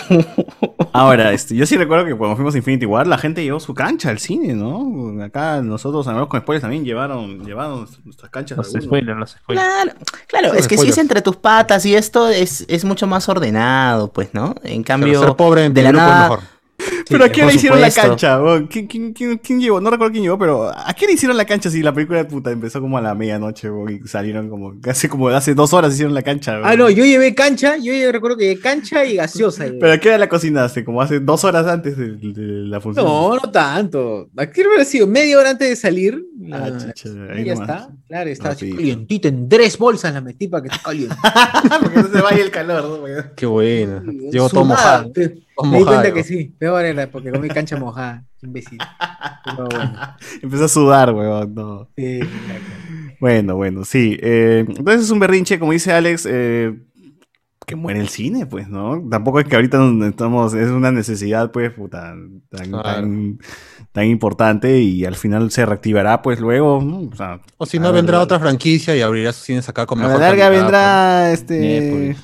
Ahora, 0.93 1.33
este, 1.33 1.55
yo 1.57 1.67
sí 1.67 1.77
recuerdo 1.77 2.05
que 2.07 2.15
cuando 2.15 2.37
fuimos 2.37 2.55
a 2.55 2.59
Infinity 2.59 2.87
War, 2.87 3.07
la 3.07 3.19
gente 3.19 3.43
llevó 3.43 3.61
su 3.61 3.75
cancha 3.75 4.11
al 4.11 4.19
cine, 4.19 4.55
¿no? 4.55 5.23
Acá 5.23 5.61
nosotros, 5.63 6.07
amigos 6.09 6.29
con 6.29 6.41
spoilers, 6.41 6.63
también 6.63 6.85
llevaron, 6.85 7.45
llevaron 7.45 7.89
nuestras 8.05 8.31
canchas. 8.31 8.59
Los 8.59 8.71
spoilers, 8.71 9.19
los 9.19 9.31
spoilers. 9.33 9.67
Claro, 9.69 9.93
claro, 10.27 10.55
es 10.55 10.69
que 10.69 10.79
si 10.79 10.89
es 10.89 10.99
entre 10.99 11.23
tus 11.23 11.37
patas 11.37 11.85
y 11.87 11.95
esto 11.95 12.29
es, 12.29 12.65
es 12.69 12.85
mucho 12.85 13.07
más 13.07 13.29
ordenado, 13.29 14.13
pues, 14.13 14.33
¿no? 14.33 14.55
En 14.63 14.83
cambio, 14.83 15.21
ser 15.21 15.37
pobre 15.37 15.65
en 15.65 15.75
de 15.75 15.83
la 15.83 15.93
nada. 15.93 16.23
mejor. 16.23 16.58
Pero 17.09 17.25
¿a 17.25 17.29
quién 17.29 17.47
le 17.47 17.55
hicieron 17.55 17.81
la 17.81 17.91
cancha? 17.91 18.39
¿Quién, 18.71 18.87
quién, 18.87 19.13
quién, 19.13 19.39
quién 19.39 19.61
llevó? 19.61 19.81
No 19.81 19.91
recuerdo 19.91 20.13
quién 20.13 20.25
llevó, 20.25 20.39
pero 20.39 20.69
¿a 20.69 20.93
quién 20.95 21.09
le 21.09 21.15
hicieron 21.15 21.37
la 21.37 21.45
cancha 21.45 21.71
si 21.71 21.83
la 21.83 21.93
película 21.93 22.19
de 22.19 22.25
puta 22.27 22.51
empezó 22.51 22.81
como 22.81 22.99
a 22.99 23.01
la 23.01 23.15
medianoche 23.15 23.69
y 23.91 24.07
salieron 24.09 24.49
como 24.49 24.81
casi 24.81 25.09
como 25.09 25.29
hace 25.29 25.55
dos 25.55 25.73
horas 25.73 25.93
hicieron 25.95 26.15
la 26.15 26.23
cancha? 26.23 26.53
weón? 26.53 26.65
Ah, 26.67 26.77
no, 26.77 26.91
yo 26.91 27.05
llevé 27.05 27.35
cancha, 27.35 27.77
yo 27.77 27.93
recuerdo 28.13 28.37
que 28.37 28.45
llevé 28.49 28.61
cancha 28.61 29.05
y 29.05 29.17
gaseosa. 29.17 29.65
llevé. 29.67 29.79
¿Pero 29.81 29.93
a 29.93 29.99
qué 29.99 30.09
hora 30.09 30.19
la 30.19 30.29
cocinaste? 30.29 30.85
Como 30.85 31.01
hace 31.03 31.21
dos 31.21 31.45
horas 31.45 31.67
antes 31.67 31.97
de, 31.97 32.13
de 32.17 32.43
la 32.69 32.81
función. 32.81 33.05
No, 33.07 33.35
no 33.35 33.51
tanto. 33.51 34.29
Aquí 34.37 34.61
hubiera 34.67 34.85
sido 34.85 35.07
media 35.07 35.39
hora 35.39 35.51
antes 35.51 35.69
de 35.69 35.77
salir. 35.77 36.25
Ah, 36.53 36.69
Ah, 36.69 36.79
chucha, 36.79 37.09
y 37.11 37.39
ahí 37.39 37.45
ya 37.45 37.55
nomás. 37.55 37.69
está. 37.71 37.91
Claro, 38.09 38.31
está 38.31 38.57
calientita. 38.57 39.29
En 39.29 39.49
tres 39.49 39.77
bolsas 39.77 40.15
la 40.15 40.21
metí 40.21 40.49
para 40.49 40.63
que 40.63 40.69
esté 40.69 40.81
caliente. 40.85 41.15
Porque 41.83 41.97
no 41.99 42.09
se 42.09 42.21
vaya 42.23 42.43
el 42.43 42.51
calor, 42.51 42.85
¿no? 42.85 43.35
Qué 43.37 43.45
bueno. 43.47 44.03
Llevo 44.31 44.49
todo 44.49 44.65
mojado. 44.65 45.13
pe- 45.13 45.41
Me 45.65 45.79
di 45.79 45.85
cuenta 45.85 46.13
que 46.15 46.23
sí. 46.25 46.55
Peor 46.59 46.85
era 46.85 47.11
porque 47.11 47.31
comí 47.33 47.49
cancha 47.49 47.77
mojada. 47.77 48.25
Imbécil. 48.43 48.79
Pero 49.45 49.67
bueno. 49.69 49.93
Empezó 50.43 50.65
a 50.65 50.69
sudar, 50.69 51.13
weón. 51.13 51.55
No. 51.55 51.89
Sí, 51.97 52.21
Bueno, 53.21 53.57
bueno, 53.57 53.85
sí. 53.85 54.17
eh, 54.23 54.65
entonces 54.69 55.03
es 55.07 55.11
un 55.11 55.19
berrinche, 55.19 55.59
como 55.59 55.73
dice 55.73 55.93
Alex, 55.93 56.27
eh, 56.31 56.79
que 57.67 57.77
muere 57.77 58.01
el 58.01 58.09
cine, 58.09 58.47
pues, 58.47 58.69
¿no? 58.69 59.03
Tampoco 59.11 59.41
es 59.41 59.47
que 59.47 59.57
ahorita 59.57 59.77
nos 59.79 60.09
estamos, 60.09 60.55
es 60.55 60.71
una 60.71 60.91
necesidad, 60.93 61.51
pues, 61.51 61.71
puta, 61.73 62.15
tan, 62.51 62.71
Claro. 62.71 62.83
tan, 62.83 63.39
tan 63.93 64.05
importante 64.07 64.81
y 64.81 65.05
al 65.05 65.17
final 65.17 65.51
se 65.51 65.67
reactivará, 65.67 66.23
pues, 66.23 66.41
luego, 66.41 66.81
¿no? 66.81 67.01
O, 67.13 67.15
sea, 67.17 67.41
O 67.59 67.67
si 67.67 67.79
no, 67.79 67.93
vendrá 67.93 68.19
la- 68.19 68.25
otra 68.25 68.39
franquicia 68.39 68.97
y 68.97 69.03
abrirá 69.03 69.33
sus 69.35 69.45
cines 69.45 69.69
acá 69.69 69.85
con 69.85 69.99
A 69.99 70.03
la 70.03 70.09
mejor 70.09 70.21
larga 70.23 70.45
calidad, 70.45 70.63
vendrá, 70.63 71.25
pues. 71.27 71.41
este... 71.41 72.17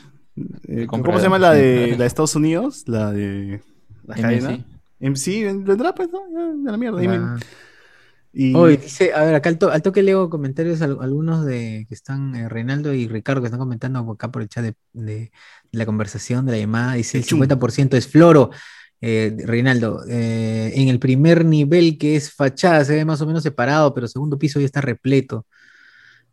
eh, 0.69 0.87
¿Cómo 0.87 1.17
se 1.19 1.25
llama 1.25 1.39
la 1.39 1.53
de, 1.53 1.93
la 1.93 1.97
de 1.99 2.07
Estados 2.07 2.35
Unidos? 2.37 2.85
La 2.87 3.13
de... 3.13 3.61
La 4.07 4.17
cadena. 4.17 4.65
MC, 5.01 5.45
vendrá, 5.45 5.95
pues, 5.95 6.09
¿no? 6.11 6.21
Ya 6.65 6.71
la 6.71 6.77
mierda. 6.77 7.01
Ah. 7.03 7.39
Y, 8.33 8.53
Oye, 8.55 8.79
dice, 8.79 9.13
a 9.15 9.23
ver, 9.25 9.35
acá 9.37 9.49
al, 9.49 9.59
to- 9.59 9.71
al 9.71 9.81
toque 9.81 10.03
leo 10.03 10.29
comentarios 10.29 10.83
al- 10.83 10.99
algunos 11.01 11.45
de 11.47 11.87
que 11.89 11.95
están, 11.95 12.35
eh, 12.35 12.49
Reinaldo 12.49 12.93
y 12.93 13.07
Ricardo, 13.07 13.41
que 13.41 13.47
están 13.47 13.61
comentando 13.61 14.01
acá 14.11 14.33
por 14.33 14.43
el 14.43 14.49
chat 14.49 14.65
de, 14.65 14.75
de- 14.93 15.13
de 15.15 15.79
la 15.79 15.87
conversación, 15.87 16.45
de 16.47 16.53
la 16.53 16.59
llamada. 16.59 16.95
Dice 16.95 17.17
el 17.19 17.23
El 17.23 17.29
chum. 17.29 17.41
50% 17.43 17.97
es 17.97 18.09
floro. 18.09 18.51
Eh, 19.01 19.37
Reinaldo, 19.45 20.01
eh, 20.09 20.73
en 20.75 20.89
el 20.89 20.99
primer 20.99 21.45
nivel 21.45 21.97
que 21.99 22.17
es 22.17 22.33
fachada 22.33 22.85
se 22.85 22.95
ve 22.95 23.05
más 23.05 23.21
o 23.21 23.27
menos 23.27 23.43
separado, 23.43 23.93
pero 23.95 24.09
segundo 24.09 24.39
piso 24.39 24.59
ya 24.59 24.67
está 24.67 24.81
repleto. 24.81 25.47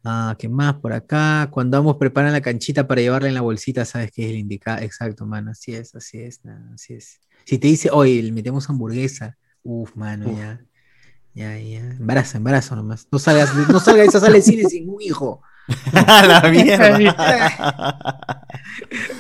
Ah, 0.04 0.36
¿qué 0.40 0.50
más 0.50 0.76
por 0.76 0.94
acá? 0.94 1.48
Cuando 1.52 1.78
ambos 1.78 1.98
preparan 1.98 2.32
la 2.34 2.42
canchita 2.42 2.88
para 2.88 3.02
llevarla 3.02 3.28
en 3.28 3.36
la 3.36 3.42
bolsita, 3.42 3.86
sabes 3.86 4.12
que 4.12 4.26
es 4.26 4.32
el 4.32 4.38
indicado. 4.38 4.82
Exacto, 4.82 5.26
mano, 5.26 5.52
así 5.52 5.76
es, 5.76 5.94
así 5.94 6.20
es, 6.20 6.42
así 6.74 6.96
es. 6.96 7.20
Si 7.46 7.58
te 7.58 7.68
dice, 7.68 7.90
oye, 7.92 8.22
le 8.24 8.32
metemos 8.32 8.70
hamburguesa, 8.70 9.38
uff, 9.64 9.96
mano, 9.96 10.36
ya. 10.36 10.62
Ya, 11.34 11.58
ya. 11.58 11.80
Embarazo, 11.80 12.38
embarazo 12.38 12.76
nomás. 12.76 13.08
No 13.12 13.20
salgas, 13.20 13.56
no 13.56 13.80
salgas 13.80 14.04
de 14.04 14.10
esa 14.10 14.20
sala 14.20 14.36
de 14.36 14.42
cine 14.42 14.64
sin 14.66 14.90
un 14.90 15.02
hijo. 15.02 15.42
¡A 15.94 16.26
la 16.26 16.42
mierda! 16.52 16.98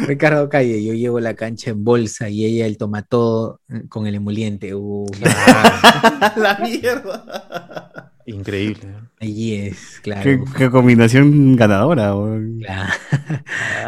Ricardo 0.08 0.50
Calle, 0.50 0.84
yo 0.84 0.94
llevo 0.94 1.20
la 1.20 1.36
cancha 1.36 1.72
en 1.72 1.84
bolsa 1.84 2.30
y 2.30 2.46
ella 2.46 2.66
el 2.66 2.78
tomatodo 2.78 3.62
eh, 3.70 3.84
con 3.88 4.08
el 4.08 4.16
emoliente. 4.16 4.76
Uh, 4.76 5.06
¡A 5.24 6.34
la 6.36 6.60
mierda! 6.60 8.11
Increíble. 8.34 8.86
¿no? 8.86 9.12
allí 9.20 9.56
es, 9.56 10.00
claro. 10.02 10.24
¿Qué, 10.24 10.44
qué 10.58 10.70
combinación 10.70 11.56
ganadora. 11.56 12.14
Claro. 12.60 12.94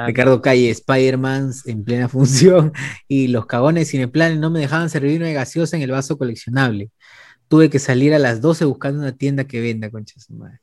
Ricardo 0.05 0.41
Calle, 0.41 0.69
Spider-Man 0.69 1.51
en 1.65 1.83
plena 1.83 2.07
función 2.07 2.71
y 3.07 3.27
los 3.27 3.45
cagones 3.45 3.89
sin 3.89 4.01
el 4.01 4.11
plan 4.11 4.39
no 4.39 4.51
me 4.51 4.59
dejaban 4.59 4.89
servirme 4.89 5.33
gaseosa 5.33 5.75
en 5.75 5.83
el 5.83 5.91
vaso 5.91 6.17
coleccionable. 6.17 6.91
Tuve 7.47 7.69
que 7.69 7.79
salir 7.79 8.13
a 8.13 8.19
las 8.19 8.41
12 8.41 8.65
buscando 8.65 8.99
una 8.99 9.11
tienda 9.11 9.45
que 9.45 9.61
venda, 9.61 9.89
concha 9.89 10.13
de 10.17 10.21
su 10.21 10.33
madre. 10.33 10.62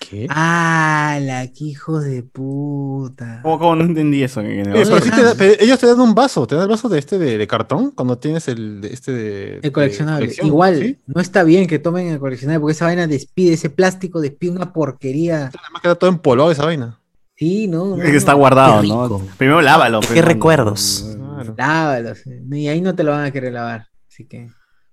¿Qué? 0.00 0.26
¡Ah, 0.30 1.18
la 1.20 1.46
que 1.52 1.64
hijos 1.64 2.02
de 2.04 2.22
puta! 2.22 3.40
¿Cómo, 3.42 3.58
cómo 3.58 3.76
no 3.76 3.84
entendí 3.84 4.22
eso? 4.22 4.40
En 4.40 4.66
el- 4.66 4.72
Oye, 4.72 4.84
pero 4.86 5.00
sí 5.00 5.10
te 5.10 5.22
da- 5.22 5.34
pero 5.36 5.54
ellos 5.60 5.78
te 5.78 5.86
dan 5.86 6.00
un 6.00 6.14
vaso, 6.14 6.46
te 6.46 6.54
dan 6.54 6.64
el 6.64 6.70
vaso 6.70 6.88
de 6.88 6.98
este 6.98 7.18
de, 7.18 7.36
de 7.38 7.46
cartón 7.46 7.90
cuando 7.92 8.16
tienes 8.18 8.48
el 8.48 8.80
de 8.80 8.92
este 8.94 9.12
de, 9.12 9.60
El 9.62 9.72
coleccionable. 9.72 10.26
colección, 10.26 10.46
Igual, 10.46 10.78
¿sí? 10.80 10.98
no 11.06 11.20
está 11.20 11.42
bien 11.44 11.66
que 11.66 11.78
tomen 11.78 12.08
el 12.08 12.18
coleccionable 12.18 12.60
porque 12.60 12.72
esa 12.72 12.86
vaina 12.86 13.06
despide, 13.06 13.52
ese 13.52 13.68
plástico 13.70 14.20
despide 14.20 14.52
una 14.52 14.72
porquería. 14.72 15.46
Además 15.48 15.82
queda 15.82 15.94
todo 15.94 16.08
empolvado 16.10 16.50
esa 16.50 16.64
vaina. 16.64 16.98
Sí, 17.36 17.68
no. 17.68 17.96
no, 17.96 18.02
Es 18.02 18.10
que 18.10 18.16
está 18.16 18.32
no. 18.32 18.38
guardado, 18.38 18.80
Qué 18.82 18.88
¿no? 18.88 19.02
rico. 19.04 19.22
Primero 19.36 19.60
lávalo. 19.62 20.00
Qué 20.00 20.08
pero 20.14 20.26
recuerdos. 20.28 21.14
Claro. 21.16 21.54
Lávalo, 21.56 22.14
sí. 22.14 22.30
Y 22.52 22.68
ahí 22.68 22.80
no 22.80 22.94
te 22.94 23.02
lo 23.04 23.12
van 23.12 23.24
a 23.24 23.30
querer 23.30 23.52
lavar. 23.52 23.86
Así 24.08 24.26
que. 24.26 24.48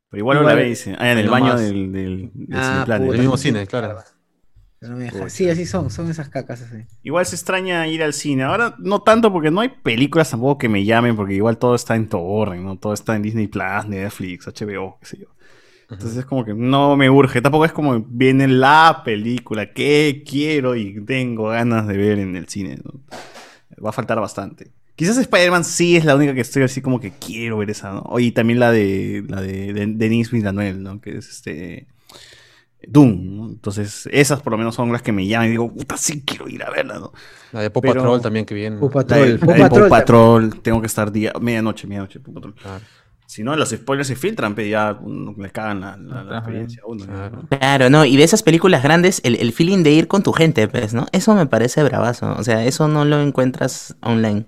Pero 0.10 0.20
igual 0.22 0.38
lo 0.38 0.44
Igual- 0.44 0.56
lavé, 0.58 0.70
dice. 0.70 0.96
Ah, 1.00 1.12
en 1.12 1.18
el 1.18 1.30
baño 1.30 1.48
nomás. 1.48 1.62
del, 1.62 1.92
del, 1.92 2.32
del 2.34 2.58
Ah, 2.58 2.72
Cineplanet. 2.74 3.06
puta. 3.08 3.16
El 3.16 3.22
mismo 3.22 3.38
cine, 3.38 3.68
claro. 3.68 3.98
No 4.82 4.96
me 4.98 5.06
deja. 5.06 5.30
Sí, 5.30 5.50
así 5.50 5.66
son, 5.66 5.90
son 5.90 6.10
esas 6.10 6.30
cacas 6.30 6.62
así. 6.62 6.84
Igual 7.04 7.26
se 7.26 7.36
extraña 7.36 7.88
ir 7.88 8.04
al 8.04 8.14
cine. 8.14 8.44
Ahora 8.44 8.76
no 8.78 9.02
tanto 9.02 9.32
porque 9.32 9.50
no 9.50 9.62
hay 9.62 9.70
películas 9.70 10.30
tampoco 10.30 10.58
que 10.58 10.70
me 10.70 10.86
llamen, 10.86 11.16
porque 11.16 11.34
igual 11.34 11.58
todo 11.58 11.76
está 11.76 11.96
en 11.96 12.08
torrent, 12.08 12.64
¿no? 12.64 12.78
Todo 12.78 12.94
está 12.94 13.16
en 13.16 13.24
Disney 13.24 13.48
Plus, 13.48 13.88
Netflix, 13.88 14.48
HBO, 14.48 14.98
qué 15.00 15.06
sé 15.06 15.18
yo. 15.20 15.28
Entonces 15.90 16.18
es 16.18 16.26
como 16.26 16.44
que 16.44 16.54
no 16.54 16.96
me 16.98 17.10
urge. 17.10 17.42
Tampoco 17.42 17.66
es 17.66 17.72
como 17.72 18.02
viene 18.02 18.48
la 18.48 19.02
película 19.04 19.72
que 19.72 20.24
quiero 20.28 20.76
y 20.76 21.04
tengo 21.06 21.48
ganas 21.48 21.88
de 21.88 21.98
ver 21.98 22.20
en 22.20 22.36
el 22.36 22.48
cine. 22.48 22.78
¿no? 22.84 23.00
Va 23.84 23.90
a 23.90 23.94
faltar 23.94 24.20
bastante. 24.20 24.72
Quizás 24.96 25.18
Spider-Man 25.18 25.64
sí 25.64 25.96
es 25.96 26.06
la 26.06 26.16
única 26.16 26.34
que 26.34 26.42
estoy 26.42 26.64
así 26.64 26.82
como 26.82 27.00
que 27.00 27.12
quiero 27.12 27.58
ver 27.58 27.70
esa, 27.70 27.94
¿no? 27.94 28.02
Oye, 28.08 28.28
y 28.28 28.32
también 28.32 28.60
la 28.60 28.72
de 28.72 29.24
la 29.28 29.42
de, 29.42 29.72
de 29.72 29.86
Denis 29.88 30.34
¿no? 30.34 31.00
Que 31.00 31.18
es 31.18 31.30
este 31.30 31.88
Doom, 32.88 33.36
¿no? 33.38 33.48
Entonces, 33.50 34.08
esas 34.12 34.42
por 34.42 34.52
lo 34.52 34.58
menos 34.58 34.76
son 34.76 34.92
las 34.92 35.02
que 35.02 35.12
me 35.12 35.26
llaman 35.28 35.48
y 35.48 35.52
digo, 35.52 35.74
puta, 35.74 35.98
sí 35.98 36.22
quiero 36.24 36.48
ir 36.48 36.64
a 36.64 36.70
verla, 36.70 37.00
¿no? 37.00 37.12
La 37.52 37.62
de 37.62 37.70
Pop 37.70 37.82
Pero- 37.82 37.96
Patrol 37.96 38.22
también 38.22 38.46
que 38.46 38.54
viene. 38.56 38.78
La 38.80 38.88
Patrol. 38.90 39.40
de- 39.40 39.58
la 39.58 39.70
de 39.70 39.90
Patrol. 39.90 40.60
Tengo 40.62 40.80
que 40.82 40.88
estar 40.88 41.12
día, 41.12 41.34
medianoche, 41.42 41.88
medianoche, 41.88 42.20
Paw 42.20 42.34
Patrol. 42.36 42.54
Claro. 42.56 42.84
Si 43.26 43.44
no, 43.44 43.56
los 43.58 43.70
spoilers 43.72 44.08
se 44.08 44.16
filtran, 44.16 44.56
pero 44.56 44.70
ya 44.70 45.00
le 45.38 45.50
cagan 45.50 45.82
la, 45.82 45.98
la- 45.98 46.24
la 46.24 46.30
Ajá. 46.30 46.38
experiencia 46.38 46.82
a 46.84 46.88
uno. 46.88 47.06
¿no? 47.06 47.14
Claro. 47.14 47.42
Claro, 47.50 47.90
no, 47.90 48.06
y 48.06 48.16
de 48.16 48.24
esas 48.24 48.42
películas 48.42 48.84
grandes, 48.84 49.20
el, 49.26 49.36
el 49.36 49.52
feeling 49.52 49.84
de 49.84 49.92
ir 49.92 50.08
con 50.08 50.24
tu 50.24 50.32
gente, 50.32 50.68
pues, 50.70 50.94
¿no? 50.94 51.08
Eso 51.12 51.36
me 51.36 51.46
parece 51.46 51.84
bravazo. 51.84 52.34
O 52.38 52.44
sea, 52.44 52.64
eso 52.64 52.88
no 52.88 53.04
lo 53.04 53.20
encuentras 53.22 53.98
online. 54.02 54.46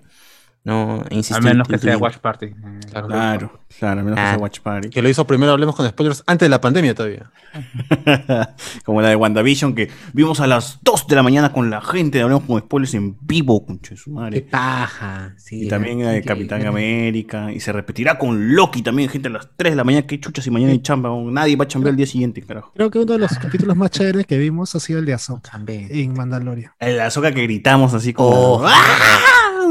No, 0.70 1.04
insisto. 1.10 1.36
Al 1.38 1.44
menos 1.44 1.68
que 1.68 1.78
sea. 1.78 1.98
Watch 1.98 2.18
Party. 2.18 2.54
Claro. 2.92 3.08
Claro, 3.08 3.60
claro, 3.80 4.02
a 4.02 4.04
menos 4.04 4.18
que 4.18 4.22
Ah. 4.22 4.30
sea 4.32 4.38
Watch 4.40 4.60
Party. 4.62 4.90
Que 4.90 5.02
lo 5.02 5.10
hizo 5.10 5.26
primero, 5.26 5.52
hablemos 5.52 5.76
con 5.76 5.88
spoilers, 5.88 6.24
antes 6.28 6.46
de 6.46 6.50
la 6.50 6.62
pandemia 6.62 6.94
todavía. 6.96 7.32
Como 8.86 9.02
la 9.02 9.10
de 9.10 9.16
WandaVision, 9.16 9.74
que 9.76 9.90
vimos 10.14 10.40
a 10.40 10.48
las 10.48 10.80
2 10.84 11.08
de 11.08 11.16
la 11.16 11.24
mañana 11.24 11.52
con 11.52 11.70
la 11.70 11.82
gente, 11.82 12.22
hablamos 12.22 12.46
con 12.46 12.60
spoilers 12.60 12.94
en 12.94 13.18
vivo, 13.22 13.66
conche 13.66 13.96
su 13.98 14.12
Qué 14.12 14.16
madre. 14.16 14.42
paja. 14.42 15.34
Sí, 15.38 15.66
Y 15.66 15.68
también 15.68 16.04
la 16.04 16.12
de. 16.12 16.22
Capitán 16.24 16.66
América. 16.66 17.52
Y 17.52 17.60
se 17.60 17.72
repetirá 17.72 18.18
con 18.18 18.54
Loki 18.56 18.82
también, 18.82 19.10
gente, 19.10 19.30
a 19.30 19.32
las 19.32 19.50
3 19.58 19.72
de 19.74 19.76
la 19.78 19.84
mañana. 19.84 20.06
Qué 20.06 20.20
chuchas 20.20 20.46
y 20.48 20.52
mañana 20.52 20.72
hay 20.74 20.80
chamba. 20.82 21.10
Nadie 21.32 21.56
va 21.56 21.64
a 21.66 21.68
chambear 21.68 21.92
el 21.92 21.98
día 21.98 22.06
siguiente, 22.06 22.42
carajo. 22.42 22.72
Creo 22.76 22.90
que 22.92 23.00
uno 23.00 23.14
de 23.14 23.20
los 23.20 23.32
capítulos 23.40 23.76
más 23.76 23.90
chéveres 23.92 24.26
que 24.28 24.38
vimos 24.38 24.76
ha 24.76 24.80
sido 24.80 25.00
el 25.00 25.06
de 25.06 25.14
Ahsoka 25.14 25.52
También. 25.52 25.88
en 25.92 26.14
Mandalorian. 26.14 26.72
La 26.80 27.08
azoka 27.08 27.32
que 27.32 27.44
gritamos 27.44 27.94
así 27.94 28.14
como. 28.14 28.30
Oh. 28.30 28.66
¡Ah! 28.68 28.74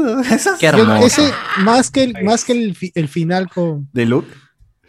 Esas- 0.31 0.59
Qué 0.59 0.67
hermoso. 0.67 1.05
ese, 1.05 1.33
más 1.59 1.91
que 1.91 2.03
el, 2.03 2.23
más 2.23 2.43
que 2.45 2.51
el, 2.53 2.75
fi- 2.75 2.91
el 2.95 3.07
final 3.07 3.49
con. 3.49 3.87
De 3.93 4.05
Luke. 4.05 4.27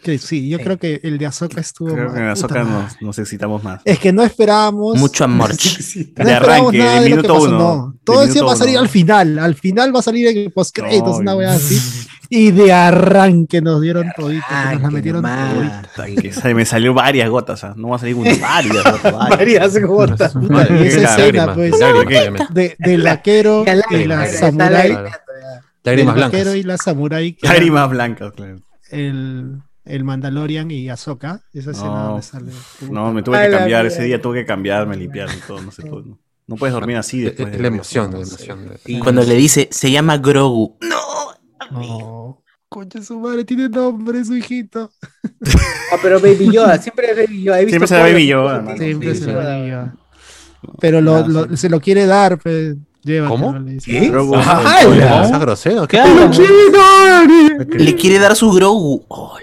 Que 0.03 0.17
sí, 0.17 0.49
yo 0.49 0.57
Sí. 0.57 0.63
creo 0.63 0.77
que 0.77 0.99
el 1.03 1.17
de 1.17 1.25
Ahsoka 1.27 1.61
estuvo. 1.61 1.93
Creo 1.93 2.11
que 2.13 2.19
en 2.19 2.25
Azoka 2.27 2.63
nos, 2.63 3.01
nos 3.01 3.19
excitamos 3.19 3.63
más. 3.63 3.81
Es 3.85 3.99
que 3.99 4.11
no 4.11 4.23
esperábamos. 4.23 4.97
Mucho 4.97 5.23
amor. 5.25 5.51
No 6.17 6.25
de 6.25 6.33
arranque, 6.33 6.77
nada 6.79 6.95
de 6.95 7.01
de 7.03 7.09
minuto 7.09 7.33
pasó, 7.33 7.43
uno. 7.45 7.57
no. 7.57 7.95
Todo 8.03 8.23
eso 8.23 8.45
va 8.45 8.53
a 8.53 8.55
salir 8.55 8.73
uno. 8.73 8.81
al 8.81 8.89
final. 8.89 9.39
Al 9.39 9.55
final 9.55 9.95
va 9.95 9.99
a 9.99 10.03
salir 10.03 10.27
en 10.27 10.37
el 10.37 10.51
postcréditos, 10.51 11.21
No, 11.21 11.37
una 11.37 11.53
así. 11.53 12.07
Y 12.29 12.51
de 12.51 12.71
arranque 12.71 13.61
nos 13.61 13.81
dieron 13.81 14.07
todito, 14.15 14.45
nos 14.73 14.81
la 14.81 14.89
metieron 14.89 15.21
todita. 15.95 16.53
Me 16.53 16.65
salió 16.65 16.93
varias 16.93 17.29
gotas, 17.29 17.65
no 17.75 17.89
va 17.89 17.97
a 17.97 17.99
salir 17.99 18.15
una, 18.15 18.31
varias 18.41 18.83
gotas. 18.83 19.13
varias. 19.13 19.29
Varias 19.73 19.81
gotas. 19.81 20.35
Esa 20.35 21.15
escena, 21.15 21.53
pues, 21.53 21.73
de, 22.51 22.75
del 22.79 23.03
vaquero 23.03 23.65
y 23.91 24.05
la 24.05 24.27
samurai. 24.27 24.97
lágrimas. 25.83 26.15
Vaquero 26.15 26.51
blancas. 26.51 26.55
y 26.55 26.63
la 26.63 26.75
era 26.75 27.33
Lágrimas 27.53 27.89
blancas, 27.89 28.33
claro. 28.33 28.59
El, 28.91 29.61
el 29.85 30.03
Mandalorian 30.03 30.69
y 30.71 30.89
Ahsoka. 30.89 31.41
Esa 31.53 31.71
escena 31.71 31.89
No, 32.07 32.15
me 32.17 32.21
sale. 32.21 32.51
No, 32.89 33.13
me 33.13 33.23
tuve 33.23 33.41
que 33.45 33.51
cambiar, 33.51 33.85
ese 33.85 34.03
día 34.03 34.21
tuve 34.21 34.39
que 34.41 34.45
cambiarme, 34.45 34.95
limpiarme 34.97 35.35
y 35.35 35.47
todo, 35.47 35.61
no 35.61 35.71
sé, 35.71 35.83
todo, 35.83 36.01
no. 36.03 36.19
No 36.47 36.55
puedes 36.57 36.73
dormir 36.73 36.97
así 36.97 37.19
Es 37.19 37.25
después. 37.37 37.47
es 37.47 37.53
de 37.53 37.61
la 37.61 37.67
emoción, 37.69 38.11
la 38.11 38.17
emoción. 38.17 38.67
de- 38.69 38.77
Sí. 38.79 38.99
Cuando 38.99 39.23
le 39.23 39.35
dice, 39.35 39.69
se 39.71 39.89
llama 39.91 40.17
Grogu. 40.17 40.77
No. 40.81 40.97
No. 41.71 42.43
Concha 42.67 43.01
su 43.01 43.19
madre, 43.19 43.43
tiene 43.45 43.69
nombre 43.69 44.23
su 44.25 44.35
hijito. 44.35 44.91
Ah, 45.91 45.97
pero 46.01 46.19
Baby 46.19 46.51
Yoda, 46.51 46.77
siempre 46.77 47.11
es 47.11 47.17
Baby 47.17 47.43
Yoda. 47.43 47.59
He 47.59 47.65
visto 47.65 47.71
Siempre 47.85 47.87
será 47.87 48.01
Baby 48.03 48.15
que 48.15 48.27
Yoda. 48.27 48.77
Siempre 48.77 49.07
Baby 49.09 49.19
se 49.19 49.25
Yoda. 49.31 49.95
lo. 50.63 50.73
Pero 50.79 51.01
lo, 51.01 51.27
lo- 51.27 51.57
se 51.57 51.69
lo 51.69 51.79
quiere 51.81 52.05
dar, 52.05 52.37
pues. 52.39 52.75
Llévatelo, 53.03 53.29
¿Cómo? 53.51 53.65
¿Qué? 53.83 54.09
Grogu. 54.09 54.35
Ah, 54.35 55.37
grosero. 55.39 55.87
¿qué. 55.87 56.01
Le 57.71 57.95
quiere 57.95 58.19
dar 58.19 58.35
su 58.35 58.51
Grogu. 58.51 59.03
Oh, 59.07 59.37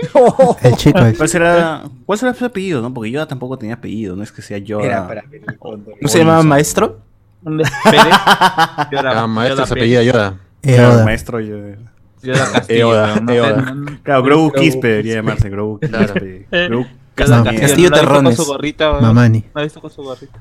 El 0.62 0.76
chico, 0.76 0.98
el 1.01 1.16
¿Cuál 1.16 1.28
será, 1.28 1.82
¿Cuál 2.06 2.18
será 2.18 2.35
su 2.35 2.44
apellido, 2.44 2.80
no? 2.82 2.94
Porque 2.94 3.10
Yoda 3.10 3.26
tampoco 3.26 3.59
tenía 3.59 3.74
apellido, 3.74 4.14
no 4.16 4.22
es 4.22 4.30
que 4.32 4.43
sea 4.43 4.59
Yoda. 4.59 4.85
Era 4.85 5.09
para 5.09 5.22
venir 5.22 5.56
con- 5.59 5.85
¿No 6.01 6.09
se 6.09 6.18
llamaba 6.18 6.43
maestro? 6.43 7.01
Pérez. 7.44 8.12
Ah, 8.12 9.26
maestro 9.28 9.66
se 9.66 9.72
apellida 9.74 10.02
Yoda. 10.02 10.39
Claro, 10.62 10.93
Yoda. 10.93 11.05
maestro 11.05 11.40
Yoda. 11.40 11.76
Yoda 12.22 12.52
Castillo. 12.52 12.78
Eoda, 12.80 13.20
no 13.20 13.28
sé, 13.32 13.36
Eoda. 13.39 13.56
no- 13.62 13.74
no- 13.74 13.98
Claro, 14.02 14.22
Grogu 14.22 14.52
Quispe 14.52 14.89
debería 14.89 15.14
llamarse, 15.16 15.48
Grogu. 15.48 15.78
Quispe. 15.80 16.47
Eh. 16.51 16.66
Grogu 16.68 16.85
Yoda. 16.85 17.44
Castillo. 17.44 17.60
Castillo 17.60 17.90
¿no 17.90 17.97
la 17.97 17.98
ha 17.98 18.01
visto 18.01 18.06
Terrones. 18.12 18.36
Con 18.36 18.44
su 18.47 18.52
gorrita, 18.52 18.90
weón? 18.93 19.02
Mamani. 19.02 19.44
¿No 19.55 19.60
ha 19.60 19.64
visto 19.64 19.80
con 19.80 19.90
su 19.90 20.02
gorrita? 20.02 20.39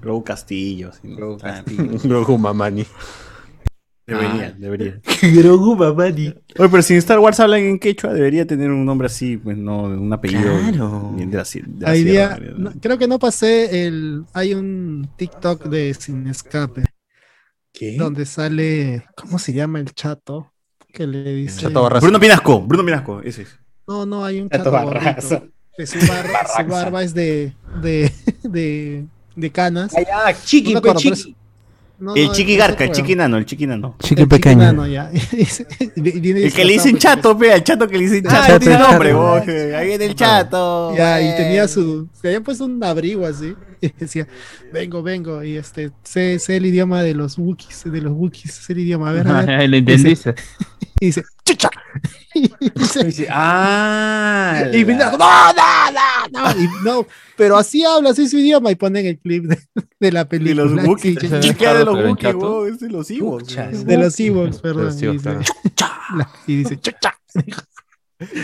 Grogu 0.00 0.24
Castillo. 0.24 0.90
sí, 0.92 1.08
¿no? 1.08 1.16
Grogu 1.16 1.38
Ah, 1.42 1.62
Castillo. 1.64 1.98
Grogu 2.04 2.38
Mamani. 2.38 2.86
Debería, 4.06 4.52
debería. 4.56 5.00
Grogu 5.34 5.74
Babani. 5.76 6.28
Oye, 6.58 6.68
pero 6.70 6.80
si 6.82 6.92
en 6.92 7.00
Star 7.00 7.18
Wars 7.18 7.40
hablan 7.40 7.60
en 7.62 7.78
quechua, 7.80 8.12
debería 8.12 8.46
tener 8.46 8.70
un 8.70 8.84
nombre 8.84 9.06
así, 9.06 9.36
pues 9.36 9.56
no, 9.56 9.82
un 9.82 10.12
apellido. 10.12 10.42
Claro. 10.60 11.12
bien 11.16 11.28
de 11.28 11.36
la, 11.38 11.42
ci- 11.42 11.64
de 11.64 11.84
la 11.84 11.90
Hay 11.90 12.02
sierra, 12.04 12.36
día, 12.36 12.50
¿no? 12.56 12.70
no, 12.70 12.72
creo 12.80 12.98
que 12.98 13.08
no 13.08 13.18
pasé 13.18 13.86
el. 13.86 14.22
Hay 14.32 14.54
un 14.54 15.08
TikTok 15.16 15.64
de 15.64 15.92
Sin 15.94 16.28
Escape 16.28 16.84
¿Qué? 17.72 17.96
donde 17.98 18.26
sale. 18.26 19.04
¿Cómo 19.16 19.40
se 19.40 19.52
llama 19.52 19.80
el 19.80 19.92
chato? 19.92 20.52
Que 20.92 21.04
le 21.08 21.34
dice. 21.34 21.62
Chato 21.62 21.82
Barraza. 21.82 22.06
Bruno 22.06 22.20
Pinasco, 22.20 22.60
Bruno 22.62 22.84
Pinasco, 22.84 23.20
ese 23.22 23.42
es. 23.42 23.58
No, 23.88 24.06
no, 24.06 24.24
hay 24.24 24.40
un 24.40 24.48
Chato 24.50 24.70
chato 24.70 24.86
Barraza. 24.86 25.42
su 25.84 26.68
barba 26.68 27.02
es 27.02 27.12
de, 27.12 27.54
de, 27.82 28.12
de, 28.44 29.04
de 29.36 29.50
canas. 29.52 29.92
Ah, 29.96 30.02
ya, 30.32 30.36
chiqui, 30.44 30.74
No 30.74 30.82
pero 30.82 30.94
chiqui. 30.94 31.36
No, 31.98 32.14
El 32.14 32.26
no, 32.26 32.32
chiqui 32.34 32.56
garca, 32.58 32.84
el 32.84 32.90
chiqui 32.92 33.14
nano, 33.14 33.38
el 33.38 33.46
chiqui 33.46 33.66
nano. 33.66 33.96
chiqui 34.02 34.20
El 34.20 34.28
pequeño. 34.28 34.58
nano, 34.58 34.86
ya. 34.86 35.10
Viene 35.96 36.42
El 36.44 36.52
que 36.52 36.64
le 36.64 36.74
dicen 36.74 36.98
chato, 36.98 37.38
pe, 37.38 37.52
al 37.52 37.64
chato 37.64 37.88
que 37.88 37.96
le 37.96 38.04
dicen 38.04 38.22
Ah, 38.26 38.30
chato, 38.32 38.46
chato, 38.48 38.58
tiene 38.60 38.74
chato. 38.76 38.90
nombre, 38.90 39.12
vos, 39.14 39.40
ahí 39.48 39.86
viene 39.86 40.04
el 40.04 40.14
chato. 40.14 40.94
Ya, 40.94 41.22
y 41.22 41.34
tenía 41.36 41.66
su. 41.66 42.06
Se 42.12 42.28
había 42.28 42.42
puesto 42.42 42.66
un 42.66 42.82
abrigo 42.84 43.24
así. 43.26 43.54
Y 43.80 43.92
decía, 43.98 44.26
vengo, 44.72 45.02
vengo. 45.02 45.42
Y 45.44 45.56
este, 45.56 45.90
sé, 46.02 46.38
sé 46.38 46.56
el 46.56 46.66
idioma 46.66 47.02
de 47.02 47.12
los 47.14 47.36
Wookiees, 47.38 47.84
de 47.84 48.00
los 48.00 48.12
Wookiees, 48.12 48.52
sé 48.54 48.72
el 48.72 48.80
idioma. 48.80 49.10
A 49.10 49.12
ver, 49.12 49.28
a 49.28 49.42
ver. 49.42 49.68
Lo 49.70 49.76
entendiste. 49.76 50.34
Y 51.00 51.06
dice, 51.06 51.24
chucha. 51.46 51.70
Y 52.34 52.50
dice, 52.74 53.02
Dice, 53.04 53.26
ah, 53.30 54.64
y 54.70 54.84
Pinasco, 54.84 55.16
no, 55.16 55.26
no, 55.54 55.90
no, 56.30 56.52
no. 56.52 56.60
Y 56.60 56.68
no, 56.84 57.06
pero 57.34 57.56
así 57.56 57.82
habla, 57.82 58.10
así 58.10 58.28
su 58.28 58.36
idioma. 58.36 58.70
Y 58.70 58.74
ponen 58.74 59.06
el 59.06 59.18
clip 59.18 59.44
de, 59.44 59.58
de 59.98 60.12
la 60.12 60.24
De 60.24 60.26
película. 60.26 60.64
los 60.66 60.84
Wookiees. 60.84 61.18
Sí, 61.18 61.28
¿Qué 61.40 61.54
queda 61.54 61.78
de 61.78 61.84
los 61.86 61.94
Wookiees? 61.94 62.74
Es 62.74 62.80
de 62.80 62.90
los 62.90 63.10
Ewoks. 63.10 63.56
De 63.86 63.96
los 63.96 64.20
Ewoks, 64.20 64.58
perdón. 64.58 64.94
dice, 64.94 65.38
y 66.46 66.56
dice, 66.56 66.78
chucha. 66.78 67.18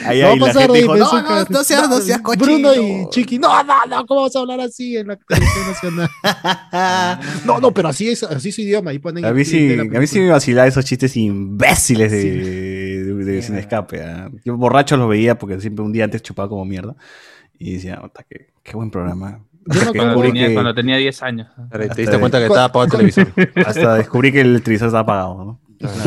Ahí, 0.04 0.20
No 0.20 0.26
ahí 0.28 0.32
a 0.34 0.36
la 0.36 0.52
gente 0.52 0.72
de 0.72 0.78
dijo, 0.82 0.96
no, 0.96 1.22
no, 1.22 1.44
no 1.48 1.64
seas, 1.64 1.88
no 1.88 1.98
seas 2.00 2.20
cochino. 2.20 2.44
Bruno 2.44 2.74
y 2.74 3.08
Chiqui, 3.10 3.38
no, 3.38 3.62
no, 3.64 3.74
no, 3.88 4.04
¿cómo 4.06 4.22
vas 4.22 4.36
a 4.36 4.40
hablar 4.40 4.60
así 4.60 4.96
en 4.98 5.06
la 5.08 5.16
televisión 5.16 5.66
nacional? 5.66 6.10
No, 7.46 7.58
no, 7.60 7.72
pero 7.72 7.88
así 7.88 8.08
es, 8.10 8.22
así 8.22 8.50
es 8.50 8.54
su 8.54 8.60
idioma. 8.60 8.92
Y 8.92 8.98
ponen 8.98 9.24
A 9.24 9.32
mí 9.32 9.44
sí, 9.44 9.66
de 9.68 9.96
a 9.96 10.00
mí 10.00 10.06
sí 10.06 10.20
me 10.20 10.28
vacilaba 10.30 10.68
esos 10.68 10.84
chistes 10.84 11.16
imbéciles 11.16 12.10
de, 12.12 13.04
de, 13.04 13.14
de 13.24 13.42
Sin 13.42 13.56
Escape. 13.56 14.02
¿ah? 14.02 14.30
Yo 14.44 14.56
borracho 14.56 14.96
los 14.96 15.08
veía 15.08 15.38
porque 15.38 15.60
siempre 15.60 15.84
un 15.84 15.92
día 15.92 16.04
antes 16.04 16.22
chupaba 16.22 16.48
como 16.48 16.64
mierda. 16.64 16.94
Y 17.58 17.74
decía, 17.74 18.00
"Ota, 18.02 18.24
qué, 18.28 18.48
qué 18.62 18.76
buen 18.76 18.90
programa. 18.90 19.40
Yo 19.66 19.80
acuerdo- 19.80 19.92
Cuando 20.14 20.22
tenía, 20.22 20.48
que- 20.48 20.54
cuando 20.54 20.74
tenía 20.74 20.96
10 20.96 21.22
años. 21.22 21.48
Te 21.70 21.78
diste 21.78 22.06
de- 22.10 22.18
cuenta 22.18 22.38
que 22.38 22.46
estaba 22.46 22.64
apagado 22.64 22.84
el 22.84 23.12
televisor. 23.14 23.32
hasta 23.66 23.94
descubrí 23.94 24.32
que 24.32 24.40
el 24.40 24.62
televisor 24.62 24.88
estaba 24.88 25.02
apagado. 25.02 25.44
¿no? 25.44 25.60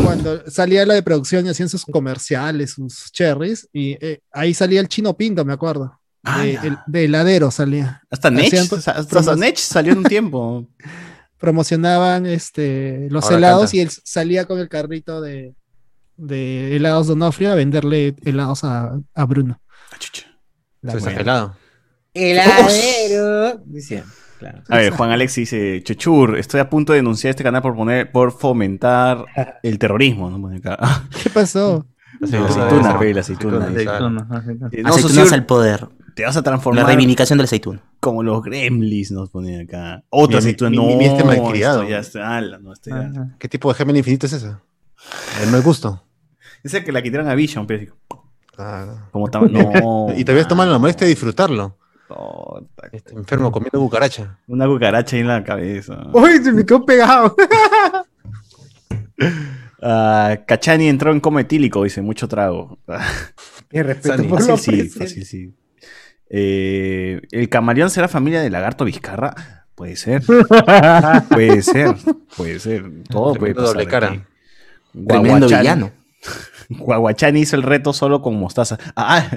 Cuando 0.04 0.50
salía 0.50 0.86
la 0.86 0.94
de 0.94 1.04
producción 1.04 1.46
y 1.46 1.50
hacían 1.50 1.70
sus 1.70 1.86
comerciales, 1.86 2.72
sus 2.72 3.12
cherries, 3.12 3.68
y 3.74 3.98
eh, 4.06 4.20
ahí 4.32 4.54
salía 4.54 4.80
el 4.82 4.88
chino 4.88 5.16
pinto, 5.16 5.44
me 5.46 5.54
acuerdo. 5.54 6.00
Ah, 6.24 6.42
De, 6.42 6.54
ya. 6.54 6.62
el- 6.64 6.78
de 6.88 7.06
heladero 7.06 7.52
salía. 7.52 8.02
Hasta 8.10 8.32
Nech, 8.32 8.54
hasta, 8.54 9.36
Nech 9.36 9.58
salió 9.58 9.92
en 9.94 10.00
un 10.00 10.04
tiempo. 10.06 10.68
Promocionaban 11.38 12.26
este, 12.26 13.08
los 13.12 13.26
Ahora 13.26 13.38
helados 13.38 13.62
canta. 13.66 13.78
y 13.78 13.80
él 13.82 13.90
salía 14.04 14.46
con 14.46 14.58
el 14.60 14.70
carrito 14.70 15.22
de, 15.22 15.54
de 16.18 16.76
helados 16.76 17.08
Donofrio 17.08 17.52
a 17.52 17.56
venderle 17.56 18.16
helados 18.24 18.64
a, 18.64 18.98
a 19.14 19.26
Bruno. 19.26 19.62
Ah, 19.92 19.98
chucha. 20.00 20.26
La. 20.82 21.54
Heladero. 22.14 23.62
Decía, 23.66 24.06
claro. 24.40 24.62
A 24.70 24.78
ver, 24.78 24.92
Juan 24.94 25.12
Alex 25.12 25.36
dice, 25.36 25.82
Chochur, 25.84 26.38
estoy 26.38 26.60
a 26.60 26.70
punto 26.70 26.94
de 26.94 26.98
denunciar 27.00 27.30
este 27.32 27.44
canal 27.44 27.62
por 27.62 27.76
poner, 27.76 28.12
por 28.12 28.32
fomentar 28.32 29.26
el 29.64 29.80
terrorismo. 29.80 30.30
¿no? 30.30 30.50
¿Qué 31.24 31.30
pasó? 31.30 31.86
La 32.22 32.46
aceituna, 32.46 32.98
la 33.14 33.20
aceituna. 33.20 33.66
Aceitunas. 33.66 34.74
Eh, 34.74 34.82
No, 34.84 34.90
Aceitunas 34.90 35.32
al 35.34 35.46
poder. 35.46 35.88
te 36.16 36.24
vas 36.24 36.36
a 36.36 36.40
La 36.40 36.44
transformar 36.44 36.86
reivindicación 36.86 37.38
de 37.38 37.44
la 37.44 37.46
aceituna. 37.46 37.82
como 38.00 38.24
los 38.24 38.42
gremlins, 38.42 39.12
nos 39.12 39.30
ponen 39.30 39.68
acá. 39.68 40.04
Otra 40.10 40.40
aceituna. 40.40 40.70
mi- 40.70 40.78
No, 40.78 40.86
mi 40.98 41.06
este 41.06 41.24
malcriado. 41.26 41.82
esto 41.82 41.90
ya 41.92 42.00
está, 42.00 42.38
ala, 42.38 42.58
no, 42.60 42.72
esto 42.72 42.90
ya- 42.92 43.00
Ajá. 43.10 43.36
¿Qué 43.38 43.50
tipo 43.50 43.68
de 43.70 43.76
gemel 43.76 43.98
infinito 43.98 44.28
es 44.28 44.34
esa? 44.34 44.62
El 45.44 45.52
no 45.52 45.58
hay 45.58 45.64
gusto. 45.64 46.04
Esa 46.64 46.84
que 46.84 46.92
la 46.94 47.02
quitaron 47.02 47.28
a 47.28 47.36
Vision, 47.36 47.68
pero 47.68 47.94
Claro. 48.56 49.10
como 49.12 49.28
tam- 49.28 49.50
no. 50.12 50.18
Y 50.18 50.24
todavía 50.24 50.48
toman 50.48 50.72
la 50.72 50.78
molestia 50.80 51.06
de 51.06 51.10
disfrutarlo. 51.10 51.78
Este 52.92 53.14
enfermo 53.14 53.52
comiendo 53.52 53.80
cucaracha. 53.80 54.38
Una 54.48 54.68
cucaracha 54.68 55.16
ahí 55.16 55.22
en 55.22 55.28
la 55.28 55.44
cabeza. 55.44 56.08
Uy, 56.14 56.44
se 56.44 56.52
me 56.52 56.66
quedó 56.66 56.86
pegado. 56.86 57.36
Ah, 59.82 60.40
Cachani 60.48 60.88
entró 60.88 61.12
en 61.12 61.20
coma 61.20 61.42
etílico, 61.42 61.84
dice, 61.84 62.02
mucho 62.02 62.28
trago. 62.28 62.80
Qué 63.70 63.84
respeto 63.84 64.16
Sani, 64.18 64.28
por 64.28 64.40
Fácil 64.40 64.78
lo 64.78 64.84
sí, 64.86 64.90
fácil 64.90 65.26
sí. 65.26 65.54
Eh, 66.30 67.22
¿El 67.32 67.50
camaleón 67.50 67.90
será 67.92 68.08
familia 68.08 68.42
de 68.42 68.50
lagarto 68.50 68.86
Vizcarra? 68.86 69.68
Puede 69.76 69.96
ser. 69.96 70.24
puede 71.30 71.62
ser. 71.62 71.96
Puede 72.36 72.60
ser. 72.60 72.84
Todo 73.10 73.36
puede 73.36 73.54
pasar. 73.54 73.74
doble 73.74 73.86
cara. 73.88 74.08
aquí. 74.08 74.22
Tremendo 75.08 75.48
Guaguachani- 75.48 75.60
villano. 75.60 75.92
Guaguachani 76.70 77.40
hizo 77.42 77.56
el 77.56 77.62
reto 77.64 77.94
solo 77.94 78.22
con 78.24 78.40
mostaza. 78.40 78.80
Ah, 78.96 79.30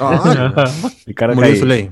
Ah, 0.00 0.64
Ricardo 1.06 1.36
murió 1.36 1.54
su 1.54 1.66
ley. 1.66 1.90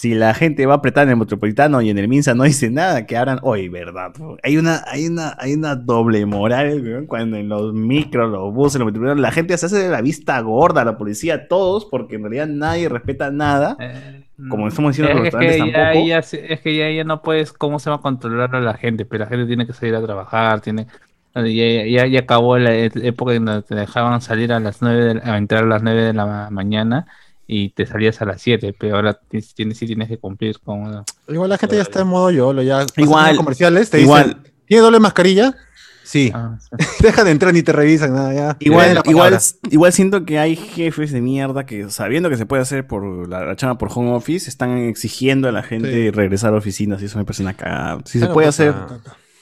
Si 0.00 0.14
la 0.14 0.32
gente 0.32 0.64
va 0.64 0.74
a 0.74 0.76
apretar 0.78 1.04
en 1.04 1.10
el 1.10 1.16
metropolitano 1.18 1.82
y 1.82 1.90
en 1.90 1.98
el 1.98 2.08
Minsa 2.08 2.34
no 2.34 2.44
dice 2.44 2.70
nada, 2.70 3.04
que 3.04 3.18
abran 3.18 3.38
hoy, 3.42 3.68
¿verdad? 3.68 4.12
Hay 4.42 4.56
una, 4.56 4.82
hay 4.86 5.06
una, 5.06 5.36
hay 5.38 5.52
una 5.52 5.76
doble 5.76 6.24
moral, 6.24 7.04
cuando 7.06 7.36
en 7.36 7.50
los 7.50 7.74
micros, 7.74 8.30
los 8.30 8.54
buses, 8.54 8.78
los 8.78 8.86
metropolitanos, 8.86 9.20
la 9.20 9.30
gente 9.30 9.58
se 9.58 9.66
hace 9.66 9.76
de 9.76 9.90
la 9.90 10.00
vista 10.00 10.40
gorda, 10.40 10.84
la 10.86 10.96
policía, 10.96 11.48
todos, 11.48 11.84
porque 11.84 12.14
en 12.16 12.22
realidad 12.22 12.46
nadie 12.46 12.88
respeta 12.88 13.30
nada. 13.30 13.76
Eh, 13.78 14.24
Como 14.48 14.68
estamos 14.68 14.96
diciendo, 14.96 15.18
los 15.22 15.28
es, 15.28 15.34
que 15.36 15.58
ya, 15.58 15.72
tampoco. 15.72 16.06
ya 16.06 16.18
es 16.20 16.60
que 16.62 16.76
ya, 16.76 16.90
ya 16.90 17.04
no 17.04 17.20
puedes, 17.20 17.52
¿cómo 17.52 17.78
se 17.78 17.90
va 17.90 17.96
a 17.96 18.00
controlar 18.00 18.56
a 18.56 18.60
la 18.60 18.74
gente? 18.74 19.04
Pero 19.04 19.24
la 19.24 19.28
gente 19.30 19.46
tiene 19.46 19.66
que 19.66 19.74
salir 19.74 19.94
a 19.96 20.02
trabajar, 20.02 20.62
tiene... 20.62 20.86
Ya, 21.34 21.84
ya, 21.86 22.06
ya 22.06 22.20
acabó 22.20 22.58
la 22.58 22.74
e- 22.74 22.90
época 23.02 23.34
en 23.34 23.44
donde 23.44 23.62
te 23.62 23.74
dejaban 23.76 24.20
salir 24.20 24.52
a 24.52 24.58
las 24.60 24.82
9 24.82 25.04
de 25.04 25.14
la- 25.14 25.34
a 25.34 25.38
entrar 25.38 25.62
a 25.64 25.66
las 25.66 25.82
9 25.82 26.02
de 26.02 26.12
la 26.12 26.26
ma- 26.26 26.50
mañana 26.50 27.06
y 27.52 27.70
te 27.70 27.84
salías 27.84 28.22
a 28.22 28.26
las 28.26 28.40
7, 28.40 28.74
pero 28.78 28.94
ahora 28.96 29.14
ti- 29.14 29.40
tienes, 29.54 29.76
sí 29.76 29.86
tienes 29.86 30.06
que 30.08 30.18
cumplir 30.18 30.60
con... 30.60 31.02
Igual 31.26 31.48
la 31.50 31.58
gente 31.58 31.74
ya 31.74 31.82
está 31.82 32.02
en 32.02 32.06
modo 32.06 32.30
YOLO, 32.30 32.62
ya. 32.62 32.82
Igual, 32.96 33.32
Igual. 33.32 33.36
comerciales 33.36 33.90
te 33.90 34.00
igual. 34.00 34.26
dicen, 34.38 34.52
¿tiene 34.66 34.82
doble 34.82 35.00
mascarilla? 35.00 35.56
Sí. 36.04 36.30
Ah, 36.32 36.56
sí. 36.78 36.86
Deja 37.02 37.24
de 37.24 37.32
entrar 37.32 37.52
ni 37.52 37.62
te 37.64 37.72
revisan 37.72 38.12
nada 38.14 38.32
ya. 38.34 38.56
Igual, 38.60 39.00
igual, 39.04 39.36
igual 39.70 39.92
siento 39.92 40.24
que 40.24 40.38
hay 40.38 40.54
jefes 40.54 41.10
de 41.10 41.20
mierda 41.20 41.66
que 41.66 41.90
sabiendo 41.90 42.30
que 42.30 42.36
se 42.36 42.46
puede 42.46 42.62
hacer 42.62 42.86
por 42.86 43.28
la, 43.28 43.44
la 43.44 43.56
chama 43.56 43.78
por 43.78 43.90
home 43.92 44.12
office, 44.12 44.48
están 44.48 44.76
exigiendo 44.78 45.48
a 45.48 45.52
la 45.52 45.62
gente 45.64 45.90
Sí. 45.92 46.10
regresar 46.10 46.54
a 46.54 46.56
oficinas 46.58 47.02
y 47.02 47.06
eso 47.06 47.18
me 47.18 47.24
parece 47.24 47.42
una 47.42 47.54
cagada. 47.54 47.98
Si 48.04 48.18
se 48.20 48.26
puede 48.26 48.46
pues, 48.46 48.60
hacer, 48.60 48.74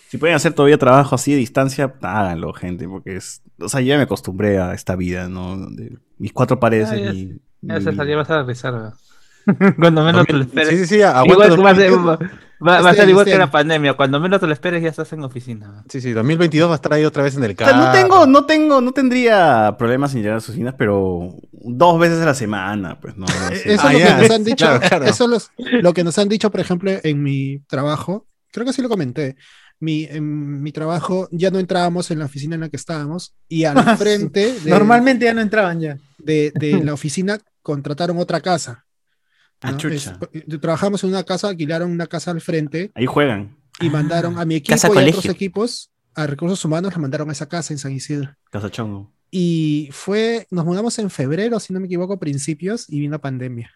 si 0.09 0.17
pueden 0.17 0.35
hacer 0.35 0.55
todavía 0.55 0.79
trabajo 0.79 1.15
así 1.15 1.33
de 1.33 1.37
distancia, 1.39 1.95
háganlo, 2.01 2.55
gente, 2.55 2.89
porque 2.89 3.17
es, 3.17 3.43
o 3.61 3.69
sea, 3.69 3.83
ya 3.83 3.97
me 3.99 4.05
acostumbré 4.05 4.59
a 4.59 4.73
esta 4.73 4.97
vida, 4.97 5.29
¿no? 5.29 5.59
De 5.71 5.99
mis 6.19 6.33
cuatro 6.33 6.59
paredes 6.59 6.89
Ah, 6.91 6.97
y, 6.97 7.39
Ya 7.63 7.81
se 7.81 7.91
y- 7.91 7.97
salía, 7.97 8.17
vas 8.17 8.31
a 8.31 8.39
regresar. 8.39 8.73
¿verdad? 8.75 8.95
Cuando 9.79 10.05
menos 10.05 10.27
te 10.27 10.33
lo 10.35 10.43
esperes. 10.43 10.69
Sí, 10.71 10.77
sí, 10.79 10.87
sí, 10.87 11.03
aguanta 11.03 11.33
Igual 11.33 11.67
va 11.67 11.71
a 11.71 11.75
ser, 11.75 11.91
2022. 11.91 12.07
va- 12.07 12.19
va- 12.67 12.81
va 12.83 12.89
a 12.89 12.91
Este 12.91 13.01
ser 13.03 13.09
igual 13.09 13.23
este 13.23 13.33
que 13.33 13.39
la 13.39 13.45
año. 13.45 13.53
pandemia. 13.53 13.95
Cuando 13.95 14.21
menos 14.21 14.41
te 14.41 14.47
lo 14.47 14.53
esperes, 14.53 14.83
ya 14.83 14.89
estás 14.91 15.13
en 15.13 15.23
oficina. 15.25 15.85
Sí, 15.89 16.01
sí, 16.01 16.13
2022 16.13 16.69
va 16.69 16.73
a 16.73 16.77
estar 16.77 16.93
ahí 16.93 17.05
otra 17.05 17.23
vez 17.23 17.37
en 17.37 17.45
el 17.45 17.53
O 17.53 17.55
sea, 17.57 17.67
carro. 17.69 17.79
no 17.87 17.93
tengo, 17.93 18.27
no 18.27 18.45
tengo, 18.47 18.81
no 18.81 18.93
tendría 18.93 19.75
problemas 19.79 20.13
en 20.15 20.19
llegar 20.21 20.33
a 20.33 20.37
las 20.37 20.49
oficinas, 20.49 20.75
pero 20.77 21.35
dos 21.53 21.99
veces 21.99 22.21
a 22.21 22.27
la 22.27 22.35
semana, 22.35 23.01
pues 23.01 23.17
no. 23.17 23.27
Eh, 23.27 23.57
sé. 23.57 23.73
Eso 23.75 23.87
Ah, 23.87 23.93
es 23.95 24.01
lo 24.03 24.07
que 24.17 24.23
nos 24.23 24.31
han 24.31 24.45
dicho. 24.45 24.67
Eso 25.07 25.25
es 25.25 25.31
los- 25.31 25.51
lo 25.83 25.95
que 25.95 26.05
nos 26.05 26.19
han 26.19 26.29
dicho, 26.29 26.51
por 26.51 26.61
ejemplo, 26.61 26.91
en 27.03 27.23
mi 27.23 27.61
trabajo. 27.69 28.27
Creo 28.53 28.67
que 28.67 28.73
sí 28.73 28.83
lo 28.83 28.89
comenté. 28.89 29.37
mi, 29.81 30.05
en 30.11 30.61
mi 30.61 30.73
trabajo 30.73 31.29
ya 31.31 31.53
no 31.53 31.61
entrábamos 31.61 32.11
en 32.11 32.19
la 32.19 32.25
oficina 32.25 32.57
en 32.57 32.63
la 32.63 32.69
que 32.69 32.77
estábamos 32.77 33.37
y 33.49 33.63
al 33.63 33.77
frente 33.97 34.55
de, 34.65 34.71
Normalmente 34.71 35.25
ya 35.27 35.33
no 35.35 35.41
entraban 35.41 35.79
ya. 35.79 35.97
De, 36.19 36.53
de 36.55 36.73
la 36.85 36.93
oficina 36.95 37.39
contrataron 37.63 38.19
otra 38.19 38.41
casa. 38.41 38.85
Ah, 39.61 39.73
¿no? 39.73 39.79
chucha. 39.79 40.19
Es- 40.33 40.61
trabajamos 40.61 41.03
en 41.05 41.11
una 41.11 41.25
casa, 41.25 41.49
alquilaron 41.49 41.91
una 41.91 42.07
casa 42.07 42.31
al 42.31 42.41
frente 42.41 42.93
Ahí 42.95 43.07
juegan. 43.07 43.57
y 43.81 43.91
mandaron 43.91 44.39
a 44.39 44.45
mi 44.45 44.57
equipo 44.57 44.75
Casa 44.75 44.89
y 44.95 44.99
a 44.99 45.09
otros 45.11 45.25
equipos, 45.27 45.91
a 46.15 46.27
recursos 46.27 46.65
humanos, 46.65 46.93
la 46.93 46.99
mandaron 46.99 47.29
a 47.29 47.33
esa 47.33 47.49
casa 47.49 47.73
en 47.75 47.79
San 47.79 47.93
Isidro. 47.93 48.35
Casa 48.51 48.71
Chongo. 48.71 49.13
Y 49.31 49.89
fue, 49.93 50.47
nos 50.51 50.65
mudamos 50.65 50.99
en 51.01 51.11
febrero, 51.11 51.59
si 51.61 51.73
no 51.73 51.81
me 51.81 51.87
equivoco, 51.87 52.19
principios, 52.19 52.89
y 52.89 53.01
vino 53.01 53.13
la 53.13 53.19
pandemia. 53.19 53.71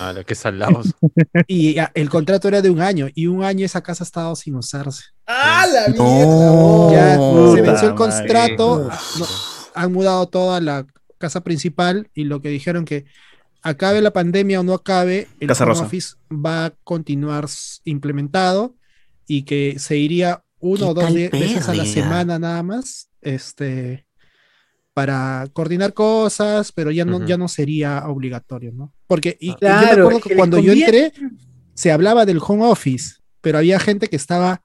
Ah, 0.00 0.12
lo 0.12 0.26
que 0.26 0.34
salados. 0.34 0.92
Y 1.46 1.74
ya, 1.74 1.90
el 1.94 2.10
contrato 2.10 2.48
era 2.48 2.60
de 2.60 2.70
un 2.70 2.80
año, 2.80 3.08
y 3.14 3.26
un 3.28 3.44
año 3.44 3.64
esa 3.64 3.80
casa 3.82 4.02
ha 4.02 4.06
estado 4.06 4.34
sin 4.36 4.56
usarse. 4.56 5.04
¡Ah, 5.26 5.64
la 5.72 5.88
No. 5.94 6.90
Ya 6.92 7.14
se 7.54 7.62
venció 7.62 7.88
el 7.90 7.94
contrato, 7.94 8.90
no, 9.18 9.26
han 9.74 9.92
mudado 9.92 10.26
toda 10.26 10.60
la 10.60 10.84
casa 11.20 11.42
principal, 11.42 12.08
y 12.14 12.24
lo 12.24 12.40
que 12.40 12.48
dijeron 12.48 12.84
que 12.84 13.04
acabe 13.62 14.00
la 14.00 14.12
pandemia 14.12 14.60
o 14.60 14.62
no 14.64 14.74
acabe, 14.74 15.28
el 15.38 15.48
Casa 15.48 15.64
home 15.64 15.72
Rosa. 15.74 15.84
office 15.84 16.14
va 16.32 16.64
a 16.66 16.70
continuar 16.82 17.46
implementado 17.84 18.74
y 19.26 19.42
que 19.42 19.78
se 19.78 19.96
iría 19.98 20.42
uno 20.58 20.86
¿Qué 20.86 20.90
o 20.90 20.94
dos 20.94 21.14
veces 21.14 21.68
a 21.68 21.74
la 21.74 21.84
semana 21.84 22.38
nada 22.38 22.62
más, 22.62 23.10
este, 23.20 24.06
para 24.94 25.46
coordinar 25.52 25.92
cosas, 25.94 26.72
pero 26.72 26.90
ya 26.90 27.04
no, 27.04 27.24
ya 27.26 27.36
no 27.36 27.48
sería 27.48 28.06
obligatorio, 28.08 28.72
¿no? 28.72 28.92
Porque 29.06 29.36
y- 29.40 29.50
y 29.50 29.52
yo 29.52 29.54
me 29.54 29.60
Claro, 29.60 30.02
acuerdo 30.02 30.20
que 30.20 30.28
que 30.30 30.36
cuando 30.36 30.58
yo 30.58 30.72
entré, 30.72 31.12
se 31.74 31.92
hablaba 31.92 32.26
del 32.26 32.40
home 32.46 32.64
office, 32.66 33.16
pero 33.40 33.58
había 33.58 33.78
gente 33.78 34.08
que 34.08 34.16
estaba 34.16 34.62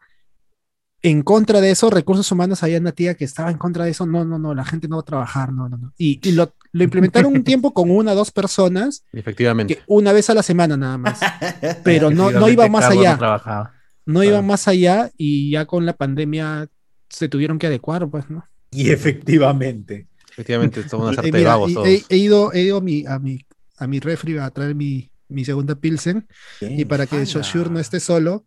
en 1.06 1.22
contra 1.22 1.62
de 1.62 1.70
eso, 1.70 1.92
recursos 1.92 2.32
humanos, 2.32 2.64
había 2.64 2.80
una 2.80 2.92
tía 2.92 3.14
que 3.14 3.26
estaba 3.26 3.52
en 3.52 3.60
contra 3.60 3.86
de 3.86 3.92
eso, 3.92 4.08
no, 4.08 4.26
no, 4.26 4.40
no, 4.40 4.56
la 4.56 4.66
gente 4.66 4.88
no 4.88 4.96
va 4.96 5.02
a 5.02 5.06
trabajar, 5.06 5.54
no, 5.54 5.70
no, 5.70 5.78
no. 5.78 5.94
Y, 6.00 6.20
y 6.28 6.32
lo, 6.32 6.54
lo 6.72 6.84
implementaron 6.84 7.32
un 7.32 7.44
tiempo 7.52 7.76
con 7.76 7.92
una 7.92 8.14
o 8.14 8.16
dos 8.16 8.32
personas, 8.32 9.06
Efectivamente. 9.14 9.76
que 9.76 9.84
una 9.86 10.12
vez 10.14 10.32
a 10.32 10.34
la 10.34 10.42
semana 10.42 10.76
nada 10.78 10.98
más, 10.98 11.20
pero 11.84 12.10
no, 12.10 12.32
no 12.32 12.50
iba 12.50 12.68
más 12.70 12.86
allá, 12.86 13.12
No 13.12 13.18
trabajaba. 13.20 13.74
no 14.08 14.24
iba 14.24 14.42
más 14.42 14.68
allá 14.68 15.12
y 15.16 15.52
ya 15.52 15.66
con 15.66 15.86
la 15.86 15.94
pandemia 15.94 16.68
se 17.08 17.30
tuvieron 17.30 17.60
que 17.60 17.68
adecuar, 17.68 18.10
pues, 18.10 18.28
¿no? 18.32 18.44
Y 18.72 18.90
efectivamente. 18.90 20.08
Efectivamente, 20.32 20.90
son 20.90 21.16
mira, 21.32 21.54
todos. 21.54 21.86
he, 21.88 22.04
he 22.10 22.18
ido, 22.18 22.52
he 22.52 22.62
ido 22.62 22.78
a 22.78 22.82
mi, 22.82 23.06
a 23.06 23.20
mi, 23.20 23.46
a 23.78 23.86
mi 23.86 24.00
refri 24.00 24.38
a 24.40 24.50
traer 24.50 24.74
mi, 24.74 25.12
mi 25.30 25.46
segunda 25.46 25.76
Pilsen 25.76 26.28
y 26.62 26.84
para 26.86 27.06
que 27.06 27.24
Shoshur 27.26 27.70
no 27.70 27.80
esté 27.80 28.00
solo, 28.00 28.44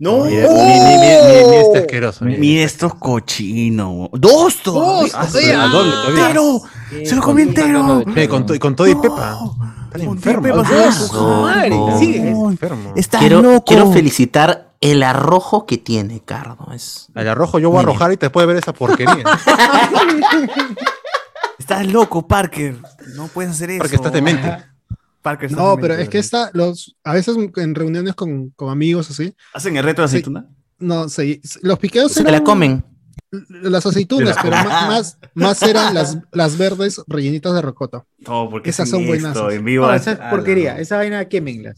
No, 0.00 0.24
Mira, 0.26 0.46
mi, 0.48 0.54
mi, 0.54 0.60
mi, 0.62 1.42
mi- 1.42 1.50
mi 1.50 1.56
este 1.56 1.78
asqueroso. 1.78 2.24
mira. 2.24 2.38
Mira 2.38 2.62
estos 2.64 2.94
cochinos. 2.94 4.08
¡Dos! 4.12 4.62
¡Dos! 4.64 5.10
Ah. 5.12 5.26
¡Entero! 6.08 6.60
¡Se 7.04 7.16
lo 7.16 7.22
comí 7.22 7.42
entero! 7.42 8.04
Con, 8.28 8.46
con 8.58 8.76
todo 8.76 8.86
y 8.86 8.94
pepa. 8.94 9.38
Enfermos. 9.94 10.68
Estás 12.94 13.20
Quiero, 13.20 13.42
loco. 13.42 13.64
quiero 13.66 13.90
felicitar 13.90 14.70
el 14.80 15.02
arrojo 15.02 15.66
que 15.66 15.78
tiene, 15.78 16.20
Cardo. 16.20 16.68
Es... 16.72 17.08
Al 17.16 17.26
arrojo 17.28 17.58
yo 17.58 17.70
voy 17.70 17.78
a 17.78 17.80
arrojar 17.82 18.12
y 18.12 18.16
te 18.16 18.30
puede 18.30 18.46
ver 18.46 18.56
esa 18.58 18.72
porquería. 18.72 19.24
Estás 21.58 21.86
loco, 21.86 22.26
Parker. 22.28 22.76
No 23.16 23.26
puedes 23.26 23.50
hacer 23.52 23.70
eso. 23.70 23.80
Porque 23.80 23.96
estás 23.96 24.12
demente. 24.12 24.56
Parker, 25.22 25.50
No, 25.52 25.76
pero 25.80 25.94
es 25.94 26.08
que 26.08 26.18
esta, 26.18 26.50
los, 26.54 26.96
a 27.04 27.12
veces 27.14 27.36
en 27.56 27.74
reuniones 27.74 28.14
con, 28.14 28.50
con 28.50 28.70
amigos 28.70 29.10
así, 29.10 29.34
¿Hacen 29.54 29.76
el 29.76 29.84
reto 29.84 30.02
de 30.02 30.08
Sí. 30.08 30.16
aceituna? 30.16 30.46
no 30.78 31.08
sé, 31.08 31.40
los 31.62 31.78
piqueos 31.78 32.12
Se 32.12 32.22
la 32.22 32.42
comen. 32.44 32.84
las 33.48 33.84
aceitunas, 33.84 34.36
pero 34.40 34.56
más, 34.56 35.18
más 35.34 35.60
eran 35.62 35.92
las, 35.92 36.18
las 36.32 36.56
verdes 36.56 37.02
rellenitas 37.08 37.52
de 37.52 37.60
rocoto. 37.62 38.06
No, 38.18 38.48
porque 38.48 38.70
Esas 38.70 38.88
son 38.88 39.00
esto 39.00 39.08
buenazas. 39.10 39.52
En 39.52 39.64
vivo. 39.64 39.86
No, 39.86 39.92
esa 39.94 40.12
es 40.12 40.18
porquería. 40.18 40.78
Esa 40.78 40.96
vaina 40.96 41.24
quémenlas. 41.26 41.76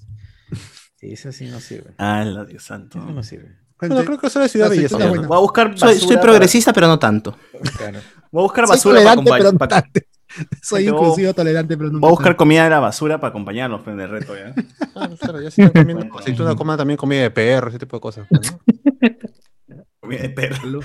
Sí, 0.97 1.13
esa 1.13 1.33
sí 1.33 1.47
no 1.47 1.59
sirve. 1.61 1.95
Ah, 1.97 2.23
la 2.25 2.45
Dios 2.45 2.63
santo. 2.63 2.99
Eso 2.99 3.11
no 3.11 3.23
sirve. 3.23 3.57
Bueno, 3.81 4.05
creo 4.05 4.19
que 4.19 4.27
eso 4.27 4.43
es 4.43 4.53
ciudad 4.53 4.67
La 4.69 4.77
belleza. 4.77 4.99
Voy 4.99 5.37
a 5.37 5.41
buscar 5.41 5.77
Soy, 5.79 5.99
para- 6.07 6.21
progresista, 6.21 6.73
pero 6.75 6.87
no 6.87 6.99
tanto. 6.99 7.37
Claro. 7.79 8.01
Voy 8.31 8.43
a 8.43 8.45
buscar 8.45 8.69
basura 8.69 9.03
para 9.03 9.23
pero 9.23 9.53
no. 9.53 9.59
Soy 10.63 10.89
inclusivo 10.89 11.35
tolerante, 11.35 11.77
pero 11.77 11.91
no 11.91 12.01
Voy 12.01 12.09
a 12.09 12.11
buscar 12.11 12.37
comida 12.37 12.65
de 12.65 12.71
la 12.71 12.81
basura 12.81 13.21
para 13.21 13.31
acompañarnos 13.31 13.83
pues, 13.83 13.95
en 13.95 14.01
el 14.01 14.11
reto, 14.11 14.35
¿ya? 14.37 14.55
Ah, 14.95 15.09
claro, 15.21 15.41
ya 15.41 15.49
están 15.49 15.71
comiendo 15.71 16.19
aceituna, 16.19 16.55
coman 16.55 16.79
también 16.79 16.97
comida 16.97 17.23
de 17.23 17.31
perro, 17.31 17.69
ese 17.69 17.79
tipo 17.79 17.97
de 17.97 18.01
cosas. 18.01 18.27
pues, 18.29 18.53
¿no? 18.53 18.61
Comida 20.01 20.23
de 20.23 20.31
perro. 20.31 20.81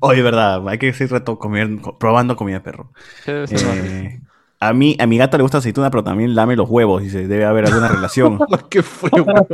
Oye, 0.00 0.20
verdad, 0.20 0.68
hay 0.68 0.78
que 0.78 0.90
hacer 0.90 1.10
reto 1.10 1.38
comer, 1.38 1.70
probando 1.98 2.36
comida 2.36 2.56
de 2.56 2.60
perro. 2.60 2.92
Eh, 3.26 4.20
a 4.60 4.72
mí, 4.74 4.96
a 4.98 5.06
mi 5.06 5.16
gata 5.16 5.38
le 5.38 5.42
gusta 5.42 5.58
aceituna, 5.58 5.90
pero 5.90 6.04
también 6.04 6.34
lame 6.34 6.56
los 6.56 6.68
huevos, 6.68 7.02
dice, 7.02 7.26
debe 7.26 7.46
haber 7.46 7.66
alguna 7.66 7.88
relación. 7.88 8.38
¿Qué 8.68 8.82
fue, 8.82 9.10
weón? 9.10 9.46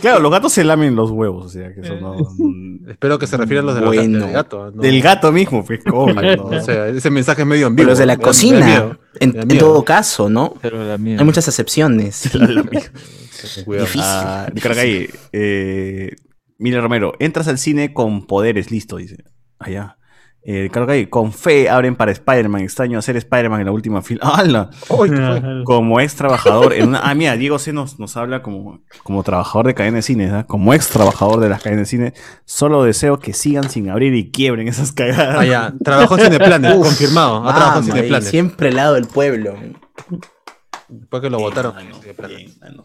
Claro, 0.00 0.20
los 0.20 0.30
gatos 0.30 0.52
se 0.52 0.64
lamen 0.64 0.94
los 0.96 1.10
huevos, 1.10 1.46
o 1.46 1.48
sea, 1.48 1.72
que 1.74 1.80
eso 1.80 1.96
no... 2.00 2.16
Espero 2.88 3.18
que 3.18 3.26
se 3.26 3.36
refiera 3.36 3.62
a 3.62 3.64
los 3.64 3.74
de 3.74 3.80
los 3.80 3.94
Bueno. 3.94 4.18
del 4.24 4.32
gato. 4.32 4.70
¿no? 4.70 4.82
Del 4.82 5.00
gato 5.02 5.32
mismo, 5.32 5.64
pues, 5.64 5.80
¿cómo? 5.88 6.12
No. 6.12 6.44
O 6.44 6.60
sea, 6.60 6.88
ese 6.88 7.10
mensaje 7.10 7.42
es 7.42 7.46
medio 7.48 7.60
Pero 7.62 7.68
ambiguo. 7.68 7.90
los 7.90 7.98
de 7.98 8.06
la 8.06 8.16
da- 8.16 8.22
cocina, 8.22 8.66
miedo, 8.66 8.98
en, 9.20 9.32
da 9.32 9.58
todo 9.58 9.84
caso, 9.84 10.28
¿no? 10.28 10.54
Pero 10.62 10.84
la 10.84 10.98
mía. 10.98 11.16
Hay 11.18 11.24
muchas 11.24 11.48
excepciones. 11.48 12.30
Cuidado. 13.64 13.84
Difícil. 13.86 14.00
Ah, 14.04 14.46
difícil. 14.52 14.62
Cargay, 14.62 15.08
eh, 15.32 16.16
Mira 16.58 16.80
Romero, 16.80 17.14
entras 17.18 17.48
al 17.48 17.58
cine 17.58 17.92
con 17.92 18.26
poderes, 18.26 18.70
listo, 18.70 18.96
dice. 18.96 19.24
Allá. 19.58 19.98
Eh, 20.46 20.68
Cargay, 20.70 21.06
con 21.06 21.32
fe 21.32 21.70
abren 21.70 21.96
para 21.96 22.12
Spider-Man. 22.12 22.60
Extraño 22.60 22.98
hacer 22.98 23.16
Spider-Man 23.16 23.60
en 23.60 23.66
la 23.66 23.72
última 23.72 24.02
fila. 24.02 24.20
¡Hala! 24.34 24.68
Como 25.64 26.00
ex 26.00 26.14
trabajador 26.16 26.74
en 26.74 26.88
una. 26.88 27.00
Ah, 27.00 27.14
mira, 27.14 27.34
Diego 27.36 27.58
C 27.58 27.72
nos, 27.72 27.98
nos 27.98 28.16
habla 28.18 28.42
como, 28.42 28.82
como 29.02 29.22
trabajador 29.22 29.66
de 29.66 29.74
cadena 29.74 29.96
de 29.96 30.02
cine, 30.02 30.30
¿ah? 30.30 30.44
Como 30.46 30.74
ex 30.74 30.88
trabajador 30.88 31.40
de 31.40 31.48
las 31.48 31.62
cadenas 31.62 31.82
de 31.82 31.86
cine. 31.86 32.14
Solo 32.44 32.84
deseo 32.84 33.18
que 33.18 33.32
sigan 33.32 33.70
sin 33.70 33.88
abrir 33.88 34.14
y 34.14 34.30
quiebren 34.30 34.68
esas 34.68 34.92
cagadas. 34.92 35.36
Ah, 35.38 35.46
ya. 35.46 35.74
Trabajó 35.82 36.18
en 36.18 36.24
Cineplanet, 36.24 36.76
confirmado. 36.76 37.48
Ha 37.48 37.54
trabajado 37.54 37.80
ahí, 37.80 37.86
Cineplanet. 37.86 38.28
Siempre 38.28 38.68
al 38.68 38.76
lado 38.76 38.94
del 38.94 39.06
pueblo. 39.06 39.54
Después 40.88 41.22
que 41.22 41.30
lo 41.30 41.38
votaron. 41.38 41.74
Bien, 41.74 41.88
mano, 42.18 42.28
bien, 42.28 42.52
mano. 42.60 42.84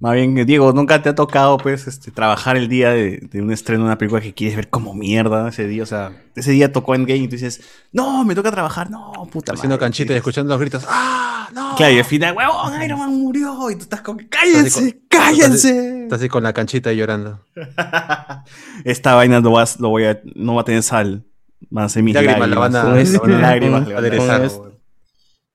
Más 0.00 0.14
bien, 0.14 0.34
Diego, 0.46 0.72
¿nunca 0.72 1.02
te 1.02 1.10
ha 1.10 1.14
tocado, 1.14 1.58
pues, 1.58 1.86
este, 1.86 2.10
trabajar 2.10 2.56
el 2.56 2.68
día 2.68 2.88
de, 2.90 3.18
de 3.30 3.42
un 3.42 3.52
estreno 3.52 3.82
de 3.82 3.88
una 3.88 3.98
película 3.98 4.22
que 4.22 4.32
quieres 4.32 4.56
ver 4.56 4.70
como 4.70 4.94
mierda 4.94 5.50
ese 5.50 5.66
día? 5.66 5.82
O 5.82 5.86
sea, 5.86 6.12
ese 6.34 6.52
día 6.52 6.72
tocó 6.72 6.94
Endgame 6.94 7.18
y 7.20 7.28
tú 7.28 7.32
dices, 7.36 7.60
no, 7.92 8.24
me 8.24 8.34
toca 8.34 8.50
trabajar, 8.50 8.90
no, 8.90 9.12
puta 9.30 9.52
Haciendo 9.52 9.74
madre". 9.74 9.80
canchita 9.84 10.14
y 10.14 10.16
escuchando 10.16 10.54
los 10.54 10.60
gritos. 10.60 10.84
¡Ah! 10.88 11.50
¡No! 11.52 11.74
Claro, 11.76 11.92
y 11.92 11.98
al 11.98 12.04
final, 12.06 12.34
huevón, 12.34 12.82
Iron 12.82 12.98
Man 12.98 13.10
murió. 13.14 13.70
Y 13.70 13.74
tú 13.76 13.82
estás 13.82 14.00
así 14.00 14.26
cállense, 14.28 14.80
con- 14.92 15.00
cállense. 15.10 16.02
Estás 16.04 16.20
así 16.20 16.28
con 16.30 16.44
la 16.44 16.54
canchita 16.54 16.92
y 16.92 16.96
llorando. 16.96 17.44
Esta 18.84 19.14
vaina 19.14 19.40
no, 19.42 19.50
vas, 19.50 19.78
lo 19.80 19.90
voy 19.90 20.04
a, 20.04 20.20
no 20.34 20.54
va 20.54 20.62
a 20.62 20.64
tener 20.64 20.82
sal. 20.82 21.26
Van 21.68 21.84
a 21.84 21.88
ser 21.90 22.02
mis 22.02 22.14
Lágrimas, 22.14 22.48
la 22.48 22.58
van 22.58 22.74
a- 22.76 22.82
Son 22.82 23.12
la 23.12 23.18
van 23.20 23.32
a- 23.34 23.38
lágrimas. 23.40 23.88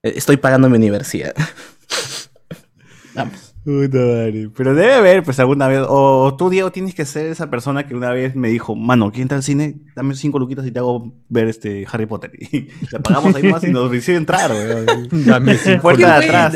Eh, 0.04 0.12
Estoy 0.14 0.36
pagando 0.36 0.68
mi 0.70 0.76
universidad. 0.76 1.34
Vamos. 3.14 3.45
Puta 3.66 3.98
madre. 3.98 4.48
Pero 4.56 4.76
debe 4.76 4.94
haber, 4.94 5.24
pues, 5.24 5.40
alguna 5.40 5.66
vez. 5.66 5.80
O 5.88 6.36
tú, 6.38 6.50
Diego, 6.50 6.70
tienes 6.70 6.94
que 6.94 7.04
ser 7.04 7.26
esa 7.26 7.50
persona 7.50 7.84
que 7.84 7.96
una 7.96 8.12
vez 8.12 8.36
me 8.36 8.48
dijo, 8.48 8.76
mano, 8.76 9.10
¿quién 9.10 9.22
entra 9.22 9.38
al 9.38 9.42
cine? 9.42 9.80
Dame 9.96 10.14
cinco 10.14 10.38
luquitas 10.38 10.64
y 10.64 10.70
te 10.70 10.78
hago 10.78 11.12
ver 11.28 11.48
este 11.48 11.84
Harry 11.90 12.06
Potter. 12.06 12.30
Y 12.52 12.68
le 12.92 13.00
pagamos 13.02 13.34
ahí 13.34 13.42
más 13.50 13.64
y 13.64 13.72
nos 13.72 13.90
recibe 13.90 14.18
entrar, 14.18 14.52
weón. 14.52 15.08
Dame 15.10 15.56
cinco 15.56 15.82
Puerta 15.82 16.20
de 16.20 16.26
atrás. 16.26 16.54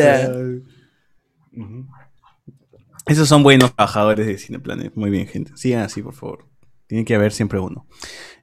Esos 3.07 3.27
son 3.27 3.43
buenos 3.43 3.75
trabajadores 3.75 4.25
de 4.25 4.39
Cineplanet. 4.39 4.95
Muy 4.95 5.11
bien, 5.11 5.27
gente. 5.27 5.51
Sigan 5.57 5.83
así, 5.83 6.03
por 6.03 6.15
favor. 6.15 6.47
Tiene 6.87 7.05
que 7.05 7.17
haber 7.17 7.33
siempre 7.33 7.59
uno. 7.59 7.89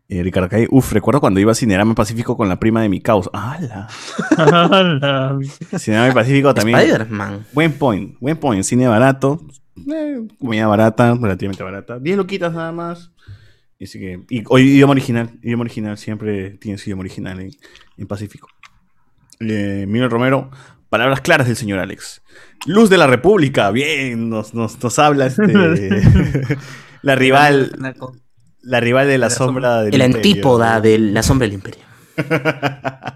Eh, 0.09 0.23
Ricardo 0.23 0.47
Cay, 0.47 0.67
uf, 0.69 0.93
recuerdo 0.93 1.19
cuando 1.19 1.39
iba 1.41 1.51
a 1.51 1.55
Cinerama 1.55 1.93
Pacífico 1.93 2.37
con 2.37 2.47
la 2.47 2.57
prima 2.59 2.81
de 2.81 2.87
mi 2.87 3.01
causa. 3.01 3.29
¡Hala! 3.33 3.87
Cinerama 5.77 6.13
Pacífico 6.13 6.53
también. 6.53 6.79
Spider-Man. 6.79 7.45
Buen 7.51 7.73
point, 7.73 8.17
buen 8.19 8.37
point. 8.37 8.63
Cine 8.63 8.87
barato. 8.87 9.41
eh, 9.91 10.25
comida 10.39 10.65
barata, 10.67 11.13
relativamente 11.21 11.61
barata. 11.63 11.99
10 11.99 12.17
loquitas 12.17 12.53
nada 12.53 12.71
más. 12.71 13.11
Y, 13.79 13.83
así 13.83 13.99
que, 13.99 14.21
y 14.29 14.43
o 14.47 14.57
idioma 14.57 14.91
original. 14.91 15.29
Idioma 15.43 15.63
original. 15.63 15.97
Siempre 15.97 16.51
tiene 16.51 16.77
su 16.77 16.89
idioma 16.89 17.01
original 17.01 17.39
en, 17.41 17.51
en 17.97 18.07
Pacífico. 18.07 18.47
Eh, 19.41 19.85
Miguel 19.87 20.09
Romero. 20.09 20.49
Palabras 20.89 21.19
claras 21.19 21.47
del 21.47 21.57
señor 21.57 21.79
Alex. 21.79 22.21
Luz 22.65 22.89
de 22.89 22.97
la 22.97 23.07
República. 23.07 23.71
Bien, 23.71 24.29
nos, 24.29 24.53
nos, 24.53 24.81
nos 24.81 24.99
habla 24.99 25.25
este. 25.25 25.43
la 27.01 27.15
rival. 27.15 27.73
La 28.69 28.79
rival 28.81 29.07
de 29.07 29.17
la, 29.17 29.29
sombra 29.29 29.81
del 29.83 29.93
El 29.95 30.01
imperio. 30.01 30.31
antípoda 30.31 30.81
de 30.81 30.99
la 30.99 31.23
sombra 31.23 31.45
del 31.47 31.53
imperio. 31.53 31.83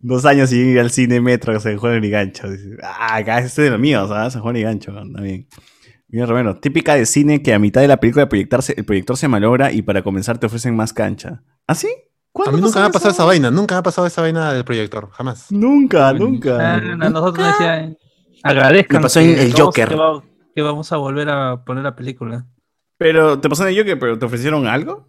Dos 0.00 0.24
años 0.24 0.50
sin 0.50 0.70
ir 0.70 0.80
al 0.80 0.90
cine 0.90 1.20
metro 1.20 1.58
San 1.60 1.76
Juan 1.76 2.02
y 2.04 2.10
Gancho. 2.10 2.48
Dice, 2.50 2.76
Ah, 2.82 3.16
acá 3.16 3.38
este 3.38 3.46
es 3.48 3.56
de 3.56 3.70
los 3.70 3.80
míos, 3.80 4.08
¿sabes? 4.08 4.32
San 4.32 4.42
Juan 4.42 4.56
y 4.56 4.62
Gancho, 4.62 4.92
también. 4.94 5.46
Mira, 6.08 6.24
Romero, 6.26 6.56
típica 6.58 6.94
de 6.94 7.04
cine 7.04 7.42
que 7.42 7.52
a 7.52 7.58
mitad 7.58 7.80
de 7.82 7.88
la 7.88 7.98
película 7.98 8.24
de 8.24 8.28
proyectarse, 8.28 8.74
el 8.78 8.84
proyector 8.86 9.16
se 9.16 9.28
malogra 9.28 9.72
y 9.72 9.82
para 9.82 10.02
comenzar 10.02 10.38
te 10.38 10.46
ofrecen 10.46 10.74
más 10.74 10.92
cancha. 10.94 11.42
¿Ah, 11.66 11.74
sí? 11.74 11.88
A 12.46 12.50
mí 12.52 12.60
nunca 12.60 12.80
me 12.80 12.86
ha 12.86 12.90
pasado 12.90 13.10
esa 13.12 13.24
vaina, 13.24 13.50
nunca 13.50 13.74
me 13.74 13.80
ha 13.80 13.82
pasado 13.82 14.06
esa 14.06 14.22
vaina 14.22 14.52
del 14.52 14.64
proyector, 14.64 15.10
jamás. 15.10 15.50
Nunca, 15.50 16.12
nunca. 16.14 16.56
Ah, 16.58 16.76
a 16.76 17.10
nosotros 17.10 17.38
nos 17.46 17.58
decían, 17.58 17.96
agradezcan 18.42 18.98
Me 18.98 19.02
pasó 19.02 19.20
en 19.20 19.38
el 19.38 19.52
Joker. 19.52 19.88
Que, 19.88 19.94
va- 19.96 20.22
que 20.54 20.62
vamos 20.62 20.90
a 20.92 20.96
volver 20.96 21.28
a 21.28 21.62
poner 21.64 21.82
la 21.84 21.94
película. 21.96 22.46
Pero, 22.98 23.38
¿te 23.40 23.48
pasó 23.48 23.66
el 23.66 23.76
Joker? 23.78 23.98
¿Pero 23.98 24.18
te 24.18 24.26
ofrecieron 24.26 24.66
algo? 24.66 25.08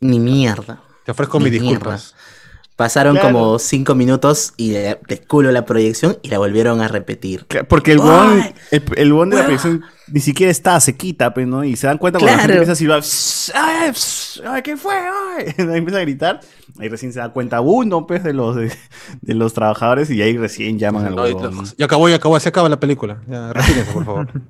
Ni 0.00 0.18
mierda. 0.20 0.82
Te 1.04 1.10
ofrezco 1.12 1.38
Ni 1.38 1.44
mis 1.50 1.52
mierda. 1.60 1.68
disculpas. 1.70 2.14
Pasaron 2.76 3.14
Claro. 3.16 3.32
como 3.32 3.58
cinco 3.58 3.94
minutos 3.94 4.54
y 4.56 4.70
de, 4.70 4.98
de 5.06 5.18
culo 5.20 5.52
la 5.52 5.64
proyección 5.64 6.18
y 6.22 6.28
la 6.28 6.38
volvieron 6.38 6.80
a 6.80 6.88
repetir. 6.88 7.44
Claro, 7.46 7.68
Porque 7.68 7.92
el 7.92 8.00
¡Ay! 8.02 8.54
el, 8.70 8.82
el 8.96 9.12
huevón 9.12 9.30
de 9.30 9.36
la 9.36 9.42
proyección 9.44 9.84
ni 10.08 10.20
siquiera 10.20 10.50
está, 10.50 10.80
se 10.80 10.96
quita, 10.96 11.32
pues, 11.32 11.46
¿no? 11.46 11.64
Y 11.64 11.76
se 11.76 11.86
dan 11.86 11.98
cuenta 11.98 12.18
cuando 12.18 12.32
la 12.34 12.42
gente 12.42 12.54
Claro. 12.54 12.62
empieza 12.62 12.72
a 12.72 12.76
silbar, 12.76 13.02
"Shh, 13.02 14.42
ay, 14.46 14.62
¿qué 14.62 14.76
fue? 14.76 14.94
Ay", 14.94 15.54
empieza 15.58 15.98
a 15.98 16.02
gritar, 16.02 16.40
ahí 16.78 16.88
recién 16.88 17.12
se 17.12 17.20
da 17.20 17.28
cuenta 17.32 17.60
uno, 17.60 18.06
pues, 18.06 18.24
de 18.24 18.32
los, 18.32 18.56
de, 18.56 18.72
de 19.20 19.34
los 19.34 19.52
trabajadores 19.52 20.10
y 20.10 20.20
ahí 20.22 20.36
recién 20.36 20.78
llaman 20.78 21.06
al 21.06 21.14
No, 21.14 21.22
huevón. 21.22 21.64
ya 21.78 21.84
acabó, 21.84 22.08
ya 22.08 22.16
acabó, 22.16 22.40
se 22.40 22.48
acaba 22.48 22.68
la 22.68 22.80
película. 22.80 23.20
Ya, 23.28 23.52
por 23.92 24.04
favor. 24.04 24.28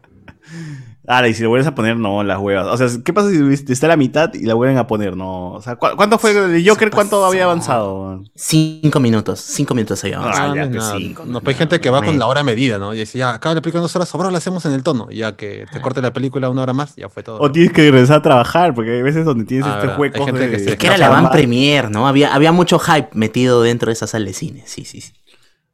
Ahora, 1.08 1.28
y 1.28 1.34
si 1.34 1.42
le 1.42 1.48
vuelves 1.48 1.66
a 1.66 1.74
poner, 1.74 1.96
no, 1.96 2.22
las 2.22 2.38
huevas. 2.38 2.66
O 2.68 2.76
sea, 2.76 2.86
¿qué 3.04 3.12
pasa 3.12 3.28
si 3.30 3.72
está 3.72 3.86
a 3.86 3.88
la 3.88 3.96
mitad 3.96 4.32
y 4.34 4.44
la 4.46 4.54
vuelven 4.54 4.78
a 4.78 4.86
poner? 4.86 5.16
No. 5.16 5.50
O 5.52 5.60
sea, 5.60 5.74
¿cu- 5.74 5.88
¿cuánto 5.96 6.16
fue 6.16 6.30
el 6.30 6.68
Joker? 6.68 6.90
¿Cuánto 6.92 7.24
había 7.24 7.42
avanzado? 7.44 8.22
Cinco 8.36 9.00
minutos, 9.00 9.40
cinco 9.40 9.74
minutos 9.74 10.02
había 10.04 10.18
Ah, 10.18 10.22
avanzado. 10.22 10.54
ya, 10.54 10.64
no, 10.66 10.70
pues, 10.70 10.82
nada. 10.82 10.96
cinco, 10.98 11.24
No, 11.26 11.40
pues 11.40 11.56
hay 11.56 11.58
gente 11.58 11.80
que 11.80 11.90
va 11.90 12.02
con 12.04 12.18
la 12.20 12.26
hora 12.28 12.44
medida, 12.44 12.78
¿no? 12.78 12.94
Y 12.94 12.98
dice, 12.98 13.18
ya, 13.18 13.30
acaba 13.34 13.54
la 13.56 13.60
película 13.60 13.80
en 13.80 13.82
dos 13.84 13.96
horas, 13.96 14.08
sobró, 14.08 14.30
la 14.30 14.38
hacemos 14.38 14.64
en 14.64 14.72
el 14.72 14.84
tono. 14.84 15.10
Ya 15.10 15.34
que 15.34 15.66
te 15.72 15.80
corte 15.80 16.00
la 16.00 16.12
película 16.12 16.48
una 16.48 16.62
hora 16.62 16.72
más, 16.72 16.94
ya 16.94 17.08
fue 17.08 17.24
todo. 17.24 17.40
O 17.40 17.50
tienes 17.50 17.72
que 17.72 17.82
regresar 17.90 18.18
a 18.18 18.22
trabajar, 18.22 18.72
porque 18.72 18.92
hay 18.92 19.02
veces 19.02 19.24
donde 19.24 19.44
tienes 19.44 19.66
Ah, 19.66 19.80
este 19.82 20.00
hueco 20.00 20.24
de... 20.26 20.50
que 20.50 20.58
se- 20.60 20.70
Es 20.70 20.76
que 20.76 20.86
era 20.86 20.98
la 20.98 21.08
van 21.08 21.30
premier, 21.30 21.90
¿no? 21.90 22.06
Había, 22.06 22.32
había 22.32 22.52
mucho 22.52 22.78
hype 22.78 23.08
metido 23.14 23.60
dentro 23.62 23.88
de 23.88 23.94
esa 23.94 24.06
sala 24.06 24.26
de 24.26 24.34
cine. 24.34 24.62
Sí, 24.66 24.84
sí, 24.84 25.00
sí. 25.00 25.12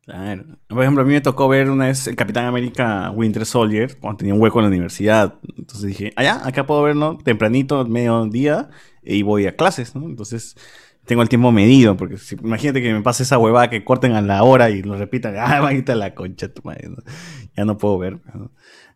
Claro. 0.08 0.44
Por 0.68 0.80
ejemplo, 0.82 1.02
a 1.02 1.04
mí 1.06 1.12
me 1.12 1.20
tocó 1.20 1.48
ver 1.48 1.68
una 1.68 1.86
vez 1.88 2.06
el 2.06 2.16
Capitán 2.16 2.46
América 2.46 3.10
Winter 3.10 3.44
Soldier, 3.44 3.98
cuando 3.98 4.16
tenía 4.16 4.32
un 4.32 4.40
hueco 4.40 4.58
en 4.60 4.62
la 4.64 4.68
universidad. 4.68 5.34
Entonces 5.54 5.82
dije, 5.86 6.12
allá, 6.16 6.40
acá 6.46 6.64
puedo 6.66 6.82
verlo 6.82 7.18
tempranito, 7.22 7.84
mediodía, 7.84 8.70
y 9.02 9.20
voy 9.22 9.46
a 9.46 9.54
clases, 9.54 9.94
¿no? 9.94 10.06
Entonces 10.06 10.56
tengo 11.04 11.20
el 11.20 11.28
tiempo 11.28 11.52
medido, 11.52 11.94
porque 11.98 12.16
si- 12.16 12.36
imagínate 12.36 12.80
que 12.80 12.90
me 12.94 13.02
pase 13.02 13.22
esa 13.22 13.36
huevada 13.36 13.68
que 13.68 13.84
corten 13.84 14.12
a 14.12 14.22
la 14.22 14.42
hora 14.44 14.70
y 14.70 14.80
lo 14.82 14.96
repitan, 14.96 15.36
ah, 15.36 15.60
va 15.60 15.68
a 15.70 15.94
la 15.94 16.14
concha, 16.14 16.48
tu 16.48 16.62
madre, 16.64 16.88
¿no? 16.88 16.96
Ya 17.54 17.66
no 17.66 17.76
puedo 17.76 17.98
ver. 17.98 18.18
¿no? 18.34 18.50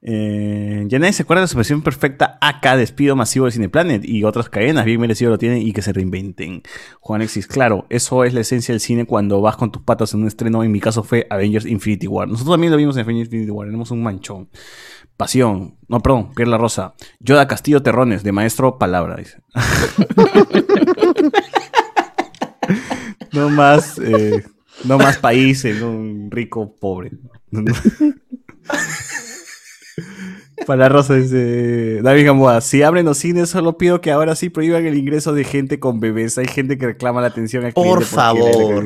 Eh, 0.04 0.84
ya 0.88 0.98
nadie 0.98 1.12
se 1.12 1.22
acuerda 1.22 1.40
de 1.40 1.44
la 1.44 1.48
superación 1.48 1.82
perfecta 1.82 2.36
acá, 2.40 2.76
despido 2.76 3.14
masivo 3.14 3.46
de 3.46 3.52
Cineplanet 3.52 4.04
y 4.04 4.24
otras 4.24 4.48
cadenas, 4.48 4.84
bien 4.84 5.00
merecido 5.00 5.30
lo 5.30 5.38
tienen 5.38 5.62
y 5.62 5.72
que 5.72 5.80
se 5.80 5.92
reinventen. 5.92 6.62
Juan 7.00 7.20
Alexis, 7.20 7.46
claro, 7.46 7.86
eso 7.88 8.24
es 8.24 8.34
la 8.34 8.40
esencia 8.40 8.72
del 8.72 8.80
cine 8.80 9.06
cuando 9.06 9.40
vas 9.40 9.56
con 9.56 9.70
tus 9.70 9.82
patas 9.82 10.12
en 10.14 10.22
un 10.22 10.26
estreno. 10.26 10.64
En 10.64 10.72
mi 10.72 10.80
caso 10.80 11.04
fue 11.04 11.26
Avengers 11.30 11.66
Infinity 11.66 12.08
War. 12.08 12.26
Nosotros 12.28 12.54
también 12.54 12.72
lo 12.72 12.76
vimos 12.76 12.96
en 12.96 13.02
Avengers 13.02 13.26
Infinity 13.26 13.50
War. 13.52 13.68
Tenemos 13.68 13.92
un 13.92 14.02
manchón. 14.02 14.48
Pasión. 15.16 15.76
No, 15.86 16.00
perdón, 16.00 16.32
Pierre 16.34 16.50
La 16.50 16.58
Rosa. 16.58 16.94
Yoda 17.20 17.46
Castillo 17.46 17.82
Terrones, 17.82 18.24
de 18.24 18.32
maestro 18.32 18.78
Palabra. 18.78 19.16
Dice. 19.16 19.40
no 23.32 23.48
más. 23.50 23.98
eh, 24.00 24.42
no 24.84 24.98
más 24.98 25.18
país 25.18 25.64
en 25.64 25.82
un 25.84 26.30
rico 26.30 26.74
pobre. 26.74 27.12
Para 30.66 30.88
Rosa 30.88 31.14
dice 31.14 32.00
David 32.02 32.26
Gamboa, 32.26 32.60
si 32.60 32.82
abren 32.82 33.04
los 33.06 33.18
cines 33.18 33.48
solo 33.50 33.76
pido 33.78 34.00
que 34.00 34.10
ahora 34.12 34.34
sí 34.36 34.48
prohíban 34.48 34.86
el 34.86 34.96
ingreso 34.96 35.32
de 35.32 35.44
gente 35.44 35.78
con 35.80 36.00
bebés. 36.00 36.38
Hay 36.38 36.46
gente 36.46 36.78
que 36.78 36.86
reclama 36.86 37.20
la 37.20 37.26
atención 37.28 37.64
al 37.64 37.72
Por 37.72 38.04
favor. 38.04 38.84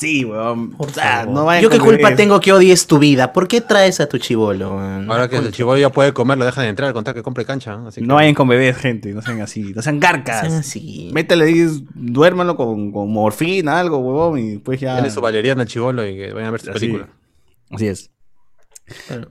Sí, 0.00 0.24
weón. 0.24 0.70
Por 0.70 0.90
favor. 0.90 1.32
no 1.34 1.44
vayan 1.44 1.62
Yo 1.62 1.70
qué 1.70 1.78
culpa 1.78 2.02
bebés. 2.08 2.16
tengo 2.16 2.40
que 2.40 2.52
odies 2.52 2.86
tu 2.86 2.98
vida. 2.98 3.32
¿Por 3.32 3.48
qué 3.48 3.60
traes 3.60 4.00
a 4.00 4.08
tu 4.08 4.18
chivolo? 4.18 4.78
Ahora 4.80 5.28
que 5.28 5.36
el 5.36 5.52
chivolo 5.52 5.78
ya 5.78 5.90
puede 5.90 6.12
comer, 6.12 6.38
lo 6.38 6.44
dejan 6.44 6.64
de 6.64 6.70
entrar, 6.70 6.88
al 6.88 6.94
contar 6.94 7.14
que 7.14 7.22
compre 7.22 7.44
cancha. 7.44 7.76
¿no? 7.76 7.88
Así 7.88 8.00
que- 8.00 8.06
No 8.06 8.14
vayan 8.14 8.34
con 8.34 8.48
bebés, 8.48 8.76
gente. 8.76 9.12
No 9.12 9.22
sean 9.22 9.40
así. 9.40 9.72
No 9.74 9.82
sean 9.82 10.00
garcas. 10.00 10.40
Sean 10.40 10.54
así. 10.60 11.10
Métele 11.12 11.44
ahí, 11.44 11.66
duérmalo 11.94 12.56
con, 12.56 12.92
con 12.92 13.10
morfina, 13.12 13.78
algo, 13.78 13.98
huevón, 13.98 14.38
y 14.38 14.50
después 14.52 14.80
ya. 14.80 14.94
Denle 14.96 15.10
su 15.10 15.20
valeriana 15.20 15.62
al 15.62 15.68
chivolo 15.68 16.06
y 16.06 16.16
que 16.16 16.32
vayan 16.32 16.48
a 16.48 16.50
ver 16.52 16.60
su 16.60 16.70
Así. 16.70 16.80
película. 16.80 17.08
Así 17.70 17.86
es. 17.88 18.10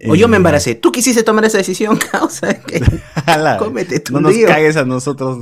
O 0.08 0.16
yo 0.16 0.28
me 0.28 0.36
Eh, 0.36 0.38
embaracé. 0.38 0.76
Tú 0.76 0.92
quisiste 0.92 1.24
tomar 1.24 1.46
esa 1.46 1.58
decisión, 1.58 1.98
causa. 2.12 2.54
que- 2.62 2.82
Cómete 3.60 4.00
tu 4.02 4.14
No 4.14 4.22
nos 4.22 4.34
lío. 4.36 4.48
cagues 4.48 4.76
a 4.78 4.86
nosotros. 4.86 5.38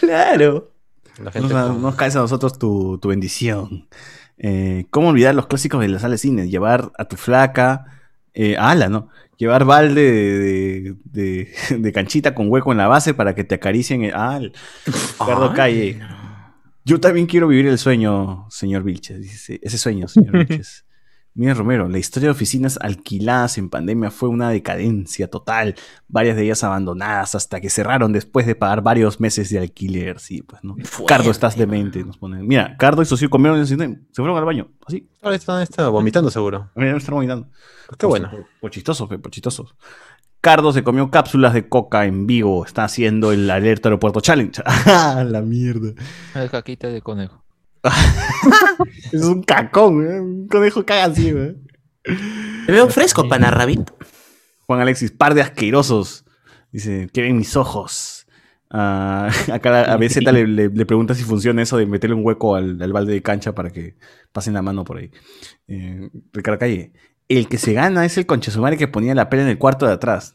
Claro. 0.00 0.72
La 1.18 1.24
No 1.26 1.32
gente 1.32 1.54
nos, 1.54 1.78
nos 1.78 1.94
caes 1.94 2.16
a 2.16 2.20
nosotros 2.20 2.58
tu, 2.58 2.98
tu 2.98 3.08
bendición. 3.08 3.86
Eh, 4.38 4.86
¿Cómo 4.90 5.08
olvidar 5.08 5.34
los 5.34 5.46
clásicos 5.46 5.80
de 5.80 5.88
la 5.88 5.98
sala 5.98 6.12
de 6.12 6.18
cine? 6.18 6.48
Llevar 6.48 6.90
a 6.98 7.04
tu 7.06 7.16
flaca. 7.16 7.84
Eh, 8.34 8.56
ala, 8.58 8.88
¿no? 8.88 9.08
Llevar 9.36 9.64
balde 9.66 10.00
de, 10.10 10.38
de- 11.04 11.52
de- 11.68 11.78
de 11.78 11.92
canchita 11.92 12.34
con 12.34 12.50
hueco 12.50 12.72
en 12.72 12.78
la 12.78 12.88
base 12.88 13.12
para 13.12 13.34
que 13.34 13.44
te 13.44 13.56
acaricien. 13.56 14.04
el- 14.04 14.12
Ah, 14.14 14.38
el- 14.40 14.52
Ricardo 15.20 15.50
Ay, 15.50 15.56
Calle. 15.56 16.00
Yo 16.84 16.98
también 16.98 17.26
quiero 17.26 17.46
vivir 17.46 17.66
el 17.66 17.78
sueño, 17.78 18.46
señor 18.50 18.82
Vilches. 18.82 19.20
Dice, 19.20 19.60
ese 19.62 19.76
sueño, 19.78 20.08
señor 20.08 20.32
Vilches. 20.48 20.84
Mira, 21.34 21.54
Romero, 21.54 21.88
la 21.88 21.98
historia 21.98 22.26
de 22.26 22.32
oficinas 22.32 22.78
alquiladas 22.82 23.56
en 23.56 23.70
pandemia 23.70 24.10
fue 24.10 24.28
una 24.28 24.50
decadencia 24.50 25.28
total. 25.28 25.74
Varias 26.06 26.36
de 26.36 26.44
ellas 26.44 26.62
abandonadas 26.62 27.34
hasta 27.34 27.60
que 27.60 27.70
cerraron 27.70 28.12
después 28.12 28.46
de 28.46 28.54
pagar 28.54 28.82
varios 28.82 29.18
meses 29.18 29.48
de 29.48 29.58
alquiler. 29.58 30.20
Sí, 30.20 30.42
pues, 30.42 30.62
¿no? 30.62 30.76
Fuerte, 30.84 31.06
Cardo, 31.06 31.30
estás 31.30 31.56
demente, 31.56 32.04
nos 32.04 32.18
ponen. 32.18 32.46
Mira, 32.46 32.76
Cardo 32.76 33.00
y 33.00 33.06
Socio 33.06 33.30
comieron 33.30 33.66
se 33.66 33.76
fueron 33.76 34.36
al 34.36 34.44
baño. 34.44 34.68
Así. 34.86 35.08
Ahora 35.22 35.36
está, 35.36 35.62
está 35.62 35.88
vomitando 35.88 36.30
seguro. 36.30 36.70
Mira, 36.74 36.96
están 36.96 37.14
vomitando. 37.14 37.48
Pues 37.86 37.96
qué 37.98 38.06
bueno. 38.06 38.30
Por, 38.30 38.46
por 38.60 38.70
chistosos, 38.70 39.08
pe, 39.08 39.18
por 39.18 39.30
chistosos. 39.30 39.74
Cardo 40.42 40.72
se 40.72 40.82
comió 40.82 41.10
cápsulas 41.10 41.54
de 41.54 41.68
coca 41.68 42.04
en 42.04 42.26
vivo. 42.26 42.66
Está 42.66 42.84
haciendo 42.84 43.32
el 43.32 43.48
alerta 43.48 43.88
aeropuerto 43.88 44.20
challenge. 44.20 44.60
¡Ah, 44.66 45.24
la 45.26 45.40
mierda! 45.40 45.94
El 46.34 46.50
caquita 46.50 46.88
de 46.88 47.00
conejo. 47.00 47.41
Es 49.12 49.22
un 49.22 49.42
cacón, 49.42 50.06
¿eh? 50.06 50.20
Un 50.20 50.48
conejo 50.48 50.84
caga 50.84 51.04
así, 51.04 51.28
¿eh? 51.28 51.56
Te 52.66 52.72
veo 52.72 52.88
fresco, 52.88 53.28
pana 53.28 53.50
Rabbit. 53.50 53.90
Juan 54.66 54.80
Alexis, 54.80 55.10
par 55.12 55.34
de 55.34 55.42
asquerosos. 55.42 56.24
Dice, 56.70 57.08
¿qué 57.12 57.22
ven 57.22 57.36
mis 57.36 57.56
ojos? 57.56 58.26
Ah, 58.70 59.30
acá 59.52 59.92
a 59.92 59.96
BZ 59.96 60.16
le, 60.32 60.46
le- 60.46 60.68
le 60.68 60.86
pregunta 60.86 61.14
si 61.14 61.24
funciona 61.24 61.62
eso 61.62 61.76
de 61.76 61.86
meterle 61.86 62.16
un 62.16 62.24
hueco 62.24 62.54
al, 62.56 62.80
al 62.80 62.92
balde 62.92 63.12
de 63.12 63.22
cancha 63.22 63.54
para 63.54 63.70
que 63.70 63.96
pasen 64.32 64.54
la 64.54 64.62
mano 64.62 64.84
por 64.84 64.96
ahí. 64.98 65.10
Eh, 65.68 66.08
Ricardo 66.32 66.58
Calle, 66.58 66.92
el 67.28 67.48
que 67.48 67.58
se 67.58 67.72
gana 67.74 68.04
es 68.04 68.16
el 68.18 68.26
conchesumare 68.26 68.78
que 68.78 68.88
ponía 68.88 69.14
la 69.14 69.28
pela 69.28 69.42
en 69.42 69.48
el 69.48 69.58
cuarto 69.58 69.86
de 69.86 69.92
atrás. 69.92 70.32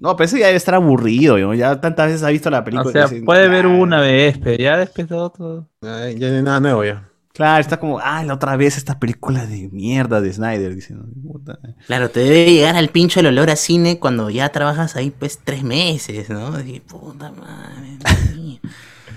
No, 0.00 0.16
pero 0.16 0.24
ese 0.24 0.38
ya 0.38 0.46
debe 0.46 0.56
estar 0.56 0.74
aburrido, 0.74 1.36
¿no? 1.38 1.54
Ya 1.54 1.78
tantas 1.78 2.06
veces 2.06 2.22
ha 2.22 2.30
visto 2.30 2.48
la 2.48 2.64
película. 2.64 2.88
O 2.88 3.08
sea, 3.08 3.22
puede 3.22 3.48
ver 3.48 3.66
una 3.66 4.00
vez, 4.00 4.38
pero 4.38 4.56
ya 4.56 4.78
después 4.78 5.06
de 5.06 5.14
otro. 5.14 5.68
Ay, 5.82 6.18
ya 6.18 6.30
no 6.30 6.36
hay 6.36 6.42
nada 6.42 6.58
nuevo 6.58 6.84
ya. 6.84 7.06
Claro, 7.34 7.60
está 7.60 7.78
como, 7.78 7.98
ah, 8.00 8.24
la 8.24 8.34
otra 8.34 8.56
vez 8.56 8.78
esta 8.78 8.98
película 8.98 9.46
de 9.46 9.68
mierda 9.68 10.22
de 10.22 10.32
Snyder. 10.32 10.74
Dice, 10.74 10.94
"No, 10.94 11.04
puta". 11.22 11.58
Claro, 11.86 12.10
te 12.10 12.20
debe 12.20 12.50
llegar 12.50 12.76
al 12.76 12.88
pincho 12.88 13.20
el 13.20 13.26
olor 13.26 13.50
a 13.50 13.56
cine 13.56 13.98
cuando 13.98 14.30
ya 14.30 14.48
trabajas 14.48 14.96
ahí 14.96 15.10
pues 15.10 15.38
tres 15.44 15.62
meses, 15.62 16.30
¿no? 16.30 16.58
Y, 16.60 16.80
puta 16.80 17.30
madre. 17.32 17.98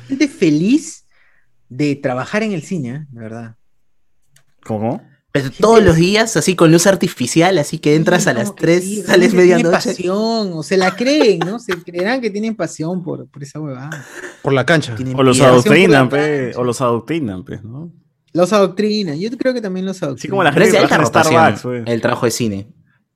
Gente 0.07 0.27
feliz 0.27 1.05
de 1.69 1.95
trabajar 1.95 2.43
en 2.43 2.51
el 2.51 2.61
cine, 2.61 2.89
¿eh? 2.89 3.05
de 3.09 3.19
verdad. 3.21 3.55
¿Cómo? 4.65 5.01
Pero 5.33 5.49
todos 5.49 5.83
los 5.83 5.95
días, 5.95 6.37
así 6.37 6.55
con 6.55 6.71
luz 6.71 6.85
artificial, 6.85 7.57
así 7.57 7.79
que 7.79 7.95
entras 7.95 8.23
Sí, 8.23 8.29
a 8.29 8.33
las 8.33 8.43
como 8.45 8.55
que 8.55 8.61
3, 8.65 8.83
sí, 8.83 9.01
sales 9.01 9.33
medianoche. 9.33 9.71
pasión, 9.71 10.51
o 10.53 10.61
se 10.61 10.77
la 10.77 10.95
creen, 10.95 11.39
¿no? 11.39 11.57
Se 11.57 11.73
creerán 11.81 12.21
que 12.21 12.29
tienen 12.29 12.55
pasión 12.55 13.01
por, 13.03 13.27
por 13.27 13.41
esa 13.41 13.59
huevada. 13.59 14.05
Por 14.43 14.53
la 14.53 14.63
cancha. 14.63 14.93
Tienen 14.93 15.19
O 15.19 15.23
los 15.23 15.41
adoctrinan, 15.41 16.07
pe, 16.07 16.43
cancha. 16.45 16.59
o 16.59 16.63
los 16.63 16.79
adoctrinan, 16.81 17.43
pues, 17.43 17.63
¿no? 17.63 17.91
Los 18.31 18.53
adoctrinan, 18.53 19.19
yo 19.19 19.29
creo 19.35 19.55
que 19.55 19.61
también 19.61 19.87
los 19.87 19.97
adoctrinan. 20.03 20.21
Sí, 20.21 20.27
como 20.27 20.43
la 20.43 20.53
gente 20.53 20.69
que 20.69 20.77
trabaja 20.77 20.95
en 20.97 21.05
Starbucks, 21.07 21.61
pues. 21.63 21.83
el 21.87 22.01
trabajo 22.01 22.25
de 22.27 22.31
cine. 22.31 22.67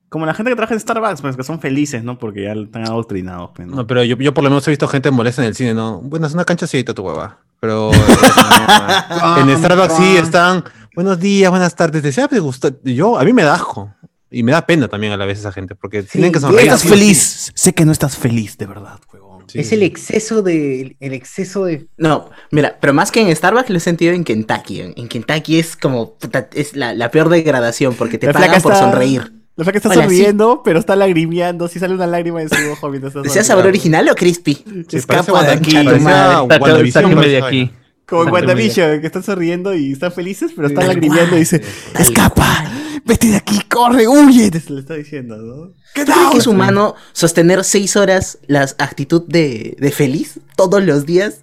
Como 0.08 0.26
la 0.26 0.34
gente 0.34 0.50
que 0.50 0.56
trabaja 0.56 0.74
en 0.74 0.80
Starbucks, 0.80 1.20
pues 1.20 1.36
que 1.36 1.44
son 1.44 1.60
felices, 1.60 2.02
¿no? 2.02 2.18
Porque 2.18 2.42
ya 2.42 2.52
están 2.52 2.82
adoctrinados, 2.84 3.50
pues, 3.54 3.68
¿no? 3.68 3.76
No, 3.76 3.86
pero 3.86 4.02
yo, 4.02 4.16
yo 4.16 4.34
por 4.34 4.42
lo 4.42 4.50
menos 4.50 4.66
he 4.66 4.72
visto 4.72 4.88
gente 4.88 5.12
molesta 5.12 5.42
en 5.42 5.48
el 5.48 5.54
cine, 5.54 5.72
¿no? 5.72 6.00
Bueno, 6.00 6.26
es 6.26 6.34
una 6.34 6.44
canchacita 6.44 6.94
tu 6.94 7.02
hueva. 7.02 7.38
Pero 7.60 7.90
eh, 7.92 9.40
en 9.40 9.56
Starbucks 9.56 9.94
sí 9.96 10.16
están. 10.16 10.64
Buenos 10.98 11.20
días, 11.20 11.48
buenas 11.48 11.76
tardes. 11.76 12.02
Decía, 12.02 12.28
me 12.28 12.40
gusta. 12.40 12.72
Yo, 12.82 13.20
a 13.20 13.22
mí 13.22 13.32
me 13.32 13.44
da 13.44 13.54
asco. 13.54 13.94
Y 14.32 14.42
me 14.42 14.50
da 14.50 14.66
pena 14.66 14.88
también 14.88 15.12
a 15.12 15.16
la 15.16 15.26
vez 15.26 15.38
esa 15.38 15.52
gente, 15.52 15.76
porque 15.76 16.02
tienen 16.02 16.32
que 16.32 16.40
sonreír. 16.40 16.66
estás 16.66 16.82
feliz. 16.82 17.52
Sé 17.54 17.72
que 17.72 17.84
no 17.84 17.92
estás 17.92 18.16
feliz, 18.16 18.58
de 18.58 18.66
verdad, 18.66 18.98
huevón. 19.12 19.44
sí. 19.46 19.60
Es 19.60 19.70
el 19.70 19.84
exceso 19.84 20.42
de. 20.42 20.96
El 20.98 21.12
exceso 21.12 21.66
de. 21.66 21.86
No, 21.98 22.30
mira, 22.50 22.78
pero 22.80 22.92
más 22.94 23.12
que 23.12 23.20
en 23.20 23.34
Starbucks 23.36 23.70
lo 23.70 23.76
he 23.76 23.80
sentido 23.80 24.12
en 24.12 24.24
Kentucky. 24.24 24.80
En 24.80 24.94
en 24.96 25.06
Kentucky 25.06 25.60
es 25.60 25.76
como, 25.76 26.14
puta, 26.14 26.48
es 26.52 26.74
la, 26.74 26.92
la 26.94 27.12
peor 27.12 27.28
degradación 27.28 27.94
porque 27.94 28.18
te 28.18 28.26
La 28.26 28.32
pagan 28.32 28.48
flaca 28.48 28.62
por 28.64 28.72
está- 28.72 28.84
sonreír. 28.90 29.32
La 29.54 29.62
flaca 29.62 29.78
está 29.78 29.90
Hola, 29.90 30.02
sonriendo, 30.02 30.62
pero 30.64 30.80
está 30.80 30.96
lagrimeando. 30.96 31.68
Si 31.68 31.78
sale 31.78 31.94
una 31.94 32.08
lágrima 32.08 32.40
de 32.40 32.48
su 32.48 32.72
ojo 32.72 32.88
mientras 32.90 33.10
está 33.12 33.22
¿Deseas 33.22 33.46
sabor 33.46 33.62
sonriendo. 33.62 33.78
original 33.78 34.08
o 34.10 34.14
crispy? 34.16 34.64
Escapa 34.90 35.44
de 35.44 35.52
aquí. 35.52 36.90
Sáquenme 36.90 37.28
de 37.28 37.40
aquí. 37.40 37.70
Como 38.08 38.24
en 38.24 38.30
WandaVision, 38.30 39.00
que 39.00 39.06
están 39.06 39.22
sonriendo 39.22 39.74
y 39.74 39.92
están 39.92 40.12
felices, 40.12 40.52
pero 40.56 40.68
están 40.68 40.86
Tal 40.86 40.94
lagrimeando 40.94 41.36
y 41.36 41.40
dice, 41.40 41.60
Tal 41.92 42.02
escapa, 42.02 42.64
vete 43.04 43.28
de 43.28 43.36
aquí, 43.36 43.60
corre, 43.68 44.08
huye. 44.08 44.50
Se 44.58 44.72
le 44.72 44.80
está 44.80 44.94
diciendo, 44.94 45.36
¿no? 45.36 45.74
¿Tú 45.94 46.04
crees 46.04 46.30
que 46.32 46.38
es 46.38 46.46
humano 46.46 46.94
sostener 47.12 47.64
seis 47.64 47.96
horas 47.96 48.38
la 48.46 48.62
actitud 48.78 49.24
de, 49.26 49.76
de 49.78 49.90
feliz 49.90 50.40
todos 50.56 50.82
los 50.82 51.04
días? 51.04 51.42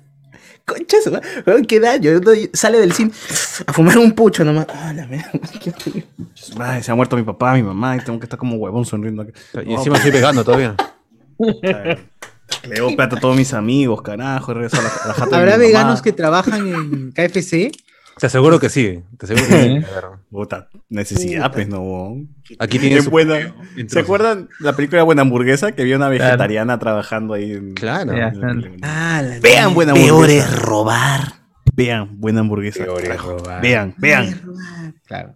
Concha, 0.66 0.98
su 1.04 1.12
madre, 1.12 1.28
weón, 1.46 1.66
qué 1.66 1.80
daño. 1.80 2.18
Uno 2.18 2.32
sale 2.54 2.80
del 2.80 2.94
cine 2.94 3.12
a 3.68 3.72
fumar 3.72 4.00
un 4.00 4.14
pucho 4.14 4.44
nomás. 4.44 4.66
Ah, 4.74 4.92
la 4.94 5.06
mierda. 5.06 5.30
qué. 5.62 6.04
Ay, 6.60 6.82
se 6.82 6.92
ha 6.92 6.96
muerto 6.96 7.16
mi 7.16 7.22
papá, 7.22 7.54
mi 7.54 7.62
mamá, 7.62 7.96
y 7.96 8.00
tengo 8.00 8.18
que 8.20 8.26
estar 8.26 8.40
como 8.40 8.56
huevón 8.56 8.86
sonriendo. 8.86 9.24
Y 9.64 9.74
encima 9.74 10.02
soy 10.02 10.10
vegano 10.10 10.44
todavía. 10.44 10.76
Le 12.68 12.76
debo 12.76 12.96
plata 12.96 13.18
a 13.18 13.20
todos 13.20 13.36
mis 13.36 13.54
amigos, 13.54 14.02
carajo, 14.02 14.52
a 14.52 14.56
la, 14.56 14.68
a 14.68 15.08
la 15.08 15.14
jata 15.14 15.30
de 15.30 15.36
¿Habrá 15.36 15.52
mamá. 15.54 15.58
veganos 15.64 16.02
que 16.02 16.12
trabajan 16.14 16.68
en 16.68 17.12
KFC? 17.12 17.72
Te 18.18 18.28
aseguro 18.28 18.60
que 18.60 18.70
sí. 18.70 19.04
Te 19.18 19.26
aseguro 19.26 19.48
que 19.48 19.62
sí. 19.82 19.86
Puta, 20.32 20.70
necesidad, 20.90 21.52
pues, 21.52 21.68
no. 21.68 22.16
Aquí 22.60 22.80
tienen 22.80 23.00
En 23.00 23.04
su- 23.04 23.10
buena- 23.12 23.54
en 23.76 23.90
¿Se 23.90 24.00
acuerdan 24.00 24.48
la 24.60 24.74
película 24.74 25.04
Buena 25.04 25.24
Hamburguesa? 25.24 25.74
Que 25.74 25.82
había 25.82 25.98
una 25.98 26.08
vegetariana 26.10 26.80
trabajando 26.80 27.34
ahí. 27.34 27.52
En, 27.52 27.74
Claro. 27.74 28.14
En. 28.14 28.78
Ah, 28.84 29.22
la 29.22 29.40
Vean 29.40 29.74
Buena 29.74 29.94
Peor 29.94 30.10
Hamburguesa. 30.12 30.48
es 30.48 30.60
robar. 30.62 31.34
Vean 31.74 32.20
Buena 32.22 32.40
Hamburguesa. 32.40 32.86
carajo. 32.86 33.38
Vean, 33.62 33.94
vean. 33.98 34.42
Claro. 35.06 35.34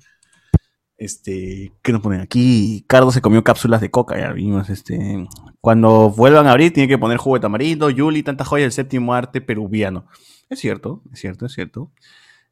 Este, 0.99 1.71
¿qué 1.81 1.93
nos 1.93 2.01
ponen 2.01 2.19
aquí? 2.19 2.83
Cardo 2.85 3.11
se 3.11 3.21
comió 3.21 3.41
cápsulas 3.41 3.79
de 3.79 3.89
coca, 3.89 4.19
ya 4.19 4.33
vimos. 4.33 4.69
Este, 4.69 5.25
cuando 5.61 6.09
vuelvan 6.09 6.45
a 6.45 6.51
abrir, 6.51 6.73
tiene 6.73 6.89
que 6.89 6.97
poner 6.97 7.17
jugo 7.17 7.37
de 7.37 7.39
tamarindo, 7.39 7.89
Yuli, 7.89 8.21
tanta 8.21 8.43
joya, 8.43 8.65
el 8.65 8.73
séptimo 8.73 9.13
arte 9.13 9.39
peruviano. 9.39 10.07
Es 10.49 10.59
cierto, 10.59 11.01
es 11.13 11.19
cierto, 11.21 11.45
es 11.45 11.53
cierto. 11.53 11.89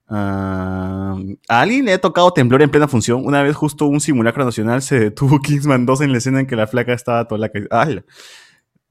Ah, 0.08 1.18
a 1.50 1.62
alguien 1.62 1.84
le 1.84 1.92
ha 1.92 2.00
tocado 2.00 2.32
temblor 2.32 2.62
en 2.62 2.70
plena 2.70 2.88
función. 2.88 3.26
Una 3.26 3.44
vez, 3.44 3.54
justo 3.54 3.86
un 3.86 4.00
simulacro 4.00 4.46
nacional, 4.46 4.82
se 4.82 4.98
detuvo 4.98 5.40
Kingsman 5.42 5.86
2 5.86 6.02
en 6.02 6.14
la 6.14 6.20
escena 6.20 6.40
en 6.40 6.48
que 6.48 6.56
la 6.56 6.68
flaca 6.68 6.94
estaba 6.94 7.28
toda 7.28 7.40
la 7.40 7.50
que. 7.50 7.68
¡Hala! 7.70 8.06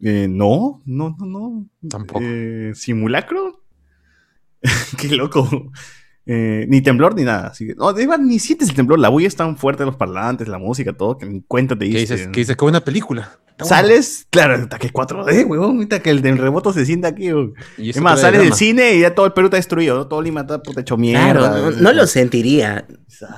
Eh, 0.00 0.26
no, 0.28 0.82
no, 0.84 1.16
no, 1.18 1.26
no. 1.26 1.66
Tampoco. 1.88 2.20
Eh, 2.22 2.72
¿Simulacro? 2.74 3.62
Qué 5.00 5.08
loco. 5.16 5.48
Eh, 6.28 6.66
ni 6.68 6.80
temblor 6.80 7.14
ni 7.14 7.22
nada. 7.22 7.48
Así 7.48 7.68
que, 7.68 7.74
no, 7.76 7.92
de 7.92 8.04
verdad, 8.06 8.22
ni 8.24 8.40
sientes 8.40 8.68
el 8.68 8.74
temblor. 8.74 8.98
La 8.98 9.08
bulla 9.08 9.28
es 9.28 9.36
tan 9.36 9.56
fuerte, 9.56 9.84
los 9.84 9.96
parlantes, 9.96 10.48
la 10.48 10.58
música, 10.58 10.92
todo, 10.92 11.16
que 11.16 11.26
ni 11.26 11.40
cuenta 11.42 11.78
te 11.78 11.88
¿Qué 11.88 11.98
diste. 11.98 12.14
dices? 12.14 12.28
¿Qué 12.32 12.40
dices? 12.40 12.56
Qué 12.56 12.64
buena 12.64 12.80
película. 12.80 13.38
Sales, 13.62 14.26
claro, 14.28 14.54
hasta 14.56 14.78
que 14.78 14.92
4D, 14.92 15.46
huevón, 15.46 15.76
ahorita 15.76 16.00
que 16.00 16.10
el 16.10 16.20
del 16.20 16.36
remoto 16.36 16.74
se 16.74 16.84
sienta 16.84 17.08
aquí. 17.08 17.30
Y 17.78 17.88
Es 17.88 18.00
más, 18.02 18.20
sales 18.20 18.40
del 18.42 18.52
cine 18.52 18.96
y 18.96 19.00
ya 19.00 19.14
todo 19.14 19.24
el 19.24 19.32
Perú 19.32 19.46
está 19.46 19.56
destruido, 19.56 19.96
¿no? 19.96 20.06
Todo 20.08 20.20
Lima 20.20 20.42
está 20.42 20.62
puta 20.62 20.82
hecho 20.82 20.98
mierda. 20.98 21.32
Claro, 21.32 21.70
no, 21.70 21.70
no 21.70 21.92
lo 21.94 22.06
sentiría. 22.06 22.86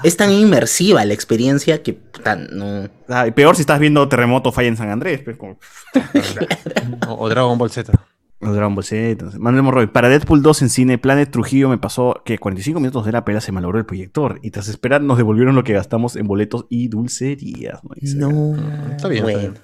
Es 0.02 0.16
tan 0.16 0.32
inmersiva 0.32 1.04
la 1.04 1.14
experiencia 1.14 1.84
que 1.84 1.92
puta, 1.92 2.34
no. 2.34 2.88
Ah, 3.08 3.28
y 3.28 3.30
peor 3.30 3.54
si 3.54 3.60
estás 3.60 3.78
viendo 3.78 4.08
Terremoto 4.08 4.50
Falla 4.50 4.68
en 4.68 4.76
San 4.76 4.90
Andrés, 4.90 5.20
pues, 5.22 5.36
como... 5.36 5.58
O, 7.06 7.24
o 7.24 7.28
Dragon 7.28 7.56
Ball 7.56 7.70
Z. 7.70 7.92
Los 8.40 8.54
Dragon 8.54 8.74
Ball 8.74 8.84
Z. 8.84 9.38
Manuel 9.38 9.64
Morroy. 9.64 9.86
Para 9.88 10.08
Deadpool 10.08 10.42
2 10.42 10.62
en 10.62 10.68
cine, 10.68 10.98
Planet 10.98 11.30
Trujillo 11.30 11.68
me 11.68 11.78
pasó 11.78 12.22
que 12.24 12.38
45 12.38 12.78
minutos 12.78 13.04
de 13.04 13.12
la 13.12 13.24
pela 13.24 13.40
se 13.40 13.50
malogró 13.50 13.78
el 13.78 13.86
proyector. 13.86 14.38
Y 14.42 14.50
tras 14.52 14.68
esperar 14.68 15.02
nos 15.02 15.16
devolvieron 15.18 15.56
lo 15.56 15.64
que 15.64 15.72
gastamos 15.72 16.14
en 16.14 16.26
boletos 16.28 16.66
y 16.68 16.88
dulcerías. 16.88 17.80
¿no? 17.82 18.30
No. 18.30 18.56
Está 18.92 19.08
bien, 19.08 19.24
está 19.28 19.38
Bueno. 19.38 19.38
bien. 19.38 19.54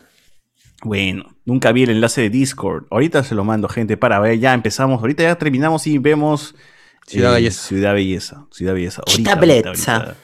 Bueno, 0.82 1.36
nunca 1.44 1.72
vi 1.72 1.84
el 1.84 1.90
enlace 1.90 2.22
de 2.22 2.30
Discord. 2.30 2.86
Ahorita 2.90 3.22
se 3.22 3.34
lo 3.34 3.44
mando, 3.44 3.68
gente, 3.68 3.96
para 3.96 4.18
ver. 4.18 4.38
Ya 4.38 4.52
empezamos. 4.52 5.01
Ahorita 5.01 5.22
ya 5.22 5.36
terminamos 5.36 5.86
y 5.86 5.98
vemos. 5.98 6.55
Ciudad 7.06 7.32
eh, 7.32 7.36
Belleza. 7.36 7.62
Ciudad 7.68 7.94
Belleza. 7.94 8.46
Ciudad 8.51 8.74
Belleza. 8.74 9.02
Ahorita, 9.06 9.32
ahorita, 9.34 9.68
ahorita. 9.68 10.16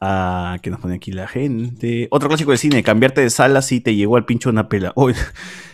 Ah, 0.00 0.58
¿qué 0.62 0.70
nos 0.70 0.80
pone 0.80 0.94
aquí 0.96 1.12
la 1.12 1.28
gente? 1.28 2.08
Otro 2.10 2.28
clásico 2.28 2.50
del 2.50 2.58
cine, 2.58 2.82
cambiarte 2.82 3.20
de 3.20 3.30
sala 3.30 3.62
si 3.62 3.80
te 3.80 3.94
llegó 3.94 4.16
al 4.16 4.24
pincho 4.24 4.50
una 4.50 4.68
pela. 4.68 4.92
Uy, 4.96 5.14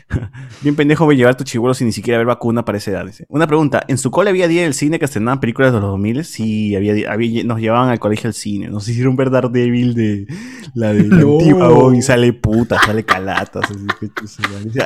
bien 0.62 0.74
pendejo 0.76 1.04
voy 1.04 1.14
a 1.14 1.18
llevar 1.18 1.36
tu 1.36 1.44
chivolo 1.44 1.74
sin 1.74 1.86
ni 1.86 1.92
siquiera 1.92 2.16
haber 2.16 2.26
vacuna 2.26 2.64
para 2.64 2.78
esa 2.78 2.90
edad. 2.92 3.04
dice. 3.06 3.26
Una 3.28 3.46
pregunta, 3.46 3.82
¿en 3.88 3.98
su 3.98 4.10
cole 4.10 4.30
había 4.30 4.48
día 4.48 4.62
del 4.62 4.74
cine 4.74 4.98
que 4.98 5.04
estrenaban 5.04 5.40
películas 5.40 5.72
de 5.72 5.80
los 5.80 5.90
2000? 5.90 6.24
Sí, 6.24 6.74
había, 6.76 7.12
había- 7.12 7.44
nos 7.44 7.60
llevaban 7.60 7.90
al 7.90 7.98
colegio 7.98 8.28
al 8.28 8.34
cine. 8.34 8.68
Nos 8.68 8.88
hicieron 8.88 9.16
ver 9.16 9.30
Daredevil 9.30 9.94
de 9.94 10.26
la 10.74 10.92
de 10.92 11.04
la 11.04 11.16
No. 11.22 11.32
antigua, 11.38 11.68
oh, 11.70 11.92
y 11.94 12.02
sale 12.02 12.32
puta, 12.32 12.78
sale 12.84 13.04
calatas. 13.04 13.68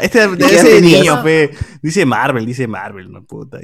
Este 0.03 0.28
¿De 0.28 0.36
qué 0.39 0.55
ese 0.57 0.69
de 0.74 0.81
niño, 0.81 1.23
fe. 1.23 1.51
Dice 1.82 2.05
Marvel, 2.05 2.44
dice 2.47 2.66
Marvel, 2.66 3.11
no 3.12 3.24
puta. 3.24 3.59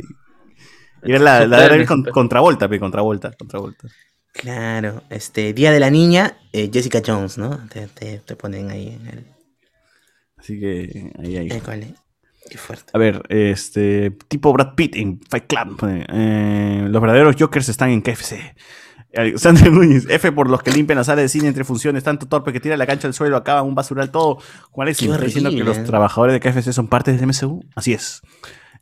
Y 1.04 1.10
era 1.12 1.18
la, 1.20 1.46
la 1.46 1.58
Daredevil 1.58 1.86
con, 1.86 2.02
contravolta, 2.04 2.68
pe, 2.68 2.78
contravolta, 2.80 3.32
contravolta. 3.38 3.88
Claro, 4.32 5.02
este, 5.10 5.52
Día 5.52 5.72
de 5.72 5.80
la 5.80 5.90
Niña, 5.90 6.36
eh, 6.52 6.70
Jessica 6.72 7.00
Jones, 7.04 7.38
¿no? 7.38 7.58
Te, 7.68 7.86
te- 7.88 8.18
te 8.18 8.36
ponen 8.36 8.70
ahí 8.70 8.88
en 9.00 9.06
el, 9.08 9.24
Así 10.48 10.58
que 10.58 11.12
ahí, 11.18 11.36
ahí. 11.36 11.46
en 11.48 11.56
el 11.56 11.62
cole. 11.62 11.94
Qué 12.48 12.56
fuerte. 12.56 12.90
A 12.94 12.98
ver, 12.98 13.22
este 13.28 14.12
tipo 14.28 14.50
Brad 14.50 14.74
Pitt 14.74 14.96
en 14.96 15.20
Fight 15.28 15.44
Club. 15.46 15.78
eh, 16.08 16.86
los 16.88 17.02
verdaderos 17.02 17.36
Jokers 17.38 17.68
están 17.68 17.90
en 17.90 18.00
KFC. 18.00 18.54
Alexander 19.14 19.70
Núñez, 19.72 20.06
F 20.08 20.32
por 20.32 20.48
los 20.48 20.62
que 20.62 20.70
limpian 20.70 20.96
la 20.96 21.04
sala 21.04 21.20
de 21.20 21.28
cine 21.28 21.48
entre 21.48 21.64
funciones, 21.64 22.02
tanto 22.02 22.28
torpe 22.28 22.54
que 22.54 22.60
tira 22.60 22.78
la 22.78 22.86
cancha 22.86 23.08
al 23.08 23.12
suelo, 23.12 23.36
acaban 23.36 23.66
un 23.66 23.74
basural 23.74 24.10
todo. 24.10 24.38
¿me 24.74 24.90
está 24.90 25.18
diciendo 25.18 25.50
que 25.50 25.64
los 25.64 25.84
trabajadores 25.84 26.32
de 26.32 26.40
KFC 26.40 26.72
son 26.72 26.88
parte 26.88 27.12
del 27.12 27.26
MSU? 27.26 27.62
Así 27.74 27.92
es. 27.92 28.22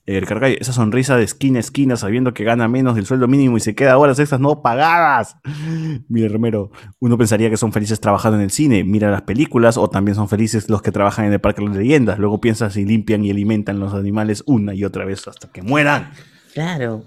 El 0.06 0.24
Cargay, 0.24 0.56
esa 0.60 0.72
sonrisa 0.72 1.16
de 1.16 1.24
esquina 1.24 1.58
a 1.58 1.60
esquina 1.60 1.96
sabiendo 1.96 2.32
que 2.32 2.44
gana 2.44 2.68
menos 2.68 2.94
del 2.94 3.06
sueldo 3.06 3.26
mínimo 3.26 3.56
y 3.56 3.60
se 3.60 3.74
queda 3.74 3.98
horas 3.98 4.20
extras 4.20 4.40
no 4.40 4.62
pagadas. 4.62 5.36
Mira, 6.08 6.28
Romero, 6.28 6.70
uno 7.00 7.18
pensaría 7.18 7.50
que 7.50 7.56
son 7.56 7.72
felices 7.72 7.98
trabajando 8.00 8.38
en 8.38 8.44
el 8.44 8.52
cine, 8.52 8.84
mira 8.84 9.10
las 9.10 9.22
películas 9.22 9.76
o 9.76 9.90
también 9.90 10.14
son 10.14 10.28
felices 10.28 10.68
los 10.68 10.80
que 10.80 10.92
trabajan 10.92 11.24
en 11.24 11.32
el 11.32 11.40
Parque 11.40 11.60
de 11.60 11.68
las 11.68 11.76
Leyendas. 11.76 12.20
Luego 12.20 12.40
piensas 12.40 12.74
si 12.74 12.84
limpian 12.84 13.24
y 13.24 13.32
alimentan 13.32 13.80
los 13.80 13.94
animales 13.94 14.44
una 14.46 14.74
y 14.74 14.84
otra 14.84 15.04
vez 15.04 15.26
hasta 15.26 15.50
que 15.50 15.62
mueran. 15.62 16.12
Claro. 16.54 17.02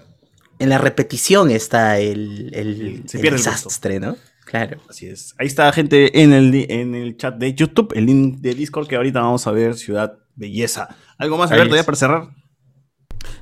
En 0.58 0.68
la 0.68 0.76
repetición 0.76 1.50
está 1.50 1.98
el, 1.98 2.50
el, 2.54 3.02
Se 3.06 3.16
el 3.16 3.22
pierde 3.22 3.38
el 3.38 3.44
gusto. 3.44 3.50
desastre, 3.50 3.98
¿no? 3.98 4.16
Claro. 4.44 4.78
Así 4.90 5.06
es. 5.06 5.34
Ahí 5.38 5.46
está, 5.46 5.72
gente, 5.72 6.22
en 6.22 6.34
el, 6.34 6.66
en 6.68 6.94
el 6.94 7.16
chat 7.16 7.36
de 7.36 7.54
YouTube, 7.54 7.92
el 7.94 8.04
link 8.04 8.40
de 8.40 8.54
Discord 8.54 8.88
que 8.88 8.96
ahorita 8.96 9.20
vamos 9.20 9.46
a 9.46 9.52
ver 9.52 9.74
Ciudad 9.74 10.18
Belleza. 10.34 10.88
¿Algo 11.16 11.38
más, 11.38 11.50
Alberto, 11.50 11.76
ya 11.76 11.84
para 11.84 11.96
cerrar? 11.96 12.39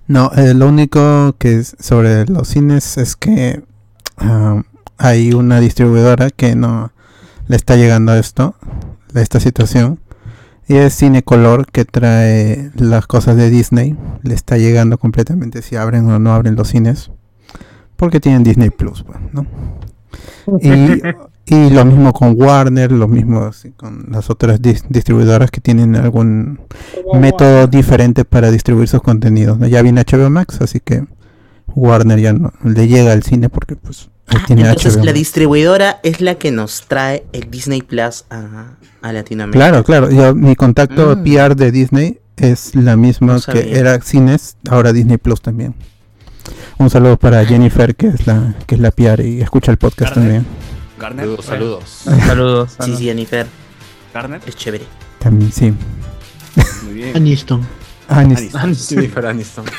No, 0.06 0.30
eh, 0.36 0.55
lo 0.55 0.68
único 0.68 1.34
que 1.38 1.59
es 1.59 1.76
sobre 1.78 2.26
los 2.26 2.48
cines 2.48 2.96
es 2.96 3.16
que 3.16 3.62
ah, 4.16 4.62
hay 4.96 5.32
una 5.32 5.60
distribuidora 5.60 6.30
que 6.30 6.55
no 6.56 6.92
le 7.46 7.56
está 7.56 7.76
llegando 7.76 8.12
a 8.12 8.18
esto, 8.18 8.55
a 9.14 9.20
esta 9.20 9.40
situación. 9.40 10.00
Y 10.66 10.76
es 10.76 10.96
Cinecolor 10.96 11.66
que 11.66 11.86
trae 11.86 12.70
las 12.74 13.06
cosas 13.06 13.36
de 13.36 13.48
Disney. 13.48 13.96
Le 14.22 14.34
está 14.34 14.59
llegando 14.59 14.98
completamente 14.98 15.62
si 15.62 15.76
abren 15.76 16.09
o 16.10 16.18
no 16.18 16.34
abren 16.34 16.56
los 16.56 16.68
cines. 16.68 17.10
Porque 17.96 18.20
tienen 18.20 18.44
Disney 18.44 18.70
Plus, 18.70 19.02
pues, 19.02 19.18
¿no? 19.32 19.46
Y, 20.62 21.02
y 21.50 21.70
lo 21.70 21.84
mismo 21.84 22.12
con 22.12 22.34
Warner, 22.36 22.92
lo 22.92 23.08
mismo 23.08 23.44
así 23.44 23.70
con 23.70 24.06
las 24.10 24.28
otras 24.30 24.60
dis- 24.60 24.84
distribuidoras 24.88 25.50
que 25.50 25.60
tienen 25.60 25.96
algún 25.96 26.60
método 27.14 27.66
diferente 27.66 28.24
para 28.24 28.50
distribuir 28.50 28.88
sus 28.88 29.02
contenidos. 29.02 29.58
¿no? 29.58 29.66
Ya 29.66 29.82
viene 29.82 30.02
HBO 30.04 30.30
Max, 30.30 30.60
así 30.60 30.80
que 30.80 31.04
Warner 31.74 32.18
ya 32.20 32.32
no 32.32 32.52
le 32.64 32.86
llega 32.88 33.12
al 33.12 33.22
cine 33.22 33.48
porque 33.48 33.76
pues 33.76 34.10
ahí 34.26 34.38
tiene 34.46 34.62
Entonces 34.62 34.94
HBO 34.94 35.04
la 35.04 35.10
Max. 35.12 35.18
distribuidora 35.18 36.00
es 36.02 36.20
la 36.20 36.34
que 36.36 36.50
nos 36.50 36.84
trae 36.88 37.24
el 37.32 37.50
Disney 37.50 37.82
Plus 37.82 38.24
a, 38.30 38.72
a 39.02 39.12
Latinoamérica. 39.12 39.68
Claro, 39.68 39.84
claro. 39.84 40.10
Yo, 40.10 40.34
mi 40.34 40.54
contacto 40.56 41.16
Mm. 41.16 41.22
PR 41.24 41.54
de 41.56 41.70
Disney 41.72 42.18
es 42.36 42.74
la 42.74 42.96
misma 42.96 43.34
No 43.34 43.40
que 43.52 43.78
era 43.78 44.00
Cines, 44.00 44.56
ahora 44.70 44.92
Disney 44.92 45.16
Plus 45.18 45.40
también. 45.40 45.74
Un 46.78 46.88
saludo 46.90 47.16
para 47.18 47.44
Jennifer, 47.44 47.94
que 47.96 48.06
es 48.08 48.26
la 48.26 48.54
que 48.66 48.76
es 48.76 48.80
la 48.80 48.90
PR 48.92 49.24
y 49.26 49.40
escucha 49.40 49.70
el 49.72 49.76
podcast 49.78 50.14
también. 50.14 50.46
Garner. 50.98 51.24
Saludos, 51.24 51.44
saludos. 51.44 51.84
Saludos. 52.26 52.76
Sí, 52.80 52.96
sí, 52.96 53.04
Jennifer. 53.04 53.46
Garner. 54.12 54.40
Es 54.46 54.56
chévere. 54.56 54.84
También, 55.18 55.52
sí. 55.52 55.72
Muy 56.84 56.94
bien. 56.94 57.16
Aniston. 57.16 57.66
Anis. 58.08 58.54
Aniston. 58.54 58.96
Jennifer 58.98 59.26
Aniston. 59.26 59.64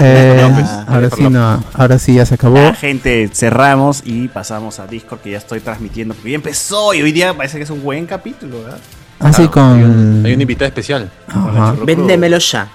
Eh, 0.00 0.54
ahora 0.86 1.10
sí 1.10 1.22
no, 1.28 1.64
ahora 1.74 1.98
sí 1.98 2.14
ya 2.14 2.24
se 2.24 2.34
acabó. 2.34 2.56
Ya, 2.56 2.74
gente, 2.74 3.28
cerramos 3.32 4.02
y 4.04 4.28
pasamos 4.28 4.78
a 4.78 4.86
Discord 4.86 5.18
que 5.20 5.30
ya 5.32 5.38
estoy 5.38 5.58
transmitiendo 5.58 6.14
porque 6.14 6.30
ya 6.30 6.36
empezó 6.36 6.94
y 6.94 7.02
hoy 7.02 7.10
día 7.10 7.36
parece 7.36 7.56
que 7.56 7.64
es 7.64 7.70
un 7.70 7.82
buen 7.82 8.06
capítulo, 8.06 8.62
¿verdad? 8.62 8.78
Claro, 9.18 9.34
Hay, 9.36 9.44
un- 9.44 9.50
con 9.50 10.26
hay 10.26 10.34
una 10.34 10.42
invitada 10.42 10.68
especial. 10.68 11.10
La 11.34 11.72
Véndemelo 11.84 12.38
ya. 12.38 12.68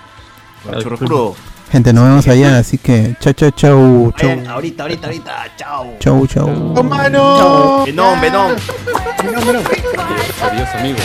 con 0.65 0.73
el 0.73 0.83
churro 0.83 0.97
crudo. 0.97 1.35
Gente, 1.73 1.91
nos 1.91 2.03
vemos 2.03 2.27
allá, 2.27 2.59
así 2.59 2.77
que 2.77 3.15
chao, 3.19 3.33
chao, 3.33 3.49
chao, 3.49 4.13
chau. 4.15 4.29
Vayan 4.29 4.47
ahorita, 4.47 4.83
ahorita, 4.83 5.07
ahorita. 5.07 5.45
Chao. 5.57 5.95
Chau, 5.99 6.27
chau. 6.27 6.47
¡Mano! 6.83 7.83
Venom, 7.83 8.21
Venom. 8.21 8.51
Adiós, 10.39 10.69
amigos. 10.75 11.01